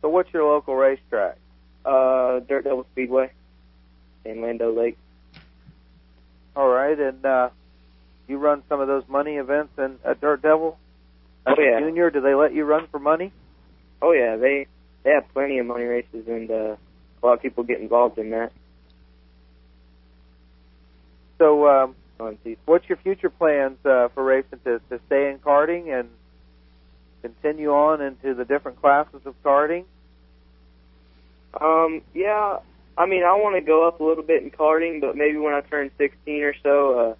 So, 0.00 0.08
what's 0.08 0.32
your 0.32 0.44
local 0.44 0.74
racetrack? 0.74 1.36
Uh, 1.84 2.40
Dirt 2.40 2.64
Devil 2.64 2.86
Speedway 2.92 3.32
in 4.24 4.40
Lando 4.40 4.72
Lake. 4.72 4.98
All 6.54 6.68
right, 6.68 6.98
and 6.98 7.24
uh, 7.24 7.50
you 8.28 8.38
run 8.38 8.62
some 8.68 8.80
of 8.80 8.88
those 8.88 9.04
money 9.08 9.36
events 9.36 9.72
in 9.78 9.98
at 10.04 10.20
Dirt 10.20 10.42
Devil. 10.42 10.78
As 11.46 11.54
Oh, 11.58 11.60
yeah. 11.62 11.80
junior, 11.80 12.10
do 12.10 12.20
they 12.20 12.34
let 12.34 12.54
you 12.54 12.64
run 12.64 12.86
for 12.90 12.98
money? 12.98 13.32
Oh 14.00 14.12
yeah, 14.12 14.36
they 14.36 14.66
they 15.02 15.10
have 15.10 15.24
plenty 15.32 15.58
of 15.58 15.66
money 15.66 15.84
races, 15.84 16.26
and 16.28 16.50
uh, 16.50 16.76
a 17.22 17.26
lot 17.26 17.32
of 17.34 17.42
people 17.42 17.64
get 17.64 17.80
involved 17.80 18.18
in 18.18 18.30
that. 18.30 18.52
So, 21.38 21.66
um, 21.68 21.96
what's 22.66 22.88
your 22.88 22.98
future 22.98 23.30
plans 23.30 23.78
uh, 23.84 24.08
for 24.14 24.22
racing? 24.22 24.60
To, 24.64 24.80
to 24.90 25.00
stay 25.06 25.30
in 25.30 25.38
karting 25.38 25.98
and 25.98 26.08
continue 27.22 27.70
on 27.72 28.00
into 28.00 28.34
the 28.34 28.44
different 28.44 28.80
classes 28.80 29.20
of 29.24 29.34
karting? 29.42 29.84
Um, 31.60 32.02
yeah, 32.14 32.58
I 32.96 33.06
mean, 33.06 33.24
I 33.24 33.32
want 33.34 33.56
to 33.56 33.60
go 33.60 33.86
up 33.86 34.00
a 34.00 34.04
little 34.04 34.22
bit 34.22 34.42
in 34.42 34.50
karting, 34.50 35.00
but 35.00 35.16
maybe 35.16 35.36
when 35.38 35.52
I 35.54 35.60
turn 35.62 35.90
16 35.98 36.42
or 36.42 36.54
so, 36.62 36.98
uh, 36.98 37.14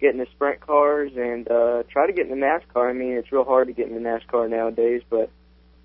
get 0.00 0.14
into 0.14 0.26
sprint 0.32 0.60
cars 0.60 1.12
and 1.16 1.50
uh, 1.50 1.82
try 1.90 2.06
to 2.06 2.12
get 2.12 2.28
into 2.28 2.36
NASCAR. 2.44 2.90
I 2.90 2.92
mean, 2.92 3.12
it's 3.12 3.30
real 3.32 3.44
hard 3.44 3.68
to 3.68 3.72
get 3.74 3.88
into 3.88 4.00
NASCAR 4.00 4.48
nowadays, 4.48 5.02
but 5.10 5.30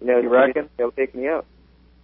you 0.02 0.08
know, 0.08 0.20
You 0.20 0.30
reckon? 0.30 0.70
they'll 0.78 0.92
pick 0.92 1.16
me 1.16 1.28
up. 1.28 1.46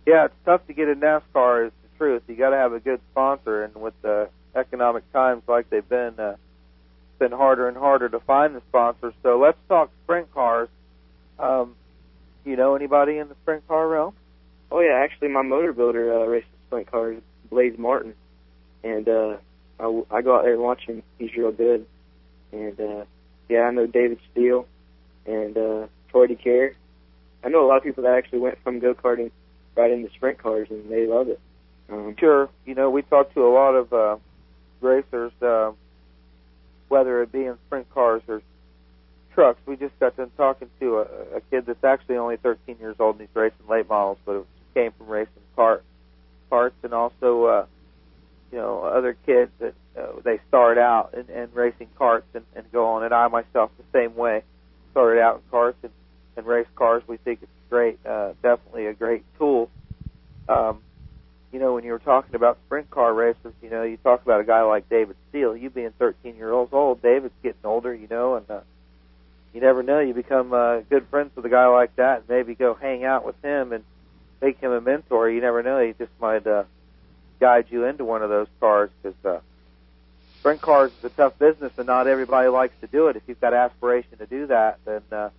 Yeah, 0.05 0.25
it's 0.25 0.35
tough 0.45 0.65
to 0.67 0.73
get 0.73 0.87
in 0.89 0.99
NASCAR. 0.99 1.67
Is 1.67 1.73
the 1.83 1.97
truth. 1.97 2.23
You 2.27 2.35
got 2.35 2.49
to 2.51 2.57
have 2.57 2.73
a 2.73 2.79
good 2.79 3.01
sponsor, 3.11 3.63
and 3.63 3.75
with 3.75 3.93
the 4.01 4.29
economic 4.55 5.11
times 5.13 5.43
like 5.47 5.69
they've 5.69 5.87
been, 5.87 6.15
uh, 6.19 6.31
it's 6.31 7.19
been 7.19 7.31
harder 7.31 7.67
and 7.67 7.77
harder 7.77 8.09
to 8.09 8.19
find 8.21 8.55
the 8.55 8.61
sponsors. 8.69 9.13
So 9.21 9.37
let's 9.39 9.57
talk 9.67 9.91
sprint 10.03 10.33
cars. 10.33 10.69
Um, 11.37 11.75
you 12.45 12.55
know 12.55 12.75
anybody 12.75 13.17
in 13.17 13.27
the 13.27 13.35
sprint 13.43 13.67
car 13.67 13.87
realm? 13.87 14.13
Oh 14.71 14.79
yeah, 14.79 15.01
actually, 15.03 15.29
my 15.29 15.41
motor 15.41 15.73
builder 15.73 16.13
uh, 16.21 16.25
races 16.25 16.49
sprint 16.67 16.89
cars, 16.89 17.21
Blaze 17.51 17.77
Martin, 17.77 18.13
and 18.83 19.07
uh, 19.07 19.37
I, 19.79 20.01
I 20.11 20.21
go 20.21 20.37
out 20.37 20.43
there 20.43 20.53
and 20.53 20.61
watch 20.61 20.81
him. 20.87 21.03
He's 21.17 21.35
real 21.35 21.51
good, 21.51 21.85
and 22.51 22.79
uh, 22.79 23.05
yeah, 23.47 23.61
I 23.61 23.71
know 23.71 23.87
David 23.87 24.19
Steele 24.31 24.67
and 25.25 25.57
uh, 25.57 25.87
Troy 26.09 26.27
DeCaire. 26.27 26.73
I 27.43 27.49
know 27.49 27.65
a 27.65 27.67
lot 27.67 27.77
of 27.77 27.83
people 27.83 28.03
that 28.03 28.17
actually 28.17 28.39
went 28.39 28.61
from 28.63 28.79
go 28.79 28.93
karting 28.93 29.31
right 29.75 29.91
into 29.91 30.09
sprint 30.11 30.37
cars, 30.37 30.67
and 30.69 30.89
they 30.89 31.07
love 31.07 31.29
it. 31.29 31.39
Um, 31.89 32.15
Sure. 32.19 32.49
You 32.65 32.75
know, 32.75 32.89
we 32.89 33.01
talked 33.01 33.33
to 33.33 33.45
a 33.45 33.53
lot 33.53 33.75
of 33.75 33.93
uh, 33.93 34.17
racers, 34.81 35.31
uh, 35.41 35.71
whether 36.87 37.21
it 37.21 37.31
be 37.31 37.45
in 37.45 37.57
sprint 37.67 37.89
cars 37.93 38.21
or 38.27 38.41
trucks. 39.33 39.59
We 39.65 39.77
just 39.77 39.97
got 39.99 40.17
done 40.17 40.31
talking 40.37 40.69
to 40.79 40.97
a, 40.97 41.37
a 41.37 41.41
kid 41.49 41.65
that's 41.65 41.83
actually 41.83 42.17
only 42.17 42.37
13 42.37 42.77
years 42.79 42.95
old 42.99 43.19
and 43.19 43.27
he's 43.27 43.35
racing 43.35 43.67
late 43.69 43.87
models, 43.87 44.17
but 44.25 44.35
it 44.35 44.45
came 44.73 44.91
from 44.97 45.07
racing 45.07 45.33
cart 45.55 45.83
carts 46.49 46.75
and 46.83 46.93
also, 46.93 47.45
uh, 47.45 47.65
you 48.51 48.57
know, 48.57 48.83
other 48.83 49.15
kids 49.25 49.51
that 49.59 49.73
uh, 49.97 50.19
they 50.23 50.39
start 50.47 50.77
out 50.77 51.13
in, 51.13 51.33
in 51.33 51.49
racing 51.53 51.89
carts 51.97 52.27
and, 52.33 52.45
and 52.55 52.71
go 52.71 52.87
on. 52.87 53.03
And 53.03 53.13
I 53.13 53.27
myself 53.27 53.71
the 53.77 53.83
same 53.93 54.15
way 54.15 54.43
started 54.91 55.21
out 55.21 55.35
in 55.37 55.41
carts 55.51 55.77
and, 55.83 55.91
and 56.37 56.45
race 56.45 56.67
cars. 56.75 57.03
We 57.07 57.17
think 57.17 57.39
it's 57.41 57.51
great, 57.69 57.99
uh, 58.05 58.33
definitely 58.41 58.87
a 58.87 58.93
great 58.93 59.23
tool. 59.37 59.69
Um, 60.47 60.79
you 61.51 61.59
know, 61.59 61.73
when 61.73 61.83
you 61.83 61.91
were 61.91 61.99
talking 61.99 62.35
about 62.35 62.59
sprint 62.65 62.89
car 62.91 63.13
races, 63.13 63.53
you 63.61 63.69
know, 63.69 63.83
you 63.83 63.97
talk 63.97 64.21
about 64.21 64.39
a 64.39 64.43
guy 64.43 64.61
like 64.61 64.87
David 64.89 65.15
Steele. 65.29 65.55
You 65.55 65.69
being 65.69 65.93
13 65.97 66.35
years 66.35 66.67
old, 66.71 67.01
David's 67.01 67.33
getting 67.41 67.59
older, 67.63 67.93
you 67.93 68.07
know, 68.07 68.35
and 68.35 68.49
uh, 68.49 68.61
you 69.53 69.61
never 69.61 69.81
know. 69.81 69.99
You 69.99 70.13
become 70.13 70.53
uh, 70.53 70.81
good 70.81 71.07
friends 71.09 71.31
with 71.35 71.45
a 71.45 71.49
guy 71.49 71.67
like 71.67 71.95
that, 71.95 72.19
and 72.19 72.29
maybe 72.29 72.53
go 72.53 72.75
hang 72.75 73.03
out 73.03 73.25
with 73.25 73.41
him 73.43 73.73
and 73.73 73.83
make 74.41 74.59
him 74.59 74.71
a 74.71 74.81
mentor. 74.81 75.29
You 75.29 75.41
never 75.41 75.63
know. 75.63 75.79
He 75.79 75.93
just 75.93 76.11
might 76.21 76.45
uh, 76.45 76.65
guide 77.39 77.65
you 77.69 77.85
into 77.85 78.05
one 78.05 78.21
of 78.21 78.29
those 78.29 78.47
cars 78.59 78.91
because 79.01 79.17
uh, 79.25 79.39
sprint 80.39 80.61
cars 80.61 80.91
is 80.99 81.05
a 81.05 81.09
tough 81.09 81.37
business, 81.37 81.71
and 81.77 81.87
not 81.87 82.07
everybody 82.07 82.47
likes 82.49 82.73
to 82.81 82.87
do 82.87 83.07
it. 83.07 83.15
If 83.15 83.23
you've 83.27 83.41
got 83.41 83.53
aspiration 83.53 84.17
to 84.17 84.25
do 84.25 84.47
that, 84.47 84.79
then 84.85 85.01
uh, 85.11 85.29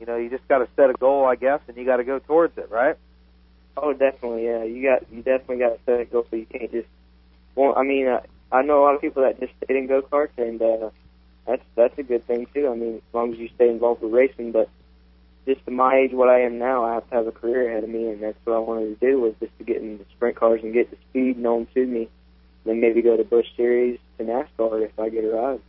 you 0.00 0.06
know 0.06 0.16
you 0.16 0.30
just 0.30 0.46
got 0.48 0.58
to 0.58 0.68
set 0.76 0.90
a 0.90 0.94
goal, 0.94 1.26
I 1.26 1.36
guess, 1.36 1.60
and 1.68 1.76
you 1.76 1.84
got 1.84 1.98
to 1.98 2.04
go 2.04 2.18
towards 2.18 2.56
it, 2.58 2.70
right? 2.70 2.96
Oh, 3.76 3.92
definitely. 3.92 4.44
Yeah, 4.44 4.64
you 4.64 4.82
got 4.82 5.10
you 5.12 5.22
definitely 5.22 5.58
got 5.58 5.70
to 5.70 5.78
set 5.86 6.00
a 6.00 6.04
goal. 6.04 6.26
So 6.30 6.36
you 6.36 6.46
can't 6.46 6.70
just. 6.70 6.88
Well, 7.54 7.74
I 7.76 7.82
mean, 7.82 8.08
uh, 8.08 8.20
I 8.50 8.62
know 8.62 8.80
a 8.80 8.82
lot 8.82 8.94
of 8.94 9.00
people 9.00 9.22
that 9.22 9.38
just 9.40 9.52
stay 9.62 9.76
in 9.78 9.86
go 9.86 10.02
karts, 10.02 10.36
and 10.38 10.60
uh, 10.60 10.90
that's 11.46 11.62
that's 11.74 11.98
a 11.98 12.02
good 12.02 12.26
thing 12.26 12.46
too. 12.54 12.68
I 12.68 12.74
mean, 12.74 12.96
as 12.96 13.14
long 13.14 13.32
as 13.32 13.38
you 13.38 13.48
stay 13.54 13.68
involved 13.68 14.02
with 14.02 14.12
racing, 14.12 14.52
but 14.52 14.68
just 15.46 15.60
at 15.66 15.72
my 15.72 15.96
age, 15.96 16.12
what 16.12 16.30
I 16.30 16.40
am 16.40 16.58
now, 16.58 16.84
I 16.84 16.94
have 16.94 17.08
to 17.10 17.16
have 17.16 17.26
a 17.26 17.32
career 17.32 17.68
ahead 17.68 17.84
of 17.84 17.90
me, 17.90 18.08
and 18.08 18.22
that's 18.22 18.38
what 18.44 18.54
I 18.54 18.58
wanted 18.58 18.98
to 18.98 19.06
do 19.06 19.20
was 19.20 19.34
just 19.40 19.56
to 19.58 19.64
get 19.64 19.76
into 19.76 20.04
sprint 20.16 20.36
cars 20.36 20.60
and 20.62 20.72
get 20.72 20.90
the 20.90 20.96
speed 21.10 21.38
known 21.38 21.66
to 21.74 21.84
me, 21.84 22.08
then 22.64 22.80
maybe 22.80 23.02
go 23.02 23.16
to 23.16 23.24
Busch 23.24 23.46
Series 23.56 23.98
to 24.18 24.24
NASCAR 24.24 24.84
if 24.84 24.98
I 24.98 25.08
get 25.08 25.24
a 25.24 25.28
ride. 25.28 25.60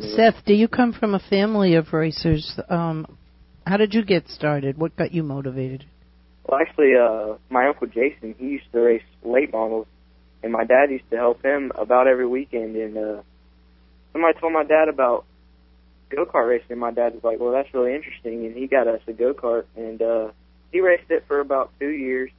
Seth, 0.00 0.44
do 0.44 0.54
you 0.54 0.68
come 0.68 0.92
from 0.92 1.14
a 1.14 1.18
family 1.18 1.74
of 1.74 1.92
racers? 1.92 2.58
Um, 2.68 3.18
how 3.66 3.76
did 3.76 3.94
you 3.94 4.04
get 4.04 4.28
started? 4.28 4.78
What 4.78 4.96
got 4.96 5.12
you 5.12 5.22
motivated? 5.22 5.84
Well, 6.46 6.60
actually, 6.60 6.92
uh, 6.96 7.36
my 7.50 7.66
uncle 7.66 7.88
Jason, 7.88 8.34
he 8.38 8.46
used 8.46 8.70
to 8.72 8.80
race 8.80 9.02
late 9.24 9.52
models, 9.52 9.86
and 10.42 10.52
my 10.52 10.64
dad 10.64 10.90
used 10.90 11.10
to 11.10 11.16
help 11.16 11.44
him 11.44 11.72
about 11.74 12.06
every 12.06 12.26
weekend. 12.26 12.76
And 12.76 12.96
uh, 12.96 13.22
somebody 14.12 14.38
told 14.38 14.52
my 14.52 14.64
dad 14.64 14.88
about 14.88 15.24
go 16.10 16.24
kart 16.24 16.48
racing, 16.48 16.70
and 16.70 16.80
my 16.80 16.92
dad 16.92 17.14
was 17.14 17.24
like, 17.24 17.40
"Well, 17.40 17.52
that's 17.52 17.72
really 17.74 17.94
interesting." 17.94 18.46
And 18.46 18.56
he 18.56 18.66
got 18.66 18.86
us 18.86 19.00
a 19.08 19.12
go 19.12 19.34
kart, 19.34 19.64
and 19.76 20.00
uh, 20.00 20.28
he 20.72 20.80
raced 20.80 21.10
it 21.10 21.24
for 21.26 21.40
about 21.40 21.72
two 21.78 21.90
years. 21.90 22.30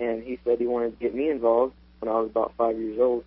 And 0.00 0.22
he 0.22 0.38
said 0.44 0.58
he 0.58 0.66
wanted 0.66 0.98
to 0.98 1.04
get 1.04 1.14
me 1.14 1.30
involved 1.30 1.74
when 2.00 2.10
I 2.10 2.18
was 2.18 2.30
about 2.30 2.54
five 2.56 2.78
years 2.78 2.98
old. 2.98 3.24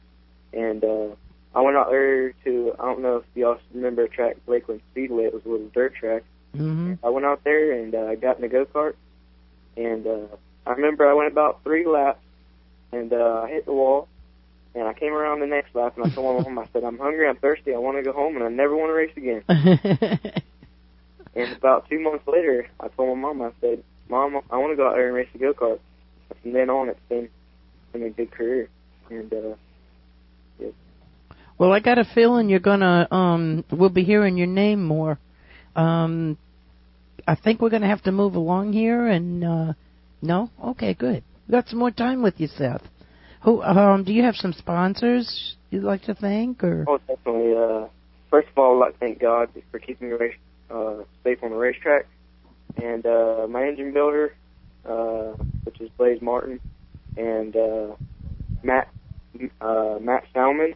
And 0.53 0.83
uh, 0.83 1.15
I 1.55 1.61
went 1.61 1.77
out 1.77 1.89
there 1.89 2.31
to 2.45 2.73
I 2.79 2.85
don't 2.85 3.01
know 3.01 3.17
if 3.17 3.23
y'all 3.35 3.59
remember 3.73 4.03
a 4.03 4.09
track 4.09 4.37
Lakeland 4.47 4.81
Speedway. 4.91 5.25
It 5.25 5.33
was 5.33 5.45
a 5.45 5.49
little 5.49 5.69
dirt 5.73 5.95
track. 5.95 6.23
Mm-hmm. 6.55 6.95
I 7.03 7.09
went 7.09 7.25
out 7.25 7.43
there 7.43 7.71
and 7.71 7.95
uh, 7.95 8.15
got 8.15 8.37
in 8.37 8.43
a 8.43 8.49
go 8.49 8.65
kart, 8.65 8.95
and 9.77 10.05
uh, 10.05 10.35
I 10.65 10.71
remember 10.71 11.09
I 11.09 11.13
went 11.13 11.31
about 11.31 11.63
three 11.63 11.87
laps, 11.87 12.19
and 12.91 13.13
uh, 13.13 13.43
I 13.45 13.49
hit 13.49 13.65
the 13.65 13.71
wall, 13.71 14.09
and 14.75 14.85
I 14.85 14.93
came 14.93 15.13
around 15.13 15.39
the 15.39 15.47
next 15.47 15.73
lap, 15.73 15.97
and 15.97 16.05
I 16.05 16.09
told 16.09 16.43
my 16.43 16.49
mom, 16.49 16.59
I 16.59 16.67
said, 16.73 16.83
I'm 16.83 16.97
hungry, 16.97 17.27
I'm 17.27 17.37
thirsty, 17.37 17.73
I 17.73 17.77
want 17.77 17.97
to 17.97 18.03
go 18.03 18.11
home, 18.11 18.35
and 18.35 18.43
I 18.43 18.49
never 18.49 18.75
want 18.75 18.89
to 18.89 18.93
race 18.93 19.15
again. 19.15 19.43
and 21.35 21.55
about 21.55 21.87
two 21.89 22.01
months 22.01 22.27
later, 22.27 22.67
I 22.81 22.89
told 22.89 23.17
my 23.17 23.33
mom, 23.33 23.41
I 23.41 23.51
said, 23.61 23.83
Mom, 24.09 24.41
I 24.51 24.57
want 24.57 24.73
to 24.73 24.75
go 24.75 24.89
out 24.89 24.95
there 24.95 25.07
and 25.07 25.15
race 25.15 25.29
a 25.33 25.37
go 25.37 25.53
kart. 25.53 25.79
From 26.41 26.51
then 26.51 26.69
on, 26.69 26.89
it's 26.89 26.99
been 27.07 27.29
been 27.91 28.03
a 28.03 28.09
good 28.09 28.31
career, 28.31 28.69
and 29.09 29.33
uh, 29.33 29.55
Well, 31.57 31.73
I 31.73 31.79
got 31.79 31.99
a 31.99 32.05
feeling 32.15 32.49
you're 32.49 32.59
gonna 32.59 33.07
um 33.11 33.63
we'll 33.71 33.89
be 33.89 34.03
hearing 34.03 34.35
your 34.37 34.47
name 34.47 34.83
more. 34.83 35.19
Um 35.75 36.37
I 37.27 37.35
think 37.35 37.61
we're 37.61 37.69
gonna 37.69 37.87
have 37.87 38.01
to 38.03 38.11
move 38.11 38.35
along 38.35 38.73
here 38.73 39.07
and 39.07 39.43
uh 39.43 39.73
no? 40.21 40.49
Okay, 40.63 40.93
good. 40.93 41.23
We 41.47 41.51
got 41.51 41.67
some 41.67 41.79
more 41.79 41.91
time 41.91 42.23
with 42.23 42.39
you, 42.39 42.47
Seth. 42.47 42.81
Who 43.43 43.61
um 43.61 44.03
do 44.03 44.11
you 44.11 44.23
have 44.23 44.35
some 44.35 44.53
sponsors 44.53 45.55
you'd 45.69 45.83
like 45.83 46.03
to 46.03 46.15
thank 46.15 46.63
or 46.63 46.85
Oh, 46.87 46.99
definitely. 47.07 47.55
Uh, 47.55 47.87
first 48.29 48.47
of 48.49 48.57
all, 48.57 48.75
I'd 48.75 48.85
like 48.85 48.93
to 48.93 48.99
thank 48.99 49.19
God 49.19 49.49
for 49.71 49.79
keeping 49.79 50.09
me 50.09 50.15
race, 50.15 50.35
uh, 50.69 51.03
safe 51.23 51.43
on 51.43 51.51
the 51.51 51.57
racetrack, 51.57 52.07
and 52.81 53.05
uh, 53.05 53.45
my 53.49 53.67
engine 53.67 53.93
builder, 53.93 54.33
uh, 54.85 55.33
which 55.63 55.79
is 55.79 55.89
Blaze 55.97 56.21
Martin, 56.21 56.59
and 57.17 57.55
uh, 57.55 57.87
Matt 58.63 58.89
uh, 59.59 59.97
Matt 60.01 60.25
Salmon, 60.33 60.75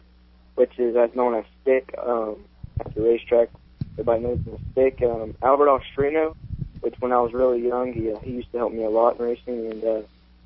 which 0.54 0.78
is 0.78 0.96
as 0.96 1.14
known 1.14 1.34
as 1.34 1.44
Stick 1.62 1.94
um, 1.98 2.36
at 2.80 2.94
the 2.94 3.02
racetrack. 3.02 3.50
Everybody 3.92 4.22
knows 4.22 4.38
him 4.44 4.54
as 4.54 4.60
Stick. 4.72 5.02
Um, 5.02 5.34
Albert 5.42 5.68
Ostrino, 5.68 6.34
which 6.80 6.94
when 7.00 7.12
I 7.12 7.20
was 7.20 7.32
really 7.32 7.66
young, 7.66 7.92
he 7.92 8.12
uh, 8.12 8.18
he 8.20 8.32
used 8.32 8.52
to 8.52 8.58
help 8.58 8.72
me 8.72 8.84
a 8.84 8.90
lot 8.90 9.18
in 9.18 9.24
racing, 9.24 9.70
and 9.70 9.84
uh, 9.84 10.02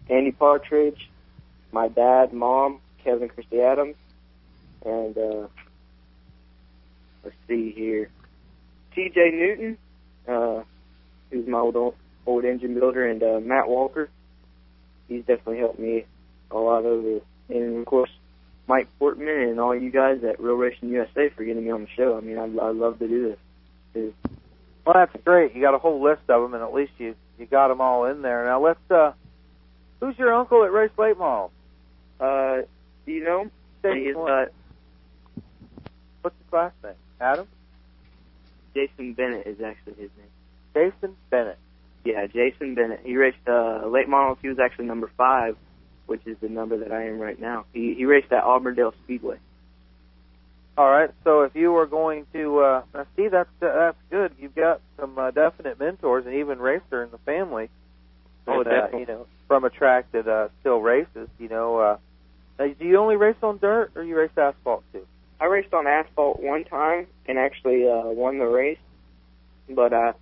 Andy 0.09 0.33
Partridge, 0.33 1.09
my 1.73 1.89
dad, 1.89 2.33
mom, 2.33 2.81
Kevin 3.05 3.23
and 3.23 3.31
Christy 3.31 3.61
Adams, 3.61 3.97
and 4.85 5.17
uh, 5.17 5.47
let's 7.25 7.37
see 7.49 7.73
here, 7.73 8.11
T.J. 8.95 9.31
Newton, 9.33 9.79
uh, 10.29 10.63
who's 11.31 11.47
my 11.47 11.59
old 11.59 11.95
old 12.27 12.45
engine 12.45 12.75
builder, 12.75 13.07
and 13.07 13.23
uh, 13.23 13.41
Matt 13.41 13.69
Walker. 13.69 14.09
He's 15.11 15.21
definitely 15.27 15.59
helped 15.59 15.79
me 15.79 16.07
a 16.51 16.57
lot 16.57 16.85
over, 16.87 17.21
and 17.51 17.79
of 17.81 17.85
course 17.85 18.11
Mike 18.67 18.89
Portman 18.99 19.29
and 19.51 19.61
all 19.61 19.75
you 19.77 19.91
guys 19.91 20.25
at 20.25 20.41
Real 20.41 20.55
Racing 20.55 20.89
USA 20.91 21.29
for 21.31 21.45
getting 21.45 21.65
me 21.65 21.71
on 21.71 21.83
the 21.83 21.89
show. 21.97 22.17
I 22.17 22.21
mean, 22.21 22.39
I, 22.39 22.45
I 22.45 22.71
love 22.71 22.99
to 23.01 23.09
do 23.09 23.29
this. 23.31 23.39
Too. 23.93 24.15
Well, 24.87 24.95
that's 24.95 25.13
great. 25.25 25.55
You 25.55 25.61
got 25.61 25.75
a 25.75 25.79
whole 25.79 26.03
list 26.03 26.23
of 26.29 26.41
them, 26.43 26.55
and 26.55 26.63
at 26.63 26.73
least 26.73 26.93
you 26.99 27.15
you 27.39 27.45
got 27.47 27.69
them 27.69 27.81
all 27.83 28.05
in 28.07 28.23
there. 28.23 28.45
Now 28.47 28.63
let's. 28.65 28.91
uh 28.91 29.13
Who's 30.01 30.17
your 30.19 30.33
uncle 30.33 30.65
at 30.65 30.73
Race 30.73 30.91
Late 30.97 31.19
Mall? 31.19 31.51
Uh, 32.19 32.63
do 33.05 33.13
you 33.13 33.23
know? 33.25 33.51
One. 33.83 34.31
uh, 34.31 34.47
What's 36.23 36.37
his 36.43 36.53
last 36.53 36.75
name? 36.83 36.95
Adam. 37.21 37.47
Jason 38.75 39.13
Bennett 39.15 39.47
is 39.47 39.61
actually 39.61 39.95
his 39.95 40.11
name. 40.17 40.93
Jason 40.93 41.17
Bennett. 41.31 41.59
Yeah, 42.05 42.27
Jason 42.27 42.75
Bennett. 42.75 43.01
He 43.05 43.17
raced 43.17 43.47
uh, 43.47 43.87
late 43.87 44.09
models. 44.09 44.39
He 44.41 44.49
was 44.49 44.59
actually 44.59 44.87
number 44.87 45.11
five, 45.17 45.57
which 46.07 46.27
is 46.27 46.37
the 46.41 46.49
number 46.49 46.79
that 46.79 46.93
I 46.93 47.09
am 47.09 47.19
right 47.19 47.39
now. 47.39 47.67
He 47.73 47.95
he 47.95 48.05
raced 48.05 48.33
at 48.33 48.43
Auburndale 48.43 48.95
Speedway. 49.05 49.39
All 50.79 50.91
right. 50.91 51.11
So 51.25 51.43
if 51.43 51.55
you 51.55 51.73
were 51.73 51.87
going 51.87 52.27
to, 52.33 52.61
uh, 52.61 52.83
now 52.95 53.07
see, 53.17 53.29
that's 53.29 53.51
that's 53.61 53.99
good. 54.11 54.33
You've 54.39 54.55
got 54.55 54.81
some 54.99 55.19
uh, 55.19 55.31
definite 55.31 55.79
mentors 55.79 56.25
and 56.25 56.35
even 56.37 56.59
racer 56.59 57.03
in 57.03 57.11
the 57.11 57.19
family. 57.19 57.69
Oh, 58.47 58.65
that, 58.65 58.71
uh, 58.71 58.81
definitely. 58.81 59.01
you 59.01 59.07
know, 59.07 59.27
from 59.47 59.65
a 59.65 59.71
track 59.71 60.11
that 60.13 60.27
uh, 60.27 60.49
still 60.61 60.81
races. 60.81 61.29
You 61.39 61.49
know, 61.49 61.79
uh, 61.79 61.99
now, 62.59 62.67
do 62.79 62.85
you 62.85 62.97
only 62.97 63.17
race 63.17 63.37
on 63.43 63.59
dirt 63.59 63.93
or 63.95 64.03
you 64.03 64.17
race 64.17 64.31
asphalt 64.37 64.85
too? 64.93 65.07
I 65.41 65.47
raced 65.47 65.73
on 65.75 65.87
asphalt 65.87 66.41
one 66.41 66.65
time 66.65 67.07
and 67.27 67.39
actually 67.39 67.87
uh, 67.89 68.05
won 68.05 68.39
the 68.39 68.47
race, 68.47 68.79
but 69.69 69.93
uh, 69.93 70.13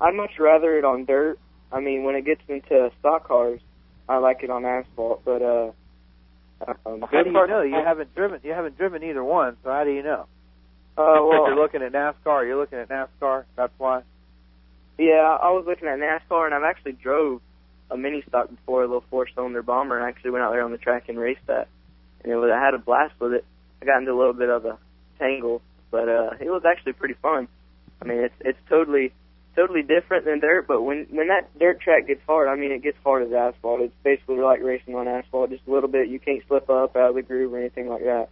I'd 0.00 0.14
much 0.14 0.32
rather 0.38 0.76
it 0.78 0.84
on 0.84 1.04
dirt. 1.04 1.38
I 1.72 1.80
mean, 1.80 2.04
when 2.04 2.14
it 2.14 2.24
gets 2.24 2.42
into 2.48 2.90
stock 3.00 3.26
cars, 3.26 3.60
I 4.08 4.18
like 4.18 4.42
it 4.42 4.50
on 4.50 4.64
asphalt. 4.64 5.22
But 5.24 5.42
uh, 5.42 5.72
um, 6.66 7.04
How 7.10 7.22
do 7.22 7.30
you 7.30 7.32
know? 7.32 7.62
You 7.62 7.82
haven't 7.84 8.14
driven. 8.14 8.40
You 8.42 8.52
haven't 8.52 8.76
driven 8.76 9.02
either 9.02 9.24
one. 9.24 9.56
So 9.64 9.70
how 9.70 9.84
do 9.84 9.90
you 9.90 10.02
know? 10.02 10.26
Uh, 10.98 11.20
well, 11.20 11.46
you're 11.46 11.56
looking 11.56 11.82
at 11.82 11.92
NASCAR. 11.92 12.46
You're 12.46 12.56
looking 12.56 12.78
at 12.78 12.88
NASCAR. 12.88 13.44
That's 13.56 13.72
why. 13.78 14.02
Yeah, 14.98 15.36
I 15.40 15.50
was 15.50 15.64
looking 15.66 15.88
at 15.88 15.98
NASCAR, 15.98 16.46
and 16.46 16.54
I've 16.54 16.64
actually 16.64 16.92
drove 16.92 17.42
a 17.90 17.96
mini 17.96 18.24
stock 18.26 18.48
before, 18.48 18.82
a 18.82 18.86
little 18.86 19.04
four-cylinder 19.10 19.62
bomber, 19.62 19.96
and 19.96 20.06
I 20.06 20.08
actually 20.08 20.30
went 20.30 20.44
out 20.44 20.52
there 20.52 20.64
on 20.64 20.72
the 20.72 20.78
track 20.78 21.08
and 21.08 21.18
raced 21.18 21.46
that. 21.48 21.68
And 22.22 22.32
it 22.32 22.36
was, 22.36 22.50
I 22.50 22.64
had 22.64 22.72
a 22.72 22.78
blast 22.78 23.12
with 23.20 23.34
it. 23.34 23.44
I 23.82 23.84
got 23.84 23.98
into 23.98 24.12
a 24.12 24.18
little 24.18 24.32
bit 24.32 24.48
of 24.48 24.64
a 24.64 24.78
tangle, 25.18 25.60
but 25.90 26.08
uh, 26.08 26.30
it 26.40 26.48
was 26.48 26.62
actually 26.64 26.94
pretty 26.94 27.14
fun. 27.20 27.46
I 28.00 28.04
mean, 28.06 28.18
it's 28.18 28.34
it's 28.40 28.58
totally 28.68 29.12
totally 29.56 29.82
different 29.82 30.24
than 30.24 30.38
dirt, 30.40 30.66
but 30.68 30.82
when 30.82 31.06
when 31.10 31.28
that 31.28 31.58
dirt 31.58 31.80
track 31.80 32.06
gets 32.06 32.20
hard, 32.26 32.48
I 32.48 32.56
mean, 32.56 32.70
it 32.72 32.82
gets 32.82 32.98
hard 33.02 33.26
as 33.26 33.32
asphalt. 33.32 33.80
It's 33.80 33.94
basically 34.04 34.38
like 34.38 34.62
racing 34.62 34.94
on 34.94 35.08
asphalt, 35.08 35.50
just 35.50 35.66
a 35.66 35.70
little 35.72 35.88
bit. 35.88 36.08
You 36.08 36.20
can't 36.20 36.42
slip 36.46 36.68
up 36.70 36.94
out 36.96 37.10
of 37.10 37.14
the 37.16 37.22
groove 37.22 37.52
or 37.54 37.58
anything 37.58 37.88
like 37.88 38.04
that. 38.04 38.28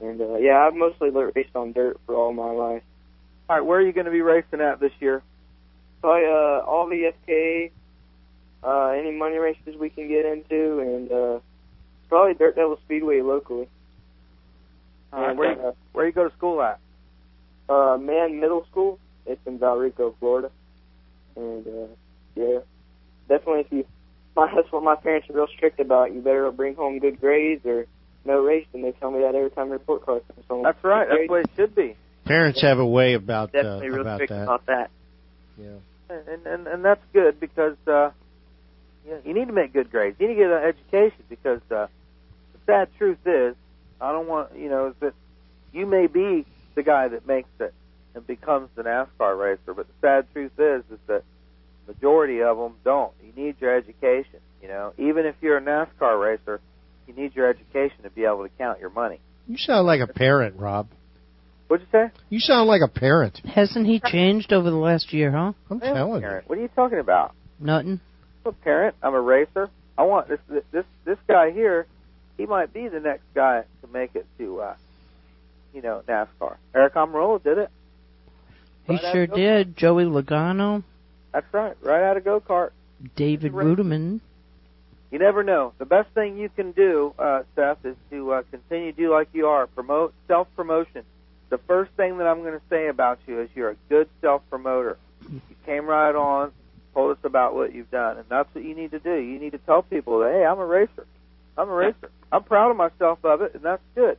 And 0.00 0.20
uh, 0.20 0.36
yeah, 0.36 0.58
I've 0.66 0.74
mostly 0.74 1.10
raced 1.10 1.54
on 1.54 1.72
dirt 1.72 1.98
for 2.06 2.14
all 2.14 2.32
my 2.32 2.50
life. 2.50 2.82
All 3.48 3.56
right. 3.56 3.64
Where 3.64 3.78
are 3.78 3.82
you 3.86 3.92
going 3.92 4.06
to 4.06 4.12
be 4.12 4.22
racing 4.22 4.60
at 4.60 4.80
this 4.80 4.92
year? 5.00 5.22
Probably 6.00 6.26
uh, 6.26 6.64
all 6.64 6.88
the 6.88 7.12
FKA, 7.28 7.70
uh, 8.62 8.88
any 8.98 9.12
money 9.12 9.38
races 9.38 9.74
we 9.78 9.90
can 9.90 10.08
get 10.08 10.26
into, 10.26 10.80
and 10.80 11.10
uh, 11.12 11.40
probably 12.08 12.34
Dirt 12.34 12.56
Devil 12.56 12.78
Speedway 12.84 13.20
locally. 13.22 13.68
All 15.12 15.20
right, 15.20 15.30
And, 15.30 15.38
where 15.38 15.52
you, 15.52 15.72
where 15.92 16.06
you 16.06 16.12
go 16.12 16.28
to 16.28 16.34
school 16.36 16.60
at? 16.62 16.78
uh, 17.68 17.72
uh, 17.94 17.98
Mann 17.98 18.38
Middle 18.38 18.66
School. 18.70 18.98
It's 19.26 19.40
in 19.46 19.58
Valrico, 19.58 20.14
Florida. 20.18 20.50
And 21.36 21.66
uh, 21.66 21.86
yeah, 22.34 22.58
definitely 23.28 23.60
if 23.60 23.72
you, 23.72 23.84
my, 24.36 24.52
that's 24.54 24.70
what 24.72 24.82
my 24.82 24.96
parents 24.96 25.28
are 25.30 25.34
real 25.34 25.48
strict 25.54 25.80
about. 25.80 26.14
You 26.14 26.20
better 26.20 26.50
bring 26.50 26.74
home 26.74 26.98
good 26.98 27.20
grades 27.20 27.64
or 27.64 27.86
no 28.24 28.42
race, 28.42 28.66
and 28.72 28.84
they 28.84 28.92
tell 28.92 29.10
me 29.10 29.20
that 29.20 29.34
every 29.34 29.50
time 29.50 29.68
the 29.68 29.74
report 29.74 30.04
card 30.04 30.22
comes 30.34 30.46
home. 30.48 30.62
That's 30.64 30.82
right. 30.82 31.06
That's 31.08 31.16
Grades, 31.16 31.28
the 31.28 31.32
way 31.32 31.40
it 31.40 31.50
should 31.56 31.74
be. 31.74 31.96
Parents 32.24 32.60
have 32.62 32.78
a 32.78 32.86
way 32.86 33.14
about 33.14 33.54
uh, 33.54 33.78
real 33.80 34.00
about 34.00 34.16
strict 34.16 34.30
that. 34.30 34.42
about 34.42 34.66
that. 34.66 34.90
Yeah. 35.58 35.76
and 36.10 36.46
and 36.46 36.66
and 36.66 36.84
that's 36.84 37.02
good 37.12 37.40
because 37.40 37.76
uh 37.86 38.10
you, 39.06 39.12
know, 39.12 39.20
you 39.24 39.34
need 39.34 39.46
to 39.46 39.52
make 39.52 39.72
good 39.72 39.90
grades. 39.90 40.16
You 40.18 40.28
need 40.28 40.34
to 40.34 40.40
get 40.40 40.50
an 40.50 40.64
education 40.64 41.24
because 41.28 41.60
uh 41.70 41.86
the 42.52 42.58
sad 42.66 42.88
truth 42.98 43.18
is 43.24 43.54
I 44.00 44.12
don't 44.12 44.28
want 44.28 44.56
you 44.56 44.68
know 44.68 44.88
is 44.88 44.94
that 45.00 45.14
you 45.72 45.86
may 45.86 46.06
be 46.08 46.44
the 46.74 46.82
guy 46.82 47.08
that 47.08 47.26
makes 47.26 47.48
it 47.60 47.72
and 48.16 48.26
becomes 48.26 48.70
the 48.74 48.82
NASCAR 48.82 49.38
racer, 49.38 49.74
but 49.74 49.86
the 49.86 49.92
sad 50.00 50.26
truth 50.32 50.52
is 50.58 50.82
is 50.90 50.98
that 51.06 51.22
the 51.86 51.92
majority 51.92 52.42
of 52.42 52.56
them 52.56 52.74
don't. 52.82 53.12
You 53.22 53.44
need 53.44 53.56
your 53.60 53.76
education. 53.76 54.40
You 54.62 54.68
know, 54.68 54.94
even 54.98 55.26
if 55.26 55.36
you're 55.42 55.58
a 55.58 55.62
NASCAR 55.62 56.20
racer, 56.20 56.60
you 57.06 57.14
need 57.14 57.36
your 57.36 57.48
education 57.48 58.02
to 58.02 58.10
be 58.10 58.24
able 58.24 58.42
to 58.44 58.50
count 58.58 58.80
your 58.80 58.90
money. 58.90 59.20
You 59.46 59.58
sound 59.58 59.86
like 59.86 60.00
a 60.00 60.12
parent, 60.12 60.56
Rob. 60.56 60.88
What'd 61.68 61.86
you 61.86 61.92
say? 61.92 62.10
You 62.30 62.40
sound 62.40 62.68
like 62.68 62.80
a 62.82 62.88
parent. 62.88 63.40
hasn't 63.44 63.86
he 63.86 64.00
changed 64.00 64.52
over 64.52 64.70
the 64.70 64.76
last 64.76 65.12
year, 65.12 65.30
huh? 65.30 65.52
I'm 65.70 65.82
I 65.82 65.86
am 65.88 65.94
telling 65.94 66.22
you. 66.22 66.40
What 66.46 66.58
are 66.58 66.62
you 66.62 66.68
talking 66.68 66.98
about? 66.98 67.34
Nothing. 67.60 68.00
I'm 68.44 68.50
a 68.50 68.52
parent. 68.52 68.96
I'm 69.02 69.14
a 69.14 69.20
racer. 69.20 69.68
I 69.98 70.04
want 70.04 70.28
this 70.28 70.40
this 70.72 70.84
this 71.04 71.18
guy 71.28 71.50
here. 71.50 71.86
He 72.38 72.46
might 72.46 72.72
be 72.72 72.88
the 72.88 73.00
next 73.00 73.24
guy 73.34 73.64
to 73.82 73.88
make 73.88 74.14
it 74.14 74.26
to, 74.38 74.60
uh, 74.60 74.74
you 75.72 75.80
know, 75.80 76.02
NASCAR. 76.06 76.56
Aric 76.74 76.92
Almirola 76.92 77.42
did 77.42 77.58
it. 77.58 77.70
He 78.86 78.94
Right 78.94 79.12
sure 79.12 79.26
did. 79.26 79.76
Joey 79.76 80.04
Logano, 80.04 80.82
That's 81.32 81.52
right. 81.52 81.76
Right 81.82 82.02
out 82.02 82.16
of 82.16 82.24
go 82.24 82.40
kart. 82.40 82.70
David. 83.16 83.52
Reutimann. 83.52 84.20
You 85.10 85.18
never 85.18 85.42
know. 85.42 85.72
The 85.78 85.84
best 85.84 86.08
thing 86.10 86.36
you 86.36 86.48
can 86.48 86.72
do, 86.72 87.14
uh, 87.18 87.42
Seth, 87.54 87.84
is 87.84 87.96
to 88.10 88.32
uh, 88.32 88.42
continue 88.50 88.92
to 88.92 88.96
do 88.96 89.12
like 89.12 89.28
you 89.32 89.46
are. 89.46 89.66
Promote 89.66 90.14
self 90.28 90.48
promotion. 90.56 91.04
The 91.48 91.58
first 91.58 91.92
thing 91.92 92.18
that 92.18 92.26
I'm 92.26 92.40
going 92.42 92.54
to 92.54 92.64
say 92.68 92.88
about 92.88 93.18
you 93.26 93.40
is 93.40 93.48
you're 93.54 93.70
a 93.70 93.76
good 93.88 94.08
self 94.20 94.42
promoter. 94.50 94.98
You 95.30 95.40
came 95.64 95.86
right 95.86 96.14
on, 96.14 96.52
told 96.94 97.16
us 97.16 97.24
about 97.24 97.54
what 97.54 97.74
you've 97.74 97.90
done, 97.90 98.18
and 98.18 98.26
that's 98.28 98.52
what 98.54 98.64
you 98.64 98.74
need 98.74 98.92
to 98.92 98.98
do. 98.98 99.14
You 99.14 99.38
need 99.38 99.52
to 99.52 99.58
tell 99.58 99.82
people 99.82 100.20
that 100.20 100.32
hey, 100.32 100.44
I'm 100.44 100.58
a 100.58 100.66
racer. 100.66 101.06
I'm 101.56 101.68
a 101.68 101.72
racer. 101.72 102.10
I'm 102.30 102.42
proud 102.42 102.70
of 102.70 102.76
myself 102.76 103.18
of 103.24 103.42
it, 103.42 103.54
and 103.54 103.62
that's 103.62 103.82
good. 103.94 104.18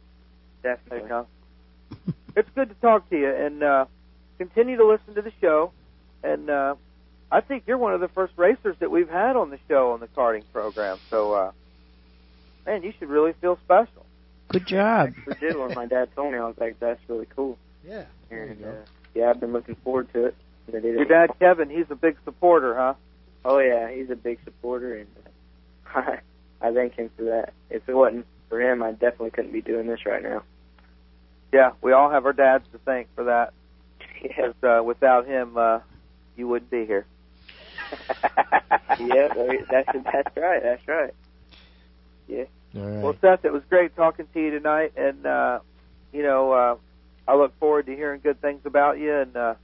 Definitely. 0.63 1.03
You 1.03 1.09
know, 1.09 1.27
it's 2.35 2.49
good 2.55 2.69
to 2.69 2.75
talk 2.75 3.09
to 3.09 3.17
you, 3.17 3.33
and 3.33 3.63
uh, 3.63 3.85
continue 4.37 4.77
to 4.77 4.87
listen 4.87 5.15
to 5.15 5.21
the 5.21 5.31
show. 5.41 5.71
And 6.23 6.49
uh, 6.49 6.75
I 7.31 7.41
think 7.41 7.63
you're 7.67 7.77
one 7.77 7.93
of 7.93 8.01
the 8.01 8.07
first 8.09 8.33
racers 8.37 8.75
that 8.79 8.91
we've 8.91 9.09
had 9.09 9.35
on 9.35 9.49
the 9.49 9.59
show 9.67 9.91
on 9.91 9.99
the 9.99 10.07
karting 10.07 10.43
program. 10.51 10.97
So, 11.09 11.33
uh, 11.33 11.51
man, 12.65 12.83
you 12.83 12.93
should 12.97 13.09
really 13.09 13.33
feel 13.41 13.57
special. 13.63 14.05
Good 14.49 14.65
job. 14.65 15.13
I 15.29 15.33
did 15.39 15.57
when 15.57 15.73
my 15.73 15.85
dad 15.85 16.09
told 16.15 16.31
me. 16.31 16.37
I 16.37 16.45
was 16.45 16.57
like, 16.57 16.79
that's 16.79 17.01
really 17.07 17.27
cool. 17.35 17.57
Yeah. 17.85 18.05
And 18.31 18.63
uh, 18.63 18.71
yeah, 19.13 19.29
I've 19.29 19.39
been 19.39 19.51
looking 19.51 19.75
forward 19.75 20.11
to 20.13 20.25
it. 20.25 20.35
And 20.67 20.77
I 20.77 20.79
did 20.79 20.95
it. 20.95 20.97
Your 20.97 21.05
dad, 21.05 21.31
Kevin, 21.39 21.69
he's 21.69 21.85
a 21.89 21.95
big 21.95 22.17
supporter, 22.23 22.75
huh? 22.75 22.93
Oh 23.43 23.59
yeah, 23.59 23.89
he's 23.91 24.09
a 24.09 24.15
big 24.15 24.39
supporter, 24.43 24.95
and 24.95 25.07
uh, 25.95 25.99
I, 26.61 26.67
I 26.67 26.73
thank 26.73 26.95
him 26.95 27.09
for 27.15 27.23
that. 27.23 27.53
If 27.69 27.87
it 27.87 27.93
wasn't 27.93 28.25
for 28.49 28.61
him, 28.61 28.83
I 28.83 28.91
definitely 28.91 29.31
couldn't 29.31 29.53
be 29.53 29.61
doing 29.61 29.87
this 29.87 30.05
right 30.05 30.23
now. 30.23 30.43
Yeah, 31.53 31.71
we 31.81 31.93
all 31.93 32.09
have 32.09 32.25
our 32.25 32.33
dads 32.33 32.65
to 32.73 32.77
thank 32.79 33.07
for 33.15 33.25
that. 33.25 33.53
Because 34.21 34.55
uh, 34.63 34.83
without 34.83 35.27
him, 35.27 35.57
uh, 35.57 35.79
you 36.35 36.47
wouldn't 36.47 36.71
be 36.71 36.85
here. 36.85 37.05
yeah, 38.99 39.29
that's 39.69 39.89
that's 40.03 40.37
right. 40.37 40.61
That's 40.63 40.87
right. 40.87 41.13
Yeah. 42.27 42.43
All 42.75 42.81
right. 42.81 43.03
Well, 43.03 43.15
Seth, 43.21 43.45
it 43.45 43.53
was 43.53 43.63
great 43.69 43.95
talking 43.95 44.27
to 44.33 44.39
you 44.39 44.51
tonight, 44.51 44.93
and 44.97 45.25
uh, 45.25 45.59
you 46.11 46.23
know, 46.23 46.51
uh, 46.51 46.75
I 47.27 47.35
look 47.35 47.57
forward 47.59 47.85
to 47.87 47.95
hearing 47.95 48.21
good 48.21 48.41
things 48.41 48.61
about 48.65 48.99
you. 48.99 49.13
And 49.13 49.35
uh, 49.35 49.55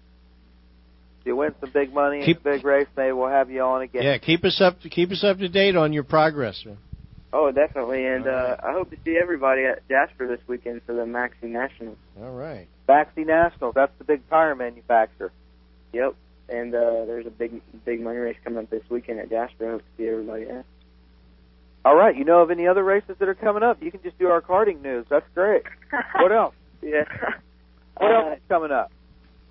if 1.20 1.28
you 1.28 1.36
win 1.36 1.54
some 1.60 1.72
big 1.72 1.94
money 1.94 2.24
in 2.24 2.32
a 2.32 2.40
big 2.40 2.64
race, 2.64 2.88
maybe 2.96 3.12
we'll 3.12 3.30
have 3.30 3.50
you 3.50 3.62
on 3.62 3.82
again. 3.82 4.04
yeah, 4.04 4.18
keep 4.18 4.44
us 4.46 4.62
up 4.62 4.80
keep 4.82 5.12
us 5.12 5.24
up 5.24 5.40
to 5.40 5.50
date 5.50 5.76
on 5.76 5.94
your 5.94 6.04
progress. 6.04 6.64
Man. 6.66 6.78
Oh, 7.36 7.52
definitely. 7.52 8.06
And 8.06 8.28
uh, 8.28 8.58
I 8.64 8.74
hope 8.74 8.92
to 8.92 8.98
see 9.04 9.18
everybody 9.18 9.64
at 9.66 9.88
Jasper 9.90 10.28
this 10.28 10.40
weekend 10.48 10.84
for 10.86 10.94
the 10.94 11.02
Maxi 11.02 11.44
Nationals. 11.50 11.98
All 12.22 12.32
right. 12.32 12.68
Baxi 12.88 13.26
Nationals, 13.26 13.74
that's 13.74 13.92
the 13.98 14.04
big 14.04 14.28
tire 14.30 14.54
manufacturer. 14.56 15.32
Yep. 15.94 16.16
And 16.50 16.76
uh, 16.76 17.06
there's 17.06 17.26
a 17.26 17.32
big 17.32 17.62
big 17.86 18.02
money 18.02 18.18
race 18.20 18.38
coming 18.44 18.60
up 18.60 18.70
this 18.70 18.84
weekend 18.90 19.20
at 19.20 19.30
Jasper. 19.30 19.68
I 19.68 19.72
hope 19.72 19.82
to 19.82 19.88
see 19.98 20.08
everybody 20.08 20.44
at. 20.50 20.66
All 21.86 21.96
right, 21.96 22.16
you 22.16 22.24
know 22.24 22.42
of 22.42 22.52
any 22.52 22.68
other 22.68 22.84
races 22.84 23.16
that 23.20 23.28
are 23.28 23.34
coming 23.34 23.64
up? 23.64 23.82
You 23.82 23.92
can 23.92 24.02
just 24.04 24.18
do 24.20 24.28
our 24.30 24.42
karting 24.42 24.82
news. 24.82 25.06
That's 25.10 25.26
great. 25.34 25.64
what 26.16 26.32
else? 26.32 26.54
Yeah. 26.82 27.04
What 27.98 28.12
Uh, 28.12 28.16
else 28.30 28.38
is 28.38 28.44
coming 28.50 28.72
up? 28.72 28.92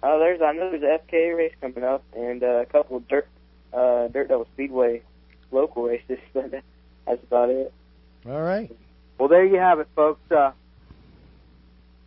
Oh, 0.03 0.19
there's 0.19 0.41
I 0.43 0.53
know 0.53 0.71
there's 0.71 0.83
an 0.83 0.99
FKA 1.09 1.37
race 1.37 1.55
coming 1.61 1.83
up 1.85 2.05
and 2.17 2.43
uh, 2.43 2.61
a 2.61 2.67
couple 2.67 2.97
of 2.99 3.09
dirt 3.09 3.27
uh, 3.73 4.09
Dirt 4.09 4.29
Devil 4.29 4.47
speedway 4.53 5.03
local 5.51 5.83
races, 5.85 6.19
but 6.35 6.53
that's 7.07 7.23
about 7.25 7.51
it. 7.51 7.73
All 8.27 8.41
right. 8.41 8.71
Well, 9.19 9.29
there 9.29 9.45
you 9.45 9.59
have 9.59 9.79
it, 9.81 9.89
folks. 9.95 10.21
Uh, 10.31 10.53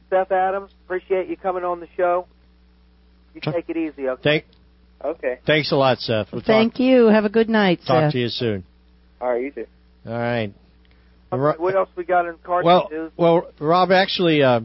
Seth 0.10 0.32
Adams, 0.32 0.72
appreciate 0.86 1.28
you 1.30 1.38
coming 1.38 1.64
on 1.64 1.80
the 1.80 1.88
show. 1.98 2.28
You 3.34 3.42
take 3.42 3.70
it 3.70 3.78
easy, 3.78 4.08
okay? 4.10 4.22
Thank 4.24 4.46
Okay. 5.04 5.40
thanks 5.46 5.72
a 5.72 5.76
lot, 5.76 6.00
Seth. 6.00 6.32
We'll 6.32 6.42
Thank 6.42 6.80
you. 6.80 7.08
Have 7.08 7.26
a 7.26 7.30
good 7.30 7.50
night, 7.50 7.80
talk, 7.80 7.88
talk 7.88 8.04
Seth. 8.06 8.12
to 8.14 8.20
you 8.20 8.30
soon. 8.30 8.64
All 9.20 9.30
right, 9.30 9.42
you 9.44 9.52
too. 9.52 9.68
All 10.08 10.14
right. 10.14 10.54
Okay, 11.34 11.58
what 11.62 11.76
else 11.76 11.90
we 11.96 12.06
got 12.06 12.26
in 12.28 12.36
karting 12.36 12.64
Well, 12.64 12.88
news? 12.92 13.12
well, 13.18 13.48
Rob, 13.60 13.92
actually, 13.92 14.42
uh, 14.42 14.62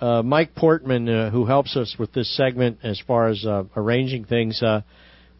uh, 0.00 0.22
Mike 0.22 0.54
Portman, 0.54 1.08
uh, 1.08 1.30
who 1.30 1.44
helps 1.44 1.76
us 1.76 1.96
with 1.98 2.12
this 2.12 2.34
segment 2.34 2.78
as 2.82 2.98
far 3.00 3.28
as 3.28 3.44
uh, 3.44 3.64
arranging 3.76 4.24
things, 4.24 4.62
uh, 4.62 4.82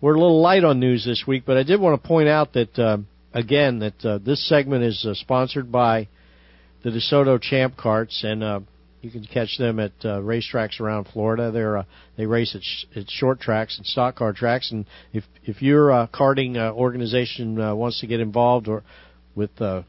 we're 0.00 0.14
a 0.14 0.20
little 0.20 0.42
light 0.42 0.62
on 0.64 0.78
news 0.78 1.04
this 1.06 1.24
week, 1.26 1.44
but 1.46 1.56
I 1.56 1.62
did 1.62 1.80
want 1.80 2.00
to 2.00 2.06
point 2.06 2.28
out 2.28 2.52
that 2.52 2.78
uh, 2.78 2.98
again 3.38 3.78
that 3.78 4.04
uh, 4.04 4.18
this 4.18 4.46
segment 4.48 4.84
is 4.84 5.06
uh, 5.08 5.14
sponsored 5.14 5.70
by 5.70 6.08
the 6.82 6.90
DeSoto 6.90 7.40
Champ 7.40 7.76
Carts, 7.76 8.24
and 8.24 8.42
uh, 8.42 8.60
you 9.00 9.10
can 9.10 9.24
catch 9.24 9.56
them 9.58 9.78
at 9.78 9.92
uh, 10.02 10.18
racetracks 10.20 10.80
around 10.80 11.06
Florida. 11.12 11.52
They're 11.52 11.78
uh, 11.78 11.84
they 12.16 12.26
race 12.26 12.54
at, 12.54 12.62
sh- 12.62 12.84
at 12.96 13.10
short 13.10 13.40
tracks 13.40 13.78
and 13.78 13.86
stock 13.86 14.16
car 14.16 14.32
tracks, 14.32 14.72
and 14.72 14.86
if 15.12 15.24
if 15.44 15.62
your 15.62 15.92
uh, 15.92 16.06
karting 16.08 16.56
uh, 16.56 16.72
organization 16.74 17.60
uh, 17.60 17.74
wants 17.74 18.00
to 18.00 18.06
get 18.06 18.20
involved 18.20 18.68
or 18.68 18.82
with 19.34 19.50
uh, 19.60 19.82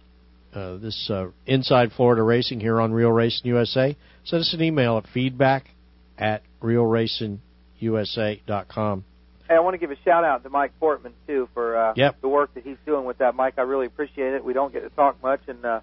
uh, 0.53 0.77
this 0.77 1.09
uh, 1.11 1.27
Inside 1.45 1.91
Florida 1.95 2.23
Racing 2.23 2.59
here 2.59 2.79
on 2.79 2.91
Real 2.91 3.11
Racing 3.11 3.47
USA, 3.47 3.95
send 4.25 4.41
us 4.41 4.53
an 4.53 4.61
email 4.61 4.97
at 4.97 5.05
feedback 5.11 5.69
at 6.17 6.43
realracingusa.com. 6.61 9.05
Hey, 9.49 9.55
I 9.55 9.59
want 9.61 9.73
to 9.73 9.79
give 9.79 9.89
a 9.89 9.97
shout 10.05 10.23
out 10.23 10.43
to 10.43 10.49
Mike 10.49 10.73
Portman 10.79 11.13
too 11.27 11.49
for 11.55 11.75
uh, 11.75 11.93
Yep. 11.95 12.21
the 12.21 12.27
work 12.29 12.53
that 12.53 12.63
he's 12.63 12.77
doing 12.85 13.03
with 13.05 13.17
that. 13.17 13.33
Mike, 13.33 13.55
I 13.57 13.63
really 13.63 13.87
appreciate 13.87 14.33
it. 14.33 14.45
We 14.45 14.53
don't 14.53 14.71
get 14.71 14.83
to 14.83 14.89
talk 14.89 15.21
much, 15.23 15.41
and 15.47 15.65
uh, 15.65 15.79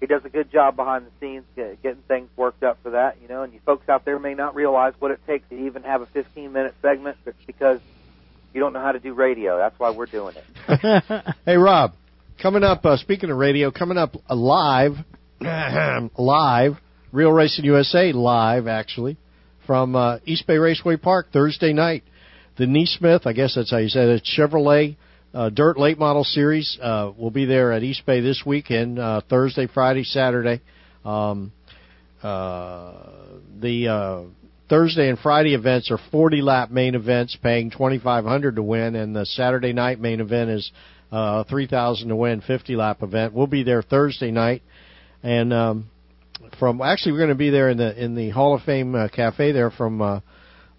he 0.00 0.06
does 0.06 0.24
a 0.24 0.28
good 0.28 0.52
job 0.52 0.76
behind 0.76 1.04
the 1.06 1.10
scenes 1.20 1.44
getting 1.82 2.02
things 2.06 2.28
worked 2.36 2.62
up 2.62 2.78
for 2.82 2.90
that. 2.90 3.16
You 3.20 3.26
know, 3.26 3.42
and 3.42 3.52
you 3.52 3.58
folks 3.66 3.88
out 3.88 4.04
there 4.04 4.18
may 4.20 4.34
not 4.34 4.54
realize 4.54 4.92
what 5.00 5.10
it 5.10 5.20
takes 5.26 5.48
to 5.48 5.66
even 5.66 5.82
have 5.82 6.00
a 6.02 6.06
15 6.06 6.52
minute 6.52 6.74
segment, 6.80 7.16
but 7.24 7.34
because 7.46 7.80
you 8.52 8.60
don't 8.60 8.72
know 8.72 8.80
how 8.80 8.92
to 8.92 9.00
do 9.00 9.14
radio. 9.14 9.58
That's 9.58 9.76
why 9.78 9.90
we're 9.90 10.06
doing 10.06 10.36
it. 10.36 11.34
hey, 11.44 11.56
Rob, 11.56 11.94
coming 12.40 12.62
up, 12.62 12.84
uh, 12.86 12.96
speaking 12.98 13.30
of 13.30 13.36
radio, 13.36 13.72
coming 13.72 13.98
up 13.98 14.14
uh, 14.30 14.36
live, 14.36 14.92
live, 15.40 16.74
Real 17.10 17.32
Racing 17.32 17.64
USA 17.64 18.12
live, 18.12 18.68
actually, 18.68 19.16
from 19.66 19.96
uh, 19.96 20.18
East 20.24 20.46
Bay 20.46 20.58
Raceway 20.58 20.96
Park 20.98 21.32
Thursday 21.32 21.72
night. 21.72 22.04
The 22.56 22.66
Neesmith, 22.66 23.26
I 23.26 23.32
guess 23.32 23.56
that's 23.56 23.72
how 23.72 23.78
you 23.78 23.88
said 23.88 24.08
it, 24.08 24.22
Chevrolet 24.24 24.96
uh, 25.34 25.50
Dirt 25.50 25.76
Late 25.76 25.98
Model 25.98 26.22
Series 26.22 26.78
uh, 26.80 27.10
will 27.18 27.32
be 27.32 27.44
there 27.44 27.72
at 27.72 27.82
East 27.82 28.06
Bay 28.06 28.20
this 28.20 28.44
weekend, 28.46 29.00
uh, 29.00 29.20
Thursday, 29.28 29.66
Friday, 29.66 30.04
Saturday. 30.04 30.60
Um, 31.04 31.50
uh, 32.22 32.92
the 33.60 33.88
uh, 33.88 34.22
Thursday 34.68 35.08
and 35.08 35.18
Friday 35.18 35.54
events 35.54 35.90
are 35.90 35.98
40 36.12 36.42
lap 36.42 36.70
main 36.70 36.94
events, 36.94 37.36
paying 37.42 37.72
2,500 37.72 38.54
to 38.54 38.62
win, 38.62 38.94
and 38.94 39.16
the 39.16 39.26
Saturday 39.26 39.72
night 39.72 39.98
main 39.98 40.20
event 40.20 40.50
is 40.50 40.70
uh, 41.10 41.42
3,000 41.50 42.08
to 42.08 42.14
win, 42.14 42.40
50 42.40 42.76
lap 42.76 43.02
event. 43.02 43.34
We'll 43.34 43.48
be 43.48 43.64
there 43.64 43.82
Thursday 43.82 44.30
night, 44.30 44.62
and 45.24 45.52
um, 45.52 45.90
from 46.60 46.80
actually 46.80 47.12
we're 47.12 47.18
going 47.18 47.30
to 47.30 47.34
be 47.34 47.50
there 47.50 47.70
in 47.70 47.78
the 47.78 48.00
in 48.04 48.14
the 48.14 48.30
Hall 48.30 48.54
of 48.54 48.62
Fame 48.62 48.94
cafe 49.12 49.50
there 49.50 49.72
from 49.72 50.22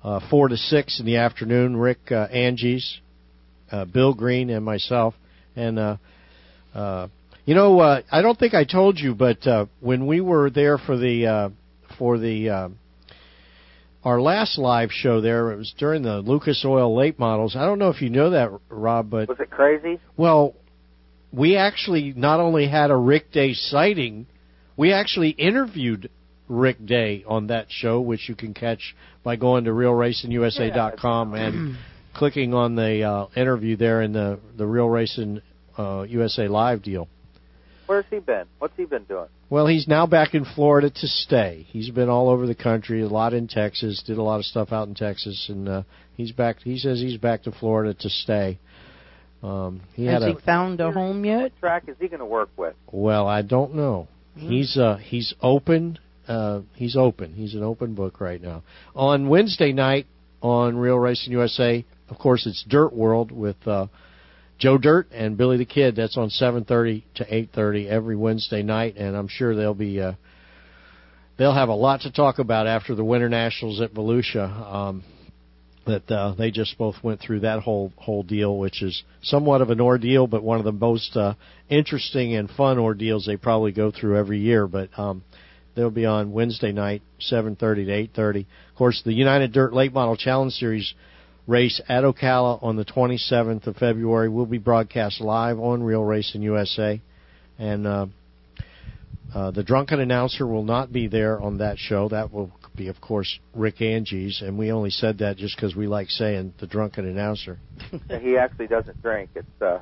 uh, 0.05 0.07
uh, 0.07 0.29
four 0.29 0.47
to 0.47 0.57
six 0.57 0.99
in 0.99 1.05
the 1.05 1.17
afternoon. 1.17 1.75
Rick 1.77 2.11
uh, 2.11 2.27
Angie's, 2.31 2.99
uh, 3.71 3.85
Bill 3.85 4.13
Green, 4.13 4.49
and 4.49 4.63
myself, 4.63 5.15
and 5.55 5.79
uh, 5.79 5.97
uh, 6.73 7.07
you 7.45 7.55
know 7.55 7.79
uh, 7.79 8.01
I 8.11 8.21
don't 8.21 8.37
think 8.37 8.53
I 8.53 8.63
told 8.65 8.99
you, 8.99 9.15
but 9.15 9.45
uh, 9.47 9.65
when 9.79 10.05
we 10.07 10.21
were 10.21 10.49
there 10.49 10.77
for 10.77 10.97
the 10.97 11.25
uh, 11.27 11.49
for 11.97 12.17
the 12.17 12.49
uh, 12.49 12.69
our 14.03 14.21
last 14.21 14.57
live 14.59 14.91
show 14.91 15.21
there, 15.21 15.51
it 15.51 15.57
was 15.57 15.73
during 15.77 16.03
the 16.03 16.17
Lucas 16.19 16.63
Oil 16.63 16.95
late 16.95 17.17
models. 17.17 17.55
I 17.55 17.65
don't 17.65 17.79
know 17.79 17.89
if 17.89 18.01
you 18.01 18.09
know 18.09 18.29
that, 18.31 18.51
Rob, 18.69 19.09
but 19.09 19.27
Was 19.27 19.39
it 19.39 19.49
crazy? 19.49 19.99
well, 20.15 20.53
we 21.31 21.57
actually 21.57 22.13
not 22.15 22.39
only 22.39 22.67
had 22.67 22.91
a 22.91 22.95
Rick 22.95 23.31
Day 23.31 23.53
sighting, 23.53 24.27
we 24.77 24.93
actually 24.93 25.29
interviewed 25.31 26.09
Rick 26.47 26.85
Day 26.85 27.23
on 27.27 27.47
that 27.47 27.67
show, 27.69 28.01
which 28.01 28.29
you 28.29 28.35
can 28.35 28.53
catch 28.53 28.95
by 29.23 29.35
going 29.35 29.65
to 29.65 29.71
RealRacingUSA.com 29.71 31.33
and 31.33 31.77
clicking 32.13 32.53
on 32.53 32.75
the 32.75 33.03
uh, 33.03 33.27
interview 33.35 33.75
there 33.75 34.01
in 34.01 34.13
the 34.13 34.39
the 34.57 34.65
Real 34.65 34.89
Racing 34.89 35.41
uh, 35.77 36.05
USA 36.07 36.47
Live 36.47 36.83
deal. 36.83 37.07
Where's 37.87 38.05
he 38.09 38.19
been? 38.19 38.45
What's 38.59 38.75
he 38.77 38.85
been 38.85 39.03
doing? 39.03 39.27
Well, 39.49 39.67
he's 39.67 39.87
now 39.87 40.07
back 40.07 40.33
in 40.33 40.43
Florida 40.43 40.89
to 40.89 41.07
stay. 41.07 41.67
He's 41.69 41.91
been 41.91 42.09
all 42.09 42.29
over 42.29 42.47
the 42.47 42.55
country, 42.55 43.01
a 43.03 43.07
lot 43.07 43.35
in 43.35 43.47
Texas, 43.47 44.01
did 44.05 44.17
a 44.17 44.23
lot 44.23 44.37
of 44.37 44.45
stuff 44.45 44.71
out 44.71 44.87
in 44.87 44.95
Texas, 44.95 45.47
and 45.49 45.69
uh, 45.69 45.83
he's 46.17 46.31
back. 46.31 46.61
He 46.61 46.79
says 46.79 46.99
he's 46.99 47.17
back 47.17 47.43
to 47.43 47.51
Florida 47.51 47.93
to 47.93 48.09
stay. 48.09 48.57
Um, 49.43 49.81
he 49.93 50.05
Has 50.05 50.23
had 50.23 50.29
he 50.31 50.37
a 50.37 50.39
found 50.39 50.81
a 50.81 50.91
home 50.91 51.23
yet? 51.25 51.43
What 51.43 51.59
track 51.59 51.83
is 51.87 51.95
he 51.99 52.07
going 52.07 52.21
to 52.21 52.25
work 52.25 52.49
with? 52.57 52.75
well, 52.91 53.27
I 53.27 53.43
don't 53.43 53.75
know. 53.75 54.07
Hmm. 54.37 54.49
He's 54.49 54.77
uh 54.77 54.97
he's 54.97 55.35
open. 55.41 55.99
Uh, 56.27 56.61
he's 56.75 56.95
open. 56.95 57.33
He's 57.33 57.53
an 57.53 57.63
open 57.63 57.93
book 57.93 58.19
right 58.19 58.41
now. 58.41 58.63
On 58.95 59.29
Wednesday 59.29 59.71
night 59.71 60.07
on 60.41 60.77
Real 60.77 60.97
Racing 60.97 61.31
USA, 61.33 61.85
of 62.09 62.17
course, 62.17 62.45
it's 62.45 62.63
Dirt 62.67 62.93
World 62.93 63.31
with 63.31 63.55
uh, 63.67 63.87
Joe 64.57 64.77
Dirt 64.77 65.07
and 65.11 65.37
Billy 65.37 65.57
the 65.57 65.65
Kid. 65.65 65.95
That's 65.95 66.17
on 66.17 66.29
7:30 66.29 67.03
to 67.15 67.25
8:30 67.25 67.87
every 67.87 68.15
Wednesday 68.15 68.63
night, 68.63 68.95
and 68.97 69.15
I'm 69.15 69.27
sure 69.27 69.55
they'll 69.55 69.73
be 69.73 69.99
uh, 69.99 70.13
they'll 71.37 71.53
have 71.53 71.69
a 71.69 71.75
lot 71.75 72.01
to 72.01 72.11
talk 72.11 72.39
about 72.39 72.67
after 72.67 72.95
the 72.95 73.03
Winter 73.03 73.29
Nationals 73.29 73.81
at 73.81 73.93
Volusia. 73.93 74.49
Um, 74.49 75.03
that 75.85 76.09
uh, 76.09 76.33
they 76.35 76.49
just 76.49 76.77
both 76.77 76.95
went 77.03 77.19
through 77.19 77.41
that 77.41 77.61
whole 77.61 77.91
whole 77.95 78.23
deal, 78.23 78.57
which 78.57 78.81
is 78.81 79.03
somewhat 79.21 79.61
of 79.61 79.69
an 79.69 79.79
ordeal, 79.79 80.27
but 80.27 80.43
one 80.43 80.57
of 80.57 80.65
the 80.65 80.71
most 80.71 81.15
uh, 81.15 81.33
interesting 81.69 82.35
and 82.35 82.49
fun 82.49 82.79
ordeals 82.79 83.25
they 83.25 83.37
probably 83.37 83.71
go 83.71 83.91
through 83.91 84.17
every 84.17 84.39
year. 84.39 84.67
But 84.67 84.89
um, 84.97 85.23
they'll 85.75 85.89
be 85.89 86.05
on 86.05 86.31
Wednesday 86.31 86.71
night, 86.71 87.01
7:30 87.19 87.85
to 87.85 87.91
8:30. 87.91 88.45
Of 88.69 88.75
course, 88.75 89.01
the 89.03 89.13
United 89.13 89.51
Dirt 89.51 89.73
Late 89.73 89.93
Model 89.93 90.15
Challenge 90.15 90.53
Series 90.53 90.93
race 91.47 91.79
at 91.87 92.03
Ocala 92.03 92.61
on 92.63 92.75
the 92.75 92.85
27th 92.85 93.67
of 93.67 93.77
February 93.77 94.29
will 94.29 94.45
be 94.45 94.57
broadcast 94.57 95.21
live 95.21 95.59
on 95.59 95.83
Real 95.83 96.03
Racing 96.03 96.41
USA, 96.41 97.01
and 97.59 97.85
uh, 97.85 98.07
uh, 99.33 99.51
the 99.51 99.63
drunken 99.63 99.99
announcer 99.99 100.47
will 100.47 100.63
not 100.63 100.91
be 100.91 101.07
there 101.07 101.39
on 101.39 101.57
that 101.57 101.77
show. 101.77 102.09
That 102.09 102.31
will 102.31 102.51
be, 102.75 102.87
of 102.87 102.99
course, 102.99 103.39
Rick 103.53 103.81
Angie's, 103.81 104.41
and 104.41 104.57
we 104.57 104.71
only 104.71 104.89
said 104.89 105.19
that 105.19 105.37
just 105.37 105.55
because 105.55 105.75
we 105.75 105.87
like 105.87 106.09
saying 106.09 106.53
the 106.59 106.67
drunken 106.67 107.07
announcer. 107.07 107.59
he 108.21 108.37
actually 108.37 108.67
doesn't 108.67 109.01
drink. 109.01 109.29
It's 109.35 109.61
uh, 109.61 109.79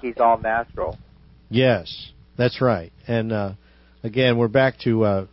he's, 0.00 0.18
all 0.18 0.38
natural. 0.38 0.98
Yes, 1.48 2.12
that's 2.36 2.60
right. 2.60 2.92
And 3.06 3.32
uh, 3.32 3.52
again, 4.02 4.36
we're 4.36 4.48
back 4.48 4.78
to 4.80 5.04
uh, 5.04 5.26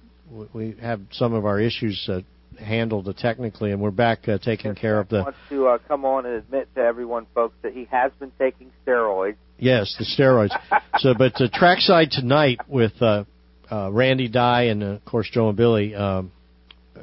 we 0.53 0.75
have 0.81 1.01
some 1.11 1.33
of 1.33 1.45
our 1.45 1.59
issues 1.59 2.09
uh, 2.09 2.21
handled 2.59 3.07
uh, 3.07 3.13
technically, 3.13 3.71
and 3.71 3.81
we're 3.81 3.91
back 3.91 4.27
uh, 4.27 4.37
taking 4.37 4.75
care 4.75 4.99
of 4.99 5.09
the 5.09 5.23
wants 5.23 5.37
to 5.49 5.67
uh, 5.67 5.77
come 5.87 6.05
on 6.05 6.25
and 6.25 6.35
admit 6.35 6.69
to 6.75 6.81
everyone, 6.81 7.25
folks, 7.33 7.55
that 7.61 7.73
he 7.73 7.85
has 7.91 8.11
been 8.19 8.31
taking 8.39 8.71
steroids. 8.85 9.35
yes 9.59 9.95
the 9.99 10.05
steroids. 10.05 10.55
so, 10.97 11.13
but 11.17 11.39
uh, 11.41 11.47
trackside 11.53 12.11
tonight 12.11 12.59
with 12.67 12.93
uh, 13.01 13.25
uh, 13.71 13.91
Randy 13.91 14.27
Dye 14.27 14.63
and 14.63 14.83
uh, 14.83 14.87
of 14.87 15.05
course 15.05 15.29
Joe 15.31 15.49
and 15.49 15.57
Billy 15.57 15.95
um, 15.95 16.31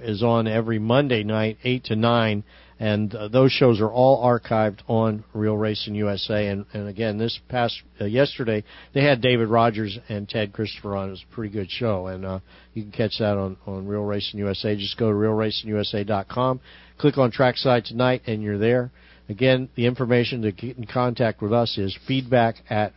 is 0.00 0.22
on 0.22 0.46
every 0.46 0.78
Monday 0.78 1.24
night, 1.24 1.58
eight 1.64 1.84
to 1.84 1.96
nine, 1.96 2.44
and 2.80 3.12
uh, 3.14 3.28
those 3.28 3.50
shows 3.50 3.80
are 3.80 3.90
all 3.90 4.24
archived 4.24 4.80
on 4.88 5.24
Real 5.32 5.56
Racing 5.56 5.94
USA. 5.96 6.46
And, 6.46 6.64
and 6.72 6.88
again, 6.88 7.18
this 7.18 7.38
past 7.48 7.82
uh, 8.00 8.04
yesterday 8.04 8.62
they 8.94 9.02
had 9.02 9.20
David 9.20 9.48
Rogers 9.48 9.98
and 10.08 10.28
Ted 10.28 10.52
Christopher 10.52 10.96
on. 10.96 11.08
It 11.08 11.12
was 11.12 11.24
a 11.30 11.34
pretty 11.34 11.52
good 11.52 11.70
show, 11.70 12.06
and 12.06 12.24
uh, 12.24 12.38
you 12.74 12.82
can 12.82 12.92
catch 12.92 13.18
that 13.18 13.36
on 13.36 13.56
on 13.66 13.86
Real 13.86 14.04
Racing 14.04 14.38
USA. 14.38 14.76
Just 14.76 14.96
go 14.96 15.08
to 15.08 15.14
realracingusa.com, 15.14 16.60
click 16.98 17.18
on 17.18 17.32
Trackside 17.32 17.84
tonight, 17.84 18.22
and 18.26 18.42
you're 18.42 18.58
there. 18.58 18.92
Again, 19.28 19.68
the 19.74 19.86
information 19.86 20.42
to 20.42 20.52
get 20.52 20.78
in 20.78 20.86
contact 20.86 21.42
with 21.42 21.52
us 21.52 21.76
is 21.76 21.96
feedback 22.06 22.56
at 22.70 22.94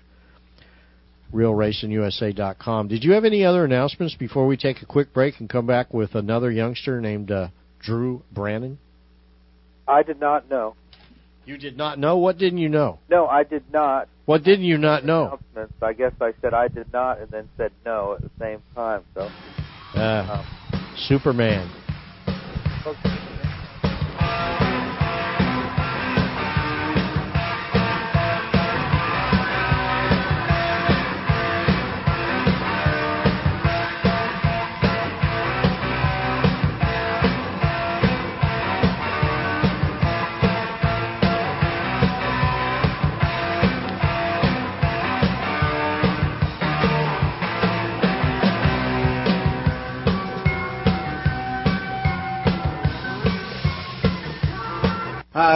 realracingusa.com. 1.33 2.87
Did 2.87 3.03
you 3.03 3.13
have 3.13 3.25
any 3.25 3.43
other 3.43 3.65
announcements 3.65 4.15
before 4.15 4.47
we 4.47 4.57
take 4.57 4.81
a 4.81 4.85
quick 4.85 5.13
break 5.13 5.39
and 5.39 5.49
come 5.49 5.65
back 5.65 5.93
with 5.93 6.15
another 6.15 6.51
youngster 6.51 7.01
named 7.01 7.31
uh, 7.31 7.49
Drew 7.79 8.23
Brannon? 8.31 8.79
I 9.87 10.03
did 10.03 10.19
not 10.19 10.49
know. 10.49 10.75
You 11.45 11.57
did 11.57 11.77
not 11.77 11.99
know? 11.99 12.17
What 12.17 12.37
didn't 12.37 12.59
you 12.59 12.69
know? 12.69 12.99
No, 13.09 13.27
I 13.27 13.43
did 13.43 13.63
not. 13.71 14.07
What 14.25 14.43
didn't 14.43 14.65
you 14.65 14.77
not 14.77 15.03
know? 15.03 15.39
Announcements. 15.53 15.73
I 15.81 15.93
guess 15.93 16.13
I 16.21 16.33
said 16.41 16.53
I 16.53 16.67
did 16.67 16.91
not, 16.93 17.19
and 17.19 17.29
then 17.31 17.49
said 17.57 17.71
no 17.85 18.13
at 18.13 18.21
the 18.21 18.29
same 18.39 18.61
time. 18.75 19.03
So, 19.15 19.29
Uh, 19.95 20.43
Superman. 20.95 21.67
Hi, 22.27 23.30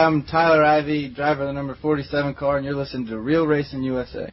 I'm 0.06 0.22
Tyler 0.22 0.62
Ivy, 0.62 1.08
driver 1.12 1.42
of 1.42 1.48
the 1.48 1.52
number 1.52 1.74
47 1.82 2.34
car, 2.34 2.58
and 2.58 2.64
you're 2.64 2.76
listening 2.76 3.08
to 3.08 3.18
Real 3.18 3.44
Racing 3.44 3.82
USA. 3.82 4.30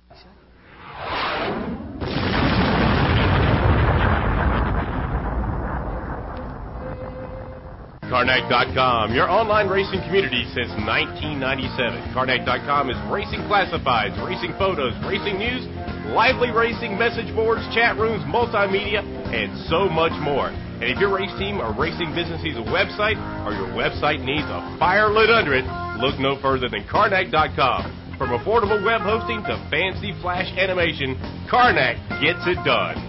Carnac.com, 8.07 9.15
your 9.15 9.27
online 9.27 9.67
racing 9.67 10.01
community 10.05 10.45
since 10.53 10.69
1997. 10.85 12.13
Carnac.com 12.13 12.91
is 12.91 12.97
racing 13.09 13.39
classifieds, 13.49 14.13
racing 14.23 14.53
photos, 14.59 14.93
racing 15.09 15.39
news, 15.39 15.65
lively 16.13 16.51
racing 16.51 16.99
message 16.99 17.33
boards, 17.33 17.65
chat 17.73 17.97
rooms, 17.97 18.21
multimedia, 18.29 19.01
and 19.33 19.57
so 19.67 19.89
much 19.89 20.13
more. 20.21 20.53
And 20.83 20.91
if 20.91 20.99
your 20.99 21.15
race 21.15 21.31
team 21.39 21.61
or 21.61 21.71
racing 21.71 22.13
business 22.13 22.43
needs 22.43 22.57
a 22.57 22.67
website 22.67 23.15
or 23.47 23.53
your 23.53 23.71
website 23.71 24.19
needs 24.19 24.43
a 24.51 24.75
fire 24.77 25.07
lit 25.07 25.29
under 25.29 25.53
it, 25.53 25.63
look 26.03 26.19
no 26.19 26.35
further 26.41 26.67
than 26.67 26.85
Carnac.com. 26.91 28.17
From 28.17 28.31
affordable 28.31 28.83
web 28.83 28.99
hosting 28.99 29.41
to 29.43 29.55
fancy 29.71 30.11
flash 30.21 30.51
animation, 30.57 31.15
Karnak 31.49 31.95
gets 32.19 32.43
it 32.45 32.59
done. 32.65 32.99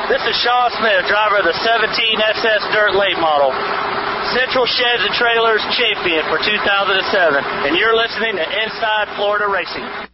This 0.04 0.20
is 0.28 0.36
Sean 0.44 0.68
Smith, 0.76 1.08
driver 1.08 1.40
of 1.40 1.48
the 1.48 1.56
17 1.64 1.88
SS 2.20 2.62
Dirt 2.76 2.92
Late 2.92 3.16
model. 3.16 3.48
Central 4.36 4.68
Sheds 4.68 5.00
and 5.00 5.14
Trailers 5.16 5.64
champion 5.80 6.20
for 6.28 6.36
2007. 6.44 7.40
And 7.64 7.72
you're 7.72 7.96
listening 7.96 8.36
to 8.36 8.44
Inside 8.44 9.16
Florida 9.16 9.48
Racing. 9.48 10.13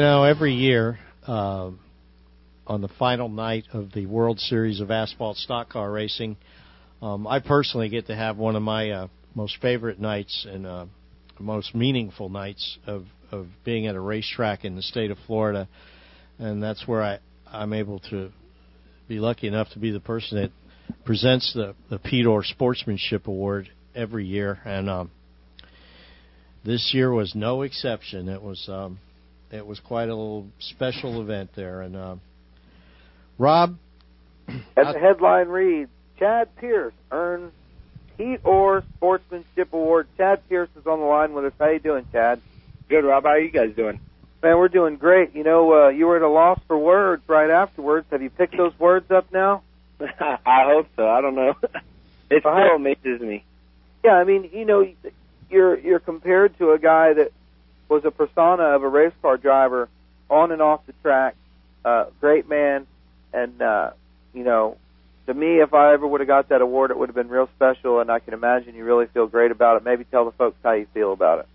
You 0.00 0.06
know, 0.06 0.24
every 0.24 0.54
year 0.54 0.98
um, 1.26 1.78
on 2.66 2.80
the 2.80 2.88
final 2.98 3.28
night 3.28 3.64
of 3.74 3.92
the 3.92 4.06
World 4.06 4.40
Series 4.40 4.80
of 4.80 4.90
Asphalt 4.90 5.36
Stock 5.36 5.68
Car 5.68 5.92
Racing, 5.92 6.38
um, 7.02 7.26
I 7.26 7.40
personally 7.40 7.90
get 7.90 8.06
to 8.06 8.16
have 8.16 8.38
one 8.38 8.56
of 8.56 8.62
my 8.62 8.92
uh, 8.92 9.08
most 9.34 9.58
favorite 9.60 10.00
nights 10.00 10.46
and 10.48 10.66
uh, 10.66 10.86
most 11.38 11.74
meaningful 11.74 12.30
nights 12.30 12.78
of, 12.86 13.04
of 13.30 13.48
being 13.62 13.88
at 13.88 13.94
a 13.94 14.00
racetrack 14.00 14.64
in 14.64 14.74
the 14.74 14.80
state 14.80 15.10
of 15.10 15.18
Florida, 15.26 15.68
and 16.38 16.62
that's 16.62 16.88
where 16.88 17.02
I 17.02 17.18
I'm 17.46 17.74
able 17.74 17.98
to 18.08 18.30
be 19.06 19.18
lucky 19.18 19.48
enough 19.48 19.68
to 19.74 19.78
be 19.78 19.90
the 19.90 20.00
person 20.00 20.40
that 20.40 20.50
presents 21.04 21.52
the 21.52 21.74
the 21.90 21.98
Pete 21.98 22.24
Sportsmanship 22.44 23.26
Award 23.26 23.68
every 23.94 24.24
year, 24.24 24.60
and 24.64 24.88
um, 24.88 25.10
this 26.64 26.92
year 26.94 27.12
was 27.12 27.34
no 27.34 27.60
exception. 27.60 28.30
It 28.30 28.40
was 28.40 28.66
um, 28.66 28.98
it 29.50 29.66
was 29.66 29.80
quite 29.80 30.08
a 30.08 30.14
little 30.14 30.46
special 30.58 31.20
event 31.20 31.50
there, 31.54 31.82
and 31.82 31.96
uh, 31.96 32.16
Rob, 33.38 33.76
And 34.48 34.62
the 34.76 34.98
headline 34.98 35.48
reads: 35.48 35.90
Chad 36.18 36.54
Pierce 36.56 36.94
earns 37.10 37.52
Pete 38.16 38.40
Orr 38.44 38.84
Sportsmanship 38.96 39.72
Award. 39.72 40.06
Chad 40.16 40.46
Pierce 40.48 40.68
is 40.78 40.86
on 40.86 41.00
the 41.00 41.06
line 41.06 41.32
with 41.32 41.46
us. 41.46 41.52
How 41.58 41.70
you 41.70 41.78
doing, 41.78 42.06
Chad? 42.12 42.40
Good, 42.88 43.04
Rob. 43.04 43.24
How 43.24 43.30
are 43.30 43.38
you 43.38 43.50
guys 43.50 43.74
doing? 43.74 44.00
Man, 44.42 44.56
we're 44.56 44.68
doing 44.68 44.96
great. 44.96 45.34
You 45.34 45.44
know, 45.44 45.72
uh, 45.72 45.88
you 45.88 46.06
were 46.06 46.16
at 46.16 46.22
a 46.22 46.28
loss 46.28 46.58
for 46.66 46.78
words 46.78 47.22
right 47.28 47.50
afterwards. 47.50 48.06
Have 48.10 48.22
you 48.22 48.30
picked 48.30 48.56
those 48.56 48.72
words 48.78 49.10
up 49.10 49.32
now? 49.32 49.62
I 50.00 50.64
hope 50.66 50.88
so. 50.96 51.06
I 51.06 51.20
don't 51.20 51.34
know. 51.34 51.54
it 52.30 52.44
Well, 52.44 52.54
still 52.54 52.76
amazes 52.76 53.20
me. 53.20 53.44
Yeah, 54.04 54.12
I 54.12 54.24
mean, 54.24 54.48
you 54.52 54.64
know, 54.64 54.86
you're 55.50 55.78
you're 55.78 55.98
compared 55.98 56.56
to 56.58 56.72
a 56.72 56.78
guy 56.78 57.12
that 57.14 57.32
was 57.90 58.04
a 58.04 58.10
persona 58.10 58.62
of 58.62 58.82
a 58.82 58.88
race 58.88 59.12
car 59.20 59.36
driver 59.36 59.88
on 60.30 60.52
and 60.52 60.62
off 60.62 60.86
the 60.86 60.94
track. 61.02 61.34
Uh, 61.84 62.06
great 62.20 62.48
man, 62.48 62.86
and 63.32 63.60
uh, 63.60 63.90
you 64.32 64.44
know, 64.44 64.76
to 65.26 65.34
me, 65.34 65.60
if 65.60 65.74
I 65.74 65.92
ever 65.92 66.06
would 66.06 66.20
have 66.20 66.28
got 66.28 66.48
that 66.48 66.60
award, 66.60 66.90
it 66.90 66.98
would 66.98 67.08
have 67.08 67.16
been 67.16 67.28
real 67.28 67.48
special. 67.56 68.00
And 68.00 68.10
I 68.10 68.20
can 68.20 68.34
imagine 68.34 68.74
you 68.74 68.84
really 68.84 69.06
feel 69.06 69.26
great 69.26 69.50
about 69.50 69.76
it. 69.76 69.84
Maybe 69.84 70.04
tell 70.04 70.24
the 70.24 70.32
folks 70.32 70.56
how 70.62 70.72
you 70.72 70.86
feel 70.94 71.12
about 71.12 71.40
it. 71.40 71.46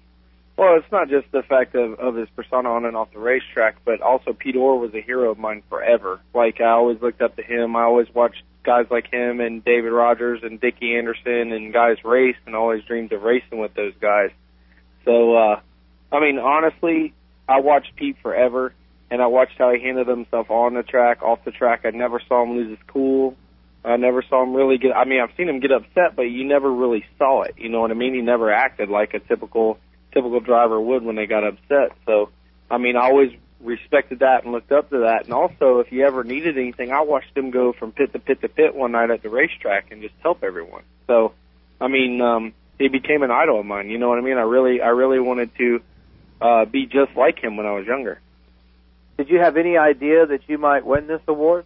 Well, 0.57 0.77
it's 0.77 0.91
not 0.91 1.09
just 1.09 1.29
the 1.31 1.43
fact 1.43 1.75
of, 1.75 1.99
of 1.99 2.15
his 2.15 2.29
persona 2.29 2.69
on 2.69 2.85
and 2.85 2.95
off 2.95 3.11
the 3.11 3.19
racetrack, 3.19 3.75
but 3.83 4.01
also 4.01 4.31
Pete 4.31 4.55
Orr 4.55 4.77
was 4.77 4.93
a 4.93 5.01
hero 5.01 5.31
of 5.31 5.37
mine 5.37 5.63
forever. 5.69 6.21
Like 6.33 6.61
I 6.61 6.69
always 6.69 7.01
looked 7.01 7.21
up 7.21 7.35
to 7.35 7.43
him. 7.43 7.75
I 7.75 7.83
always 7.83 8.07
watched 8.13 8.41
guys 8.63 8.85
like 8.89 9.11
him 9.11 9.41
and 9.41 9.63
David 9.63 9.91
Rogers 9.91 10.41
and 10.43 10.59
Dickie 10.59 10.95
Anderson 10.95 11.51
and 11.51 11.73
guys 11.73 11.97
race 12.05 12.37
and 12.45 12.55
always 12.55 12.83
dreamed 12.85 13.11
of 13.11 13.21
racing 13.21 13.59
with 13.59 13.73
those 13.73 13.93
guys. 13.99 14.31
So, 15.03 15.35
uh, 15.35 15.59
I 16.15 16.21
mean, 16.21 16.39
honestly, 16.39 17.13
I 17.47 17.59
watched 17.59 17.95
Pete 17.95 18.17
forever 18.21 18.73
and 19.11 19.21
I 19.21 19.27
watched 19.27 19.57
how 19.57 19.71
he 19.71 19.81
handled 19.81 20.07
himself 20.07 20.49
on 20.49 20.73
the 20.73 20.83
track, 20.83 21.21
off 21.21 21.43
the 21.45 21.51
track. 21.51 21.81
I 21.85 21.91
never 21.91 22.21
saw 22.27 22.43
him 22.43 22.55
lose 22.55 22.69
his 22.69 22.79
cool. 22.87 23.35
I 23.83 23.97
never 23.97 24.23
saw 24.27 24.41
him 24.41 24.53
really 24.53 24.79
get, 24.79 24.95
I 24.95 25.05
mean, 25.05 25.21
I've 25.21 25.35
seen 25.37 25.47
him 25.47 25.59
get 25.59 25.71
upset, 25.71 26.15
but 26.15 26.23
you 26.23 26.43
never 26.43 26.71
really 26.71 27.05
saw 27.19 27.43
it. 27.43 27.55
You 27.57 27.69
know 27.69 27.81
what 27.81 27.91
I 27.91 27.93
mean? 27.93 28.15
He 28.15 28.21
never 28.21 28.51
acted 28.51 28.89
like 28.89 29.13
a 29.13 29.19
typical, 29.19 29.77
typical 30.11 30.39
driver 30.39 30.81
would 30.81 31.03
when 31.03 31.15
they 31.15 31.27
got 31.27 31.45
upset. 31.45 31.95
So, 32.07 32.29
I 32.69 32.79
mean, 32.79 32.95
I 32.95 33.01
always 33.01 33.31
respected 33.61 34.19
that 34.19 34.43
and 34.43 34.51
looked 34.51 34.71
up 34.71 34.89
to 34.89 34.99
that. 35.01 35.25
And 35.25 35.33
also, 35.33 35.79
if 35.79 35.91
you 35.91 36.05
ever 36.05 36.23
needed 36.23 36.57
anything, 36.57 36.91
I 36.91 37.01
watched 37.01 37.37
him 37.37 37.51
go 37.51 37.73
from 37.73 37.91
pit 37.91 38.11
to 38.13 38.19
pit 38.19 38.41
to 38.41 38.49
pit 38.49 38.73
one 38.73 38.91
night 38.91 39.11
at 39.11 39.21
the 39.21 39.29
racetrack 39.29 39.91
and 39.91 40.01
just 40.01 40.15
help 40.23 40.43
everyone. 40.43 40.83
So, 41.05 41.33
I 41.79 41.87
mean, 41.87 42.21
um, 42.21 42.53
he 42.79 42.87
became 42.87 43.21
an 43.21 43.31
idol 43.31 43.59
of 43.59 43.67
mine. 43.67 43.89
You 43.89 43.99
know 43.99 44.09
what 44.09 44.17
I 44.17 44.21
mean? 44.21 44.37
I 44.37 44.41
really, 44.41 44.81
I 44.81 44.87
really 44.87 45.19
wanted 45.19 45.55
to 45.57 45.81
uh, 46.41 46.65
be 46.65 46.85
just 46.85 47.15
like 47.15 47.39
him 47.43 47.57
when 47.57 47.65
I 47.65 47.71
was 47.71 47.85
younger. 47.85 48.19
Did 49.17 49.29
you 49.29 49.39
have 49.39 49.57
any 49.57 49.77
idea 49.77 50.25
that 50.25 50.41
you 50.47 50.57
might 50.57 50.85
win 50.85 51.07
this 51.07 51.21
award? 51.27 51.65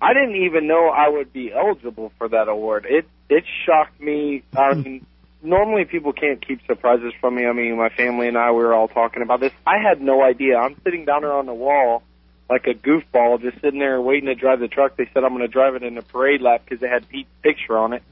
I 0.00 0.14
didn't 0.14 0.44
even 0.44 0.66
know 0.66 0.88
I 0.88 1.08
would 1.08 1.32
be 1.32 1.52
eligible 1.52 2.12
for 2.18 2.28
that 2.28 2.48
award. 2.48 2.86
It 2.88 3.06
it 3.28 3.44
shocked 3.66 4.00
me. 4.00 4.42
I 4.56 4.74
mean, 4.74 5.06
normally 5.42 5.84
people 5.84 6.12
can't 6.12 6.46
keep 6.46 6.64
surprises 6.66 7.12
from 7.20 7.34
me. 7.34 7.46
I 7.46 7.52
mean, 7.52 7.76
my 7.76 7.90
family 7.90 8.28
and 8.28 8.38
I 8.38 8.52
we 8.52 8.58
were 8.58 8.74
all 8.74 8.88
talking 8.88 9.22
about 9.22 9.40
this. 9.40 9.52
I 9.66 9.78
had 9.78 10.00
no 10.00 10.22
idea. 10.22 10.56
I'm 10.56 10.80
sitting 10.84 11.04
down 11.04 11.22
there 11.22 11.32
on 11.32 11.46
the 11.46 11.54
wall 11.54 12.02
like 12.48 12.66
a 12.66 12.74
goofball, 12.74 13.40
just 13.40 13.60
sitting 13.60 13.78
there 13.78 14.00
waiting 14.00 14.26
to 14.26 14.34
drive 14.34 14.60
the 14.60 14.68
truck. 14.68 14.96
They 14.96 15.08
said 15.12 15.24
I'm 15.24 15.30
going 15.30 15.42
to 15.42 15.48
drive 15.48 15.74
it 15.74 15.82
in 15.82 15.98
a 15.98 16.02
parade 16.02 16.40
lap 16.40 16.62
because 16.64 16.82
it 16.82 16.88
had 16.88 17.08
Pete's 17.08 17.28
picture 17.42 17.76
on 17.76 17.92
it. 17.92 18.02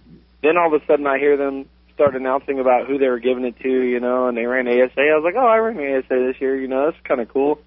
Then 0.42 0.56
all 0.56 0.74
of 0.74 0.80
a 0.80 0.84
sudden 0.86 1.06
I 1.06 1.18
hear 1.18 1.36
them 1.36 1.66
start 1.96 2.14
announcing 2.14 2.60
about 2.60 2.86
who 2.86 2.98
they 2.98 3.08
were 3.08 3.18
giving 3.18 3.44
it 3.44 3.58
to, 3.60 3.68
you 3.68 4.00
know, 4.00 4.28
and 4.28 4.36
they 4.36 4.44
ran 4.44 4.68
ASA. 4.68 5.00
I 5.00 5.16
was 5.16 5.24
like, 5.24 5.34
oh, 5.34 5.46
I 5.46 5.56
ran 5.56 5.76
ASA 5.78 6.08
this 6.08 6.40
year, 6.40 6.54
you 6.56 6.68
know, 6.68 6.84
that's 6.90 7.02
kind 7.04 7.20
of 7.20 7.28
cool. 7.28 7.58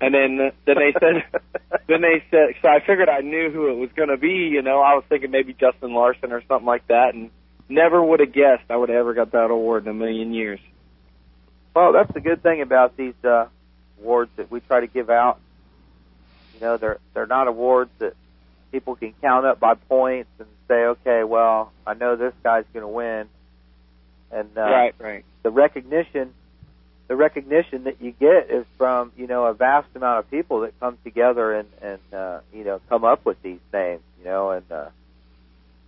And 0.00 0.14
then 0.14 0.50
then 0.64 0.76
they 0.76 0.92
said, 0.98 1.22
then 1.86 2.00
they 2.00 2.24
said, 2.30 2.54
so 2.60 2.68
I 2.68 2.80
figured 2.80 3.08
I 3.08 3.20
knew 3.20 3.50
who 3.50 3.68
it 3.68 3.76
was 3.76 3.90
going 3.94 4.08
to 4.08 4.16
be, 4.16 4.48
you 4.50 4.62
know. 4.62 4.80
I 4.80 4.94
was 4.94 5.04
thinking 5.08 5.30
maybe 5.30 5.52
Justin 5.52 5.94
Larson 5.94 6.32
or 6.32 6.42
something 6.48 6.66
like 6.66 6.88
that, 6.88 7.14
and 7.14 7.30
never 7.68 8.02
would 8.02 8.20
have 8.20 8.32
guessed 8.32 8.64
I 8.68 8.76
would 8.76 8.88
have 8.88 8.98
ever 8.98 9.14
got 9.14 9.32
that 9.32 9.50
award 9.50 9.84
in 9.84 9.90
a 9.90 9.94
million 9.94 10.34
years. 10.34 10.58
Well, 11.74 11.92
that's 11.92 12.12
the 12.12 12.20
good 12.20 12.42
thing 12.42 12.62
about 12.62 12.96
these 12.96 13.14
uh, 13.22 13.46
awards 14.00 14.30
that 14.36 14.50
we 14.50 14.60
try 14.60 14.80
to 14.80 14.86
give 14.86 15.10
out. 15.10 15.38
You 16.54 16.60
know, 16.62 16.76
they're 16.78 16.98
they're 17.14 17.26
not 17.26 17.46
awards 17.46 17.90
that 17.98 18.14
people 18.72 18.96
can 18.96 19.14
count 19.20 19.46
up 19.46 19.60
by 19.60 19.74
points 19.74 20.30
and 20.38 20.48
say, 20.68 20.86
okay, 20.86 21.22
well, 21.22 21.72
I 21.86 21.94
know 21.94 22.16
this 22.16 22.34
guy's 22.42 22.64
going 22.72 22.82
to 22.82 22.88
win, 22.88 23.28
and 24.30 24.48
uh, 24.56 24.60
right, 24.60 24.94
right. 24.98 25.24
the 25.42 25.50
recognition 25.50 26.32
the 27.08 27.16
recognition 27.16 27.84
that 27.84 28.02
you 28.02 28.12
get 28.12 28.50
is 28.50 28.66
from 28.76 29.12
you 29.16 29.26
know 29.26 29.46
a 29.46 29.54
vast 29.54 29.88
amount 29.94 30.18
of 30.20 30.30
people 30.30 30.60
that 30.60 30.78
come 30.80 30.98
together 31.04 31.52
and 31.54 31.68
and 31.80 32.00
uh, 32.12 32.40
you 32.52 32.64
know 32.64 32.80
come 32.88 33.04
up 33.04 33.24
with 33.24 33.40
these 33.42 33.60
names 33.72 34.02
you 34.18 34.24
know 34.24 34.50
and 34.50 34.70
uh, 34.72 34.88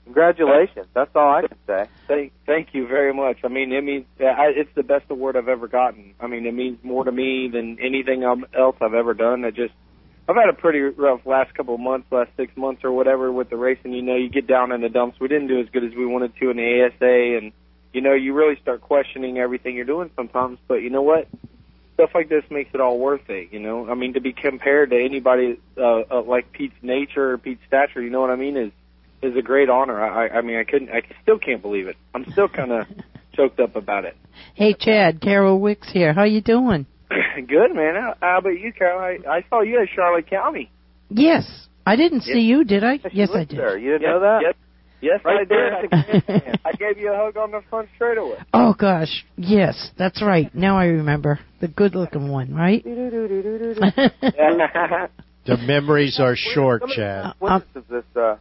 congratulations 0.04 0.86
that's 0.94 1.14
all 1.14 1.34
I 1.34 1.46
can 1.46 1.58
say 1.66 1.88
Thank, 2.08 2.32
thank 2.46 2.68
you 2.72 2.88
very 2.88 3.12
much. 3.12 3.36
I 3.44 3.48
mean, 3.48 3.70
it 3.70 3.84
means 3.84 4.06
I, 4.18 4.48
it's 4.56 4.74
the 4.74 4.82
best 4.82 5.04
award 5.10 5.36
I've 5.36 5.48
ever 5.48 5.68
gotten. 5.68 6.14
I 6.18 6.26
mean, 6.26 6.46
it 6.46 6.54
means 6.54 6.82
more 6.82 7.04
to 7.04 7.12
me 7.12 7.50
than 7.52 7.78
anything 7.80 8.24
else 8.24 8.76
I've 8.80 8.94
ever 8.94 9.12
done. 9.12 9.44
It 9.44 9.54
just, 9.54 9.74
I've 10.26 10.36
had 10.36 10.48
a 10.48 10.54
pretty 10.54 10.80
rough 10.80 11.26
last 11.26 11.54
couple 11.54 11.74
of 11.74 11.80
months, 11.80 12.10
last 12.10 12.30
six 12.38 12.56
months 12.56 12.82
or 12.82 12.92
whatever 12.92 13.30
with 13.30 13.50
the 13.50 13.56
racing. 13.56 13.92
You 13.92 14.00
know, 14.00 14.16
you 14.16 14.30
get 14.30 14.46
down 14.46 14.72
in 14.72 14.80
the 14.80 14.88
dumps. 14.88 15.20
We 15.20 15.28
didn't 15.28 15.48
do 15.48 15.60
as 15.60 15.68
good 15.68 15.84
as 15.84 15.94
we 15.94 16.06
wanted 16.06 16.34
to 16.36 16.48
in 16.48 16.56
the 16.56 16.86
ASA, 16.86 17.38
and 17.44 17.52
you 17.92 18.00
know, 18.00 18.12
you 18.14 18.34
really 18.34 18.58
start 18.60 18.80
questioning 18.80 19.38
everything 19.38 19.74
you're 19.76 19.84
doing 19.84 20.10
sometimes. 20.16 20.58
But 20.68 20.76
you 20.76 20.90
know 20.90 21.02
what? 21.02 21.28
Stuff 21.94 22.10
like 22.14 22.28
this 22.28 22.44
makes 22.50 22.70
it 22.74 22.80
all 22.80 22.98
worth 22.98 23.28
it. 23.28 23.52
You 23.52 23.58
know, 23.58 23.90
I 23.90 23.94
mean, 23.94 24.14
to 24.14 24.20
be 24.20 24.32
compared 24.32 24.90
to 24.90 24.96
anybody 24.96 25.58
uh, 25.76 26.00
uh, 26.10 26.22
like 26.22 26.52
Pete's 26.52 26.76
nature 26.82 27.32
or 27.32 27.38
Pete's 27.38 27.60
stature, 27.66 28.00
you 28.02 28.10
know 28.10 28.20
what 28.20 28.30
I 28.30 28.36
mean, 28.36 28.56
is 28.56 28.72
is 29.20 29.36
a 29.36 29.42
great 29.42 29.68
honor. 29.68 30.00
I, 30.00 30.28
I 30.28 30.40
mean, 30.42 30.56
I 30.58 30.64
couldn't, 30.64 30.90
I 30.90 31.02
still 31.22 31.38
can't 31.38 31.60
believe 31.60 31.88
it. 31.88 31.96
I'm 32.14 32.30
still 32.30 32.48
kind 32.48 32.70
of 32.70 32.86
choked 33.34 33.58
up 33.58 33.74
about 33.74 34.04
it. 34.04 34.16
Hey, 34.54 34.74
Chad, 34.78 35.20
Carol 35.20 35.58
Wicks 35.58 35.90
here. 35.92 36.12
How 36.12 36.22
you 36.22 36.40
doing? 36.40 36.86
Good 37.34 37.74
man. 37.74 37.96
How, 37.96 38.14
how 38.20 38.38
about 38.38 38.60
you, 38.60 38.72
Carol? 38.72 39.00
I, 39.00 39.28
I 39.28 39.44
saw 39.50 39.62
you 39.62 39.80
at 39.82 39.88
Charlotte 39.92 40.30
County. 40.30 40.70
Yes. 41.10 41.66
I 41.84 41.96
didn't 41.96 42.20
see 42.20 42.40
you, 42.40 42.64
did 42.64 42.84
I? 42.84 43.00
Yes, 43.12 43.30
I 43.34 43.44
did. 43.44 43.58
there. 43.58 43.76
You 43.78 43.92
didn't 43.92 44.02
Yes, 44.02 44.08
know 44.10 44.20
that? 44.20 44.38
Yes, 44.42 44.54
yes 45.00 45.20
Right 45.24 45.40
I 45.40 45.44
there 45.44 45.82
did. 45.82 46.24
I, 46.28 46.58
I 46.64 46.72
gave 46.72 46.98
you 46.98 47.12
a 47.12 47.16
hug 47.16 47.36
on 47.36 47.50
the 47.50 47.62
front 47.70 47.88
straightaway. 47.94 48.38
Oh 48.52 48.74
gosh, 48.78 49.24
yes, 49.36 49.90
that's 49.98 50.22
right. 50.22 50.54
Now 50.54 50.78
I 50.78 50.86
remember 50.86 51.40
the 51.60 51.68
good-looking 51.68 52.28
one, 52.28 52.54
right? 52.54 52.84
The 55.48 55.56
memories 55.56 56.20
are 56.20 56.36
short, 56.36 56.82
Chad. 56.94 57.32
What 57.38 57.64
is 57.74 57.82
this 57.88 58.04
uh, 58.14 58.36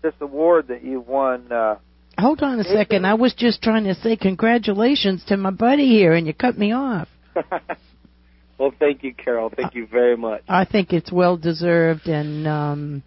this 0.00 0.14
award 0.18 0.68
that 0.68 0.82
you 0.82 1.00
won? 1.00 1.52
Uh, 1.52 1.76
Hold 2.18 2.42
on 2.42 2.58
a 2.58 2.64
second. 2.64 3.04
I 3.04 3.14
was 3.14 3.34
just 3.34 3.62
trying 3.62 3.84
to 3.84 3.94
say 3.94 4.16
congratulations 4.16 5.22
to 5.28 5.36
my 5.36 5.50
buddy 5.50 5.88
here, 5.88 6.14
and 6.14 6.26
you 6.26 6.32
cut 6.32 6.56
me 6.56 6.72
off. 6.72 7.06
well, 8.58 8.72
thank 8.78 9.04
you, 9.04 9.12
Carol. 9.12 9.52
Thank 9.54 9.74
you 9.74 9.86
very 9.86 10.16
much. 10.16 10.42
I 10.48 10.64
think 10.64 10.94
it's 10.94 11.12
well 11.12 11.36
deserved, 11.36 12.08
and 12.08 12.48
um, 12.48 13.02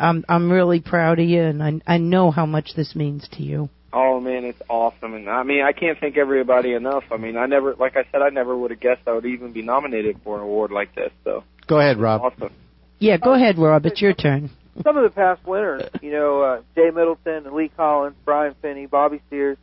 I'm 0.00 0.24
I'm 0.28 0.50
really 0.50 0.80
proud 0.80 1.18
of 1.18 1.26
you, 1.26 1.42
and 1.42 1.62
I 1.62 1.80
I 1.86 1.98
know 1.98 2.30
how 2.30 2.46
much 2.46 2.74
this 2.74 2.94
means 2.96 3.28
to 3.32 3.42
you. 3.42 3.68
Oh 3.92 4.20
man, 4.20 4.44
it's 4.44 4.60
awesome, 4.68 5.14
and 5.14 5.28
I 5.28 5.42
mean, 5.42 5.62
I 5.62 5.72
can't 5.72 5.98
thank 5.98 6.16
everybody 6.16 6.74
enough. 6.74 7.04
I 7.10 7.16
mean, 7.16 7.36
I 7.36 7.46
never, 7.46 7.74
like 7.74 7.96
I 7.96 8.04
said, 8.12 8.22
I 8.22 8.28
never 8.28 8.56
would 8.56 8.70
have 8.70 8.80
guessed 8.80 9.02
I 9.06 9.12
would 9.12 9.26
even 9.26 9.52
be 9.52 9.62
nominated 9.62 10.20
for 10.22 10.36
an 10.36 10.42
award 10.42 10.70
like 10.70 10.94
this. 10.94 11.10
So 11.24 11.42
Go 11.66 11.80
ahead, 11.80 11.98
Rob. 11.98 12.20
awesome. 12.22 12.52
Yeah, 13.00 13.16
go 13.16 13.34
ahead, 13.34 13.58
Rob. 13.58 13.86
It's 13.86 14.00
your 14.00 14.12
turn. 14.12 14.50
some 14.84 14.96
of 14.96 15.02
the 15.02 15.10
past 15.10 15.44
winners, 15.44 15.82
you 16.00 16.12
know, 16.12 16.40
uh, 16.42 16.62
Jay 16.76 16.90
Middleton 16.90 17.46
and 17.46 17.52
Lee 17.52 17.70
Collins, 17.76 18.14
Brian 18.24 18.54
Finney, 18.62 18.86
Bobby 18.86 19.20
Sears, 19.28 19.58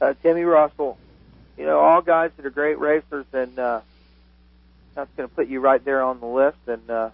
uh, 0.00 0.14
Timmy 0.22 0.42
Russell, 0.42 0.96
you 1.58 1.66
know, 1.66 1.78
all 1.80 2.00
guys 2.00 2.30
that 2.36 2.46
are 2.46 2.50
great 2.50 2.78
racers, 2.78 3.26
and 3.32 3.58
uh, 3.58 3.80
that's 4.94 5.10
going 5.16 5.28
to 5.28 5.34
put 5.34 5.48
you 5.48 5.60
right 5.60 5.84
there 5.84 6.02
on 6.02 6.20
the 6.20 6.26
list. 6.26 6.56
And 6.66 6.88
uh, 6.88 7.10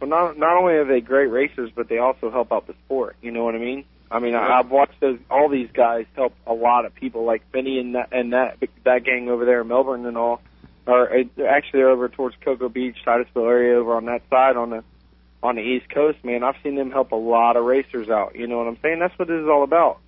Well, 0.00 0.10
not 0.10 0.38
not 0.38 0.56
only 0.56 0.74
are 0.74 0.84
they 0.84 1.00
great 1.00 1.26
racers, 1.26 1.70
but 1.74 1.88
they 1.88 1.98
also 1.98 2.30
help 2.30 2.52
out 2.52 2.66
the 2.66 2.74
sport. 2.84 3.16
You 3.20 3.32
know 3.32 3.44
what 3.44 3.54
I 3.54 3.58
mean? 3.58 3.84
I 4.10 4.20
mean, 4.20 4.34
I, 4.34 4.58
I've 4.58 4.70
watched 4.70 5.00
those 5.00 5.18
all 5.30 5.48
these 5.48 5.70
guys 5.72 6.06
help 6.14 6.34
a 6.46 6.54
lot 6.54 6.86
of 6.86 6.94
people, 6.94 7.24
like 7.24 7.50
Benny 7.52 7.78
and 7.78 7.94
that 7.94 8.08
and 8.12 8.32
that 8.32 8.58
that 8.84 9.04
gang 9.04 9.28
over 9.28 9.44
there 9.44 9.60
in 9.60 9.68
Melbourne 9.68 10.06
and 10.06 10.16
all. 10.16 10.40
Or 10.86 11.12
uh, 11.12 11.24
actually, 11.46 11.80
they're 11.80 11.90
over 11.90 12.08
towards 12.08 12.36
Cocoa 12.40 12.68
Beach, 12.68 12.96
Titusville 13.04 13.46
area, 13.46 13.78
over 13.78 13.94
on 13.94 14.06
that 14.06 14.22
side 14.30 14.56
on 14.56 14.70
the 14.70 14.84
on 15.42 15.56
the 15.56 15.62
East 15.62 15.90
Coast. 15.90 16.24
Man, 16.24 16.42
I've 16.42 16.56
seen 16.62 16.76
them 16.76 16.90
help 16.90 17.12
a 17.12 17.16
lot 17.16 17.56
of 17.56 17.64
racers 17.64 18.08
out. 18.08 18.34
You 18.36 18.46
know 18.46 18.58
what 18.58 18.68
I'm 18.68 18.78
saying? 18.80 18.98
That's 18.98 19.16
what 19.18 19.28
this 19.28 19.40
is 19.40 19.48
all 19.48 19.62
about. 19.62 19.98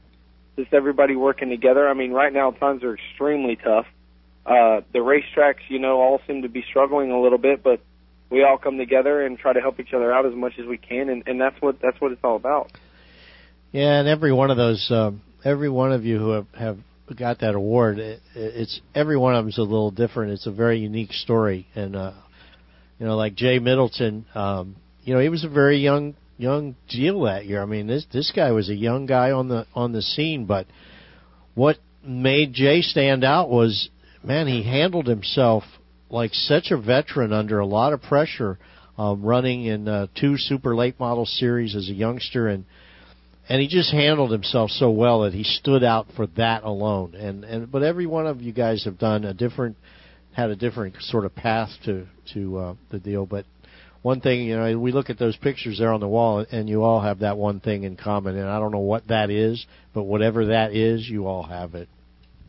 Just 0.56 0.72
everybody 0.72 1.16
working 1.16 1.50
together. 1.50 1.88
I 1.88 1.94
mean, 1.94 2.12
right 2.12 2.32
now 2.32 2.50
times 2.52 2.82
are 2.82 2.94
extremely 2.94 3.56
tough. 3.56 3.86
Uh, 4.46 4.80
the 4.92 4.98
racetracks, 4.98 5.60
you 5.68 5.78
know, 5.78 6.00
all 6.00 6.20
seem 6.26 6.42
to 6.42 6.48
be 6.48 6.64
struggling 6.68 7.12
a 7.12 7.20
little 7.20 7.38
bit, 7.38 7.62
but 7.62 7.80
we 8.30 8.44
all 8.44 8.58
come 8.58 8.78
together 8.78 9.24
and 9.26 9.38
try 9.38 9.52
to 9.52 9.60
help 9.60 9.80
each 9.80 9.92
other 9.92 10.12
out 10.12 10.24
as 10.24 10.34
much 10.34 10.52
as 10.58 10.66
we 10.66 10.78
can, 10.78 11.08
and, 11.08 11.22
and 11.26 11.40
that's 11.40 11.60
what 11.60 11.80
that's 11.82 12.00
what 12.00 12.12
it's 12.12 12.20
all 12.22 12.36
about. 12.36 12.70
Yeah, 13.72 13.98
and 13.98 14.08
every 14.08 14.32
one 14.32 14.50
of 14.50 14.56
those, 14.56 14.86
um, 14.90 15.22
every 15.44 15.68
one 15.68 15.92
of 15.92 16.04
you 16.04 16.18
who 16.18 16.30
have, 16.30 16.46
have 16.58 16.78
got 17.16 17.40
that 17.40 17.54
award, 17.54 17.98
it, 17.98 18.20
it's 18.34 18.80
every 18.94 19.16
one 19.16 19.34
of 19.34 19.44
them's 19.44 19.58
a 19.58 19.62
little 19.62 19.90
different. 19.90 20.32
It's 20.32 20.46
a 20.46 20.52
very 20.52 20.78
unique 20.78 21.12
story, 21.12 21.66
and 21.74 21.96
uh, 21.96 22.12
you 22.98 23.06
know, 23.06 23.16
like 23.16 23.34
Jay 23.34 23.58
Middleton, 23.58 24.26
um, 24.34 24.76
you 25.02 25.14
know, 25.14 25.20
he 25.20 25.28
was 25.28 25.44
a 25.44 25.48
very 25.48 25.78
young 25.78 26.14
young 26.38 26.76
deal 26.88 27.22
that 27.22 27.46
year. 27.46 27.62
I 27.62 27.66
mean, 27.66 27.86
this 27.86 28.06
this 28.12 28.32
guy 28.34 28.52
was 28.52 28.70
a 28.70 28.74
young 28.74 29.06
guy 29.06 29.32
on 29.32 29.48
the 29.48 29.66
on 29.74 29.92
the 29.92 30.02
scene, 30.02 30.46
but 30.46 30.66
what 31.54 31.78
made 32.04 32.52
Jay 32.52 32.80
stand 32.80 33.24
out 33.24 33.50
was, 33.50 33.90
man, 34.22 34.46
he 34.46 34.62
handled 34.62 35.06
himself 35.06 35.64
like 36.10 36.34
such 36.34 36.70
a 36.70 36.76
veteran 36.76 37.32
under 37.32 37.58
a 37.58 37.66
lot 37.66 37.92
of 37.92 38.02
pressure, 38.02 38.58
um, 38.98 39.22
running 39.22 39.64
in 39.64 39.88
uh, 39.88 40.06
two 40.18 40.36
super 40.36 40.74
late 40.74 40.98
model 41.00 41.26
series 41.26 41.74
as 41.76 41.88
a 41.88 41.94
youngster 41.94 42.48
and 42.48 42.64
and 43.50 43.60
he 43.60 43.66
just 43.66 43.92
handled 43.92 44.30
himself 44.30 44.70
so 44.70 44.90
well 44.90 45.22
that 45.22 45.34
he 45.34 45.42
stood 45.42 45.82
out 45.82 46.06
for 46.14 46.28
that 46.28 46.62
alone. 46.62 47.16
And 47.16 47.42
and 47.44 47.70
but 47.70 47.82
every 47.82 48.06
one 48.06 48.28
of 48.28 48.40
you 48.40 48.52
guys 48.52 48.84
have 48.84 48.96
done 48.96 49.24
a 49.24 49.34
different, 49.34 49.76
had 50.32 50.50
a 50.50 50.56
different 50.56 50.94
sort 51.00 51.24
of 51.24 51.34
path 51.34 51.70
to 51.84 52.06
to 52.32 52.58
uh, 52.58 52.74
the 52.92 53.00
deal. 53.00 53.26
But 53.26 53.46
one 54.02 54.20
thing, 54.20 54.44
you 54.44 54.56
know, 54.56 54.78
we 54.78 54.92
look 54.92 55.10
at 55.10 55.18
those 55.18 55.36
pictures 55.36 55.78
there 55.80 55.92
on 55.92 55.98
the 55.98 56.06
wall, 56.06 56.46
and 56.50 56.68
you 56.68 56.84
all 56.84 57.00
have 57.00 57.18
that 57.18 57.36
one 57.36 57.58
thing 57.58 57.82
in 57.82 57.96
common. 57.96 58.36
And 58.36 58.48
I 58.48 58.60
don't 58.60 58.70
know 58.70 58.78
what 58.78 59.08
that 59.08 59.30
is, 59.30 59.66
but 59.92 60.04
whatever 60.04 60.46
that 60.46 60.72
is, 60.72 61.08
you 61.08 61.26
all 61.26 61.42
have 61.42 61.74
it. 61.74 61.88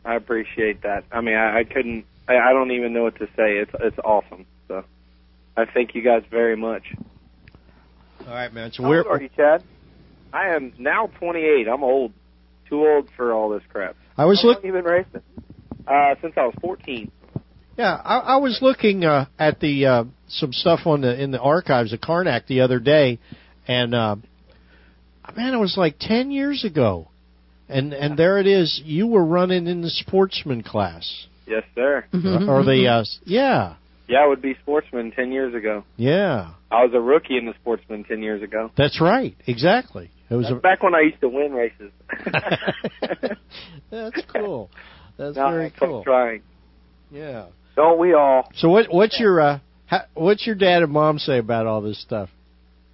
I 0.04 0.14
appreciate 0.14 0.82
that. 0.82 1.02
I 1.10 1.20
mean, 1.20 1.34
I, 1.34 1.58
I 1.58 1.64
couldn't. 1.64 2.04
I, 2.32 2.50
I 2.50 2.52
don't 2.52 2.70
even 2.72 2.92
know 2.92 3.02
what 3.04 3.16
to 3.18 3.26
say. 3.36 3.58
It's 3.58 3.72
it's 3.80 3.98
awesome. 4.04 4.46
So, 4.68 4.84
I 5.56 5.64
thank 5.66 5.94
you 5.94 6.02
guys 6.02 6.22
very 6.30 6.56
much. 6.56 6.82
All 8.26 8.32
right, 8.32 8.52
man. 8.52 8.72
So 8.72 8.82
How 8.82 8.88
we're 8.88 8.98
old 8.98 9.06
are 9.08 9.22
you, 9.22 9.28
Chad? 9.36 9.62
I 10.32 10.54
am 10.54 10.72
now 10.78 11.08
28. 11.18 11.68
I'm 11.68 11.82
old. 11.82 12.12
Too 12.68 12.86
old 12.86 13.10
for 13.16 13.32
all 13.32 13.50
this 13.50 13.62
crap. 13.70 13.96
I 14.16 14.24
was 14.24 14.40
How 14.40 14.48
long 14.48 14.56
look- 14.56 14.64
you 14.64 14.72
racing? 14.72 15.22
Uh, 15.86 16.14
since 16.22 16.34
I 16.36 16.46
was 16.46 16.54
14. 16.60 17.10
Yeah, 17.76 17.94
I, 18.04 18.18
I 18.18 18.36
was 18.36 18.58
looking 18.62 19.04
uh, 19.04 19.26
at 19.38 19.58
the 19.60 19.86
uh, 19.86 20.04
some 20.28 20.52
stuff 20.52 20.80
on 20.86 21.00
the 21.00 21.20
in 21.20 21.30
the 21.30 21.40
archives 21.40 21.92
of 21.92 22.00
Carnac 22.00 22.46
the 22.46 22.60
other 22.60 22.78
day, 22.78 23.18
and 23.66 23.94
uh, 23.94 24.16
man, 25.34 25.54
it 25.54 25.58
was 25.58 25.74
like 25.78 25.96
ten 25.98 26.30
years 26.30 26.64
ago, 26.64 27.08
and 27.70 27.94
and 27.94 28.18
there 28.18 28.38
it 28.38 28.46
is. 28.46 28.80
You 28.84 29.06
were 29.06 29.24
running 29.24 29.66
in 29.66 29.80
the 29.80 29.88
sportsman 29.88 30.62
class, 30.62 31.26
Yes, 31.46 31.64
sir. 31.74 32.04
or 32.12 32.64
the 32.64 32.86
uh, 32.88 33.04
yeah, 33.24 33.74
Yeah, 34.08 34.18
I 34.20 34.26
would 34.26 34.42
be 34.42 34.54
sportsman 34.62 35.10
10 35.12 35.32
years 35.32 35.54
ago. 35.54 35.84
yeah. 35.96 36.52
I 36.70 36.84
was 36.84 36.92
a 36.94 37.00
rookie 37.00 37.36
in 37.36 37.44
the 37.44 37.52
sportsman 37.60 38.04
10 38.04 38.22
years 38.22 38.42
ago. 38.42 38.70
That's 38.78 38.98
right, 38.98 39.36
exactly. 39.46 40.10
It 40.30 40.36
was 40.36 40.50
a, 40.50 40.54
back 40.54 40.82
when 40.82 40.94
I 40.94 41.00
used 41.02 41.20
to 41.20 41.28
win 41.28 41.52
races. 41.52 41.92
that's 43.90 44.22
cool. 44.32 44.70
That's 45.18 45.36
Now 45.36 45.50
very 45.50 45.70
cool. 45.78 46.02
Trying. 46.02 46.42
Yeah. 47.10 47.46
Don't 47.76 47.98
we 47.98 48.14
all? 48.14 48.50
So 48.56 48.70
what 48.70 48.86
what's 48.90 49.20
your 49.20 49.38
uh, 49.40 49.58
ha, 49.86 50.06
what's 50.14 50.46
your 50.46 50.54
dad 50.54 50.82
and 50.82 50.90
mom 50.92 51.18
say 51.18 51.36
about 51.38 51.66
all 51.66 51.82
this 51.82 52.00
stuff? 52.00 52.30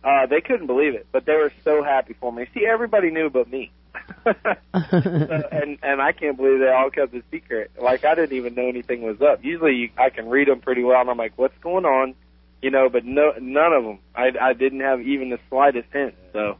Uh, 0.02 0.26
they 0.26 0.40
couldn't 0.40 0.66
believe 0.66 0.94
it, 0.94 1.06
but 1.12 1.26
they 1.26 1.34
were 1.34 1.52
so 1.64 1.82
happy 1.84 2.14
for 2.18 2.32
me. 2.32 2.46
See, 2.54 2.66
everybody 2.66 3.10
knew 3.10 3.30
but 3.30 3.48
me. 3.48 3.70
and 4.24 5.78
and 5.82 6.00
I 6.02 6.12
can't 6.12 6.36
believe 6.36 6.60
they 6.60 6.68
all 6.70 6.90
kept 6.90 7.14
it 7.14 7.24
secret. 7.30 7.70
Like 7.80 8.04
I 8.04 8.14
didn't 8.14 8.36
even 8.36 8.54
know 8.54 8.68
anything 8.68 9.02
was 9.02 9.20
up. 9.20 9.44
Usually 9.44 9.74
you, 9.74 9.90
I 9.96 10.10
can 10.10 10.28
read 10.28 10.48
them 10.48 10.60
pretty 10.60 10.84
well, 10.84 11.00
and 11.00 11.10
I'm 11.10 11.16
like, 11.16 11.32
"What's 11.36 11.58
going 11.62 11.84
on?" 11.84 12.14
You 12.60 12.70
know, 12.70 12.88
but 12.88 13.04
no, 13.04 13.32
none 13.40 13.72
of 13.72 13.84
them. 13.84 13.98
I 14.14 14.30
I 14.40 14.52
didn't 14.52 14.80
have 14.80 15.00
even 15.00 15.30
the 15.30 15.38
slightest 15.48 15.88
hint. 15.92 16.14
So 16.32 16.56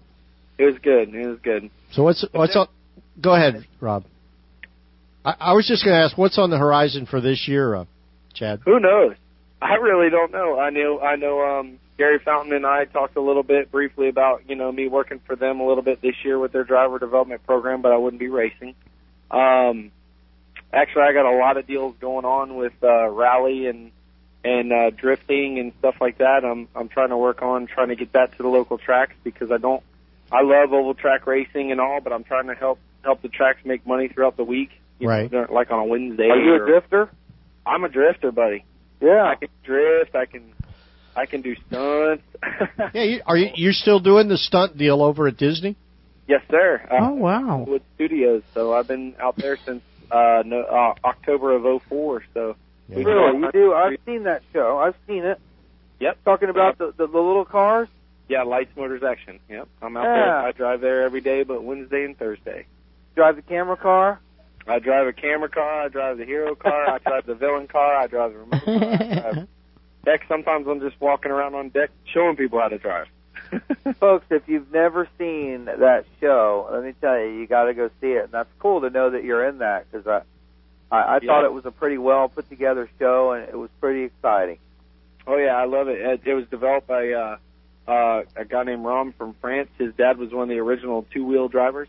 it 0.57 0.65
was 0.65 0.77
good. 0.83 1.15
It 1.15 1.27
was 1.27 1.39
good. 1.43 1.71
So 1.93 2.03
what's 2.03 2.25
what's 2.33 2.57
on? 2.57 2.69
Go 3.21 3.35
ahead, 3.35 3.67
Rob. 3.81 4.05
I, 5.25 5.35
I 5.39 5.53
was 5.53 5.67
just 5.67 5.85
going 5.85 5.95
to 5.95 6.05
ask, 6.05 6.17
what's 6.17 6.39
on 6.39 6.51
the 6.51 6.59
horizon 6.59 7.07
for 7.07 7.21
this 7.21 7.47
year, 7.49 7.75
uh, 7.75 7.85
Chad? 8.35 8.61
Who 8.65 8.79
knows? 8.81 9.15
I 9.61 9.75
really 9.75 10.11
don't 10.11 10.31
know. 10.31 10.59
I 10.59 10.71
know 10.71 11.01
I 11.01 11.17
know 11.17 11.41
um 11.43 11.79
Gary 11.99 12.19
Fountain 12.21 12.53
and 12.55 12.65
I 12.65 12.85
talked 12.85 13.17
a 13.17 13.21
little 13.21 13.43
bit 13.43 13.71
briefly 13.71 14.09
about, 14.09 14.49
you 14.49 14.55
know, 14.55 14.71
me 14.73 14.89
working 14.89 15.19
for 15.27 15.37
them 15.37 15.61
a 15.61 15.67
little 15.67 15.83
bit 15.83 16.01
this 16.01 16.15
year 16.25 16.39
with 16.39 16.53
their 16.53 16.65
driver 16.65 16.99
development 16.99 17.45
program, 17.45 17.83
but 17.83 17.93
I 17.93 17.97
wouldn't 17.97 18.21
be 18.21 18.29
racing. 18.29 18.75
Um 19.31 19.91
actually 20.73 21.03
I 21.03 21.13
got 21.13 21.27
a 21.27 21.37
lot 21.37 21.57
of 21.57 21.67
deals 21.67 21.97
going 22.01 22.25
on 22.25 22.57
with 22.57 22.73
uh 22.83 23.09
rally 23.09 23.67
and 23.67 23.91
and 24.45 24.73
uh 24.73 24.91
drifting 24.91 25.59
and 25.59 25.73
stuff 25.81 25.97
like 26.01 26.19
that. 26.19 26.45
I'm 26.45 26.69
I'm 26.75 26.89
trying 26.89 27.09
to 27.11 27.17
work 27.17 27.43
on 27.43 27.67
trying 27.67 27.89
to 27.89 27.97
get 27.97 28.13
that 28.13 28.37
to 28.37 28.43
the 28.43 28.49
local 28.49 28.79
tracks 28.79 29.15
because 29.25 29.51
I 29.51 29.59
don't 29.59 29.83
I 30.31 30.43
love 30.43 30.73
oval 30.73 30.95
track 30.95 31.27
racing 31.27 31.73
and 31.73 31.81
all, 31.81 32.01
but 32.01 32.13
I'm 32.13 32.25
trying 32.25 32.47
to 32.47 32.55
help 32.55 32.79
help 33.03 33.23
the 33.23 33.29
tracks 33.29 33.65
make 33.65 33.87
money 33.87 34.09
throughout 34.09 34.37
the 34.37 34.45
week. 34.45 34.71
You 35.01 35.09
Right. 35.09 35.31
Know, 35.31 35.47
like 35.51 35.71
on 35.71 35.81
a 35.81 35.85
Wednesday. 35.85 36.29
Are 36.29 36.37
you 36.39 36.55
a 36.63 36.67
drifter? 36.67 37.09
I'm 37.67 37.85
a 37.85 37.89
drifter, 37.89 38.31
buddy. 38.33 38.65
Yeah. 39.01 39.25
I 39.25 39.35
can 39.37 39.49
drift. 39.63 40.15
I 40.15 40.27
can, 40.27 40.53
I 41.19 41.27
can 41.27 41.43
do 41.43 41.55
stunts. 41.67 42.23
Yeah, 42.95 43.03
you, 43.03 43.21
are 43.27 43.37
you 43.37 43.49
you 43.57 43.73
still 43.73 43.99
doing 44.01 44.29
the 44.29 44.39
stunt 44.39 44.79
deal 44.79 45.03
over 45.03 45.27
at 45.29 45.37
Disney? 45.37 45.77
yes, 46.29 46.41
sir. 46.51 46.81
Uh, 46.91 46.97
Oh 47.01 47.15
wow. 47.15 47.65
With 47.67 47.83
Studios. 47.97 48.43
So 48.55 48.73
I've 48.73 48.87
been 48.87 49.15
out 49.21 49.37
there 49.37 49.57
since 49.67 49.83
uh, 50.11 50.43
no, 50.47 50.61
uh 50.63 50.95
October 51.05 51.55
of 51.57 51.83
'04. 51.89 52.23
So 52.35 52.57
we 52.89 53.05
Really? 53.05 53.39
You 53.41 53.51
do? 53.53 53.75
I've 53.75 53.99
seen 54.07 54.23
that 54.25 54.43
show. 54.53 54.79
I've 54.79 54.95
seen 55.07 55.25
it. 55.25 55.41
Yep. 56.01 56.19
Talking 56.25 56.49
about 56.49 56.79
the, 56.79 56.93
the 56.97 57.07
the 57.09 57.19
little 57.19 57.45
cars. 57.45 57.89
Yeah, 58.29 58.43
Lights 58.45 58.71
Motors 58.77 59.03
Action. 59.03 59.41
Yep. 59.49 59.69
I'm 59.83 59.97
out 59.97 60.05
Yeah. 60.05 60.15
there. 60.15 60.37
I 60.39 60.53
drive 60.53 60.81
there 60.81 61.03
every 61.03 61.21
day, 61.21 61.43
but 61.43 61.65
Wednesday 61.65 62.05
and 62.05 62.17
Thursday. 62.17 62.67
Drive 63.17 63.37
the 63.37 63.43
camera 63.43 63.77
car. 63.77 64.21
I 64.67 64.79
drive 64.79 65.07
a 65.09 65.13
camera 65.13 65.49
car. 65.49 65.83
I 65.83 65.89
drive 65.89 66.19
the 66.19 66.25
hero 66.27 66.55
car. 66.55 66.89
I 66.91 66.99
drive 66.99 67.27
the 67.27 67.35
villain 67.35 67.67
car. 67.69 67.97
I 67.97 68.07
drive 68.07 68.33
the 68.33 68.39
remote 68.39 68.65
car. 68.65 69.47
I 70.09 70.17
deck. 70.17 70.25
Sometimes 70.29 70.67
I'm 70.67 70.81
just 70.81 71.01
walking 71.01 71.31
around 71.31 71.55
on 71.55 71.69
deck 71.71 71.91
showing 72.13 72.37
people 72.37 72.61
how 72.61 72.69
to 72.69 72.79
drive. 72.79 73.07
Folks, 74.01 74.27
if 74.31 74.49
you've 74.49 74.71
never 74.73 75.09
seen 75.19 75.67
that 75.67 76.05
show, 76.21 76.69
let 76.73 76.85
me 76.85 76.93
tell 77.01 77.19
you, 77.19 77.29
you 77.41 77.47
got 77.47 77.65
to 77.65 77.75
go 77.75 77.89
see 78.01 78.09
it. 78.09 78.25
And 78.25 78.33
that's 78.33 78.51
cool 78.59 78.81
to 78.83 78.91
know 78.91 79.11
that 79.11 79.25
you're 79.25 79.47
in 79.49 79.59
that 79.59 79.91
because 79.91 80.07
I, 80.07 80.23
I, 80.95 81.01
I 81.01 81.19
Yeah. 81.23 81.27
thought 81.29 81.45
it 81.45 81.53
was 81.53 81.65
a 81.67 81.71
pretty 81.71 81.99
well 81.99 82.29
put 82.29 82.49
together 82.49 82.89
show 82.99 83.33
and 83.33 83.49
it 83.49 83.57
was 83.57 83.71
pretty 83.81 84.05
exciting. 84.05 84.59
Oh 85.27 85.37
yeah, 85.37 85.55
I 85.57 85.67
love 85.67 85.89
it. 85.89 85.99
It, 86.01 86.21
it 86.27 86.35
was 86.35 86.47
developed 86.49 86.87
by 86.87 87.11
uh, 87.13 87.37
uh, 87.87 88.23
a 88.37 88.45
guy 88.47 88.65
named 88.65 88.85
Rom 88.85 89.13
from 89.13 89.35
France. 89.41 89.69
His 89.79 89.95
dad 89.95 90.19
was 90.19 90.33
one 90.33 90.45
of 90.45 90.49
the 90.49 90.59
original 90.59 91.07
two 91.13 91.25
wheel 91.25 91.49
drivers. 91.49 91.89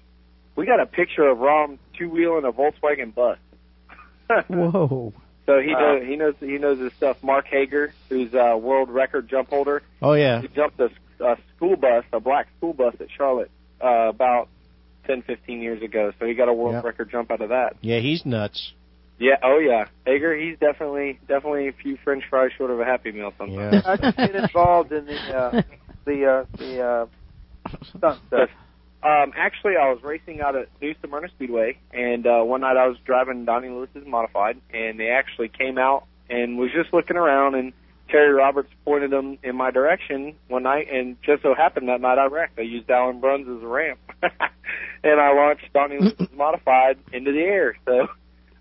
We 0.56 0.66
got 0.66 0.80
a 0.82 0.86
picture 0.86 1.28
of 1.28 1.40
Rom 1.40 1.80
two 1.98 2.10
wheeling 2.10 2.44
a 2.46 2.52
Volkswagen 2.52 3.14
bus. 3.16 3.38
Whoa. 4.48 5.14
So 5.50 5.60
he 5.62 5.74
Wow. 5.74 5.80
knows 5.96 6.08
he 6.08 6.16
knows 6.16 6.34
he 6.40 6.58
knows 6.60 6.80
his 6.80 6.92
stuff. 6.98 7.18
Mark 7.24 7.48
Hager, 7.48 7.96
who's 8.08 8.32
a 8.36 8.56
world 8.56 8.88
record 8.92 9.28
jump 9.28 9.50
holder, 9.50 9.82
Oh 10.00 10.14
yeah. 10.14 10.42
he 10.42 10.48
jumped 10.48 10.80
a, 10.80 10.90
a 11.26 11.38
school 11.56 11.76
bus, 11.76 12.04
a 12.14 12.20
black 12.20 12.48
school 12.58 12.74
bus 12.74 12.94
at 13.00 13.08
Charlotte 13.18 13.50
uh, 13.84 14.10
about 14.10 14.48
ten, 15.08 15.24
fifteen 15.24 15.60
years 15.64 15.82
ago. 15.82 16.12
So 16.20 16.28
he 16.28 16.36
got 16.36 16.50
a 16.50 16.54
world 16.54 16.76
Yep. 16.76 16.84
record 16.84 17.10
jump 17.12 17.32
out 17.32 17.42
of 17.42 17.50
that. 17.50 17.78
Yeah, 17.82 18.00
he's 18.00 18.28
nuts. 18.28 18.74
Yeah, 19.18 19.38
oh 19.44 19.58
yeah, 19.58 19.86
Hager. 20.06 20.38
He's 20.38 20.60
definitely 20.60 21.20
definitely 21.28 21.68
a 21.68 21.74
few 21.74 21.98
French 22.04 22.24
fries 22.30 22.52
short 22.56 22.70
of 22.70 22.80
a 22.80 22.86
Happy 22.86 23.12
Meal 23.12 23.34
sometimes. 23.36 23.74
Yeah. 23.84 23.92
I 23.92 23.98
just 23.98 24.18
get 24.18 24.36
involved 24.36 24.92
in 24.92 25.06
the 25.08 25.36
uh, 25.36 25.62
the 26.06 26.26
uh, 26.26 26.46
the 26.60 26.82
uh, 26.82 27.06
stunt 27.98 28.22
stuff. 28.28 28.50
Um, 29.02 29.32
actually, 29.36 29.74
I 29.78 29.92
was 29.92 30.04
racing 30.04 30.42
out 30.42 30.56
at 30.56 30.68
New 30.82 30.94
Smyrna 31.04 31.30
Speedway, 31.30 31.78
and 31.94 32.28
uh, 32.28 32.42
one 32.42 32.62
night 32.62 32.76
I 32.76 32.88
was 32.88 32.98
driving 33.06 33.46
Donnie 33.46 33.70
Lewis's 33.70 34.06
modified, 34.06 34.60
and 34.74 35.00
they 35.00 35.10
actually 35.10 35.48
came 35.48 35.78
out 35.78 36.06
and 36.30 36.58
was 36.58 36.70
just 36.74 36.94
looking 36.94 37.16
around, 37.16 37.56
and 37.56 37.72
Terry 38.10 38.34
Roberts 38.34 38.70
pointed 38.84 39.12
them 39.12 39.38
in 39.42 39.56
my 39.56 39.72
direction 39.72 40.36
one 40.50 40.64
night, 40.64 40.88
and 40.92 41.16
just 41.24 41.44
so 41.44 41.56
happened 41.56 41.88
that 41.88 42.02
night 42.02 42.18
I 42.18 42.26
wrecked. 42.26 42.60
I 42.60 42.64
used 42.64 42.90
Alan 42.90 43.22
Bruns 43.22 43.48
as 43.48 43.64
a 43.64 43.68
ramp, 43.68 44.00
and 44.22 45.20
I 45.20 45.34
launched 45.34 45.72
Donnie 45.74 46.00
Lewis's 46.00 46.28
modified 46.36 46.98
into 47.14 47.32
the 47.32 47.40
air. 47.40 47.78
So 47.86 48.08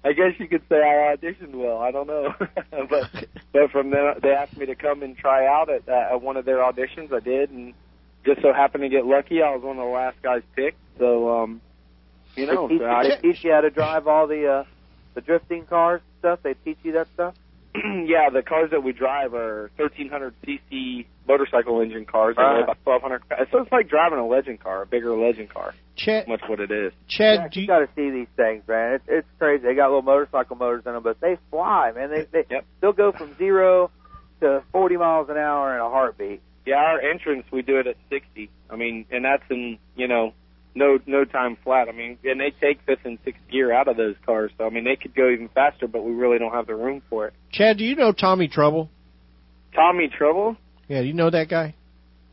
I 0.04 0.12
guess 0.12 0.38
you 0.38 0.46
could 0.46 0.62
say 0.68 0.76
I 0.76 1.16
auditioned 1.16 1.54
well. 1.54 1.78
I 1.78 1.90
don't 1.90 2.06
know, 2.06 2.34
but 2.88 3.10
but 3.52 3.70
from 3.72 3.90
then 3.90 4.14
they 4.22 4.30
asked 4.30 4.56
me 4.56 4.66
to 4.66 4.76
come 4.76 5.02
and 5.02 5.16
try 5.16 5.46
out 5.46 5.68
at, 5.68 5.88
at 5.88 6.22
one 6.22 6.36
of 6.36 6.44
their 6.44 6.58
auditions. 6.58 7.12
I 7.12 7.20
did, 7.20 7.50
and 7.50 7.74
just 8.28 8.42
so 8.42 8.52
happened 8.52 8.82
to 8.82 8.88
get 8.88 9.06
lucky. 9.06 9.42
I 9.42 9.54
was 9.54 9.62
one 9.62 9.78
of 9.78 9.84
the 9.84 9.90
last 9.90 10.20
guys 10.22 10.42
picked. 10.54 10.78
So 10.98 11.42
um, 11.42 11.60
you 12.36 12.46
know, 12.46 12.68
they, 12.68 12.74
teach, 12.74 12.82
so 12.82 12.86
I, 12.86 13.02
they 13.08 13.16
teach 13.16 13.44
you 13.44 13.52
how 13.52 13.62
to 13.62 13.70
drive 13.70 14.06
all 14.06 14.26
the 14.26 14.46
uh, 14.46 14.64
the 15.14 15.20
drifting 15.20 15.66
cars 15.66 16.00
and 16.04 16.18
stuff. 16.20 16.40
They 16.42 16.54
teach 16.64 16.78
you 16.82 16.92
that 16.92 17.08
stuff. 17.14 17.34
yeah, 17.74 18.30
the 18.30 18.42
cars 18.42 18.70
that 18.70 18.82
we 18.82 18.92
drive 18.92 19.34
are 19.34 19.70
1300 19.76 20.34
cc 20.46 21.06
motorcycle 21.26 21.80
engine 21.80 22.06
cars. 22.06 22.36
They 22.36 22.42
weigh 22.42 22.62
about 22.62 22.78
1200. 22.84 23.48
So 23.52 23.62
it's 23.62 23.72
like 23.72 23.88
driving 23.88 24.18
a 24.18 24.26
legend 24.26 24.60
car, 24.60 24.82
a 24.82 24.86
bigger 24.86 25.14
legend 25.16 25.50
car. 25.50 25.74
Chad, 25.96 26.28
Much 26.28 26.40
what 26.48 26.60
it 26.60 26.70
is. 26.70 26.92
Chad, 27.08 27.34
yeah, 27.34 27.48
you 27.52 27.62
you, 27.62 27.66
got 27.66 27.80
to 27.80 27.88
see 27.94 28.10
these 28.10 28.28
things, 28.36 28.62
man. 28.66 28.94
It's 28.94 29.04
it's 29.08 29.28
crazy. 29.38 29.64
They 29.64 29.74
got 29.74 29.86
little 29.88 30.02
motorcycle 30.02 30.56
motors 30.56 30.84
in 30.86 30.92
them, 30.92 31.02
but 31.02 31.20
they 31.20 31.36
fly, 31.50 31.92
man. 31.94 32.10
They 32.10 32.26
they 32.30 32.44
Yep. 32.50 32.64
they'll 32.80 32.92
go 32.92 33.12
from 33.12 33.36
zero 33.36 33.90
to 34.40 34.62
40 34.72 34.96
miles 34.96 35.28
an 35.28 35.36
hour 35.36 35.74
in 35.74 35.80
a 35.80 35.88
heartbeat. 35.88 36.40
Yeah, 36.68 36.76
our 36.76 37.00
entrance 37.00 37.46
we 37.50 37.62
do 37.62 37.78
it 37.78 37.86
at 37.86 37.96
60. 38.10 38.50
I 38.68 38.76
mean, 38.76 39.06
and 39.10 39.24
that's 39.24 39.42
in 39.48 39.78
you 39.96 40.06
know 40.06 40.34
no 40.74 40.98
no 41.06 41.24
time 41.24 41.56
flat. 41.64 41.88
I 41.88 41.92
mean, 41.92 42.18
and 42.24 42.38
they 42.38 42.52
take 42.60 42.80
fifth 42.84 43.06
and 43.06 43.18
sixth 43.24 43.40
gear 43.50 43.72
out 43.72 43.88
of 43.88 43.96
those 43.96 44.16
cars. 44.26 44.50
So 44.58 44.66
I 44.66 44.68
mean, 44.68 44.84
they 44.84 44.96
could 44.96 45.14
go 45.14 45.30
even 45.30 45.48
faster, 45.48 45.88
but 45.88 46.04
we 46.04 46.12
really 46.12 46.38
don't 46.38 46.52
have 46.52 46.66
the 46.66 46.74
room 46.74 47.00
for 47.08 47.26
it. 47.26 47.32
Chad, 47.50 47.78
do 47.78 47.84
you 47.84 47.96
know 47.96 48.12
Tommy 48.12 48.48
Trouble? 48.48 48.90
Tommy 49.74 50.08
Trouble? 50.08 50.58
Yeah, 50.88 51.00
do 51.00 51.06
you 51.06 51.14
know 51.14 51.30
that 51.30 51.48
guy? 51.48 51.74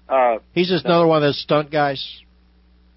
Uh, 0.10 0.40
He's 0.52 0.68
just 0.68 0.84
another 0.84 1.08
one 1.08 1.24
of 1.24 1.28
those 1.28 1.42
stunt 1.42 1.72
guys. 1.72 2.06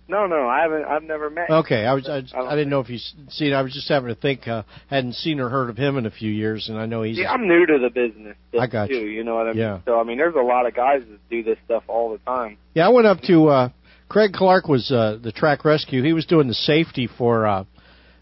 No, 0.09 0.27
no, 0.27 0.49
I 0.49 0.63
haven't. 0.63 0.85
I've 0.85 1.03
never 1.03 1.29
met. 1.31 1.51
Okay, 1.51 1.85
I 1.85 1.93
was 1.93 2.09
I, 2.09 2.23
I 2.35 2.55
didn't 2.57 2.71
know 2.71 2.81
if 2.81 2.89
you 2.89 2.99
seen. 3.29 3.53
I 3.53 3.63
was 3.63 3.73
just 3.73 3.89
having 3.89 4.09
to 4.09 4.15
think. 4.15 4.49
Uh, 4.49 4.63
hadn't 4.89 5.15
seen 5.15 5.39
or 5.39 5.49
heard 5.49 5.71
of 5.71 5.77
him 5.77 5.99
in 5.99 6.07
a 6.07 6.11
few 6.11 6.31
years, 6.31 6.69
and 6.69 6.79
I 6.79 6.87
know 6.87 7.03
he's. 7.03 7.19
Yeah, 7.19 7.31
I'm 7.31 7.47
new 7.47 7.67
to 7.67 7.79
the 7.79 7.91
business. 7.91 8.37
I 8.59 8.67
got 8.67 8.89
too, 8.89 8.95
you. 8.95 9.07
You 9.07 9.25
know 9.25 9.35
what 9.35 9.49
I 9.49 9.51
mean? 9.51 9.59
Yeah. 9.59 9.81
So 9.85 10.01
I 10.01 10.05
mean, 10.05 10.19
there's 10.19 10.35
a 10.35 10.43
lot 10.43 10.67
of 10.67 10.75
guys 10.75 11.03
that 11.09 11.29
do 11.29 11.43
this 11.43 11.59
stuff 11.65 11.85
all 11.89 12.13
the 12.13 12.19
time. 12.19 12.57
Yeah, 12.75 12.87
I 12.87 12.89
went 12.91 13.07
up 13.07 13.21
to 13.23 13.49
uh 13.49 13.69
Craig 14.09 14.33
Clark 14.33 14.67
was 14.67 14.91
uh 14.91 15.19
the 15.23 15.33
track 15.33 15.65
rescue. 15.65 16.03
He 16.03 16.13
was 16.13 16.27
doing 16.27 16.49
the 16.49 16.55
safety 16.55 17.09
for 17.19 17.47
uh 17.47 17.65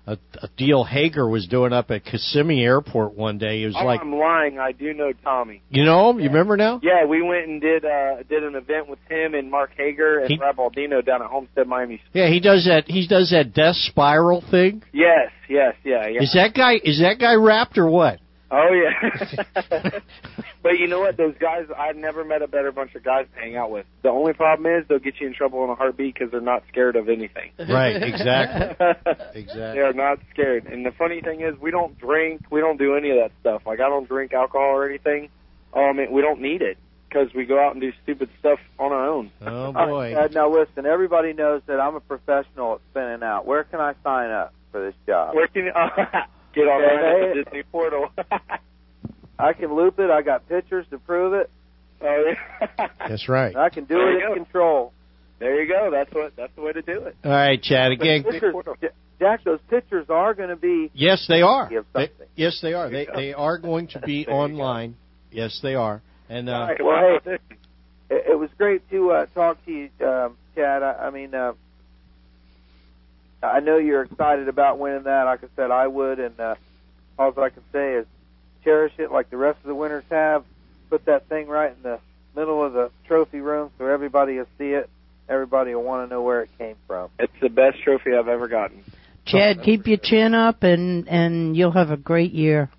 a, 0.07 0.19
a 0.41 0.49
deal 0.57 0.85
Hager 0.85 1.29
was 1.29 1.47
doing 1.49 1.73
up 1.73 1.91
at 1.91 2.05
Kissimmee 2.05 2.63
Airport 2.63 3.15
one 3.15 3.39
day. 3.39 3.63
It 3.63 3.67
was 3.67 3.77
oh, 3.79 3.85
like, 3.85 4.01
I'm 4.01 4.15
lying. 4.15 4.59
I 4.59 4.73
do 4.73 4.93
know 4.95 5.13
Tommy. 5.25 5.63
you 5.69 5.85
know 5.85 6.11
him? 6.11 6.21
You 6.21 6.29
remember 6.29 6.57
now? 6.57 6.81
Yeah, 6.83 7.07
we 7.07 7.23
went 7.23 7.49
and 7.49 7.61
did 7.61 7.85
uh 7.85 8.23
did 8.29 8.45
an 8.45 8.55
event 8.55 8.89
with 8.89 9.01
him 9.09 9.35
and 9.35 9.51
Mark 9.51 9.73
Hager 9.77 10.21
and 10.21 10.31
He- 10.31 10.39
Rob 10.39 10.57
Baldino 10.57 11.05
down 11.05 11.23
at 11.23 11.29
Homestead, 11.29 11.67
Miami. 11.67 12.01
Yeah, 12.13 12.29
he 12.29 12.41
does 12.41 12.67
that. 12.67 12.85
He 12.87 13.07
does 13.09 13.31
that 13.31 13.53
death 13.53 13.77
spiral 13.77 14.45
thing. 14.49 14.83
Yes, 14.93 15.31
yes, 15.49 15.75
yeah, 15.85 16.07
yeah. 16.07 16.23
Is 16.23 16.33
that 16.35 16.55
guy? 16.55 16.75
Is 16.83 17.01
that 17.01 17.19
guy 17.19 17.35
wrapped 17.35 17.77
or 17.77 17.89
what? 17.89 18.21
Oh 18.51 18.69
yeah. 18.73 19.11
but 20.63 20.79
you 20.79 20.87
know 20.87 21.01
what? 21.01 21.17
Those 21.17 21.35
guys, 21.41 21.67
I've 21.77 21.97
never 21.97 22.25
met 22.25 22.43
a 22.43 22.47
better 22.47 22.71
bunch 22.71 22.95
of 22.95 23.03
guys 23.03 23.27
to 23.35 23.41
hang 23.41 23.57
out 23.57 23.71
with. 23.71 23.87
The 24.03 24.09
only 24.11 24.33
problem 24.35 24.73
is 24.73 24.87
they'll 24.89 24.99
get 25.01 25.15
you 25.21 25.27
in 25.27 25.35
trouble 25.35 25.65
in 25.65 25.71
a 25.71 25.75
heartbeat 25.75 26.15
because 26.15 26.31
they're 26.31 26.41
not 26.41 26.63
scared 26.69 26.97
of 26.97 27.09
anything. 27.09 27.51
Right, 27.69 28.01
exactly. 28.03 28.87
exactly. 29.35 29.73
They 29.75 29.81
are 29.81 29.93
not 29.93 30.19
scared. 30.33 30.67
And 30.67 30.87
the 30.87 30.93
funny 30.93 31.21
thing 31.21 31.41
is, 31.41 31.59
we 31.61 31.71
don't 31.73 31.99
drink. 31.99 32.43
We 32.51 32.61
don't 32.61 32.79
do 32.79 32.95
any 32.95 33.11
of 33.11 33.17
that 33.17 33.33
stuff. 33.41 33.63
Like 33.67 33.81
I 33.81 33.89
don't 33.89 34.07
drink 34.09 34.33
alcohol 34.33 34.71
or 34.77 34.89
anything. 34.89 35.29
Um, 35.75 35.99
it- 35.99 36.13
we 36.13 36.23
don't 36.23 36.41
need 36.41 36.63
it 36.63 36.79
because 37.09 37.35
we 37.35 37.45
go 37.45 37.59
out 37.59 37.73
and 37.73 37.81
do 37.81 37.93
stupid 38.03 38.29
stuff 38.39 38.59
on 38.79 38.93
our 38.93 39.09
own. 39.09 39.31
Oh 39.41 39.73
All 39.75 39.91
right, 39.99 40.15
Chad, 40.15 40.35
now 40.35 40.49
listen, 40.51 40.87
everybody 40.87 41.33
knows 41.33 41.63
that 41.67 41.81
I'm 41.81 41.95
a 41.97 42.01
professional 42.01 42.75
at 42.75 42.81
spinning 42.91 43.23
out. 43.23 43.47
Where 43.47 43.65
can 43.65 43.81
I 43.81 43.95
sign 44.05 44.31
up 44.31 44.55
for 44.73 44.85
this 44.85 44.95
job? 45.07 45.35
Where 45.35 45.49
can 45.49 45.67
you, 45.67 45.73
get 46.57 46.63
on 46.69 46.83
Okay. 46.83 47.39
the 47.39 47.45
Disney 47.45 47.63
portal? 47.71 48.09
I 49.39 49.53
can 49.53 49.75
loop 49.75 49.99
it. 49.99 50.11
I 50.11 50.23
got 50.23 50.49
pictures 50.49 50.87
to 50.91 50.99
prove 50.99 51.35
it. 51.35 51.51
Oh 52.03 52.25
yeah. 52.27 52.89
That's 53.09 53.29
right. 53.29 53.55
I 53.57 53.69
can 53.71 53.85
do 53.85 53.95
There 53.95 54.13
it 54.19 54.23
in 54.23 54.29
go. 54.29 54.35
control. 54.35 54.93
There 55.39 55.63
you 55.63 55.69
go. 55.73 55.91
That's 55.91 56.13
what. 56.13 56.35
That's 56.37 56.53
the 56.57 56.63
way 56.63 56.73
to 56.73 56.83
do 56.83 57.03
it. 57.05 57.17
All 57.25 57.31
right, 57.31 57.63
Chad. 57.63 57.93
Again, 57.93 58.25
pictures, 58.25 58.55
Jack, 59.19 59.45
those 59.45 59.61
pictures 59.71 60.07
are 60.11 60.35
going 60.35 60.49
to 60.51 60.57
be. 60.57 60.91
yes, 60.95 61.25
they 61.29 61.43
are. 61.43 61.71
They, 61.95 62.11
yes, 62.35 62.59
they 62.63 62.73
are. 62.75 62.91
They 62.91 63.07
they 63.15 63.33
are 63.35 63.59
going 63.59 63.89
to 63.89 64.01
be 64.01 64.27
online. 64.29 64.97
Yes, 65.31 65.59
they 65.63 65.75
are. 65.75 66.03
And 66.29 66.49
uh, 66.49 66.53
All 66.53 66.67
right, 66.67 66.85
well, 66.85 67.19
hey, 67.25 67.33
it, 67.35 67.41
it 68.33 68.39
was 68.39 68.51
great 68.59 68.89
to 68.91 69.11
uh, 69.11 69.27
talk 69.35 69.63
to 69.67 69.71
you, 69.73 69.91
um, 70.07 70.37
Chad. 70.55 70.83
I, 70.83 70.93
I 71.07 71.11
mean, 71.11 71.35
uh, 71.35 71.53
I 73.43 73.61
know 73.61 73.77
you're 73.77 74.03
excited 74.03 74.49
about 74.49 74.79
winning 74.79 75.05
that. 75.05 75.25
Like 75.25 75.45
I 75.45 75.49
said, 75.57 75.71
I 75.71 75.87
would, 75.87 76.19
and 76.19 76.39
uh, 76.41 76.55
all 77.19 77.33
that 77.33 77.41
I 77.41 77.51
can 77.51 77.63
say 77.73 77.95
is 77.95 78.07
cherish 78.65 78.93
it 78.99 79.13
like 79.13 79.31
the 79.31 79.37
rest 79.37 79.59
of 79.63 79.69
the 79.69 79.75
winners 79.75 80.05
have. 80.11 80.45
Put 80.91 81.07
that 81.07 81.29
thing 81.29 81.49
right 81.49 81.73
in 81.77 81.83
the 81.83 82.01
middle 82.35 82.65
of 82.65 82.73
the 82.73 82.91
trophy 83.07 83.41
room 83.41 83.71
so 83.79 83.87
everybody 83.87 84.39
will 84.39 84.47
see 84.59 84.71
it. 84.71 84.89
Everybody 85.29 85.75
will 85.75 85.83
want 85.83 86.09
to 86.09 86.15
know 86.15 86.23
where 86.23 86.43
it 86.43 86.51
came 86.59 86.77
from. 86.87 87.11
It's 87.19 87.33
the 87.41 87.49
best 87.49 87.83
trophy 87.83 88.15
I've 88.15 88.29
ever 88.29 88.47
gotten. 88.47 88.85
Chad, 89.27 89.63
keep 89.65 89.89
your 89.89 89.99
chin 90.01 90.35
up, 90.35 90.63
and 90.63 91.09
and 91.09 91.57
you'll 91.57 91.73
have 91.73 91.91
a 91.91 91.97
great 91.97 92.33
year. 92.33 92.71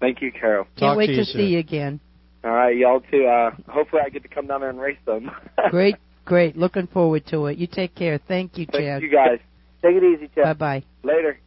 Thank 0.00 0.20
you, 0.20 0.30
Carol. 0.30 0.66
Can't 0.76 0.98
wait 0.98 1.06
to, 1.06 1.24
see 1.24 1.44
you 1.44 1.58
again. 1.58 1.98
All 2.44 2.50
right, 2.50 2.76
y'all 2.76 3.00
too. 3.00 3.24
Uh, 3.26 3.52
hopefully, 3.68 4.02
I 4.04 4.10
get 4.10 4.22
to 4.22 4.28
come 4.28 4.46
down 4.46 4.60
there 4.60 4.68
and 4.68 4.78
race 4.78 4.98
them. 5.06 5.30
Great, 5.70 5.96
great. 6.26 6.58
Looking 6.58 6.86
forward 6.88 7.26
to 7.28 7.46
it. 7.46 7.56
You 7.56 7.66
take 7.66 7.94
care. 7.94 8.18
Thank 8.18 8.58
you, 8.58 8.66
Thank 8.66 8.84
Chad. 8.84 9.02
you 9.02 9.10
guys. 9.10 9.38
Take 9.84 9.96
it 9.96 10.02
easy, 10.04 10.30
Chad. 10.34 10.44
Bye 10.58 10.80
bye. 10.80 10.84
Later. 11.02 11.38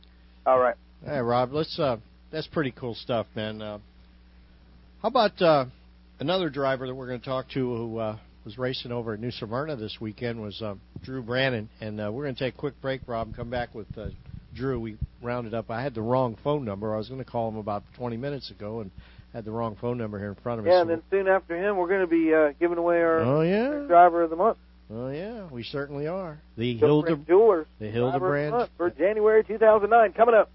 All 0.46 0.60
right. 0.60 0.76
Hey, 1.04 1.18
Rob, 1.20 1.52
let's. 1.54 1.80
Uh, 1.80 1.98
that's 2.32 2.46
pretty 2.48 2.72
cool 2.72 2.94
stuff, 2.94 3.26
man. 3.36 3.62
Uh, 3.62 3.80
how 5.02 5.08
about 5.08 5.42
uh, 5.42 5.66
another 6.20 6.50
driver 6.50 6.86
that 6.86 6.94
we're 6.94 7.08
going 7.08 7.20
to 7.20 7.26
talk 7.26 7.50
to 7.50 7.60
who 7.60 7.98
uh, 7.98 8.18
was 8.46 8.58
racing 8.58 8.92
over 8.92 9.14
at 9.14 9.20
New 9.20 9.32
Smyrna 9.32 9.76
this 9.76 9.98
weekend 10.00 10.40
was 10.42 10.62
uh, 10.62 10.76
Drew 11.04 11.24
Brannon, 11.24 11.70
and 11.82 12.00
uh, 12.00 12.12
we're 12.12 12.24
going 12.26 12.36
to 12.36 12.40
take 12.44 12.54
a 12.56 12.58
quick 12.58 12.80
break, 12.82 13.02
Rob, 13.08 13.28
and 13.28 13.36
come 13.36 13.50
back 13.50 13.74
with 13.74 13.88
uh, 13.98 14.08
Drew. 14.54 14.80
We 14.80 14.98
rounded 15.24 15.54
up. 15.56 15.72
I 15.72 15.82
had 15.82 15.96
the 15.96 16.02
wrong 16.02 16.38
phone 16.44 16.64
number. 16.64 16.94
I 16.94 16.98
was 16.98 17.08
going 17.10 17.24
to 17.24 17.30
call 17.30 17.50
him 17.50 17.58
about 17.58 17.84
20 17.98 18.18
minutes 18.18 18.52
ago, 18.52 18.82
and 18.82 18.92
had 19.34 19.46
the 19.46 19.52
wrong 19.52 19.78
phone 19.82 19.98
number 19.98 20.20
here 20.20 20.30
in 20.30 20.36
front 20.36 20.60
of 20.60 20.68
us. 20.68 20.72
Yeah, 20.72 20.82
and 20.82 20.90
then 20.90 21.02
soon 21.10 21.28
after 21.28 21.56
him, 21.58 21.78
we're 21.78 21.88
going 21.90 22.02
to 22.02 22.08
be 22.08 22.34
uh, 22.34 22.54
giving 22.60 22.78
away 22.78 23.02
our 23.02 23.20
Oh, 23.20 23.42
yeah. 23.42 23.86
driver 23.88 24.24
of 24.24 24.30
the 24.30 24.36
month. 24.36 24.58
Oh 24.90 25.10
yeah, 25.10 25.48
we 25.52 25.64
certainly 25.64 26.08
are. 26.08 26.40
The 26.58 26.78
Hilda 26.78 27.08
Hilda 27.10 27.24
Jewelers. 27.28 27.68
the 27.80 27.92
driver 27.92 28.08
of 28.08 28.14
the 28.14 28.20
Hildebrand. 28.20 28.70
for 28.78 28.90
January 28.90 29.44
2009 29.44 30.14
coming 30.14 30.36
up. 30.36 30.50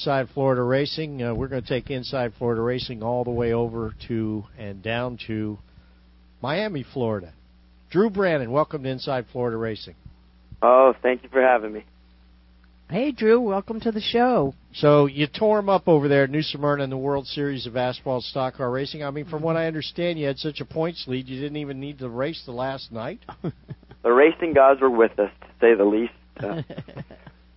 Inside 0.00 0.30
Florida 0.32 0.62
Racing. 0.62 1.22
Uh, 1.22 1.34
we're 1.34 1.48
going 1.48 1.60
to 1.60 1.68
take 1.68 1.90
Inside 1.90 2.32
Florida 2.38 2.62
Racing 2.62 3.02
all 3.02 3.22
the 3.22 3.30
way 3.30 3.52
over 3.52 3.94
to 4.08 4.44
and 4.58 4.82
down 4.82 5.18
to 5.26 5.58
Miami, 6.40 6.86
Florida. 6.94 7.34
Drew 7.90 8.08
Brannon, 8.08 8.50
welcome 8.50 8.82
to 8.84 8.88
Inside 8.88 9.26
Florida 9.30 9.58
Racing. 9.58 9.94
Oh, 10.62 10.94
thank 11.02 11.22
you 11.22 11.28
for 11.28 11.42
having 11.42 11.74
me. 11.74 11.84
Hey, 12.88 13.12
Drew. 13.12 13.42
Welcome 13.42 13.78
to 13.80 13.92
the 13.92 14.00
show. 14.00 14.54
So 14.72 15.04
you 15.04 15.26
tore 15.26 15.58
him 15.58 15.68
up 15.68 15.86
over 15.86 16.08
there 16.08 16.24
at 16.24 16.30
New 16.30 16.40
Smyrna 16.40 16.84
in 16.84 16.88
the 16.88 16.96
World 16.96 17.26
Series 17.26 17.66
of 17.66 17.76
Asphalt 17.76 18.24
Stock 18.24 18.54
Car 18.54 18.70
Racing. 18.70 19.04
I 19.04 19.10
mean, 19.10 19.26
from 19.26 19.42
what 19.42 19.58
I 19.58 19.66
understand, 19.66 20.18
you 20.18 20.26
had 20.26 20.38
such 20.38 20.62
a 20.62 20.64
points 20.64 21.04
lead, 21.08 21.28
you 21.28 21.38
didn't 21.38 21.58
even 21.58 21.78
need 21.78 21.98
to 21.98 22.08
race 22.08 22.42
the 22.46 22.52
last 22.52 22.90
night. 22.90 23.20
The 24.02 24.10
racing 24.10 24.54
gods 24.54 24.80
were 24.80 24.88
with 24.88 25.18
us, 25.18 25.30
to 25.42 25.46
say 25.60 25.74
the 25.74 25.84
least. 25.84 26.14
Uh, 26.42 26.62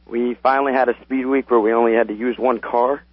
we 0.08 0.36
finally 0.42 0.74
had 0.74 0.90
a 0.90 0.96
speed 1.04 1.26
week 1.26 1.50
where 1.50 1.60
we 1.60 1.74
only 1.74 1.94
had 1.94 2.08
to 2.08 2.14
use 2.14 2.38
one 2.38 2.60
car, 2.60 3.04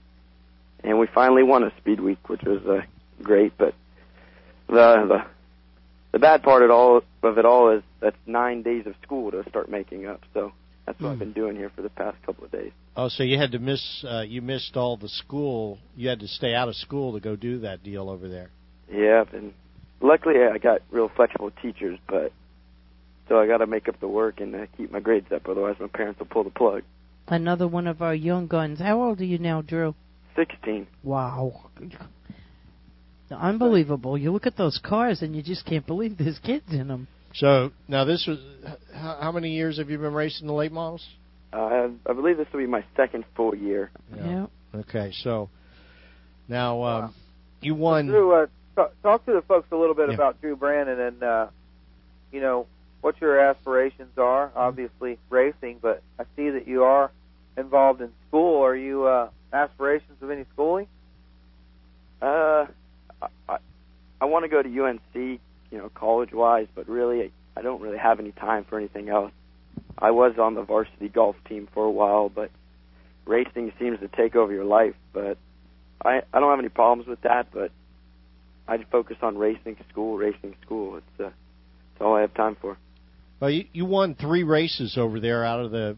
and 0.82 0.98
we 0.98 1.06
finally 1.06 1.42
won 1.42 1.62
a 1.62 1.72
speed 1.78 2.00
week, 2.00 2.28
which 2.28 2.42
was 2.42 2.60
uh, 2.66 2.82
great. 3.22 3.56
But 3.56 3.74
the 4.66 5.06
the 5.08 5.24
the 6.12 6.18
bad 6.18 6.42
part 6.42 6.62
of 6.62 6.70
all 6.70 7.02
of 7.22 7.38
it 7.38 7.44
all 7.44 7.70
is 7.70 7.82
that's 8.00 8.16
nine 8.26 8.62
days 8.62 8.86
of 8.86 8.94
school 9.02 9.30
to 9.30 9.44
start 9.48 9.70
making 9.70 10.06
up. 10.06 10.22
So 10.34 10.52
that's 10.86 11.00
what 11.00 11.12
I've 11.12 11.18
been 11.18 11.32
doing 11.32 11.56
here 11.56 11.70
for 11.74 11.82
the 11.82 11.90
past 11.90 12.16
couple 12.26 12.44
of 12.44 12.50
days. 12.50 12.72
Oh, 12.96 13.08
so 13.08 13.22
you 13.22 13.38
had 13.38 13.52
to 13.52 13.58
miss 13.58 14.04
uh, 14.08 14.22
you 14.22 14.42
missed 14.42 14.76
all 14.76 14.96
the 14.96 15.08
school. 15.08 15.78
You 15.96 16.08
had 16.08 16.20
to 16.20 16.28
stay 16.28 16.54
out 16.54 16.68
of 16.68 16.76
school 16.76 17.12
to 17.12 17.20
go 17.20 17.36
do 17.36 17.60
that 17.60 17.82
deal 17.82 18.10
over 18.10 18.28
there. 18.28 18.50
Yeah, 18.92 19.24
and 19.32 19.52
luckily 20.00 20.34
I 20.42 20.58
got 20.58 20.80
real 20.90 21.08
flexible 21.14 21.52
teachers, 21.62 21.98
but 22.08 22.32
so 23.30 23.38
I 23.38 23.46
got 23.46 23.58
to 23.58 23.66
make 23.68 23.88
up 23.88 24.00
the 24.00 24.08
work 24.08 24.40
and 24.40 24.54
uh, 24.56 24.66
keep 24.76 24.90
my 24.90 24.98
grades 24.98 25.30
up. 25.32 25.48
Otherwise, 25.48 25.76
my 25.78 25.86
parents 25.86 26.18
will 26.18 26.26
pull 26.26 26.42
the 26.42 26.50
plug. 26.50 26.82
Another 27.28 27.68
one 27.68 27.86
of 27.86 28.02
our 28.02 28.14
young 28.14 28.48
guns. 28.48 28.80
How 28.80 29.00
old 29.00 29.20
are 29.20 29.24
you 29.24 29.38
now, 29.38 29.62
Drew? 29.62 29.94
16. 30.34 30.88
Wow. 31.04 31.70
Unbelievable. 33.30 34.18
You 34.18 34.32
look 34.32 34.46
at 34.46 34.56
those 34.56 34.80
cars 34.84 35.22
and 35.22 35.36
you 35.36 35.44
just 35.44 35.64
can't 35.64 35.86
believe 35.86 36.18
there's 36.18 36.40
kids 36.40 36.72
in 36.72 36.88
them. 36.88 37.06
So 37.34 37.70
now 37.86 38.04
this 38.04 38.26
was 38.26 38.40
how, 38.92 39.18
how 39.22 39.32
many 39.32 39.50
years 39.50 39.78
have 39.78 39.90
you 39.90 39.98
been 39.98 40.12
racing 40.12 40.48
the 40.48 40.52
late 40.52 40.72
models? 40.72 41.06
Uh, 41.52 41.88
I 42.08 42.12
believe 42.12 42.36
this 42.36 42.48
will 42.52 42.58
be 42.58 42.66
my 42.66 42.84
second 42.96 43.24
full 43.36 43.54
year. 43.54 43.92
Yeah. 44.16 44.46
Okay, 44.74 45.12
so 45.22 45.50
now 46.48 46.82
um, 46.82 47.14
you 47.60 47.76
won. 47.76 48.08
Drew, 48.08 48.32
uh, 48.32 48.46
talk, 48.74 48.92
talk 49.02 49.26
to 49.26 49.32
the 49.32 49.42
folks 49.42 49.68
a 49.70 49.76
little 49.76 49.94
bit 49.94 50.08
Yeah. 50.08 50.16
about 50.16 50.40
Drew 50.40 50.56
Brannon 50.56 50.98
and 50.98 51.22
uh, 51.22 51.46
you 52.32 52.40
know 52.40 52.66
what 53.00 53.20
your 53.20 53.38
aspirations 53.38 54.16
are. 54.18 54.50
Obviously 54.54 55.18
racing, 55.28 55.78
but 55.80 56.02
I 56.18 56.24
see 56.36 56.50
that 56.50 56.66
you 56.66 56.84
are 56.84 57.10
involved 57.56 58.00
in 58.00 58.10
school. 58.28 58.62
Are 58.64 58.76
you 58.76 59.06
uh, 59.06 59.30
aspirations 59.52 60.22
of 60.22 60.30
any 60.30 60.44
schooling? 60.52 60.86
Uh, 62.20 62.66
I, 63.22 63.26
I, 63.48 63.58
I 64.20 64.24
want 64.26 64.44
to 64.44 64.48
go 64.48 64.62
to 64.62 64.84
UNC, 64.84 65.00
you 65.14 65.40
know, 65.72 65.90
college 65.94 66.32
wise, 66.32 66.66
but 66.74 66.88
really, 66.88 67.32
I 67.56 67.62
don't 67.62 67.80
really 67.80 67.98
have 67.98 68.20
any 68.20 68.32
time 68.32 68.64
for 68.64 68.78
anything 68.78 69.08
else. 69.08 69.32
I 69.98 70.10
was 70.10 70.38
on 70.38 70.54
the 70.54 70.62
varsity 70.62 71.08
golf 71.08 71.36
team 71.48 71.68
for 71.72 71.84
a 71.84 71.90
while, 71.90 72.28
but 72.28 72.50
racing 73.26 73.72
seems 73.78 74.00
to 74.00 74.08
take 74.08 74.36
over 74.36 74.52
your 74.52 74.64
life. 74.64 74.94
But 75.12 75.38
I, 76.04 76.22
I 76.32 76.40
don't 76.40 76.50
have 76.50 76.58
any 76.58 76.68
problems 76.68 77.08
with 77.08 77.20
that. 77.22 77.48
But 77.52 77.70
I 78.68 78.76
just 78.76 78.90
focus 78.90 79.16
on 79.22 79.36
racing, 79.36 79.76
school, 79.90 80.16
racing, 80.16 80.54
school. 80.62 80.96
It's 80.96 81.20
uh, 81.20 81.26
it's 81.26 82.00
all 82.00 82.14
I 82.14 82.22
have 82.22 82.34
time 82.34 82.56
for. 82.60 82.76
Well, 83.40 83.50
you, 83.50 83.64
you 83.72 83.86
won 83.86 84.14
three 84.14 84.42
races 84.42 84.96
over 84.98 85.18
there 85.18 85.44
out 85.44 85.60
of 85.60 85.70
the. 85.70 85.96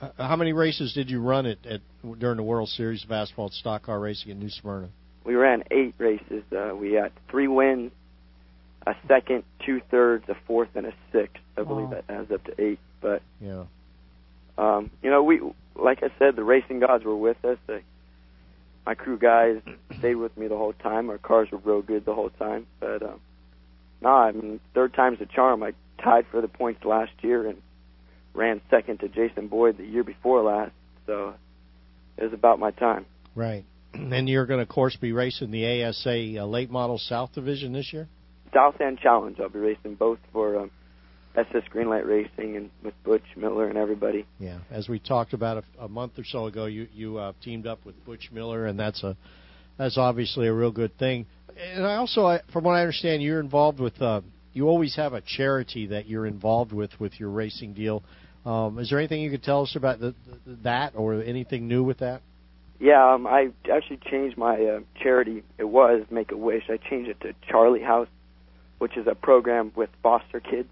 Uh, 0.00 0.10
how 0.16 0.36
many 0.36 0.52
races 0.52 0.92
did 0.92 1.08
you 1.08 1.20
run 1.20 1.46
at, 1.46 1.64
at 1.64 1.80
during 2.18 2.36
the 2.36 2.42
World 2.42 2.68
Series 2.68 3.04
of 3.04 3.12
Asphalt 3.12 3.52
Stock 3.52 3.82
Car 3.84 4.00
Racing 4.00 4.32
at 4.32 4.36
New 4.36 4.50
Smyrna? 4.50 4.88
We 5.24 5.34
ran 5.34 5.62
eight 5.70 5.94
races. 5.98 6.42
Uh, 6.50 6.74
we 6.74 6.92
had 6.92 7.12
three 7.30 7.46
wins, 7.46 7.92
a 8.86 8.94
second, 9.06 9.44
two 9.64 9.80
thirds, 9.90 10.28
a 10.28 10.34
fourth, 10.46 10.70
and 10.74 10.86
a 10.86 10.92
sixth. 11.12 11.36
I 11.56 11.62
believe 11.62 11.90
Wow. 11.90 12.02
that 12.08 12.12
adds 12.12 12.32
up 12.32 12.42
to 12.44 12.60
eight. 12.60 12.80
But 13.00 13.22
Yeah. 13.40 13.64
um, 14.58 14.90
you 15.02 15.10
know, 15.10 15.22
we 15.22 15.40
like 15.76 16.02
I 16.02 16.10
said, 16.18 16.34
the 16.36 16.44
racing 16.44 16.80
gods 16.80 17.04
were 17.04 17.16
with 17.16 17.42
us. 17.44 17.58
They, 17.66 17.82
my 18.84 18.94
crew 18.94 19.18
guys 19.18 19.60
stayed 19.98 20.16
with 20.16 20.36
me 20.36 20.48
the 20.48 20.56
whole 20.56 20.72
time. 20.72 21.10
Our 21.10 21.18
cars 21.18 21.48
were 21.52 21.58
real 21.58 21.82
good 21.82 22.04
the 22.04 22.14
whole 22.14 22.30
time. 22.30 22.66
But 22.80 23.02
um, 23.02 23.20
nah, 24.00 24.24
I 24.24 24.32
mean, 24.32 24.58
third 24.74 24.94
time's 24.94 25.18
the 25.20 25.26
charm. 25.26 25.62
I 25.62 25.72
tied 26.02 26.26
for 26.30 26.40
the 26.40 26.48
points 26.48 26.84
last 26.84 27.12
year 27.22 27.46
and 27.46 27.60
ran 28.34 28.60
second 28.70 29.00
to 29.00 29.08
Jason 29.08 29.48
Boyd 29.48 29.78
the 29.78 29.84
year 29.84 30.04
before 30.04 30.42
last. 30.42 30.72
So 31.06 31.34
it 32.16 32.24
was 32.24 32.32
about 32.32 32.58
my 32.58 32.70
time. 32.70 33.06
Right. 33.34 33.64
And 33.92 34.28
you're 34.28 34.46
going 34.46 34.58
to, 34.58 34.62
of 34.62 34.68
course, 34.68 34.96
be 34.96 35.12
racing 35.12 35.50
the 35.50 35.84
ASA 35.84 36.40
uh, 36.40 36.46
Late 36.46 36.70
Model 36.70 36.96
South 36.96 37.32
Division 37.32 37.72
this 37.72 37.92
year. 37.92 38.08
South 38.54 38.80
End 38.80 38.98
Challenge. 39.00 39.38
I'll 39.40 39.48
be 39.48 39.58
racing 39.58 39.96
both 39.96 40.18
for 40.32 40.60
um, 40.60 40.70
SS 41.36 41.62
Greenlight 41.74 42.06
Racing 42.06 42.56
and 42.56 42.70
with 42.82 42.94
Butch 43.04 43.24
Miller 43.36 43.68
and 43.68 43.76
everybody. 43.76 44.26
Yeah, 44.38 44.58
as 44.70 44.88
we 44.88 44.98
talked 44.98 45.32
about 45.32 45.64
a, 45.78 45.84
a 45.84 45.88
month 45.88 46.18
or 46.18 46.24
so 46.24 46.46
ago, 46.46 46.66
you 46.66 46.88
you 46.92 47.18
uh, 47.18 47.32
teamed 47.42 47.66
up 47.66 47.84
with 47.84 48.04
Butch 48.04 48.30
Miller, 48.32 48.66
and 48.66 48.78
that's 48.78 49.02
a 49.02 49.16
that's 49.76 49.96
obviously 49.96 50.48
a 50.48 50.52
real 50.52 50.72
good 50.72 50.96
thing. 50.98 51.26
And 51.56 51.86
I 51.86 51.96
also, 51.96 52.26
I, 52.26 52.40
from 52.52 52.64
what 52.64 52.72
I 52.72 52.80
understand, 52.80 53.22
you're 53.22 53.40
involved 53.40 53.80
with. 53.80 54.00
Uh, 54.00 54.22
you 54.52 54.68
always 54.68 54.96
have 54.96 55.12
a 55.12 55.20
charity 55.20 55.86
that 55.86 56.08
you're 56.08 56.26
involved 56.26 56.72
with 56.72 56.98
with 56.98 57.18
your 57.18 57.30
racing 57.30 57.74
deal. 57.74 58.02
Um, 58.44 58.78
is 58.78 58.90
there 58.90 58.98
anything 58.98 59.20
you 59.20 59.30
could 59.30 59.42
tell 59.42 59.62
us 59.62 59.76
about 59.76 60.00
the, 60.00 60.14
the, 60.46 60.56
that, 60.62 60.94
or 60.96 61.22
anything 61.22 61.68
new 61.68 61.84
with 61.84 61.98
that? 61.98 62.22
Yeah, 62.78 63.14
um, 63.14 63.26
I 63.26 63.50
actually 63.70 63.98
changed 64.10 64.38
my 64.38 64.56
uh, 64.64 64.80
charity. 65.02 65.42
It 65.58 65.64
was 65.68 66.06
Make 66.10 66.32
a 66.32 66.36
Wish. 66.36 66.64
I 66.70 66.78
changed 66.78 67.10
it 67.10 67.20
to 67.20 67.34
Charlie 67.46 67.82
House, 67.82 68.08
which 68.78 68.96
is 68.96 69.06
a 69.06 69.14
program 69.14 69.72
with 69.76 69.90
foster 70.02 70.40
kids. 70.40 70.68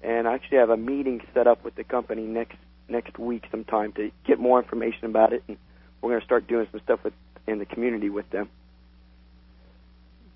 And 0.00 0.28
I 0.28 0.34
actually 0.34 0.58
have 0.58 0.70
a 0.70 0.76
meeting 0.76 1.22
set 1.34 1.48
up 1.48 1.64
with 1.64 1.74
the 1.74 1.82
company 1.82 2.22
next 2.22 2.56
next 2.88 3.18
week 3.18 3.44
sometime 3.50 3.92
to 3.92 4.10
get 4.26 4.38
more 4.38 4.62
information 4.62 5.06
about 5.06 5.32
it. 5.32 5.42
And 5.48 5.56
we're 6.00 6.10
going 6.10 6.20
to 6.20 6.26
start 6.26 6.46
doing 6.46 6.68
some 6.70 6.80
stuff 6.84 7.00
with 7.02 7.14
in 7.46 7.58
the 7.58 7.66
community 7.66 8.10
with 8.10 8.30
them. 8.30 8.48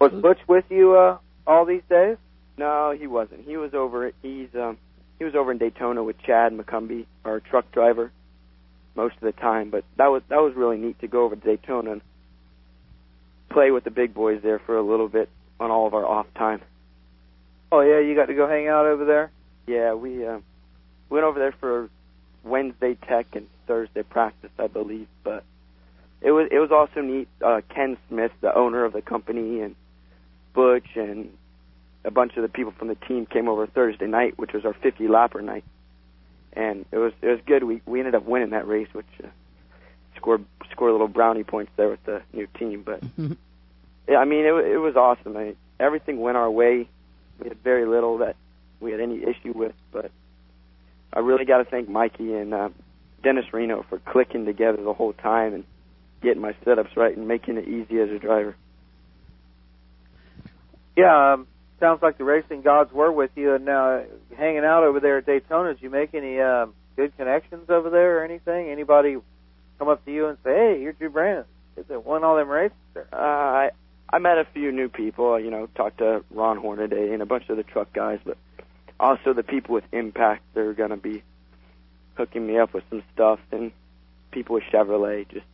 Was 0.01 0.13
Butch 0.13 0.39
with 0.49 0.65
you 0.69 0.97
uh, 0.97 1.19
all 1.47 1.65
these 1.65 1.83
days? 1.89 2.17
No, 2.59 2.93
he 2.99 3.07
wasn't. 3.07 3.47
He 3.47 3.57
was 3.57 3.73
over. 3.73 4.11
He's 4.21 4.49
um, 4.55 4.79
he 5.19 5.25
was 5.25 5.35
over 5.37 5.53
in 5.53 5.59
Daytona 5.59 6.03
with 6.03 6.21
Chad 6.23 6.53
McCumbee, 6.53 7.07
our 7.25 7.39
truck 7.39 7.71
driver, 7.71 8.11
most 8.97 9.15
of 9.15 9.21
the 9.21 9.33
time. 9.33 9.71
But 9.71 9.85
that 9.97 10.09
was 10.09 10.23
that 10.29 10.41
was 10.41 10.55
really 10.57 10.77
neat 10.77 10.99
to 11.01 11.09
go 11.09 11.25
over 11.25 11.37
to 11.37 11.41
Daytona 11.41 11.93
and 11.93 12.01
play 13.49 13.71
with 13.71 13.85
the 13.85 13.91
big 13.91 14.13
boys 14.13 14.41
there 14.43 14.59
for 14.59 14.77
a 14.77 14.83
little 14.83 15.09
bit 15.09 15.29
on 15.61 15.71
all 15.71 15.87
of 15.87 15.95
our 15.95 16.05
off 16.05 16.27
time. 16.35 16.61
Oh 17.71 17.81
yeah, 17.81 18.01
you 18.01 18.17
got 18.17 18.27
to 18.27 18.35
go 18.35 18.49
hang 18.49 18.67
out 18.67 18.87
over 18.87 19.05
there. 19.05 19.31
Yeah, 19.69 19.95
we 19.95 20.27
uh, 20.27 20.41
went 21.11 21.25
over 21.25 21.39
there 21.39 21.55
for 21.61 21.89
Wednesday 22.43 22.97
tech 23.07 23.27
and 23.35 23.47
Thursday 23.69 24.03
practice, 24.03 24.51
I 24.59 24.67
believe. 24.67 25.07
But 25.23 25.45
it 26.21 26.33
was 26.33 26.49
it 26.51 26.59
was 26.59 26.73
also 26.73 27.03
neat. 27.03 27.29
Uh, 27.41 27.61
Ken 27.73 27.97
Smith, 28.09 28.33
the 28.41 28.53
owner 28.53 28.85
of 28.85 28.95
the 28.95 29.03
company, 29.03 29.61
and 29.61 29.77
Butch 30.55 30.97
and 30.97 31.31
a 32.05 32.11
bunch 32.11 32.37
of 32.37 32.43
the 32.43 32.49
people 32.49 32.73
from 32.79 32.89
the 32.89 32.95
team 32.95 33.27
came 33.27 33.49
over 33.49 33.67
Thursday 33.67 34.07
night, 34.07 34.39
which 34.39 34.53
was 34.53 34.65
our 34.65 34.75
50 34.75 35.05
lapper 35.05 35.43
night, 35.43 35.65
and 36.53 36.85
it 36.93 36.99
was 36.99 37.13
it 37.23 37.29
was 37.29 37.41
good. 37.47 37.65
We 37.65 37.83
we 37.87 37.99
ended 37.99 38.15
up 38.15 38.25
winning 38.25 38.51
that 38.51 38.67
race, 38.67 38.89
which 38.93 39.07
uh, 39.23 39.29
scored 40.17 40.45
scored 40.71 40.93
little 40.93 41.09
brownie 41.09 41.45
points 41.45 41.73
there 41.77 41.89
with 41.89 42.05
the 42.05 42.23
new 42.33 42.47
team. 42.59 42.83
But 42.85 43.03
yeah, 44.09 44.19
I 44.19 44.25
mean 44.25 44.45
it 44.45 44.53
it 44.53 44.79
was 44.79 44.97
awesome. 44.97 45.37
I 45.37 45.45
mean, 45.45 45.57
everything 45.79 46.21
went 46.21 46.37
our 46.37 46.51
way. 46.51 46.89
We 47.41 47.49
had 47.49 47.59
very 47.63 47.87
little 47.87 48.19
that 48.19 48.37
we 48.81 48.91
had 48.93 49.01
any 49.01 49.23
issue 49.23 49.53
with, 49.55 49.75
but 49.93 50.11
I 51.13 51.21
really 51.21 51.45
got 51.45 51.59
to 51.59 51.65
thank 51.65 51.89
Mikey 51.89 52.35
and 52.35 52.53
uh, 52.53 52.69
Dennis 53.23 53.53
Reno 53.53 53.85
for 53.89 53.99
clicking 53.99 54.45
together 54.45 54.83
the 54.83 54.93
whole 54.93 55.13
time 55.13 55.55
and 55.55 55.65
getting 56.23 56.43
my 56.43 56.53
setups 56.65 56.97
right 56.97 57.17
and 57.17 57.29
making 57.29 57.57
it 57.57 57.69
easy 57.69 58.01
as 58.01 58.11
a 58.11 58.19
driver. 58.19 58.57
Yeah, 60.97 61.35
um, 61.35 61.47
sounds 61.81 62.03
like 62.03 62.19
the 62.19 62.25
racing 62.25 62.63
gods 62.63 62.93
were 62.93 63.11
with 63.11 63.31
you, 63.37 63.55
and 63.55 63.65
now 63.65 64.05
hanging 64.37 64.65
out 64.65 64.85
over 64.85 65.01
there 65.01 65.19
at 65.19 65.27
Daytona. 65.27 65.75
Did 65.75 65.83
you 65.83 65.91
make 65.91 66.15
any 66.15 66.41
um, 66.41 66.75
good 66.97 67.17
connections 67.17 67.69
over 67.69 67.91
there 67.91 68.19
or 68.19 68.25
anything? 68.25 68.69
Anybody 68.71 69.17
come 69.79 69.89
up 69.89 70.05
to 70.05 70.13
you 70.13 70.27
and 70.27 70.39
say, 70.45 70.51
"Hey, 70.51 70.83
you're 70.83 70.93
Drew 70.93 71.11
Brannon, 71.11 71.45
that 71.77 72.05
won 72.05 72.25
all 72.25 72.37
them 72.37 72.49
races"? 72.49 72.77
Uh, 72.97 73.17
I 73.17 73.71
I 74.11 74.19
met 74.19 74.39
a 74.39 74.47
few 74.53 74.73
new 74.73 74.89
people. 74.89 75.39
You 75.39 75.51
know, 75.51 75.69
talked 75.75 75.99
to 75.99 76.25
Ron 76.31 76.59
Hornaday 76.59 77.13
and 77.13 77.23
a 77.23 77.27
bunch 77.27 77.49
of 77.49 77.57
the 77.57 77.63
truck 77.63 77.93
guys, 77.93 78.19
but 78.25 78.37
also 78.99 79.33
the 79.33 79.43
people 79.43 79.75
with 79.75 79.85
Impact. 79.93 80.43
They're 80.55 80.75
gonna 80.75 80.97
be 80.97 81.23
hooking 82.15 82.47
me 82.47 82.59
up 82.59 82.75
with 82.75 82.85
some 82.91 83.03
stuff, 83.15 83.39
and 83.53 83.73
people 84.31 84.55
with 84.55 84.65
Chevrolet. 84.73 85.29
Just 85.29 85.47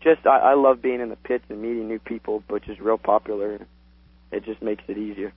just 0.00 0.26
I, 0.26 0.38
I 0.38 0.54
love 0.54 0.82
being 0.82 1.00
in 1.00 1.08
the 1.08 1.16
pits 1.16 1.44
and 1.48 1.60
meeting 1.60 1.88
new 1.88 1.98
people, 1.98 2.42
which 2.48 2.68
is 2.68 2.78
real 2.78 2.98
popular. 2.98 3.66
It 4.30 4.44
just 4.44 4.62
makes 4.62 4.82
it 4.88 4.98
easier. 4.98 5.32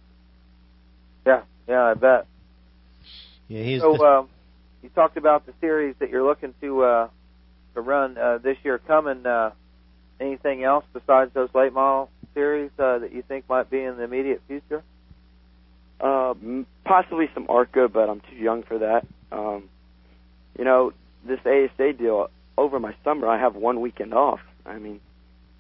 Yeah, 1.28 1.42
yeah, 1.68 1.84
I 1.84 1.94
bet. 1.94 2.26
Yeah, 3.48 3.64
he's 3.64 3.82
So 3.82 4.06
um, 4.06 4.30
you 4.82 4.90
talked 4.90 5.18
about 5.18 5.46
the 5.46 5.54
series 5.60 5.96
that 6.00 6.10
you're 6.10 6.24
looking 6.24 6.54
to 6.62 6.84
uh, 6.84 7.10
to 7.76 7.82
run 7.82 8.18
uh, 8.18 8.38
this 8.40 8.58
year 8.64 8.78
coming. 8.80 9.26
Uh, 9.26 9.52
anything 10.20 10.64
else 10.64 10.86
besides 10.94 11.34
those 11.34 11.50
late 11.54 11.74
model 11.74 12.10
series 12.34 12.72
uh, 12.80 13.00
that 13.00 13.14
you 13.14 13.22
think 13.22 13.48
might 13.50 13.70
be 13.70 13.82
in 13.82 13.98
the 13.98 14.04
immediate 14.04 14.42
future? 14.48 14.84
Uh, 16.00 16.34
possibly 16.86 17.30
some 17.34 17.48
ARCA, 17.50 17.88
but 17.88 18.10
I'm 18.10 18.22
too 18.22 18.36
young 18.36 18.64
for 18.64 18.78
that. 18.80 19.06
Um, 19.32 19.70
you 20.58 20.64
know, 20.64 20.94
this 21.26 21.40
ASA 21.46 21.94
deal 21.94 22.30
over 22.58 22.80
my 22.80 22.96
summer, 23.04 23.28
I 23.28 23.40
have 23.40 23.56
one 23.56 23.82
weekend 23.82 24.14
off. 24.14 24.40
I 24.66 24.78
mean, 24.80 25.00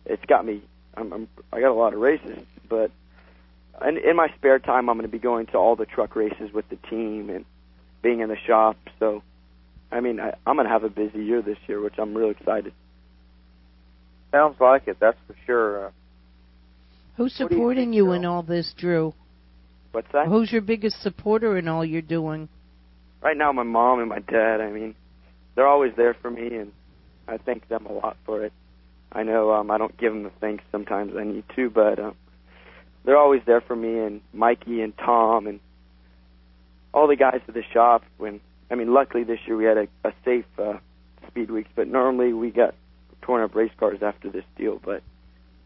it's 0.06 0.23
got 0.26 0.45
me. 0.45 0.61
I'm, 0.95 1.11
I'm 1.11 1.27
I 1.52 1.60
got 1.60 1.72
a 1.72 1.73
lot 1.73 1.94
of 1.94 1.99
races, 1.99 2.39
but 2.69 2.91
in, 3.85 3.97
in 3.97 4.15
my 4.15 4.27
spare 4.37 4.59
time, 4.59 4.89
I'm 4.89 4.97
going 4.97 5.09
to 5.09 5.11
be 5.11 5.19
going 5.19 5.47
to 5.47 5.57
all 5.57 5.75
the 5.75 5.85
truck 5.85 6.15
races 6.15 6.51
with 6.53 6.67
the 6.69 6.77
team 6.89 7.29
and 7.29 7.45
being 8.01 8.21
in 8.21 8.29
the 8.29 8.37
shop. 8.47 8.77
So, 8.99 9.23
I 9.91 9.99
mean, 9.99 10.19
I, 10.19 10.35
I'm 10.45 10.55
going 10.55 10.67
to 10.67 10.71
have 10.73 10.83
a 10.83 10.89
busy 10.89 11.23
year 11.23 11.41
this 11.41 11.57
year, 11.67 11.81
which 11.81 11.95
I'm 11.97 12.15
real 12.15 12.29
excited. 12.29 12.73
Sounds 14.31 14.55
like 14.59 14.87
it. 14.87 14.97
That's 14.99 15.17
for 15.27 15.35
sure. 15.45 15.87
Uh, 15.87 15.91
Who's 17.17 17.35
What 17.39 17.49
do 17.49 17.55
you 17.55 17.61
supporting 17.61 17.85
think, 17.85 17.95
you 17.95 18.11
in 18.11 18.25
all 18.25 18.43
this, 18.43 18.73
Drew? 18.77 19.13
What's 19.91 20.11
that? 20.13 20.27
Who's 20.27 20.51
your 20.51 20.61
biggest 20.61 21.01
supporter 21.01 21.57
in 21.57 21.67
all 21.67 21.83
you're 21.83 22.01
doing? 22.01 22.49
right 23.21 23.37
now 23.37 23.51
my 23.51 23.63
mom 23.63 23.99
and 23.99 24.09
my 24.09 24.19
dad 24.19 24.61
i 24.61 24.69
mean 24.69 24.95
they're 25.55 25.67
always 25.67 25.93
there 25.97 26.13
for 26.13 26.29
me 26.29 26.55
and 26.55 26.71
i 27.27 27.37
thank 27.37 27.67
them 27.67 27.85
a 27.85 27.91
lot 27.91 28.17
for 28.25 28.45
it 28.45 28.53
i 29.11 29.23
know 29.23 29.51
um 29.53 29.71
i 29.71 29.77
don't 29.77 29.97
give 29.97 30.13
them 30.13 30.23
the 30.23 30.31
thanks 30.39 30.63
sometimes 30.71 31.13
i 31.17 31.23
need 31.23 31.43
to 31.55 31.69
but 31.69 31.99
um 31.99 32.15
they're 33.07 33.17
always 33.17 33.41
there 33.47 33.61
for 33.61 33.75
me 33.75 33.97
and 33.97 34.21
mikey 34.34 34.81
and 34.81 34.95
tom 34.99 35.47
and 35.47 35.59
all 36.93 37.07
the 37.07 37.15
guys 37.15 37.41
at 37.47 37.53
the 37.55 37.63
shop 37.73 38.03
when 38.17 38.39
i 38.69 38.75
mean 38.75 38.93
luckily 38.93 39.23
this 39.23 39.39
year 39.47 39.57
we 39.57 39.65
had 39.65 39.77
a, 39.77 39.88
a 40.03 40.13
safe 40.23 40.45
uh 40.59 40.73
speed 41.27 41.49
weeks 41.49 41.69
but 41.75 41.88
normally 41.88 42.34
we 42.34 42.51
got 42.51 42.75
torn 43.27 43.43
up 43.43 43.53
race 43.53 43.71
cars 43.77 43.99
after 44.01 44.31
this 44.31 44.45
deal, 44.57 44.79
but 44.84 45.03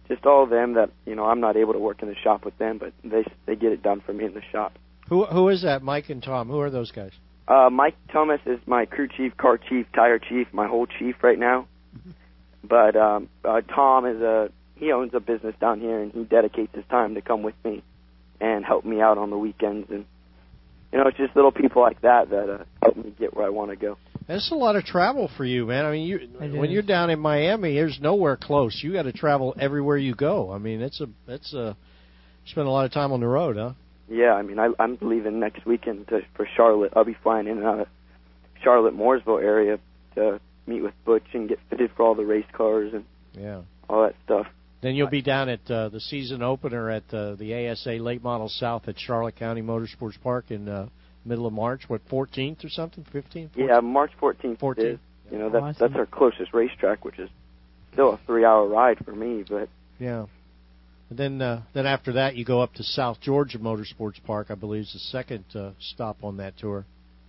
just 0.09 0.25
all 0.25 0.43
of 0.43 0.49
them 0.49 0.73
that 0.73 0.89
you 1.05 1.15
know 1.15 1.25
I'm 1.25 1.39
not 1.39 1.55
able 1.55 1.73
to 1.73 1.79
work 1.79 2.01
in 2.01 2.09
the 2.09 2.15
shop 2.15 2.43
with 2.43 2.57
them, 2.57 2.79
but 2.79 2.91
they 3.03 3.23
they 3.45 3.55
get 3.55 3.71
it 3.71 3.81
done 3.81 4.01
for 4.01 4.11
me 4.11 4.25
in 4.25 4.33
the 4.33 4.41
shop. 4.51 4.77
Who 5.07 5.25
who 5.25 5.47
is 5.47 5.61
that? 5.61 5.83
Mike 5.83 6.09
and 6.09 6.21
Tom. 6.21 6.49
Who 6.49 6.59
are 6.59 6.69
those 6.69 6.91
guys? 6.91 7.11
Uh, 7.47 7.69
Mike 7.69 7.95
Thomas 8.11 8.41
is 8.45 8.59
my 8.65 8.85
crew 8.85 9.07
chief, 9.07 9.37
car 9.37 9.57
chief, 9.57 9.85
tire 9.93 10.19
chief, 10.19 10.47
my 10.51 10.67
whole 10.67 10.87
chief 10.87 11.15
right 11.21 11.39
now. 11.39 11.67
But 12.63 12.95
um, 12.95 13.29
uh, 13.43 13.61
Tom 13.61 14.05
is 14.05 14.21
a 14.21 14.49
he 14.81 14.91
owns 14.91 15.13
a 15.13 15.19
business 15.21 15.53
down 15.61 15.79
here, 15.79 15.99
and 16.01 16.11
he 16.11 16.23
dedicates 16.25 16.73
his 16.75 16.83
time 16.89 17.13
to 17.15 17.21
come 17.21 17.43
with 17.43 17.55
me 17.63 17.83
and 18.41 18.65
help 18.65 18.83
me 18.83 18.99
out 18.99 19.17
on 19.19 19.29
the 19.29 19.37
weekends. 19.37 19.89
And 19.91 20.05
you 20.91 20.97
know, 20.99 21.07
it's 21.07 21.17
just 21.17 21.35
little 21.35 21.51
people 21.51 21.81
like 21.81 22.01
that 22.01 22.29
that 22.31 22.49
uh, 22.49 22.63
help 22.81 22.97
me 22.97 23.13
get 23.17 23.35
where 23.35 23.45
I 23.45 23.49
want 23.49 23.69
to 23.69 23.77
go. 23.77 23.97
That's 24.27 24.51
a 24.51 24.55
lot 24.55 24.75
of 24.75 24.83
travel 24.83 25.29
for 25.37 25.45
you, 25.45 25.65
man. 25.67 25.85
I 25.85 25.91
mean, 25.91 26.07
you 26.07 26.17
It 26.17 26.51
when 26.51 26.65
is. 26.65 26.71
you're 26.71 26.81
down 26.81 27.09
in 27.11 27.19
Miami, 27.19 27.75
there's 27.75 27.99
nowhere 28.01 28.37
close. 28.37 28.79
You 28.83 28.93
got 28.93 29.03
to 29.03 29.11
travel 29.13 29.53
everywhere 29.59 29.97
you 29.97 30.15
go. 30.15 30.51
I 30.51 30.57
mean, 30.57 30.81
it's 30.81 30.99
a 30.99 31.07
it's 31.27 31.53
a 31.53 31.77
spend 32.47 32.67
a 32.67 32.71
lot 32.71 32.85
of 32.85 32.91
time 32.91 33.11
on 33.11 33.19
the 33.19 33.27
road, 33.27 33.55
huh? 33.57 33.73
Yeah, 34.09 34.33
I 34.33 34.41
mean, 34.41 34.59
I, 34.59 34.69
I'm 34.79 34.97
leaving 35.01 35.39
next 35.39 35.65
weekend 35.65 36.07
to, 36.09 36.21
for 36.35 36.47
Charlotte. 36.57 36.91
I'll 36.95 37.05
be 37.05 37.15
flying 37.23 37.47
in 37.47 37.59
and 37.59 37.65
out 37.65 37.79
of 37.81 37.87
Charlotte, 38.63 38.95
Mooresville 38.97 39.41
area 39.41 39.79
to 40.15 40.39
meet 40.67 40.81
with 40.81 40.93
Butch 41.05 41.23
and 41.33 41.47
get 41.47 41.59
fitted 41.69 41.91
for 41.95 42.03
all 42.03 42.15
the 42.15 42.25
race 42.25 42.45
cars 42.51 42.93
and 42.93 43.05
Yeah. 43.33 43.61
all 43.89 44.01
that 44.03 44.15
stuff. 44.25 44.47
Then 44.81 44.95
you'll 44.95 45.09
be 45.09 45.21
down 45.21 45.47
at 45.49 45.69
uh, 45.69 45.89
the 45.89 45.99
season 45.99 46.41
opener 46.41 46.89
at 46.89 47.03
uh, 47.13 47.35
the 47.35 47.69
ASA 47.69 47.91
Late 47.91 48.23
Model 48.23 48.49
South 48.49 48.87
at 48.87 48.99
Charlotte 48.99 49.35
County 49.35 49.61
Motorsports 49.61 50.19
Park 50.21 50.45
in 50.49 50.67
uh, 50.67 50.87
middle 51.23 51.45
of 51.45 51.53
March. 51.53 51.83
What 51.87 52.07
14th 52.09 52.65
or 52.65 52.69
something? 52.69 53.05
15th? 53.13 53.49
Yeah, 53.55 53.79
March 53.79 54.11
14th. 54.19 54.57
14th. 54.59 54.93
Is, 54.93 54.99
you 55.31 55.37
know, 55.37 55.49
that's 55.49 55.63
Awesome. 55.63 55.75
that's 55.79 55.95
our 55.99 56.05
closest 56.07 56.53
racetrack, 56.53 57.05
which 57.05 57.19
is 57.19 57.29
still 57.93 58.13
a 58.13 58.19
three-hour 58.25 58.67
ride 58.67 58.97
for 59.05 59.11
me, 59.15 59.43
but 59.47 59.69
Yeah. 59.99 60.25
And 61.09 61.19
then 61.19 61.41
uh, 61.41 61.61
then 61.73 61.85
after 61.85 62.13
that, 62.13 62.35
you 62.35 62.45
go 62.45 62.61
up 62.61 62.73
to 62.75 62.83
South 62.83 63.19
Georgia 63.21 63.59
Motorsports 63.59 64.23
Park. 64.23 64.47
I 64.49 64.55
believe 64.55 64.83
is 64.83 64.93
the 64.93 64.99
second 64.99 65.43
uh, 65.53 65.71
stop 65.79 66.23
on 66.23 66.37
that 66.37 66.57
tour. 66.57 66.85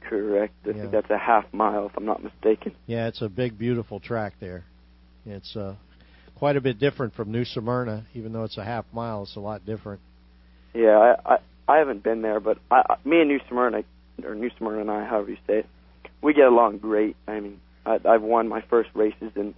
correct. 0.08 0.54
I 0.64 0.68
Yeah. 0.68 0.74
think 0.74 0.92
that's 0.92 1.10
a 1.10 1.18
half 1.18 1.44
mile, 1.52 1.86
if 1.86 1.92
I'm 1.96 2.04
not 2.06 2.22
mistaken. 2.24 2.74
Yeah, 2.86 3.08
it's 3.08 3.20
a 3.22 3.28
big, 3.28 3.58
beautiful 3.58 3.98
track 4.00 4.34
there. 4.40 4.64
It's 5.26 5.54
uh, 5.56 5.74
quite 6.42 6.56
a 6.56 6.60
bit 6.60 6.80
different 6.80 7.14
from 7.14 7.30
New 7.30 7.44
Smyrna, 7.44 8.04
even 8.14 8.32
though 8.32 8.42
it's 8.42 8.58
a 8.58 8.64
half 8.64 8.84
mile. 8.92 9.22
It's 9.22 9.36
a 9.36 9.40
lot 9.40 9.64
different. 9.64 10.00
Yeah, 10.74 11.14
I 11.24 11.34
I, 11.34 11.38
I 11.68 11.78
haven't 11.78 12.02
been 12.02 12.20
there, 12.20 12.40
but 12.40 12.58
I, 12.68 12.96
me 13.04 13.20
and 13.20 13.28
New 13.28 13.38
Smyrna 13.48 13.84
or 14.24 14.34
New 14.34 14.50
Smyrna 14.58 14.80
and 14.80 14.90
I, 14.90 15.04
however 15.04 15.30
you 15.30 15.36
say 15.46 15.58
it, 15.58 15.66
we 16.20 16.34
get 16.34 16.46
along 16.48 16.78
great. 16.78 17.14
I 17.28 17.38
mean, 17.38 17.60
I, 17.86 18.00
I've 18.04 18.22
won 18.22 18.48
my 18.48 18.60
first 18.62 18.90
races 18.92 19.30
in 19.36 19.54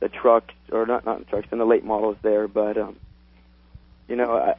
the 0.00 0.08
trucks, 0.08 0.54
or 0.72 0.86
not 0.86 1.04
not 1.04 1.18
in 1.18 1.24
the 1.24 1.28
trucks, 1.28 1.48
in 1.52 1.58
the 1.58 1.66
late 1.66 1.84
models 1.84 2.16
there. 2.22 2.48
But 2.48 2.78
um, 2.78 2.96
you 4.08 4.16
know, 4.16 4.32
I 4.32 4.54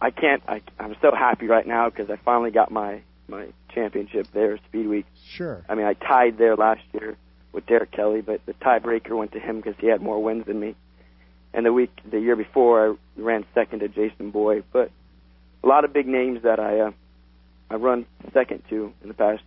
I 0.00 0.10
can't. 0.10 0.42
I 0.48 0.60
I'm 0.80 0.96
so 1.00 1.14
happy 1.14 1.46
right 1.46 1.68
now 1.68 1.88
because 1.88 2.10
I 2.10 2.16
finally 2.24 2.50
got 2.50 2.72
my 2.72 3.00
my 3.28 3.46
championship 3.72 4.26
there, 4.34 4.58
Speed 4.66 4.88
Week. 4.88 5.06
Sure. 5.36 5.64
I 5.68 5.76
mean, 5.76 5.86
I 5.86 5.94
tied 5.94 6.36
there 6.36 6.56
last 6.56 6.82
year 6.92 7.16
with 7.52 7.66
Derek 7.66 7.90
Kelly, 7.90 8.20
but 8.20 8.44
the 8.46 8.54
tiebreaker 8.54 9.16
went 9.16 9.32
to 9.32 9.40
him 9.40 9.56
because 9.56 9.74
he 9.78 9.88
had 9.88 10.00
more 10.00 10.22
wins 10.22 10.46
than 10.46 10.60
me. 10.60 10.76
And 11.52 11.66
the 11.66 11.72
week, 11.72 11.90
the 12.08 12.20
year 12.20 12.36
before, 12.36 12.90
I 12.90 13.20
ran 13.20 13.44
second 13.54 13.80
to 13.80 13.88
Jason 13.88 14.30
Boyd. 14.30 14.64
But 14.72 14.90
a 15.62 15.66
lot 15.66 15.84
of 15.84 15.92
big 15.92 16.06
names 16.06 16.42
that 16.44 16.60
I 16.60 16.80
uh, 16.80 16.90
I 17.70 17.74
run 17.76 18.06
second 18.32 18.62
to 18.70 18.92
in 19.02 19.08
the 19.08 19.14
past, 19.14 19.42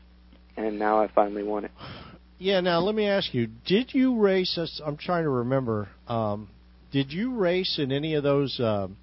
and 0.58 0.80
now 0.80 1.02
I 1.02 1.08
finally 1.08 1.44
won 1.44 1.66
it. 1.66 1.72
Yeah. 2.40 2.60
Now 2.60 2.80
let 2.80 2.96
me 2.96 3.08
ask 3.08 3.34
you: 3.34 3.48
Did 3.66 3.94
you 3.94 4.20
race? 4.20 4.60
I'm 4.86 4.98
trying 4.98 5.24
to 5.24 5.30
remember. 5.30 5.88
Um, 6.08 6.50
did 6.92 7.12
you 7.12 7.36
race 7.36 7.80
in 7.80 7.92
any 7.92 8.14
of 8.14 8.24
those, 8.24 8.60
um, 8.60 8.98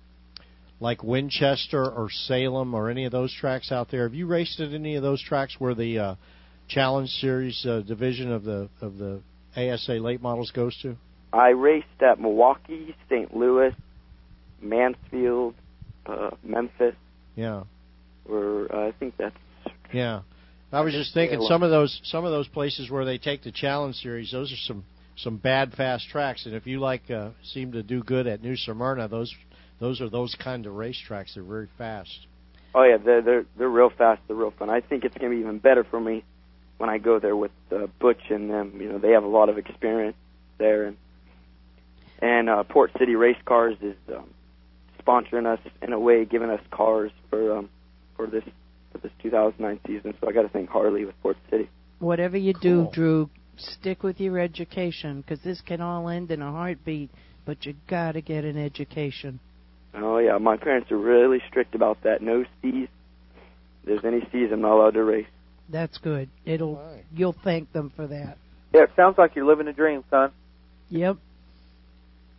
like 0.78 1.02
Winchester 1.02 1.84
or 1.84 2.08
Salem 2.08 2.72
or 2.72 2.88
any 2.88 3.04
of 3.04 3.12
those 3.12 3.34
tracks 3.34 3.72
out 3.72 3.90
there? 3.90 4.04
Have 4.04 4.14
you 4.14 4.26
raced 4.26 4.60
at 4.60 4.72
any 4.72 4.94
of 4.94 5.02
those 5.02 5.20
tracks 5.22 5.56
where 5.58 5.74
the 5.74 5.98
uh, 5.98 6.14
Challenge 6.70 7.10
Series 7.10 7.66
uh, 7.66 7.80
division 7.80 8.32
of 8.32 8.44
the 8.44 8.68
of 8.80 8.96
the 8.96 9.20
ASA 9.56 9.94
late 9.94 10.22
models 10.22 10.52
goes 10.52 10.76
to? 10.82 10.96
I 11.32 11.48
raced 11.48 11.86
at 12.00 12.20
Milwaukee, 12.20 12.94
St. 13.08 13.36
Louis, 13.36 13.74
Mansfield, 14.60 15.54
uh, 16.06 16.30
Memphis. 16.44 16.94
Yeah. 17.34 17.64
Where 18.24 18.72
uh, 18.72 18.88
I 18.88 18.92
think 18.92 19.16
that's 19.16 19.36
Yeah. 19.92 20.22
I 20.72 20.82
was 20.82 20.94
just 20.94 21.12
thinking 21.12 21.40
some 21.42 21.64
of 21.64 21.70
those 21.70 22.00
some 22.04 22.24
of 22.24 22.30
those 22.30 22.46
places 22.46 22.88
where 22.88 23.04
they 23.04 23.18
take 23.18 23.42
the 23.42 23.50
challenge 23.50 23.96
series, 23.96 24.30
those 24.30 24.52
are 24.52 24.62
some 24.66 24.84
some 25.16 25.36
bad 25.38 25.72
fast 25.72 26.08
tracks 26.08 26.46
and 26.46 26.54
if 26.54 26.66
you 26.66 26.78
like 26.78 27.10
uh 27.10 27.30
seem 27.42 27.72
to 27.72 27.82
do 27.82 28.00
good 28.02 28.28
at 28.28 28.42
New 28.42 28.56
Smyrna, 28.56 29.08
those 29.08 29.34
those 29.80 30.00
are 30.00 30.08
those 30.08 30.36
kind 30.36 30.66
of 30.66 30.74
racetracks. 30.74 31.34
They're 31.34 31.42
very 31.42 31.68
fast. 31.76 32.26
Oh 32.76 32.84
yeah, 32.84 32.98
they're 32.98 33.22
they're 33.22 33.46
they're 33.58 33.68
real 33.68 33.90
fast, 33.90 34.22
they're 34.28 34.36
real 34.36 34.52
fun. 34.56 34.70
I 34.70 34.80
think 34.80 35.04
it's 35.04 35.16
gonna 35.16 35.30
be 35.30 35.40
even 35.40 35.58
better 35.58 35.82
for 35.82 35.98
me 35.98 36.22
when 36.80 36.88
I 36.88 36.96
go 36.96 37.18
there 37.18 37.36
with 37.36 37.50
uh, 37.70 37.88
Butch 38.00 38.30
and 38.30 38.48
them. 38.48 38.80
You 38.80 38.92
know, 38.92 38.98
they 38.98 39.10
have 39.10 39.22
a 39.22 39.28
lot 39.28 39.50
of 39.50 39.58
experience 39.58 40.16
there, 40.56 40.84
and 40.86 40.96
and 42.22 42.48
uh, 42.48 42.64
Port 42.64 42.90
City 42.98 43.16
Race 43.16 43.36
Cars 43.44 43.76
is 43.82 43.96
um, 44.08 44.30
sponsoring 44.98 45.46
us 45.46 45.60
in 45.82 45.92
a 45.92 45.98
way, 45.98 46.24
giving 46.24 46.48
us 46.48 46.60
cars 46.70 47.12
for 47.28 47.58
um, 47.58 47.68
for 48.16 48.26
this 48.26 48.44
for 48.92 48.98
this 48.98 49.12
2009 49.22 49.80
season. 49.86 50.14
So 50.20 50.28
I 50.28 50.32
got 50.32 50.42
to 50.42 50.48
thank 50.48 50.70
Harley 50.70 51.04
with 51.04 51.20
Port 51.22 51.36
City. 51.50 51.68
Whatever 51.98 52.38
you 52.38 52.54
do, 52.54 52.88
Drew, 52.94 53.28
stick 53.58 54.02
with 54.02 54.18
your 54.18 54.38
education 54.38 55.20
because 55.20 55.44
this 55.44 55.60
can 55.60 55.82
all 55.82 56.08
end 56.08 56.30
in 56.30 56.40
a 56.40 56.50
heartbeat. 56.50 57.10
But 57.44 57.66
you 57.66 57.74
got 57.88 58.12
to 58.12 58.22
get 58.22 58.44
an 58.44 58.56
education. 58.56 59.38
Oh 59.94 60.16
yeah, 60.16 60.38
my 60.38 60.56
parents 60.56 60.90
are 60.90 60.96
really 60.96 61.42
strict 61.46 61.74
about 61.74 62.04
that. 62.04 62.22
No 62.22 62.44
C's. 62.62 62.88
If 63.82 63.84
there's 63.84 64.04
any 64.04 64.26
C's, 64.32 64.50
I'm 64.50 64.62
not 64.62 64.72
allowed 64.72 64.94
to 64.94 65.04
race. 65.04 65.26
That's 65.70 65.98
good. 65.98 66.28
It'll 66.44 66.82
you'll 67.14 67.36
thank 67.44 67.72
them 67.72 67.92
for 67.94 68.06
that. 68.06 68.38
Yeah, 68.72 68.84
it 68.84 68.90
sounds 68.96 69.18
like 69.18 69.34
you're 69.34 69.46
living 69.46 69.68
a 69.68 69.72
dream, 69.72 70.04
son. 70.10 70.32
Yep. 70.90 71.16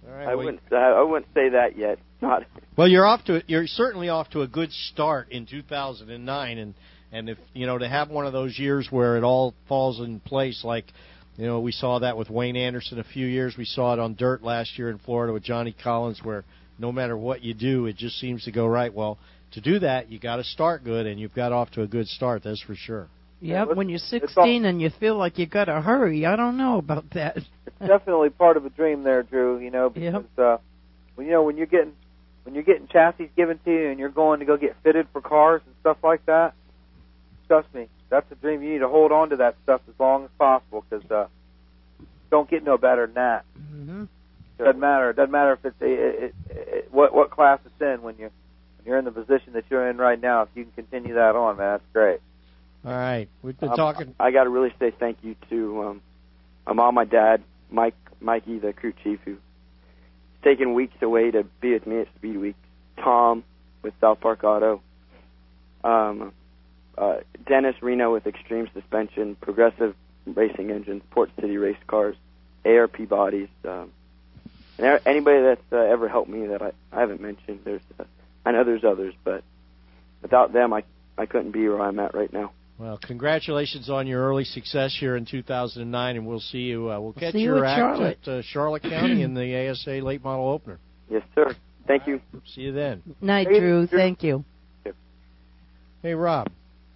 All 0.08 0.14
right. 0.14 0.28
I 0.28 0.36
well, 0.36 0.46
wouldn't. 0.46 0.62
I, 0.72 0.92
I 0.92 1.02
wouldn't 1.02 1.34
say 1.34 1.50
that 1.50 1.78
yet. 1.78 2.00
Not. 2.22 2.44
well, 2.78 2.88
you're 2.88 3.06
off 3.06 3.26
to 3.26 3.44
you're 3.48 3.66
certainly 3.66 4.10
off 4.10 4.30
to 4.32 4.42
a 4.42 4.48
good 4.48 4.72
start 4.72 5.32
in 5.32 5.48
2009 5.48 6.58
and 6.60 6.74
and 7.12 7.30
if 7.30 7.38
you 7.54 7.66
know 7.66 7.80
to 7.80 7.88
have 7.88 8.10
one 8.10 8.28
of 8.28 8.34
those 8.34 8.60
years 8.60 8.88
where 8.92 9.18
it 9.18 9.24
all 9.24 9.56
falls 9.68 10.00
in 10.00 10.20
place 10.20 10.64
like 10.64 10.86
you 11.38 11.48
know 11.48 11.60
we 11.62 11.72
saw 11.72 11.98
that 11.98 12.18
with 12.18 12.30
Wayne 12.30 12.56
Anderson 12.56 13.00
a 13.00 13.04
few 13.04 13.26
years 13.26 13.56
we 13.58 13.66
saw 13.66 13.94
it 13.94 14.00
on 14.00 14.14
dirt 14.14 14.44
last 14.44 14.78
year 14.78 14.92
in 14.92 15.00
Florida 15.00 15.34
with 15.34 15.42
Johnny 15.42 15.76
Collins 15.84 16.22
where 16.24 16.44
no 16.78 16.92
matter 16.92 17.18
what 17.18 17.42
you 17.42 17.56
do 17.56 17.88
it 17.88 17.98
just 17.98 18.20
seems 18.20 18.44
to 18.44 18.52
go 18.52 18.68
right 18.68 18.94
well 18.94 19.18
to 19.54 19.62
do 19.62 19.80
that 19.80 20.12
you 20.12 20.20
got 20.20 20.36
to 20.36 20.44
start 20.44 20.84
good 20.84 21.08
and 21.08 21.20
you've 21.20 21.34
got 21.34 21.52
off 21.52 21.72
to 21.72 21.82
a 21.82 21.88
good 21.88 22.08
start 22.08 22.44
that's 22.44 22.62
for 22.62 22.76
sure 22.76 23.08
Yep. 23.42 23.76
when 23.76 23.90
you're 23.90 23.98
16 23.98 24.66
and 24.66 24.80
you 24.82 24.92
feel 25.00 25.18
like 25.18 25.40
you 25.40 25.48
got 25.48 25.66
to 25.66 25.82
hurry, 25.82 26.26
I 26.28 26.36
don't 26.36 26.58
know 26.58 26.78
about 26.78 27.10
that. 27.12 27.38
It's 27.66 27.88
definitely 27.88 28.30
part 28.30 28.58
of 28.58 28.66
a 28.68 28.70
dream 28.70 29.02
there, 29.02 29.24
Drew. 29.24 29.58
You 29.58 29.72
know, 29.72 29.90
because 29.90 30.26
uh, 30.38 30.58
when 31.16 31.26
you 31.26 31.34
know 31.34 31.42
when 31.42 31.58
you're 31.58 31.66
getting 31.66 31.94
when 32.44 32.56
you're 32.56 32.64
getting 32.64 32.88
chassis 32.88 33.30
given 33.36 33.60
to 33.66 33.72
you 33.72 33.90
and 33.90 34.00
you're 34.00 34.10
going 34.10 34.40
to 34.40 34.46
go 34.46 34.58
get 34.58 34.76
fitted 34.84 35.08
for 35.12 35.22
cars 35.22 35.62
and 35.66 35.76
stuff 35.82 35.98
like 36.04 36.26
that. 36.26 36.54
Trust 37.48 37.74
me, 37.74 37.88
that's 38.10 38.32
a 38.32 38.36
dream. 38.36 38.62
You 38.62 38.74
need 38.74 38.80
to 38.80 38.88
hold 38.88 39.12
on 39.12 39.30
to 39.30 39.38
that 39.38 39.56
stuff 39.64 39.82
as 39.88 39.96
long 40.00 40.26
as 40.26 40.30
possible 40.38 40.86
because 40.90 41.10
uh, 41.12 41.28
don't 42.30 42.50
get 42.50 42.64
no 42.64 42.78
better 42.78 43.06
than 43.06 43.16
that. 43.16 43.46
Mm-hmm. 43.60 44.04
Doesn't 44.58 44.80
matter. 44.80 45.10
It 45.10 45.16
doesn't 45.16 45.32
matter 45.32 45.54
if 45.54 45.66
it's 45.66 45.76
it, 45.82 46.24
it, 46.24 46.36
it, 46.50 46.88
what 46.92 47.14
what 47.14 47.32
class 47.32 47.60
it's 47.66 47.82
in 47.82 48.04
when 48.04 48.16
you're 48.18 48.32
when 48.78 48.86
you're 48.86 48.98
in 48.98 49.06
the 49.06 49.12
position 49.12 49.54
that 49.54 49.66
you're 49.70 49.90
in 49.90 49.98
right 49.98 50.22
now. 50.22 50.44
If 50.44 50.50
you 50.56 50.64
can 50.66 50.74
continue 50.74 51.16
that 51.16 51.36
on, 51.36 51.58
man, 51.58 51.74
that's 51.74 51.84
great. 51.94 52.20
All 52.86 52.92
right 52.92 53.30
we've 53.42 53.60
been 53.60 53.70
Um, 53.70 53.76
talking 53.76 54.16
I 54.20 54.32
got 54.32 54.46
to 54.46 54.50
really 54.50 54.74
say 54.80 54.92
thank 54.92 55.18
you 55.24 55.36
to 55.50 55.84
um, 55.84 56.02
my 56.66 56.74
mom, 56.74 56.96
my 56.96 57.06
dad, 57.06 57.44
Mike, 57.70 57.96
Mikey, 58.20 58.60
the 58.60 58.74
crew 58.74 58.94
chief, 59.04 59.20
who 59.26 59.38
taken 60.44 60.74
weeks 60.74 60.96
away 61.02 61.32
to 61.32 61.44
be 61.60 61.74
with 61.74 61.86
me 61.88 62.00
at 62.00 62.08
Speed 62.16 62.38
Week. 62.38 62.56
Tom 62.98 63.44
with 63.82 63.94
South 64.00 64.20
Park 64.20 64.44
Auto. 64.44 64.82
Um, 65.84 66.34
uh, 66.98 67.18
Dennis 67.48 67.76
Reno 67.82 68.14
with 68.14 68.28
Extreme 68.28 68.70
Suspension, 68.74 69.36
Progressive 69.36 69.96
Racing 70.26 70.70
Engines, 70.70 71.02
Port 71.10 71.32
City 71.40 71.58
Race 71.58 71.78
Cars, 71.88 72.16
ARP 72.64 73.08
Bodies, 73.10 73.50
um, 73.66 73.92
and 74.78 75.00
anybody 75.06 75.42
that's 75.42 75.74
uh, 75.74 75.78
ever 75.78 76.08
helped 76.08 76.30
me 76.30 76.48
that 76.48 76.62
I, 76.62 76.72
I 76.92 77.00
haven't 77.00 77.22
mentioned. 77.22 77.62
There's, 77.64 77.82
uh, 78.00 78.04
I 78.46 78.52
know 78.52 78.64
there's 78.64 78.84
others, 78.84 79.14
but 79.24 79.44
without 80.22 80.54
them, 80.54 80.74
I 80.74 80.84
I 81.18 81.26
couldn't 81.26 81.52
be 81.52 81.68
where 81.68 81.82
I'm 81.82 82.00
at 82.00 82.14
right 82.14 82.32
now. 82.32 82.52
Well 82.82 82.98
congratulations 83.02 83.90
on 83.90 84.08
your 84.08 84.22
early 84.28 84.44
success 84.44 84.96
here 85.00 85.16
in 85.16 85.26
2009 85.26 86.16
and 86.16 86.26
we'll 86.26 86.40
see 86.40 86.60
you 86.60 86.92
uh, 86.92 87.00
we'll 87.00 87.14
catch 87.14 87.34
see 87.34 87.40
you 87.40 87.46
your 87.56 87.64
at 87.66 87.72
act 87.72 87.80
Charlotte. 87.98 88.20
at 88.24 88.28
uh, 88.28 88.42
Charlotte 88.42 88.82
County 88.84 89.22
in 89.22 89.34
the 89.36 89.70
ASA 89.70 90.04
late 90.04 90.24
model 90.24 90.50
opener 90.50 90.80
Yes, 91.10 91.24
sir. 91.36 91.54
Thank 91.88 92.08
you. 92.08 92.20
see 92.56 92.62
you 92.62 92.72
then 92.72 93.02
Night, 93.22 93.48
Hey, 93.50 93.60
Drew. 93.60 93.86
Drew. 93.86 93.98
Thank 93.98 94.24
you. 94.24 94.44
Hey, 96.02 96.14
Rob. 96.16 96.48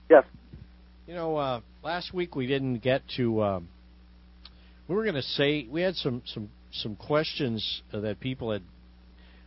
Yes. 0.10 0.24
You 1.06 1.14
know, 1.14 1.36
uh, 1.38 1.62
last 1.84 2.12
week 2.14 2.36
we 2.36 2.48
didn't 2.48 2.80
get 2.80 3.04
to. 3.18 3.44
Um, 3.44 3.68
we 4.88 4.96
were 4.96 5.04
going 5.04 5.14
to 5.16 5.22
say 5.22 5.68
we 5.70 5.82
had 5.82 5.94
some 5.96 6.24
some 6.26 6.50
some 6.72 6.96
questions 6.96 7.84
uh, 7.94 8.00
that 8.00 8.20
people 8.20 8.52
had 8.52 8.64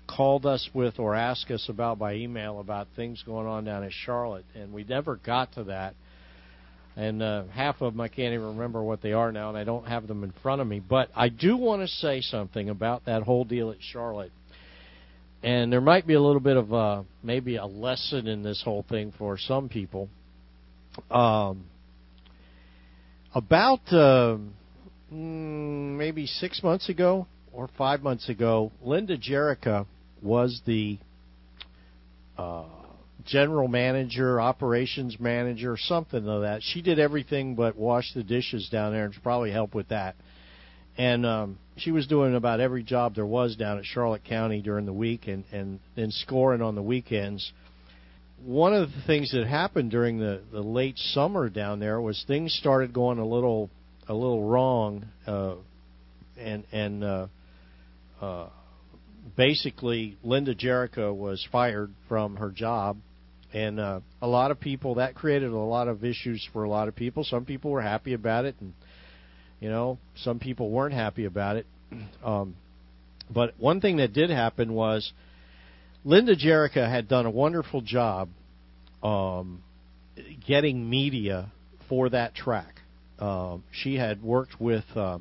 called 0.06 0.46
us 0.46 0.68
with 0.72 0.98
or 1.00 1.14
asked 1.16 1.50
us 1.50 1.66
about 1.68 1.98
by 1.98 2.14
email 2.14 2.60
about 2.60 2.86
things 2.94 3.22
going 3.26 3.46
on 3.48 3.64
down 3.64 3.82
in 3.82 3.90
Charlotte, 4.04 4.44
and 4.54 4.72
we 4.72 4.84
never 4.84 5.16
got 5.16 5.52
to 5.54 5.64
that. 5.64 5.94
And 6.98 7.22
uh, 7.22 7.44
half 7.54 7.80
of 7.80 7.92
them 7.92 8.00
I 8.00 8.08
can't 8.08 8.34
even 8.34 8.48
remember 8.48 8.82
what 8.82 9.00
they 9.02 9.12
are 9.12 9.30
now, 9.30 9.50
and 9.50 9.56
I 9.56 9.62
don't 9.62 9.86
have 9.86 10.08
them 10.08 10.24
in 10.24 10.32
front 10.42 10.60
of 10.60 10.66
me. 10.66 10.80
But 10.80 11.10
I 11.14 11.28
do 11.28 11.56
want 11.56 11.80
to 11.82 11.86
say 11.86 12.20
something 12.20 12.70
about 12.70 13.04
that 13.04 13.22
whole 13.22 13.44
deal 13.44 13.70
at 13.70 13.76
Charlotte. 13.80 14.32
And 15.40 15.72
there 15.72 15.80
might 15.80 16.08
be 16.08 16.14
a 16.14 16.20
little 16.20 16.40
bit 16.40 16.56
of 16.56 16.74
uh, 16.74 17.02
maybe 17.22 17.54
a 17.54 17.66
lesson 17.66 18.26
in 18.26 18.42
this 18.42 18.60
whole 18.64 18.84
thing 18.88 19.12
for 19.16 19.38
some 19.38 19.68
people. 19.68 20.08
Um, 21.08 21.66
about 23.32 23.82
uh, 23.92 24.38
mm, 25.12 25.96
maybe 25.96 26.26
six 26.26 26.64
months 26.64 26.88
ago 26.88 27.28
or 27.52 27.68
five 27.78 28.02
months 28.02 28.28
ago, 28.28 28.72
Linda 28.82 29.16
Jerica 29.16 29.86
was 30.20 30.60
the 30.66 30.98
uh, 32.36 32.64
general 33.28 33.68
manager, 33.68 34.40
operations 34.40 35.18
manager, 35.20 35.76
something 35.78 36.26
of 36.28 36.42
that. 36.42 36.62
She 36.62 36.82
did 36.82 36.98
everything 36.98 37.54
but 37.54 37.76
wash 37.76 38.12
the 38.14 38.22
dishes 38.22 38.68
down 38.70 38.92
there, 38.92 39.04
and 39.04 39.14
probably 39.22 39.50
help 39.50 39.74
with 39.74 39.88
that. 39.88 40.16
And 40.96 41.24
um, 41.24 41.58
she 41.76 41.92
was 41.92 42.06
doing 42.06 42.34
about 42.34 42.60
every 42.60 42.82
job 42.82 43.14
there 43.14 43.26
was 43.26 43.54
down 43.56 43.78
at 43.78 43.84
Charlotte 43.84 44.24
County 44.24 44.60
during 44.62 44.86
the 44.86 44.92
week, 44.92 45.28
and 45.28 45.44
and 45.52 45.78
then 45.94 46.10
scoring 46.10 46.62
on 46.62 46.74
the 46.74 46.82
weekends. 46.82 47.52
One 48.44 48.72
of 48.72 48.90
the 48.90 49.02
things 49.06 49.32
that 49.32 49.46
happened 49.46 49.90
during 49.90 50.18
the 50.18 50.42
the 50.50 50.60
late 50.60 50.98
summer 50.98 51.48
down 51.48 51.78
there 51.78 52.00
was 52.00 52.24
things 52.26 52.52
started 52.54 52.92
going 52.92 53.18
a 53.18 53.26
little 53.26 53.70
a 54.08 54.14
little 54.14 54.42
wrong, 54.42 55.06
uh, 55.26 55.54
and 56.36 56.64
and 56.72 57.04
uh, 57.04 57.26
uh, 58.20 58.48
basically 59.36 60.16
Linda 60.24 60.54
Jericho 60.54 61.12
was 61.12 61.46
fired 61.52 61.92
from 62.08 62.36
her 62.36 62.50
job, 62.50 62.96
and 63.52 63.80
uh, 63.80 64.00
a 64.20 64.26
lot 64.26 64.50
of 64.50 64.60
people 64.60 64.96
that 64.96 65.14
created 65.14 65.50
a 65.50 65.56
lot 65.56 65.88
of 65.88 66.04
issues 66.04 66.46
for 66.52 66.64
a 66.64 66.68
lot 66.68 66.88
of 66.88 66.94
people. 66.94 67.24
Some 67.24 67.44
people 67.44 67.70
were 67.70 67.82
happy 67.82 68.12
about 68.12 68.44
it, 68.44 68.56
and 68.60 68.72
you 69.60 69.68
know 69.68 69.98
some 70.16 70.38
people 70.38 70.70
weren't 70.70 70.94
happy 70.94 71.24
about 71.24 71.56
it. 71.56 71.66
Um, 72.22 72.54
but 73.30 73.54
one 73.58 73.80
thing 73.80 73.96
that 73.98 74.12
did 74.12 74.30
happen 74.30 74.72
was 74.72 75.12
Linda 76.04 76.36
Jerica 76.36 76.88
had 76.88 77.08
done 77.08 77.26
a 77.26 77.30
wonderful 77.30 77.80
job 77.80 78.28
um, 79.02 79.62
getting 80.46 80.88
media 80.88 81.50
for 81.88 82.08
that 82.10 82.34
track. 82.34 82.80
Um, 83.18 83.64
she 83.72 83.96
had 83.96 84.22
worked 84.22 84.60
with 84.60 84.84
uh, 84.94 85.18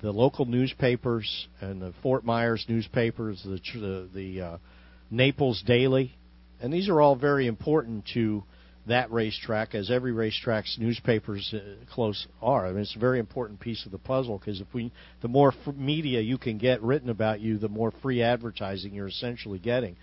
the 0.00 0.12
local 0.12 0.44
newspapers 0.44 1.48
and 1.60 1.80
the 1.80 1.92
Fort 2.02 2.24
Myers 2.24 2.64
newspapers, 2.68 3.42
the 3.44 3.60
the, 3.78 4.08
the 4.14 4.40
uh, 4.40 4.58
Naples 5.10 5.62
Daily, 5.66 6.16
and 6.62 6.72
these 6.72 6.88
are 6.88 7.00
all 7.00 7.16
very 7.16 7.46
important 7.46 8.08
to 8.14 8.44
that 8.86 9.12
racetrack, 9.12 9.74
as 9.74 9.90
every 9.90 10.12
racetrack's 10.12 10.76
newspapers 10.78 11.54
uh, 11.54 11.84
close 11.92 12.26
are. 12.40 12.66
I 12.66 12.70
mean, 12.70 12.80
it's 12.80 12.96
a 12.96 13.00
very 13.00 13.18
important 13.20 13.60
piece 13.60 13.84
of 13.86 13.92
the 13.92 13.98
puzzle 13.98 14.38
because 14.38 14.60
if 14.60 14.66
we, 14.72 14.90
the 15.20 15.28
more 15.28 15.52
media 15.76 16.20
you 16.20 16.38
can 16.38 16.58
get 16.58 16.82
written 16.82 17.08
about 17.10 17.40
you, 17.40 17.58
the 17.58 17.68
more 17.68 17.92
free 18.02 18.22
advertising 18.22 18.94
you're 18.94 19.08
essentially 19.08 19.58
getting. 19.58 19.96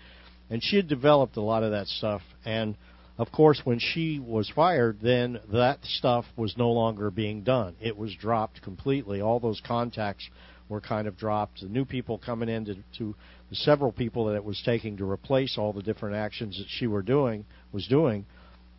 And 0.48 0.62
she 0.62 0.76
had 0.76 0.88
developed 0.88 1.36
a 1.36 1.42
lot 1.42 1.62
of 1.62 1.72
that 1.72 1.88
stuff, 1.88 2.22
and 2.44 2.76
of 3.18 3.30
course, 3.32 3.60
when 3.64 3.78
she 3.78 4.18
was 4.18 4.50
fired, 4.54 4.98
then 5.02 5.40
that 5.52 5.84
stuff 5.84 6.24
was 6.36 6.56
no 6.56 6.70
longer 6.70 7.10
being 7.10 7.42
done. 7.42 7.76
It 7.78 7.96
was 7.96 8.14
dropped 8.14 8.62
completely. 8.62 9.20
All 9.20 9.38
those 9.38 9.60
contacts 9.66 10.26
were 10.70 10.80
kind 10.80 11.06
of 11.06 11.18
dropped. 11.18 11.60
The 11.60 11.68
new 11.68 11.84
people 11.84 12.16
coming 12.16 12.48
in 12.48 12.64
to, 12.64 12.76
to 12.96 13.14
several 13.52 13.92
people 13.92 14.26
that 14.26 14.36
it 14.36 14.44
was 14.44 14.60
taking 14.64 14.96
to 14.98 15.10
replace 15.10 15.56
all 15.58 15.72
the 15.72 15.82
different 15.82 16.16
actions 16.16 16.58
that 16.58 16.66
she 16.68 16.86
were 16.86 17.02
doing 17.02 17.44
was 17.72 17.86
doing. 17.86 18.24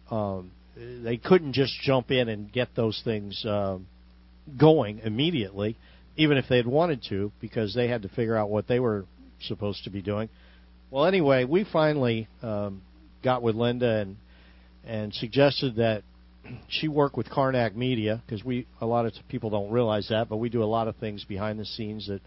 Um, 0.09 0.51
they 0.75 1.17
couldn't 1.17 1.53
just 1.53 1.73
jump 1.81 2.11
in 2.11 2.29
and 2.29 2.51
get 2.51 2.69
those 2.75 3.01
things 3.03 3.43
uh, 3.45 3.77
going 4.57 4.99
immediately, 4.99 5.77
even 6.15 6.37
if 6.37 6.45
they 6.49 6.57
had 6.57 6.67
wanted 6.67 7.03
to, 7.09 7.31
because 7.41 7.73
they 7.73 7.87
had 7.87 8.03
to 8.03 8.09
figure 8.09 8.35
out 8.35 8.49
what 8.49 8.67
they 8.67 8.79
were 8.79 9.05
supposed 9.41 9.83
to 9.83 9.89
be 9.89 10.01
doing. 10.01 10.29
Well, 10.89 11.05
anyway, 11.05 11.45
we 11.45 11.65
finally 11.71 12.27
um, 12.41 12.81
got 13.23 13.41
with 13.41 13.55
Linda 13.55 13.99
and 14.01 14.17
and 14.83 15.13
suggested 15.13 15.75
that 15.75 16.03
she 16.67 16.87
work 16.87 17.15
with 17.15 17.29
Carnac 17.29 17.75
Media 17.75 18.21
because 18.25 18.43
we 18.43 18.65
a 18.79 18.85
lot 18.85 19.05
of 19.05 19.13
people 19.29 19.49
don't 19.49 19.71
realize 19.71 20.07
that, 20.09 20.27
but 20.27 20.37
we 20.37 20.49
do 20.49 20.63
a 20.63 20.65
lot 20.65 20.87
of 20.87 20.95
things 20.97 21.23
behind 21.23 21.59
the 21.59 21.65
scenes 21.65 22.07
that 22.07 22.21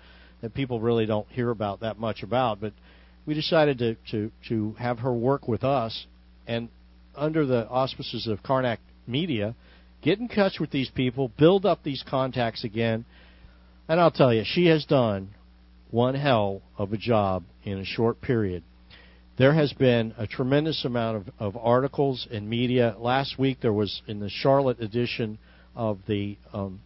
that 0.45 0.55
people 0.55 0.79
really 0.79 1.07
don't 1.07 1.27
hear 1.29 1.51
about 1.51 1.81
that 1.81 1.99
much 1.99 2.23
about. 2.23 2.61
But 2.61 2.75
we 3.27 3.35
decided 3.35 3.79
to 3.79 3.97
to 4.11 4.31
to 4.49 4.73
have 4.79 5.01
her 5.01 5.13
work 5.13 5.49
with 5.49 5.65
us, 5.65 6.07
and 6.47 6.69
under 7.17 7.47
the 7.47 7.67
auspices 7.69 8.27
of 8.27 8.43
Carnac 8.43 8.79
Media, 9.07 9.55
get 10.03 10.19
in 10.19 10.29
touch 10.29 10.61
with 10.61 10.71
these 10.71 10.91
people, 10.91 11.31
build 11.39 11.65
up 11.65 11.83
these 11.83 12.05
contacts 12.09 12.63
again, 12.63 13.07
and 13.89 13.99
I'll 13.99 14.11
tell 14.11 14.33
you, 14.33 14.43
she 14.45 14.67
has 14.67 14.85
done 14.85 15.31
one 15.91 16.15
hell 16.15 16.61
of 16.77 16.93
a 16.93 16.99
job 16.99 17.45
in 17.65 17.79
a 17.79 17.85
short 17.85 18.21
period 18.21 18.63
there 19.37 19.53
has 19.53 19.73
been 19.73 20.15
a 20.17 20.27
tremendous 20.27 20.85
amount 20.85 21.17
of, 21.17 21.35
of 21.41 21.57
articles 21.57 22.27
and 22.31 22.49
media. 22.49 22.95
Last 22.99 23.39
week 23.39 23.59
there 23.61 23.73
was 23.73 24.03
in 24.07 24.21
the 24.21 24.29
Charlotte 24.29 24.81
edition 24.81 25.39
of 25.75 25.99
the 26.07 26.39
um, 26.53 26.81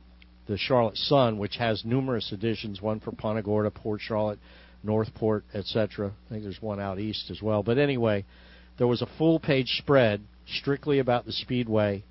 the 0.49 0.57
Charlotte 0.57 0.97
Sun, 0.97 1.39
which 1.39 1.57
has 1.57 1.85
numerous 1.85 2.33
editions, 2.33 2.81
one 2.81 3.01
for 3.01 3.12
Punta 3.12 3.43
Gorda, 3.43 3.70
Port 3.70 4.01
Charlotte, 4.01 4.39
Northport, 4.83 5.45
etc. 5.55 6.12
I 6.27 6.29
think 6.31 6.43
there's 6.43 6.62
one 6.62 6.81
out 6.81 6.99
east 6.99 7.31
as 7.31 7.43
well. 7.43 7.62
But 7.62 7.79
anyway, 7.79 8.25
there 8.79 8.87
was 8.87 9.03
a 9.03 9.09
full 9.19 9.39
page 9.39 9.69
spread 9.79 10.23
strictly 10.47 10.99
about 11.01 11.27
the 11.27 11.33
Speedway. 11.33 12.03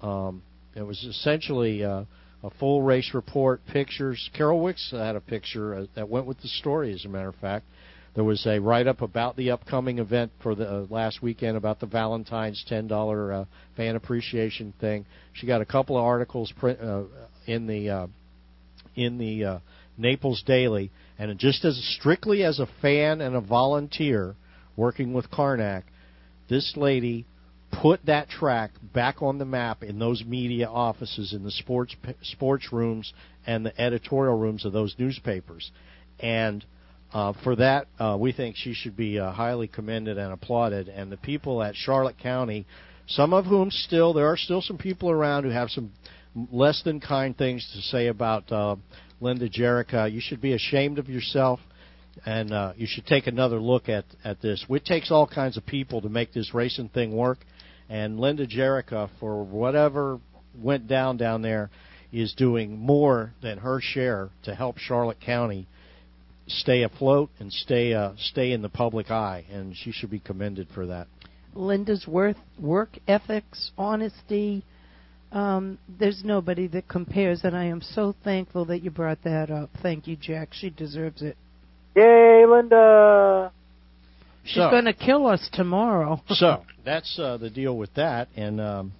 Um, 0.00 0.42
it 0.74 0.82
was 0.82 1.02
essentially 1.04 1.84
uh, 1.84 2.04
a 2.42 2.50
full 2.58 2.82
race 2.82 3.10
report, 3.14 3.60
pictures. 3.66 4.30
Carol 4.34 4.60
Wicks 4.60 4.90
had 4.90 5.16
a 5.16 5.20
picture 5.20 5.74
uh, 5.74 5.86
that 5.94 6.08
went 6.08 6.26
with 6.26 6.40
the 6.40 6.48
story, 6.48 6.92
as 6.92 7.04
a 7.04 7.08
matter 7.08 7.28
of 7.28 7.36
fact. 7.36 7.66
There 8.14 8.24
was 8.24 8.46
a 8.46 8.60
write 8.60 8.86
up 8.86 9.02
about 9.02 9.36
the 9.36 9.50
upcoming 9.50 9.98
event 9.98 10.30
for 10.40 10.54
the 10.54 10.70
uh, 10.70 10.86
last 10.88 11.20
weekend 11.20 11.56
about 11.56 11.80
the 11.80 11.86
Valentine's 11.86 12.64
ten 12.68 12.86
dollar 12.86 13.32
uh, 13.32 13.44
fan 13.76 13.96
appreciation 13.96 14.72
thing. 14.80 15.04
She 15.32 15.48
got 15.48 15.60
a 15.60 15.64
couple 15.64 15.98
of 15.98 16.04
articles 16.04 16.52
print, 16.56 16.80
uh, 16.80 17.02
in 17.46 17.66
the 17.66 17.90
uh, 17.90 18.06
in 18.94 19.18
the 19.18 19.44
uh, 19.44 19.58
Naples 19.96 20.42
Daily, 20.46 20.90
and 21.18 21.36
just 21.38 21.64
as 21.64 21.76
strictly 21.98 22.42
as 22.44 22.58
a 22.58 22.68
fan 22.80 23.20
and 23.20 23.34
a 23.34 23.40
volunteer 23.40 24.36
working 24.76 25.12
with 25.12 25.30
Carnac, 25.30 25.84
this 26.48 26.74
lady 26.76 27.26
put 27.82 28.04
that 28.06 28.28
track 28.28 28.70
back 28.92 29.20
on 29.20 29.38
the 29.38 29.44
map 29.44 29.82
in 29.82 29.98
those 29.98 30.24
media 30.24 30.68
offices 30.68 31.32
in 31.32 31.42
the 31.42 31.50
sports 31.50 31.94
sports 32.22 32.72
rooms 32.72 33.12
and 33.46 33.66
the 33.66 33.80
editorial 33.80 34.38
rooms 34.38 34.64
of 34.64 34.72
those 34.72 34.94
newspapers 34.98 35.72
and 36.20 36.64
uh, 37.14 37.32
for 37.44 37.54
that, 37.54 37.86
uh, 38.00 38.16
we 38.18 38.32
think 38.32 38.56
she 38.56 38.74
should 38.74 38.96
be 38.96 39.20
uh, 39.20 39.30
highly 39.30 39.68
commended 39.68 40.18
and 40.18 40.32
applauded. 40.32 40.88
And 40.88 41.12
the 41.12 41.16
people 41.16 41.62
at 41.62 41.76
Charlotte 41.76 42.18
County, 42.18 42.66
some 43.06 43.32
of 43.32 43.44
whom 43.44 43.70
still, 43.70 44.12
there 44.12 44.26
are 44.26 44.36
still 44.36 44.60
some 44.60 44.78
people 44.78 45.10
around 45.10 45.44
who 45.44 45.50
have 45.50 45.70
some 45.70 45.92
less 46.52 46.82
than 46.82 47.00
kind 47.00 47.36
things 47.36 47.68
to 47.74 47.80
say 47.82 48.08
about 48.08 48.50
uh, 48.50 48.76
Linda 49.20 49.48
Jerica. 49.48 50.10
You 50.10 50.20
should 50.20 50.40
be 50.40 50.52
ashamed 50.52 50.98
of 50.98 51.08
yourself, 51.08 51.60
and 52.26 52.52
uh, 52.52 52.72
you 52.76 52.86
should 52.88 53.06
take 53.06 53.26
another 53.26 53.60
look 53.60 53.88
at 53.88 54.04
at 54.24 54.40
this. 54.40 54.64
It 54.68 54.84
takes 54.84 55.10
all 55.10 55.26
kinds 55.26 55.56
of 55.56 55.66
people 55.66 56.02
to 56.02 56.08
make 56.08 56.32
this 56.32 56.54
racing 56.54 56.88
thing 56.90 57.14
work, 57.14 57.38
and 57.88 58.18
Linda 58.18 58.46
Jerica, 58.46 59.10
for 59.20 59.44
whatever 59.44 60.18
went 60.60 60.86
down 60.86 61.16
down 61.16 61.42
there, 61.42 61.70
is 62.12 62.32
doing 62.34 62.78
more 62.78 63.32
than 63.42 63.58
her 63.58 63.80
share 63.80 64.30
to 64.44 64.54
help 64.54 64.78
Charlotte 64.78 65.20
County 65.20 65.66
stay 66.46 66.82
afloat 66.82 67.30
and 67.38 67.52
stay 67.52 67.94
uh, 67.94 68.12
stay 68.18 68.52
in 68.52 68.62
the 68.62 68.68
public 68.68 69.10
eye, 69.10 69.44
and 69.50 69.76
she 69.76 69.92
should 69.92 70.10
be 70.10 70.20
commended 70.20 70.68
for 70.74 70.86
that. 70.86 71.06
Linda's 71.54 72.06
worth, 72.06 72.36
work 72.58 72.98
ethics, 73.06 73.70
honesty. 73.78 74.64
Um, 75.34 75.78
there's 75.98 76.22
nobody 76.24 76.68
that 76.68 76.88
compares, 76.88 77.42
and 77.42 77.56
I 77.56 77.64
am 77.64 77.82
so 77.82 78.14
thankful 78.22 78.64
that 78.66 78.82
you 78.82 78.90
brought 78.92 79.22
that 79.24 79.50
up. 79.50 79.68
Thank 79.82 80.06
you, 80.06 80.14
Jack. 80.16 80.50
She 80.52 80.70
deserves 80.70 81.22
it. 81.22 81.36
Yay, 81.96 82.46
Linda! 82.46 83.52
She's 84.44 84.54
So- 84.54 84.70
going 84.70 84.84
to 84.84 84.92
kill 84.92 85.26
us 85.26 85.48
tomorrow. 85.52 86.22
so 86.28 86.62
that's 86.84 87.18
uh, 87.18 87.36
the 87.36 87.50
deal 87.50 87.76
with 87.76 87.92
that, 87.94 88.28
and 88.36 88.60
um, 88.60 88.92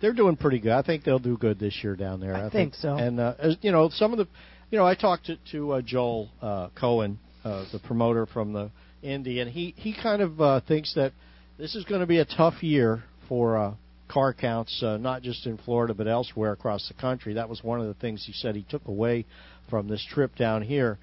they're 0.00 0.14
doing 0.14 0.36
pretty 0.36 0.58
good. 0.58 0.72
I 0.72 0.80
think 0.80 1.04
they'll 1.04 1.18
do 1.18 1.36
good 1.36 1.58
this 1.58 1.80
year 1.84 1.96
down 1.96 2.20
there. 2.20 2.34
I 2.34 2.48
think 2.48 2.74
so. 2.74 2.96
And 2.96 3.20
uh, 3.20 3.34
as, 3.38 3.56
you 3.60 3.72
know, 3.72 3.90
some 3.90 4.12
of 4.12 4.18
the, 4.18 4.26
you 4.70 4.78
know, 4.78 4.86
I 4.86 4.94
talked 4.94 5.26
to, 5.26 5.36
to 5.52 5.72
uh, 5.72 5.82
Joel 5.82 6.30
uh, 6.40 6.68
Cohen, 6.74 7.18
uh, 7.44 7.66
the 7.72 7.78
promoter 7.78 8.24
from 8.24 8.54
the 8.54 8.70
Indy, 9.02 9.40
and 9.40 9.50
he 9.50 9.74
he 9.76 9.94
kind 9.94 10.22
of 10.22 10.40
uh, 10.40 10.60
thinks 10.66 10.94
that 10.94 11.12
this 11.58 11.74
is 11.74 11.84
going 11.84 12.00
to 12.00 12.06
be 12.06 12.18
a 12.20 12.24
tough 12.24 12.62
year 12.62 13.04
for 13.28 13.58
uh, 13.58 13.74
car 14.08 14.32
counts, 14.32 14.82
uh, 14.82 14.96
not 14.96 15.22
just 15.22 15.46
in 15.46 15.58
Florida 15.58 15.94
but 15.94 16.06
elsewhere 16.08 16.52
across 16.52 16.86
the 16.88 16.94
country. 16.94 17.34
That 17.34 17.48
was 17.48 17.62
one 17.62 17.80
of 17.80 17.86
the 17.86 17.94
things 17.94 18.24
he 18.26 18.32
said 18.32 18.54
he 18.54 18.66
took 18.68 18.86
away 18.86 19.26
from 19.68 19.88
this 19.88 20.04
trip 20.10 20.36
down 20.36 20.62
here. 20.62 20.98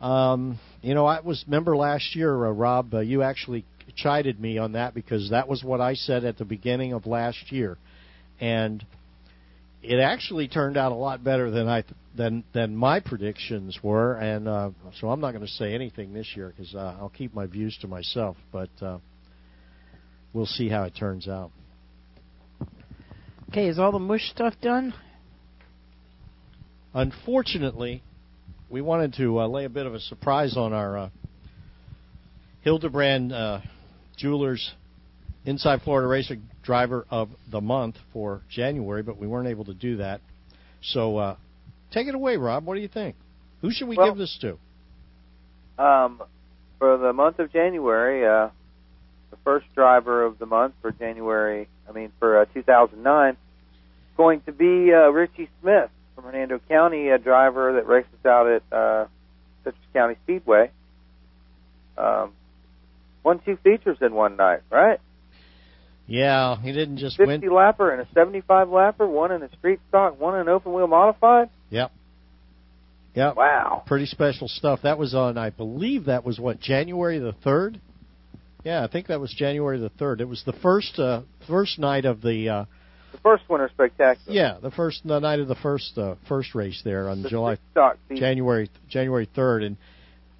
Um, 0.00 0.58
you 0.80 0.94
know, 0.94 1.06
I 1.06 1.20
was 1.20 1.44
remember 1.46 1.76
last 1.76 2.14
year, 2.14 2.46
uh, 2.46 2.50
Rob, 2.50 2.94
uh, 2.94 3.00
you 3.00 3.22
actually 3.22 3.64
chided 3.96 4.40
me 4.40 4.58
on 4.58 4.72
that 4.72 4.94
because 4.94 5.30
that 5.30 5.48
was 5.48 5.64
what 5.64 5.80
I 5.80 5.94
said 5.94 6.24
at 6.24 6.38
the 6.38 6.44
beginning 6.44 6.92
of 6.92 7.06
last 7.06 7.50
year, 7.50 7.76
and 8.40 8.84
it 9.82 9.98
actually 9.98 10.48
turned 10.48 10.76
out 10.76 10.92
a 10.92 10.94
lot 10.94 11.24
better 11.24 11.50
than 11.50 11.68
I 11.68 11.82
than 12.16 12.44
than 12.52 12.76
my 12.76 13.00
predictions 13.00 13.78
were, 13.82 14.14
and 14.14 14.46
uh, 14.46 14.70
so 15.00 15.10
I'm 15.10 15.20
not 15.20 15.32
going 15.32 15.44
to 15.44 15.52
say 15.52 15.74
anything 15.74 16.12
this 16.12 16.28
year 16.36 16.52
because 16.56 16.74
uh, 16.74 16.96
I'll 17.00 17.12
keep 17.16 17.34
my 17.34 17.46
views 17.46 17.76
to 17.80 17.88
myself. 17.88 18.36
But 18.52 18.70
uh, 18.80 18.98
we'll 20.32 20.46
see 20.46 20.68
how 20.68 20.84
it 20.84 20.94
turns 20.96 21.26
out. 21.26 21.50
Okay, 23.50 23.68
is 23.68 23.78
all 23.78 23.92
the 23.92 23.98
mush 23.98 24.30
stuff 24.30 24.54
done? 24.60 24.92
Unfortunately, 26.92 28.02
we 28.68 28.82
wanted 28.82 29.14
to 29.14 29.40
uh, 29.40 29.46
lay 29.46 29.64
a 29.64 29.70
bit 29.70 29.86
of 29.86 29.94
a 29.94 30.00
surprise 30.00 30.56
on 30.56 30.74
our 30.74 30.98
uh, 30.98 31.10
Hildebrand 32.62 33.32
uh, 33.32 33.60
Jewelers 34.16 34.72
Inside 35.46 35.80
Florida 35.80 36.06
Racing 36.06 36.42
Driver 36.62 37.06
of 37.10 37.30
the 37.50 37.62
Month 37.62 37.96
for 38.12 38.42
January, 38.50 39.02
but 39.02 39.16
we 39.16 39.26
weren't 39.26 39.48
able 39.48 39.64
to 39.64 39.74
do 39.74 39.96
that. 39.96 40.20
So 40.82 41.16
uh, 41.16 41.36
take 41.90 42.06
it 42.06 42.14
away, 42.14 42.36
Rob. 42.36 42.66
What 42.66 42.74
do 42.74 42.80
you 42.80 42.88
think? 42.88 43.16
Who 43.62 43.70
should 43.70 43.88
we 43.88 43.96
Well- 43.96 44.08
give 44.10 44.18
this 44.18 44.38
to? 44.42 44.58
Um, 45.82 46.20
for 46.78 46.98
the 46.98 47.12
month 47.14 47.38
of 47.38 47.50
January, 47.52 48.26
uh, 48.26 48.50
the 49.30 49.36
first 49.44 49.66
driver 49.74 50.24
of 50.24 50.38
the 50.38 50.46
month 50.46 50.74
for 50.80 50.90
January, 50.90 51.68
I 51.88 51.92
mean 51.92 52.12
for 52.18 52.40
uh, 52.40 52.44
2009, 52.54 53.36
going 54.16 54.40
to 54.42 54.52
be 54.52 54.92
uh, 54.92 55.10
Richie 55.10 55.48
Smith 55.60 55.90
from 56.14 56.24
Hernando 56.24 56.60
County, 56.68 57.08
a 57.08 57.18
driver 57.18 57.74
that 57.74 57.86
races 57.86 58.24
out 58.26 58.48
at 58.48 58.62
uh, 58.72 59.06
Citrus 59.64 59.84
County 59.92 60.16
Speedway. 60.24 60.70
Um, 61.96 62.32
won 63.24 63.40
two 63.44 63.56
features 63.56 63.98
in 64.00 64.14
one 64.14 64.36
night, 64.36 64.60
right? 64.70 65.00
Yeah, 66.06 66.60
he 66.60 66.72
didn't 66.72 66.96
just 66.96 67.18
50 67.18 67.46
win. 67.46 67.50
lapper 67.50 67.92
and 67.92 68.00
a 68.00 68.08
75 68.14 68.68
lapper, 68.68 69.06
one 69.06 69.30
in 69.30 69.42
a 69.42 69.50
street 69.58 69.78
stock, 69.88 70.18
one 70.18 70.34
in 70.34 70.42
an 70.42 70.48
open 70.48 70.72
wheel 70.72 70.86
modified. 70.86 71.50
Yep. 71.70 71.92
Yep. 73.14 73.36
Wow. 73.36 73.82
Pretty 73.86 74.06
special 74.06 74.48
stuff. 74.48 74.80
That 74.84 74.98
was 74.98 75.14
on, 75.14 75.36
I 75.36 75.50
believe 75.50 76.06
that 76.06 76.24
was 76.24 76.38
what, 76.38 76.60
January 76.60 77.18
the 77.18 77.34
3rd? 77.44 77.80
Yeah, 78.68 78.84
I 78.84 78.86
think 78.86 79.06
that 79.06 79.18
was 79.18 79.32
January 79.32 79.78
the 79.78 79.88
3rd. 79.88 80.20
It 80.20 80.28
was 80.28 80.42
the 80.44 80.52
first 80.52 80.98
uh, 80.98 81.22
first 81.46 81.78
night 81.78 82.04
of 82.04 82.20
the 82.20 82.50
uh, 82.50 82.64
The 83.12 83.18
first 83.22 83.48
winter 83.48 83.70
spectacular. 83.72 84.30
yeah, 84.30 84.58
the 84.60 84.70
first 84.70 85.00
the 85.06 85.18
night 85.20 85.40
of 85.40 85.48
the 85.48 85.54
first 85.54 85.96
uh, 85.96 86.16
first 86.28 86.54
race 86.54 86.82
there 86.84 87.08
on 87.08 87.22
The 87.22 87.30
July 87.30 87.56
stock. 87.70 87.96
January 88.14 88.68
January 88.90 89.26
3rd 89.34 89.68
and 89.68 89.76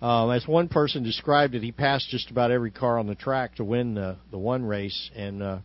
um, 0.02 0.30
as 0.30 0.46
one 0.46 0.68
person 0.68 1.02
described 1.02 1.54
it, 1.54 1.62
he 1.62 1.72
passed 1.72 2.10
just 2.10 2.30
about 2.30 2.50
every 2.50 2.70
car 2.70 2.98
on 2.98 3.06
the 3.06 3.14
track 3.14 3.54
to 3.54 3.64
win 3.64 3.94
the 3.94 4.18
the 4.30 4.36
one 4.36 4.62
race 4.62 5.10
and 5.16 5.42
uh 5.42 5.58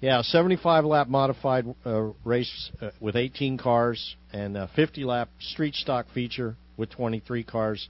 yeah, 0.00 0.20
75 0.22 0.84
lap 0.84 1.06
modified 1.06 1.64
uh, 1.86 2.10
race 2.24 2.72
uh, 2.80 2.90
with 2.98 3.14
18 3.14 3.56
cars 3.56 4.16
and 4.32 4.56
a 4.56 4.68
50 4.74 5.04
lap 5.04 5.28
street 5.38 5.76
stock 5.76 6.06
feature 6.12 6.56
with 6.76 6.90
23 6.90 7.44
cars. 7.44 7.88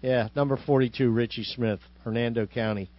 Yeah, 0.00 0.26
number 0.34 0.56
42 0.56 1.08
Richie 1.08 1.44
Smith, 1.44 1.78
Hernando 2.02 2.46
County. 2.46 2.90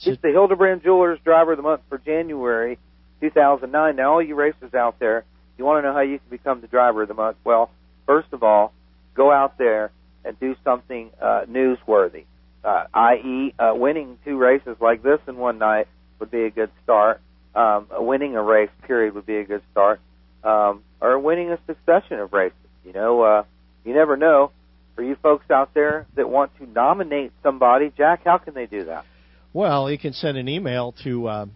He's 0.00 0.16
the 0.22 0.30
Hildebrand 0.30 0.82
Jewelers 0.82 1.18
Driver 1.24 1.52
of 1.52 1.58
the 1.58 1.62
Month 1.62 1.82
for 1.90 1.98
January 1.98 2.78
2009. 3.20 3.96
Now, 3.96 4.14
all 4.14 4.22
you 4.22 4.34
racers 4.34 4.72
out 4.72 4.98
there, 4.98 5.24
you 5.58 5.66
want 5.66 5.82
to 5.82 5.88
know 5.88 5.92
how 5.92 6.00
you 6.00 6.18
can 6.18 6.30
become 6.30 6.62
the 6.62 6.68
Driver 6.68 7.02
of 7.02 7.08
the 7.08 7.14
Month? 7.14 7.36
Well, 7.44 7.70
first 8.06 8.28
of 8.32 8.42
all, 8.42 8.72
go 9.14 9.30
out 9.30 9.58
there 9.58 9.90
and 10.24 10.40
do 10.40 10.56
something 10.64 11.10
uh, 11.20 11.42
newsworthy, 11.50 12.24
uh, 12.64 12.84
i.e., 12.94 13.54
uh, 13.58 13.74
winning 13.74 14.18
two 14.24 14.38
races 14.38 14.78
like 14.80 15.02
this 15.02 15.20
in 15.28 15.36
one 15.36 15.58
night 15.58 15.86
would 16.18 16.30
be 16.30 16.44
a 16.44 16.50
good 16.50 16.70
start. 16.82 17.20
Um, 17.54 17.86
winning 17.90 18.36
a 18.36 18.42
race, 18.42 18.70
period, 18.86 19.14
would 19.14 19.26
be 19.26 19.36
a 19.36 19.44
good 19.44 19.62
start. 19.70 20.00
Um, 20.42 20.82
or 21.02 21.18
winning 21.18 21.50
a 21.50 21.58
succession 21.66 22.20
of 22.20 22.32
races. 22.32 22.56
You 22.86 22.94
know, 22.94 23.20
uh, 23.20 23.42
you 23.84 23.92
never 23.92 24.16
know. 24.16 24.50
For 24.96 25.02
you 25.02 25.14
folks 25.16 25.50
out 25.50 25.74
there 25.74 26.06
that 26.14 26.28
want 26.28 26.56
to 26.56 26.66
nominate 26.66 27.32
somebody, 27.42 27.92
Jack, 27.96 28.22
how 28.24 28.38
can 28.38 28.54
they 28.54 28.66
do 28.66 28.84
that? 28.84 29.04
Well, 29.52 29.90
you 29.90 29.98
can 29.98 30.12
send 30.12 30.38
an 30.38 30.48
email 30.48 30.92
to 31.04 31.26
uh, 31.26 31.46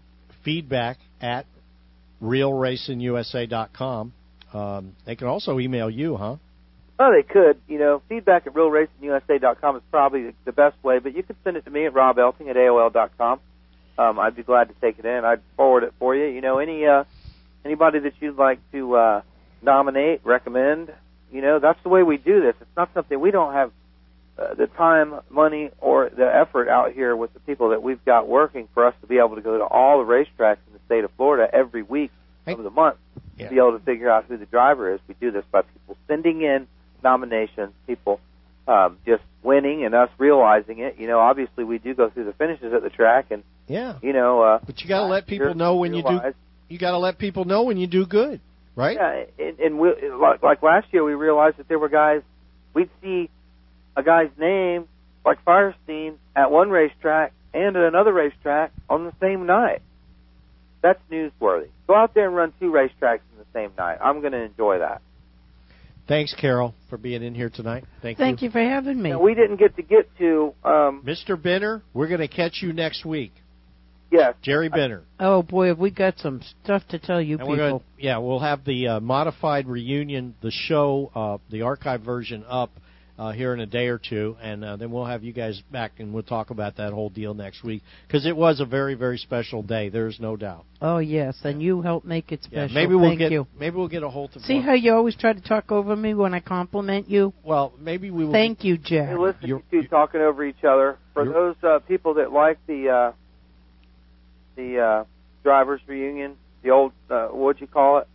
feedback 0.42 0.98
at 1.20 1.46
realracingusa.com. 2.22 4.12
Um, 4.52 4.96
they 5.04 5.16
can 5.16 5.26
also 5.26 5.58
email 5.58 5.90
you, 5.90 6.16
huh? 6.16 6.36
Oh, 6.98 7.12
they 7.12 7.22
could. 7.22 7.60
You 7.68 7.78
know, 7.78 8.02
feedback 8.08 8.46
at 8.46 8.54
realracingusa.com 8.54 9.76
is 9.76 9.82
probably 9.90 10.32
the 10.44 10.52
best 10.52 10.76
way, 10.82 10.98
but 10.98 11.14
you 11.14 11.22
could 11.22 11.36
send 11.44 11.56
it 11.56 11.64
to 11.64 11.70
me 11.70 11.86
at 11.86 11.94
robelting 11.94 12.48
at 12.48 12.56
aol.com. 12.56 13.40
Um, 13.96 14.18
I'd 14.18 14.36
be 14.36 14.42
glad 14.42 14.68
to 14.68 14.74
take 14.80 14.98
it 14.98 15.04
in. 15.04 15.24
I'd 15.24 15.40
forward 15.56 15.84
it 15.84 15.94
for 15.98 16.16
you. 16.16 16.26
You 16.26 16.40
know, 16.40 16.58
any 16.58 16.84
uh, 16.86 17.04
anybody 17.64 18.00
that 18.00 18.14
you'd 18.20 18.36
like 18.36 18.58
to 18.72 18.96
uh, 18.96 19.22
nominate, 19.62 20.20
recommend, 20.24 20.92
you 21.32 21.42
know, 21.42 21.58
that's 21.58 21.80
the 21.82 21.88
way 21.88 22.02
we 22.02 22.16
do 22.16 22.40
this. 22.40 22.54
It's 22.60 22.76
not 22.76 22.90
something 22.94 23.18
we 23.20 23.30
don't 23.30 23.52
have 23.52 23.72
uh, 24.38 24.54
the 24.54 24.66
time, 24.66 25.20
money, 25.30 25.70
or 25.80 26.10
the 26.10 26.24
effort 26.26 26.68
out 26.68 26.92
here 26.92 27.14
with 27.16 27.32
the 27.34 27.40
people 27.40 27.70
that 27.70 27.82
we've 27.82 28.04
got 28.04 28.26
working 28.28 28.68
for 28.74 28.86
us 28.86 28.94
to 29.00 29.06
be 29.06 29.18
able 29.18 29.36
to 29.36 29.42
go 29.42 29.58
to 29.58 29.64
all 29.64 30.04
the 30.04 30.10
racetracks 30.12 30.58
in 30.66 30.72
the 30.72 30.80
state 30.86 31.04
of 31.04 31.10
Florida 31.16 31.48
every 31.54 31.82
week 31.82 32.10
of 32.46 32.62
the 32.62 32.70
month 32.70 32.96
Yeah. 33.36 33.46
to 33.48 33.50
be 33.54 33.58
able 33.58 33.78
to 33.78 33.84
figure 33.84 34.10
out 34.10 34.24
who 34.26 34.36
the 34.36 34.46
driver 34.46 34.92
is. 34.92 35.00
We 35.08 35.14
do 35.20 35.30
this 35.30 35.44
by 35.52 35.62
people 35.62 35.96
sending 36.08 36.42
in 36.42 36.66
nominations, 37.02 37.72
people 37.86 38.20
um, 38.66 38.98
just 39.06 39.22
winning, 39.42 39.84
and 39.84 39.94
us 39.94 40.08
realizing 40.18 40.78
it. 40.80 40.96
You 40.98 41.06
know, 41.06 41.20
obviously 41.20 41.64
we 41.64 41.78
do 41.78 41.94
go 41.94 42.10
through 42.10 42.24
the 42.24 42.32
finishes 42.32 42.72
at 42.72 42.82
the 42.82 42.90
track, 42.90 43.26
and 43.30 43.42
Yeah. 43.68 43.94
you 44.02 44.12
know, 44.12 44.40
uh, 44.42 44.58
But 44.66 44.82
you 44.82 44.88
got 44.88 45.00
to 45.00 45.06
let 45.06 45.26
people 45.26 45.54
know 45.54 45.76
when 45.76 45.94
you 45.94 46.02
do. 46.02 46.20
You 46.68 46.78
got 46.78 46.92
to 46.92 46.98
let 46.98 47.18
people 47.18 47.44
know 47.44 47.62
when 47.64 47.76
you 47.76 47.86
do 47.86 48.04
good, 48.06 48.40
right? 48.74 48.96
Yeah, 48.96 49.24
and, 49.46 49.58
and 49.60 49.78
we, 49.78 49.90
like, 50.10 50.42
like 50.42 50.62
last 50.62 50.86
year, 50.92 51.04
we 51.04 51.12
realized 51.14 51.58
that 51.58 51.68
there 51.68 51.78
were 51.78 51.90
guys. 51.90 52.22
We'd 52.72 52.88
see 53.02 53.28
a 53.96 54.02
guy's 54.02 54.30
name, 54.38 54.88
like 55.24 55.44
Firestein, 55.44 56.16
at 56.36 56.50
one 56.50 56.70
racetrack 56.70 57.32
and 57.52 57.76
at 57.76 57.84
another 57.84 58.12
racetrack 58.12 58.72
on 58.88 59.04
the 59.04 59.12
same 59.20 59.46
night. 59.46 59.82
That's 60.82 61.00
newsworthy. 61.10 61.68
Go 61.86 61.94
out 61.94 62.14
there 62.14 62.26
and 62.26 62.36
run 62.36 62.52
two 62.60 62.70
racetracks 62.70 63.20
in 63.32 63.38
the 63.38 63.46
same 63.54 63.70
night. 63.78 63.98
I'm 64.02 64.20
going 64.20 64.32
to 64.32 64.42
enjoy 64.42 64.80
that. 64.80 65.00
Thanks, 66.06 66.34
Carol, 66.38 66.74
for 66.90 66.98
being 66.98 67.22
in 67.22 67.34
here 67.34 67.48
tonight. 67.48 67.84
Thank, 68.02 68.18
Thank 68.18 68.42
you 68.42 68.50
for 68.50 68.60
having 68.60 69.00
me. 69.00 69.10
Now, 69.10 69.22
we 69.22 69.34
didn't 69.34 69.56
get 69.56 69.76
to 69.76 69.82
get 69.82 70.14
to. 70.18 70.52
Um, 70.62 71.02
Mr. 71.02 71.40
Benner, 71.40 71.82
we're 71.94 72.08
going 72.08 72.20
to 72.20 72.28
catch 72.28 72.58
you 72.60 72.74
next 72.74 73.06
week. 73.06 73.32
Yes. 74.10 74.34
Jerry 74.42 74.68
Benner. 74.68 75.02
Oh 75.18 75.42
boy, 75.42 75.68
have 75.68 75.78
we 75.78 75.90
got 75.90 76.18
some 76.18 76.40
stuff 76.62 76.82
to 76.90 77.00
tell 77.00 77.20
you 77.20 77.38
And 77.38 77.48
we're 77.48 77.56
people. 77.56 77.78
gonna, 77.78 77.84
yeah, 77.98 78.18
we'll 78.18 78.38
have 78.38 78.64
the 78.64 78.86
uh, 78.86 79.00
modified 79.00 79.66
reunion, 79.66 80.36
the 80.40 80.52
show, 80.52 81.10
uh, 81.16 81.38
the 81.50 81.62
archive 81.62 82.02
version 82.02 82.44
up 82.46 82.70
uh, 83.18 83.30
here 83.30 83.54
in 83.54 83.60
a 83.60 83.66
day 83.66 83.86
or 83.86 83.98
two, 83.98 84.36
and 84.42 84.64
uh, 84.64 84.76
then 84.76 84.90
we'll 84.90 85.04
have 85.04 85.22
you 85.22 85.32
guys 85.32 85.62
back 85.70 85.92
and 85.98 86.12
we'll 86.12 86.22
talk 86.24 86.50
about 86.50 86.76
that 86.76 86.92
whole 86.92 87.10
deal 87.10 87.32
next 87.32 87.62
week 87.62 87.82
because 88.06 88.26
it 88.26 88.36
was 88.36 88.58
a 88.60 88.64
very, 88.64 88.94
very 88.94 89.18
special 89.18 89.62
day. 89.62 89.88
There's 89.88 90.18
no 90.18 90.36
doubt. 90.36 90.64
Oh 90.80 90.98
yes, 90.98 91.36
and 91.44 91.62
you 91.62 91.80
helped 91.82 92.06
make 92.06 92.32
it 92.32 92.40
Yeah, 92.50 92.66
special. 92.66 92.74
maybe 92.74 92.94
we'll 92.94 93.10
Thank 93.10 93.18
get 93.20 93.32
you. 93.32 93.46
maybe 93.58 93.76
we'll 93.76 93.88
get 93.88 94.02
a 94.02 94.08
hold 94.10 94.34
of 94.34 94.42
See 94.42 94.54
one- 94.54 94.62
how 94.64 94.72
you 94.74 94.92
always 94.94 95.14
try 95.16 95.32
to 95.32 95.40
talk 95.40 95.70
over 95.70 95.94
me 95.94 96.14
when 96.14 96.34
I 96.34 96.40
compliment 96.40 97.08
you? 97.08 97.32
Well, 97.44 97.72
maybe 97.78 98.10
we 98.10 98.24
will. 98.24 98.32
Thank 98.32 98.64
you, 98.64 98.78
Jack. 98.78 99.10
Hey, 99.10 99.16
listen 99.16 99.40
to 99.42 99.46
you 99.46 99.62
two 99.70 99.82
talking 99.88 100.20
over 100.20 100.44
each 100.44 100.64
other. 100.64 100.98
For 101.12 101.24
those 101.24 101.54
uh, 101.62 101.78
people 101.86 102.14
that 102.14 102.32
like 102.32 102.58
the 102.66 102.88
uh, 102.88 103.12
the 104.56 104.80
uh, 104.80 105.04
drivers 105.44 105.80
reunion, 105.86 106.36
the 106.62 106.70
old 106.70 106.92
uh, 107.08 107.26
what'd 107.28 107.60
you 107.60 107.66
call 107.68 107.98
it? 107.98 108.08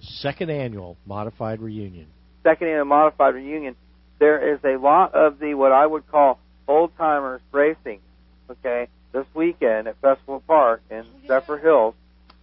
second 0.00 0.50
annual 0.50 0.96
modified 1.06 1.60
reunion. 1.60 2.06
Second 2.42 2.68
annual 2.68 2.84
modified 2.86 3.34
reunion. 3.34 3.76
There 4.24 4.54
is 4.54 4.60
a 4.64 4.78
lot 4.78 5.14
of 5.14 5.38
the 5.38 5.52
what 5.52 5.72
I 5.72 5.84
would 5.84 6.10
call 6.10 6.38
old 6.66 6.96
timers 6.96 7.42
racing. 7.52 8.00
Okay, 8.50 8.88
this 9.12 9.26
weekend 9.34 9.86
at 9.86 10.00
Festival 10.00 10.42
Park 10.46 10.80
in 10.90 11.04
Zephyrhills, 11.28 11.92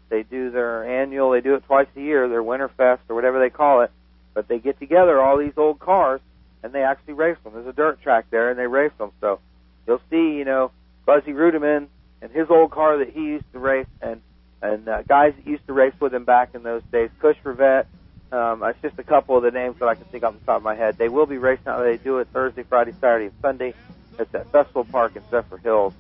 they 0.10 0.22
do 0.22 0.52
their 0.52 1.02
annual. 1.02 1.32
They 1.32 1.41
do 1.41 1.56
it 1.56 1.66
twice 1.66 1.88
a 1.95 1.99
year. 1.99 2.30
Their 2.30 2.44
Winter 2.44 2.70
Fest 2.78 3.02
or 3.10 3.16
whatever 3.16 3.40
they 3.40 3.49
call 3.49 3.82
it. 3.82 3.90
But 4.36 4.48
they 4.48 4.60
get 4.60 4.78
together 4.78 5.20
all 5.20 5.40
these 5.40 5.58
old 5.58 5.80
cars 5.80 6.22
and 6.62 6.72
they 6.72 6.84
actually 6.84 7.16
race 7.16 7.38
them. 7.44 7.53
There's 7.53 7.66
a 7.66 7.74
dirt 7.74 7.99
track 8.03 8.28
there 8.30 8.52
and 8.52 8.60
they 8.60 8.68
race 8.68 8.94
them. 8.99 9.10
So 9.20 9.40
you'll 9.88 10.03
see, 10.12 10.38
you 10.38 10.45
know, 10.45 10.70
Buzzie 11.08 11.34
Reutimann 11.34 11.88
and 12.22 12.32
his 12.32 12.45
old 12.52 12.70
car 12.70 12.99
that 12.99 13.10
he 13.10 13.22
used 13.22 13.52
to 13.53 13.58
race, 13.58 13.88
and 14.03 14.22
and 14.62 14.88
uh, 14.88 15.02
guys 15.02 15.34
that 15.36 15.48
used 15.48 15.66
to 15.66 15.74
race 15.74 15.95
with 15.99 16.14
him 16.14 16.26
back 16.26 16.53
in 16.53 16.62
those 16.62 16.84
days. 16.91 17.10
Cush 17.20 17.38
Rivette. 17.44 17.88
Um, 18.32 18.62
that's 18.62 18.82
just 18.82 18.98
a 18.98 19.03
couple 19.03 19.36
of 19.36 19.44
the 19.44 19.52
names 19.52 19.78
that 19.80 19.88
I 19.88 19.95
can 19.95 20.06
think 20.06 20.24
off 20.24 20.34
the 20.40 20.45
top 20.45 20.58
of 20.58 20.64
my 20.64 20.76
head. 20.76 20.98
They 20.98 21.10
will 21.10 21.26
be 21.26 21.38
racing 21.38 21.68
out. 21.68 21.84
They 21.84 21.98
do 21.98 22.20
it 22.20 22.30
Thursday, 22.32 22.64
Friday, 22.64 22.94
Saturday, 23.02 23.26
and 23.26 23.34
Sunday. 23.41 23.74
It's 24.18 24.34
at 24.34 24.52
Festival 24.52 24.86
Park 24.86 25.16
in 25.16 25.22
Zephyrhills. 25.24 25.94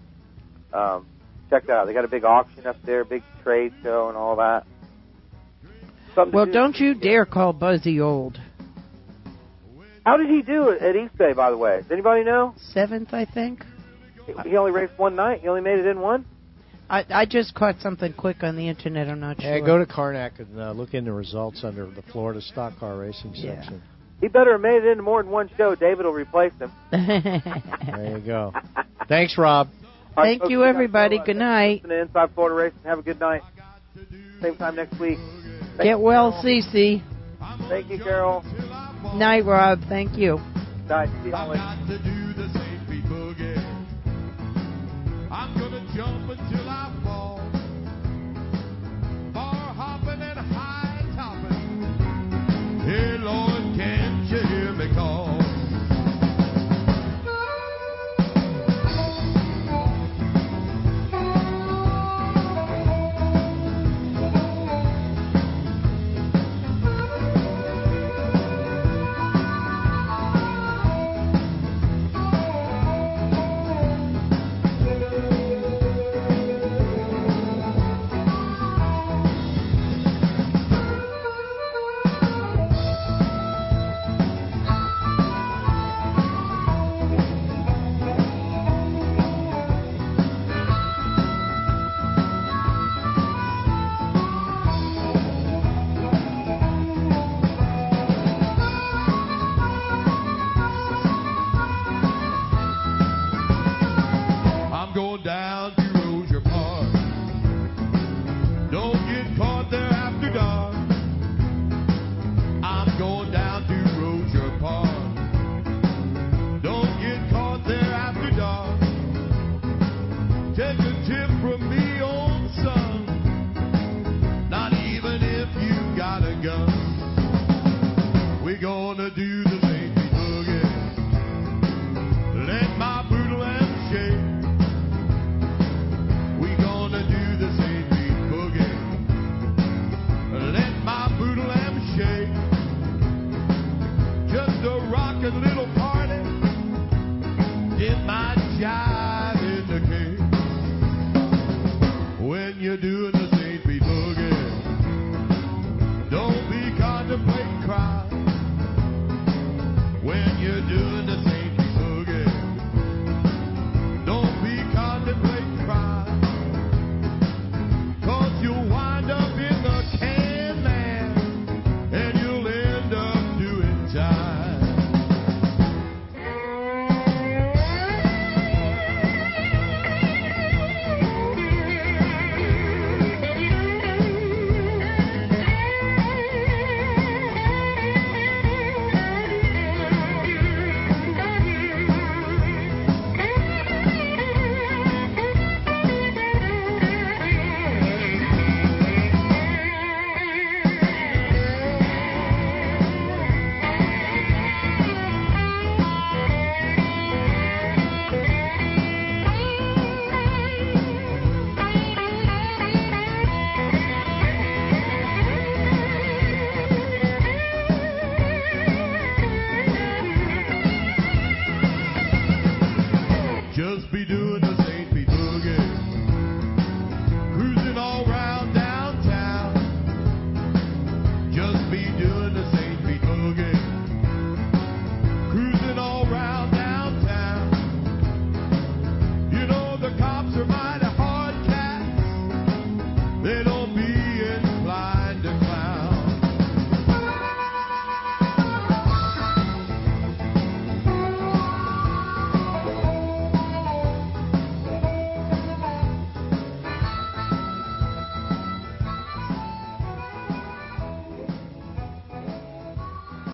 Um, 0.73 1.05
check 1.49 1.67
that 1.67 1.73
out. 1.73 1.87
They 1.87 1.93
got 1.93 2.05
a 2.05 2.09
big 2.09 2.23
auction 2.23 2.65
up 2.65 2.81
there, 2.83 3.03
big 3.03 3.23
trade 3.43 3.73
show, 3.83 4.07
and 4.07 4.17
all 4.17 4.37
that. 4.37 4.65
Something 6.15 6.33
Well, 6.33 6.45
do. 6.45 6.51
don't 6.53 6.79
you 6.79 6.93
dare 6.93 7.25
call 7.25 7.51
Buzzie 7.53 7.99
old. 7.99 8.39
How 10.05 10.17
did 10.17 10.29
he 10.29 10.41
do 10.41 10.71
at 10.71 10.95
East 10.95 11.17
Bay, 11.17 11.33
by 11.33 11.51
the 11.51 11.57
way? 11.57 11.81
Does 11.81 11.91
anybody 11.91 12.23
know? 12.23 12.55
Seventh, 12.73 13.13
I 13.13 13.25
think. 13.25 13.63
He 14.45 14.55
only 14.55 14.71
raced 14.71 14.97
one 14.97 15.15
night. 15.15 15.41
He 15.41 15.47
only 15.47 15.61
made 15.61 15.79
it 15.79 15.85
in 15.85 15.99
one. 15.99 16.25
I 16.91 17.05
I 17.09 17.25
just 17.25 17.55
caught 17.55 17.79
something 17.79 18.13
quick 18.13 18.43
on 18.43 18.57
the 18.57 18.67
internet. 18.67 19.07
I'm 19.07 19.19
not 19.21 19.41
sure. 19.41 19.49
Yeah, 19.49 19.57
sure. 19.57 19.65
go 19.65 19.77
to 19.77 19.85
Carnac 19.85 20.39
and 20.39 20.59
uh, 20.59 20.71
look 20.73 20.93
in 20.93 21.05
the 21.05 21.13
results 21.13 21.63
under 21.63 21.85
the 21.89 22.01
Florida 22.01 22.41
Stock 22.41 22.77
Car 22.79 22.97
Racing 22.97 23.31
Yeah. 23.33 23.55
section. 23.61 23.81
He 24.19 24.27
better 24.27 24.51
have 24.51 24.61
made 24.61 24.83
it 24.83 24.85
into 24.85 25.01
more 25.01 25.23
than 25.23 25.31
one 25.31 25.49
show. 25.57 25.73
David 25.73 26.05
will 26.05 26.13
replace 26.13 26.53
him. 26.59 26.71
There 26.91 28.17
you 28.17 28.23
go. 28.25 28.53
Thanks, 29.07 29.35
Rob. 29.37 29.69
All 30.15 30.23
right, 30.23 30.31
Thank 30.31 30.41
folks, 30.41 30.51
you, 30.51 30.63
everybody. 30.63 31.19
Good 31.25 31.37
night. 31.37 31.83
To 31.83 32.01
Inside 32.01 32.29
Florida 32.35 32.55
Racing. 32.55 32.79
Have 32.83 32.99
a 32.99 33.01
good 33.01 33.19
night. 33.19 33.41
Same 34.41 34.55
time 34.57 34.75
next 34.75 34.99
week. 34.99 35.17
Thank 35.17 35.77
Get 35.77 35.85
you, 35.91 35.99
well, 35.99 36.31
Carol. 36.31 36.61
Cece. 36.61 37.01
Thank 37.69 37.89
you, 37.89 37.97
Carol. 37.97 38.43
Night, 39.15 39.45
Rob. 39.45 39.79
Thank 39.87 40.17
you. 40.17 40.39
Night. 40.87 41.09
See 41.23 41.29
y'all 41.29 42.20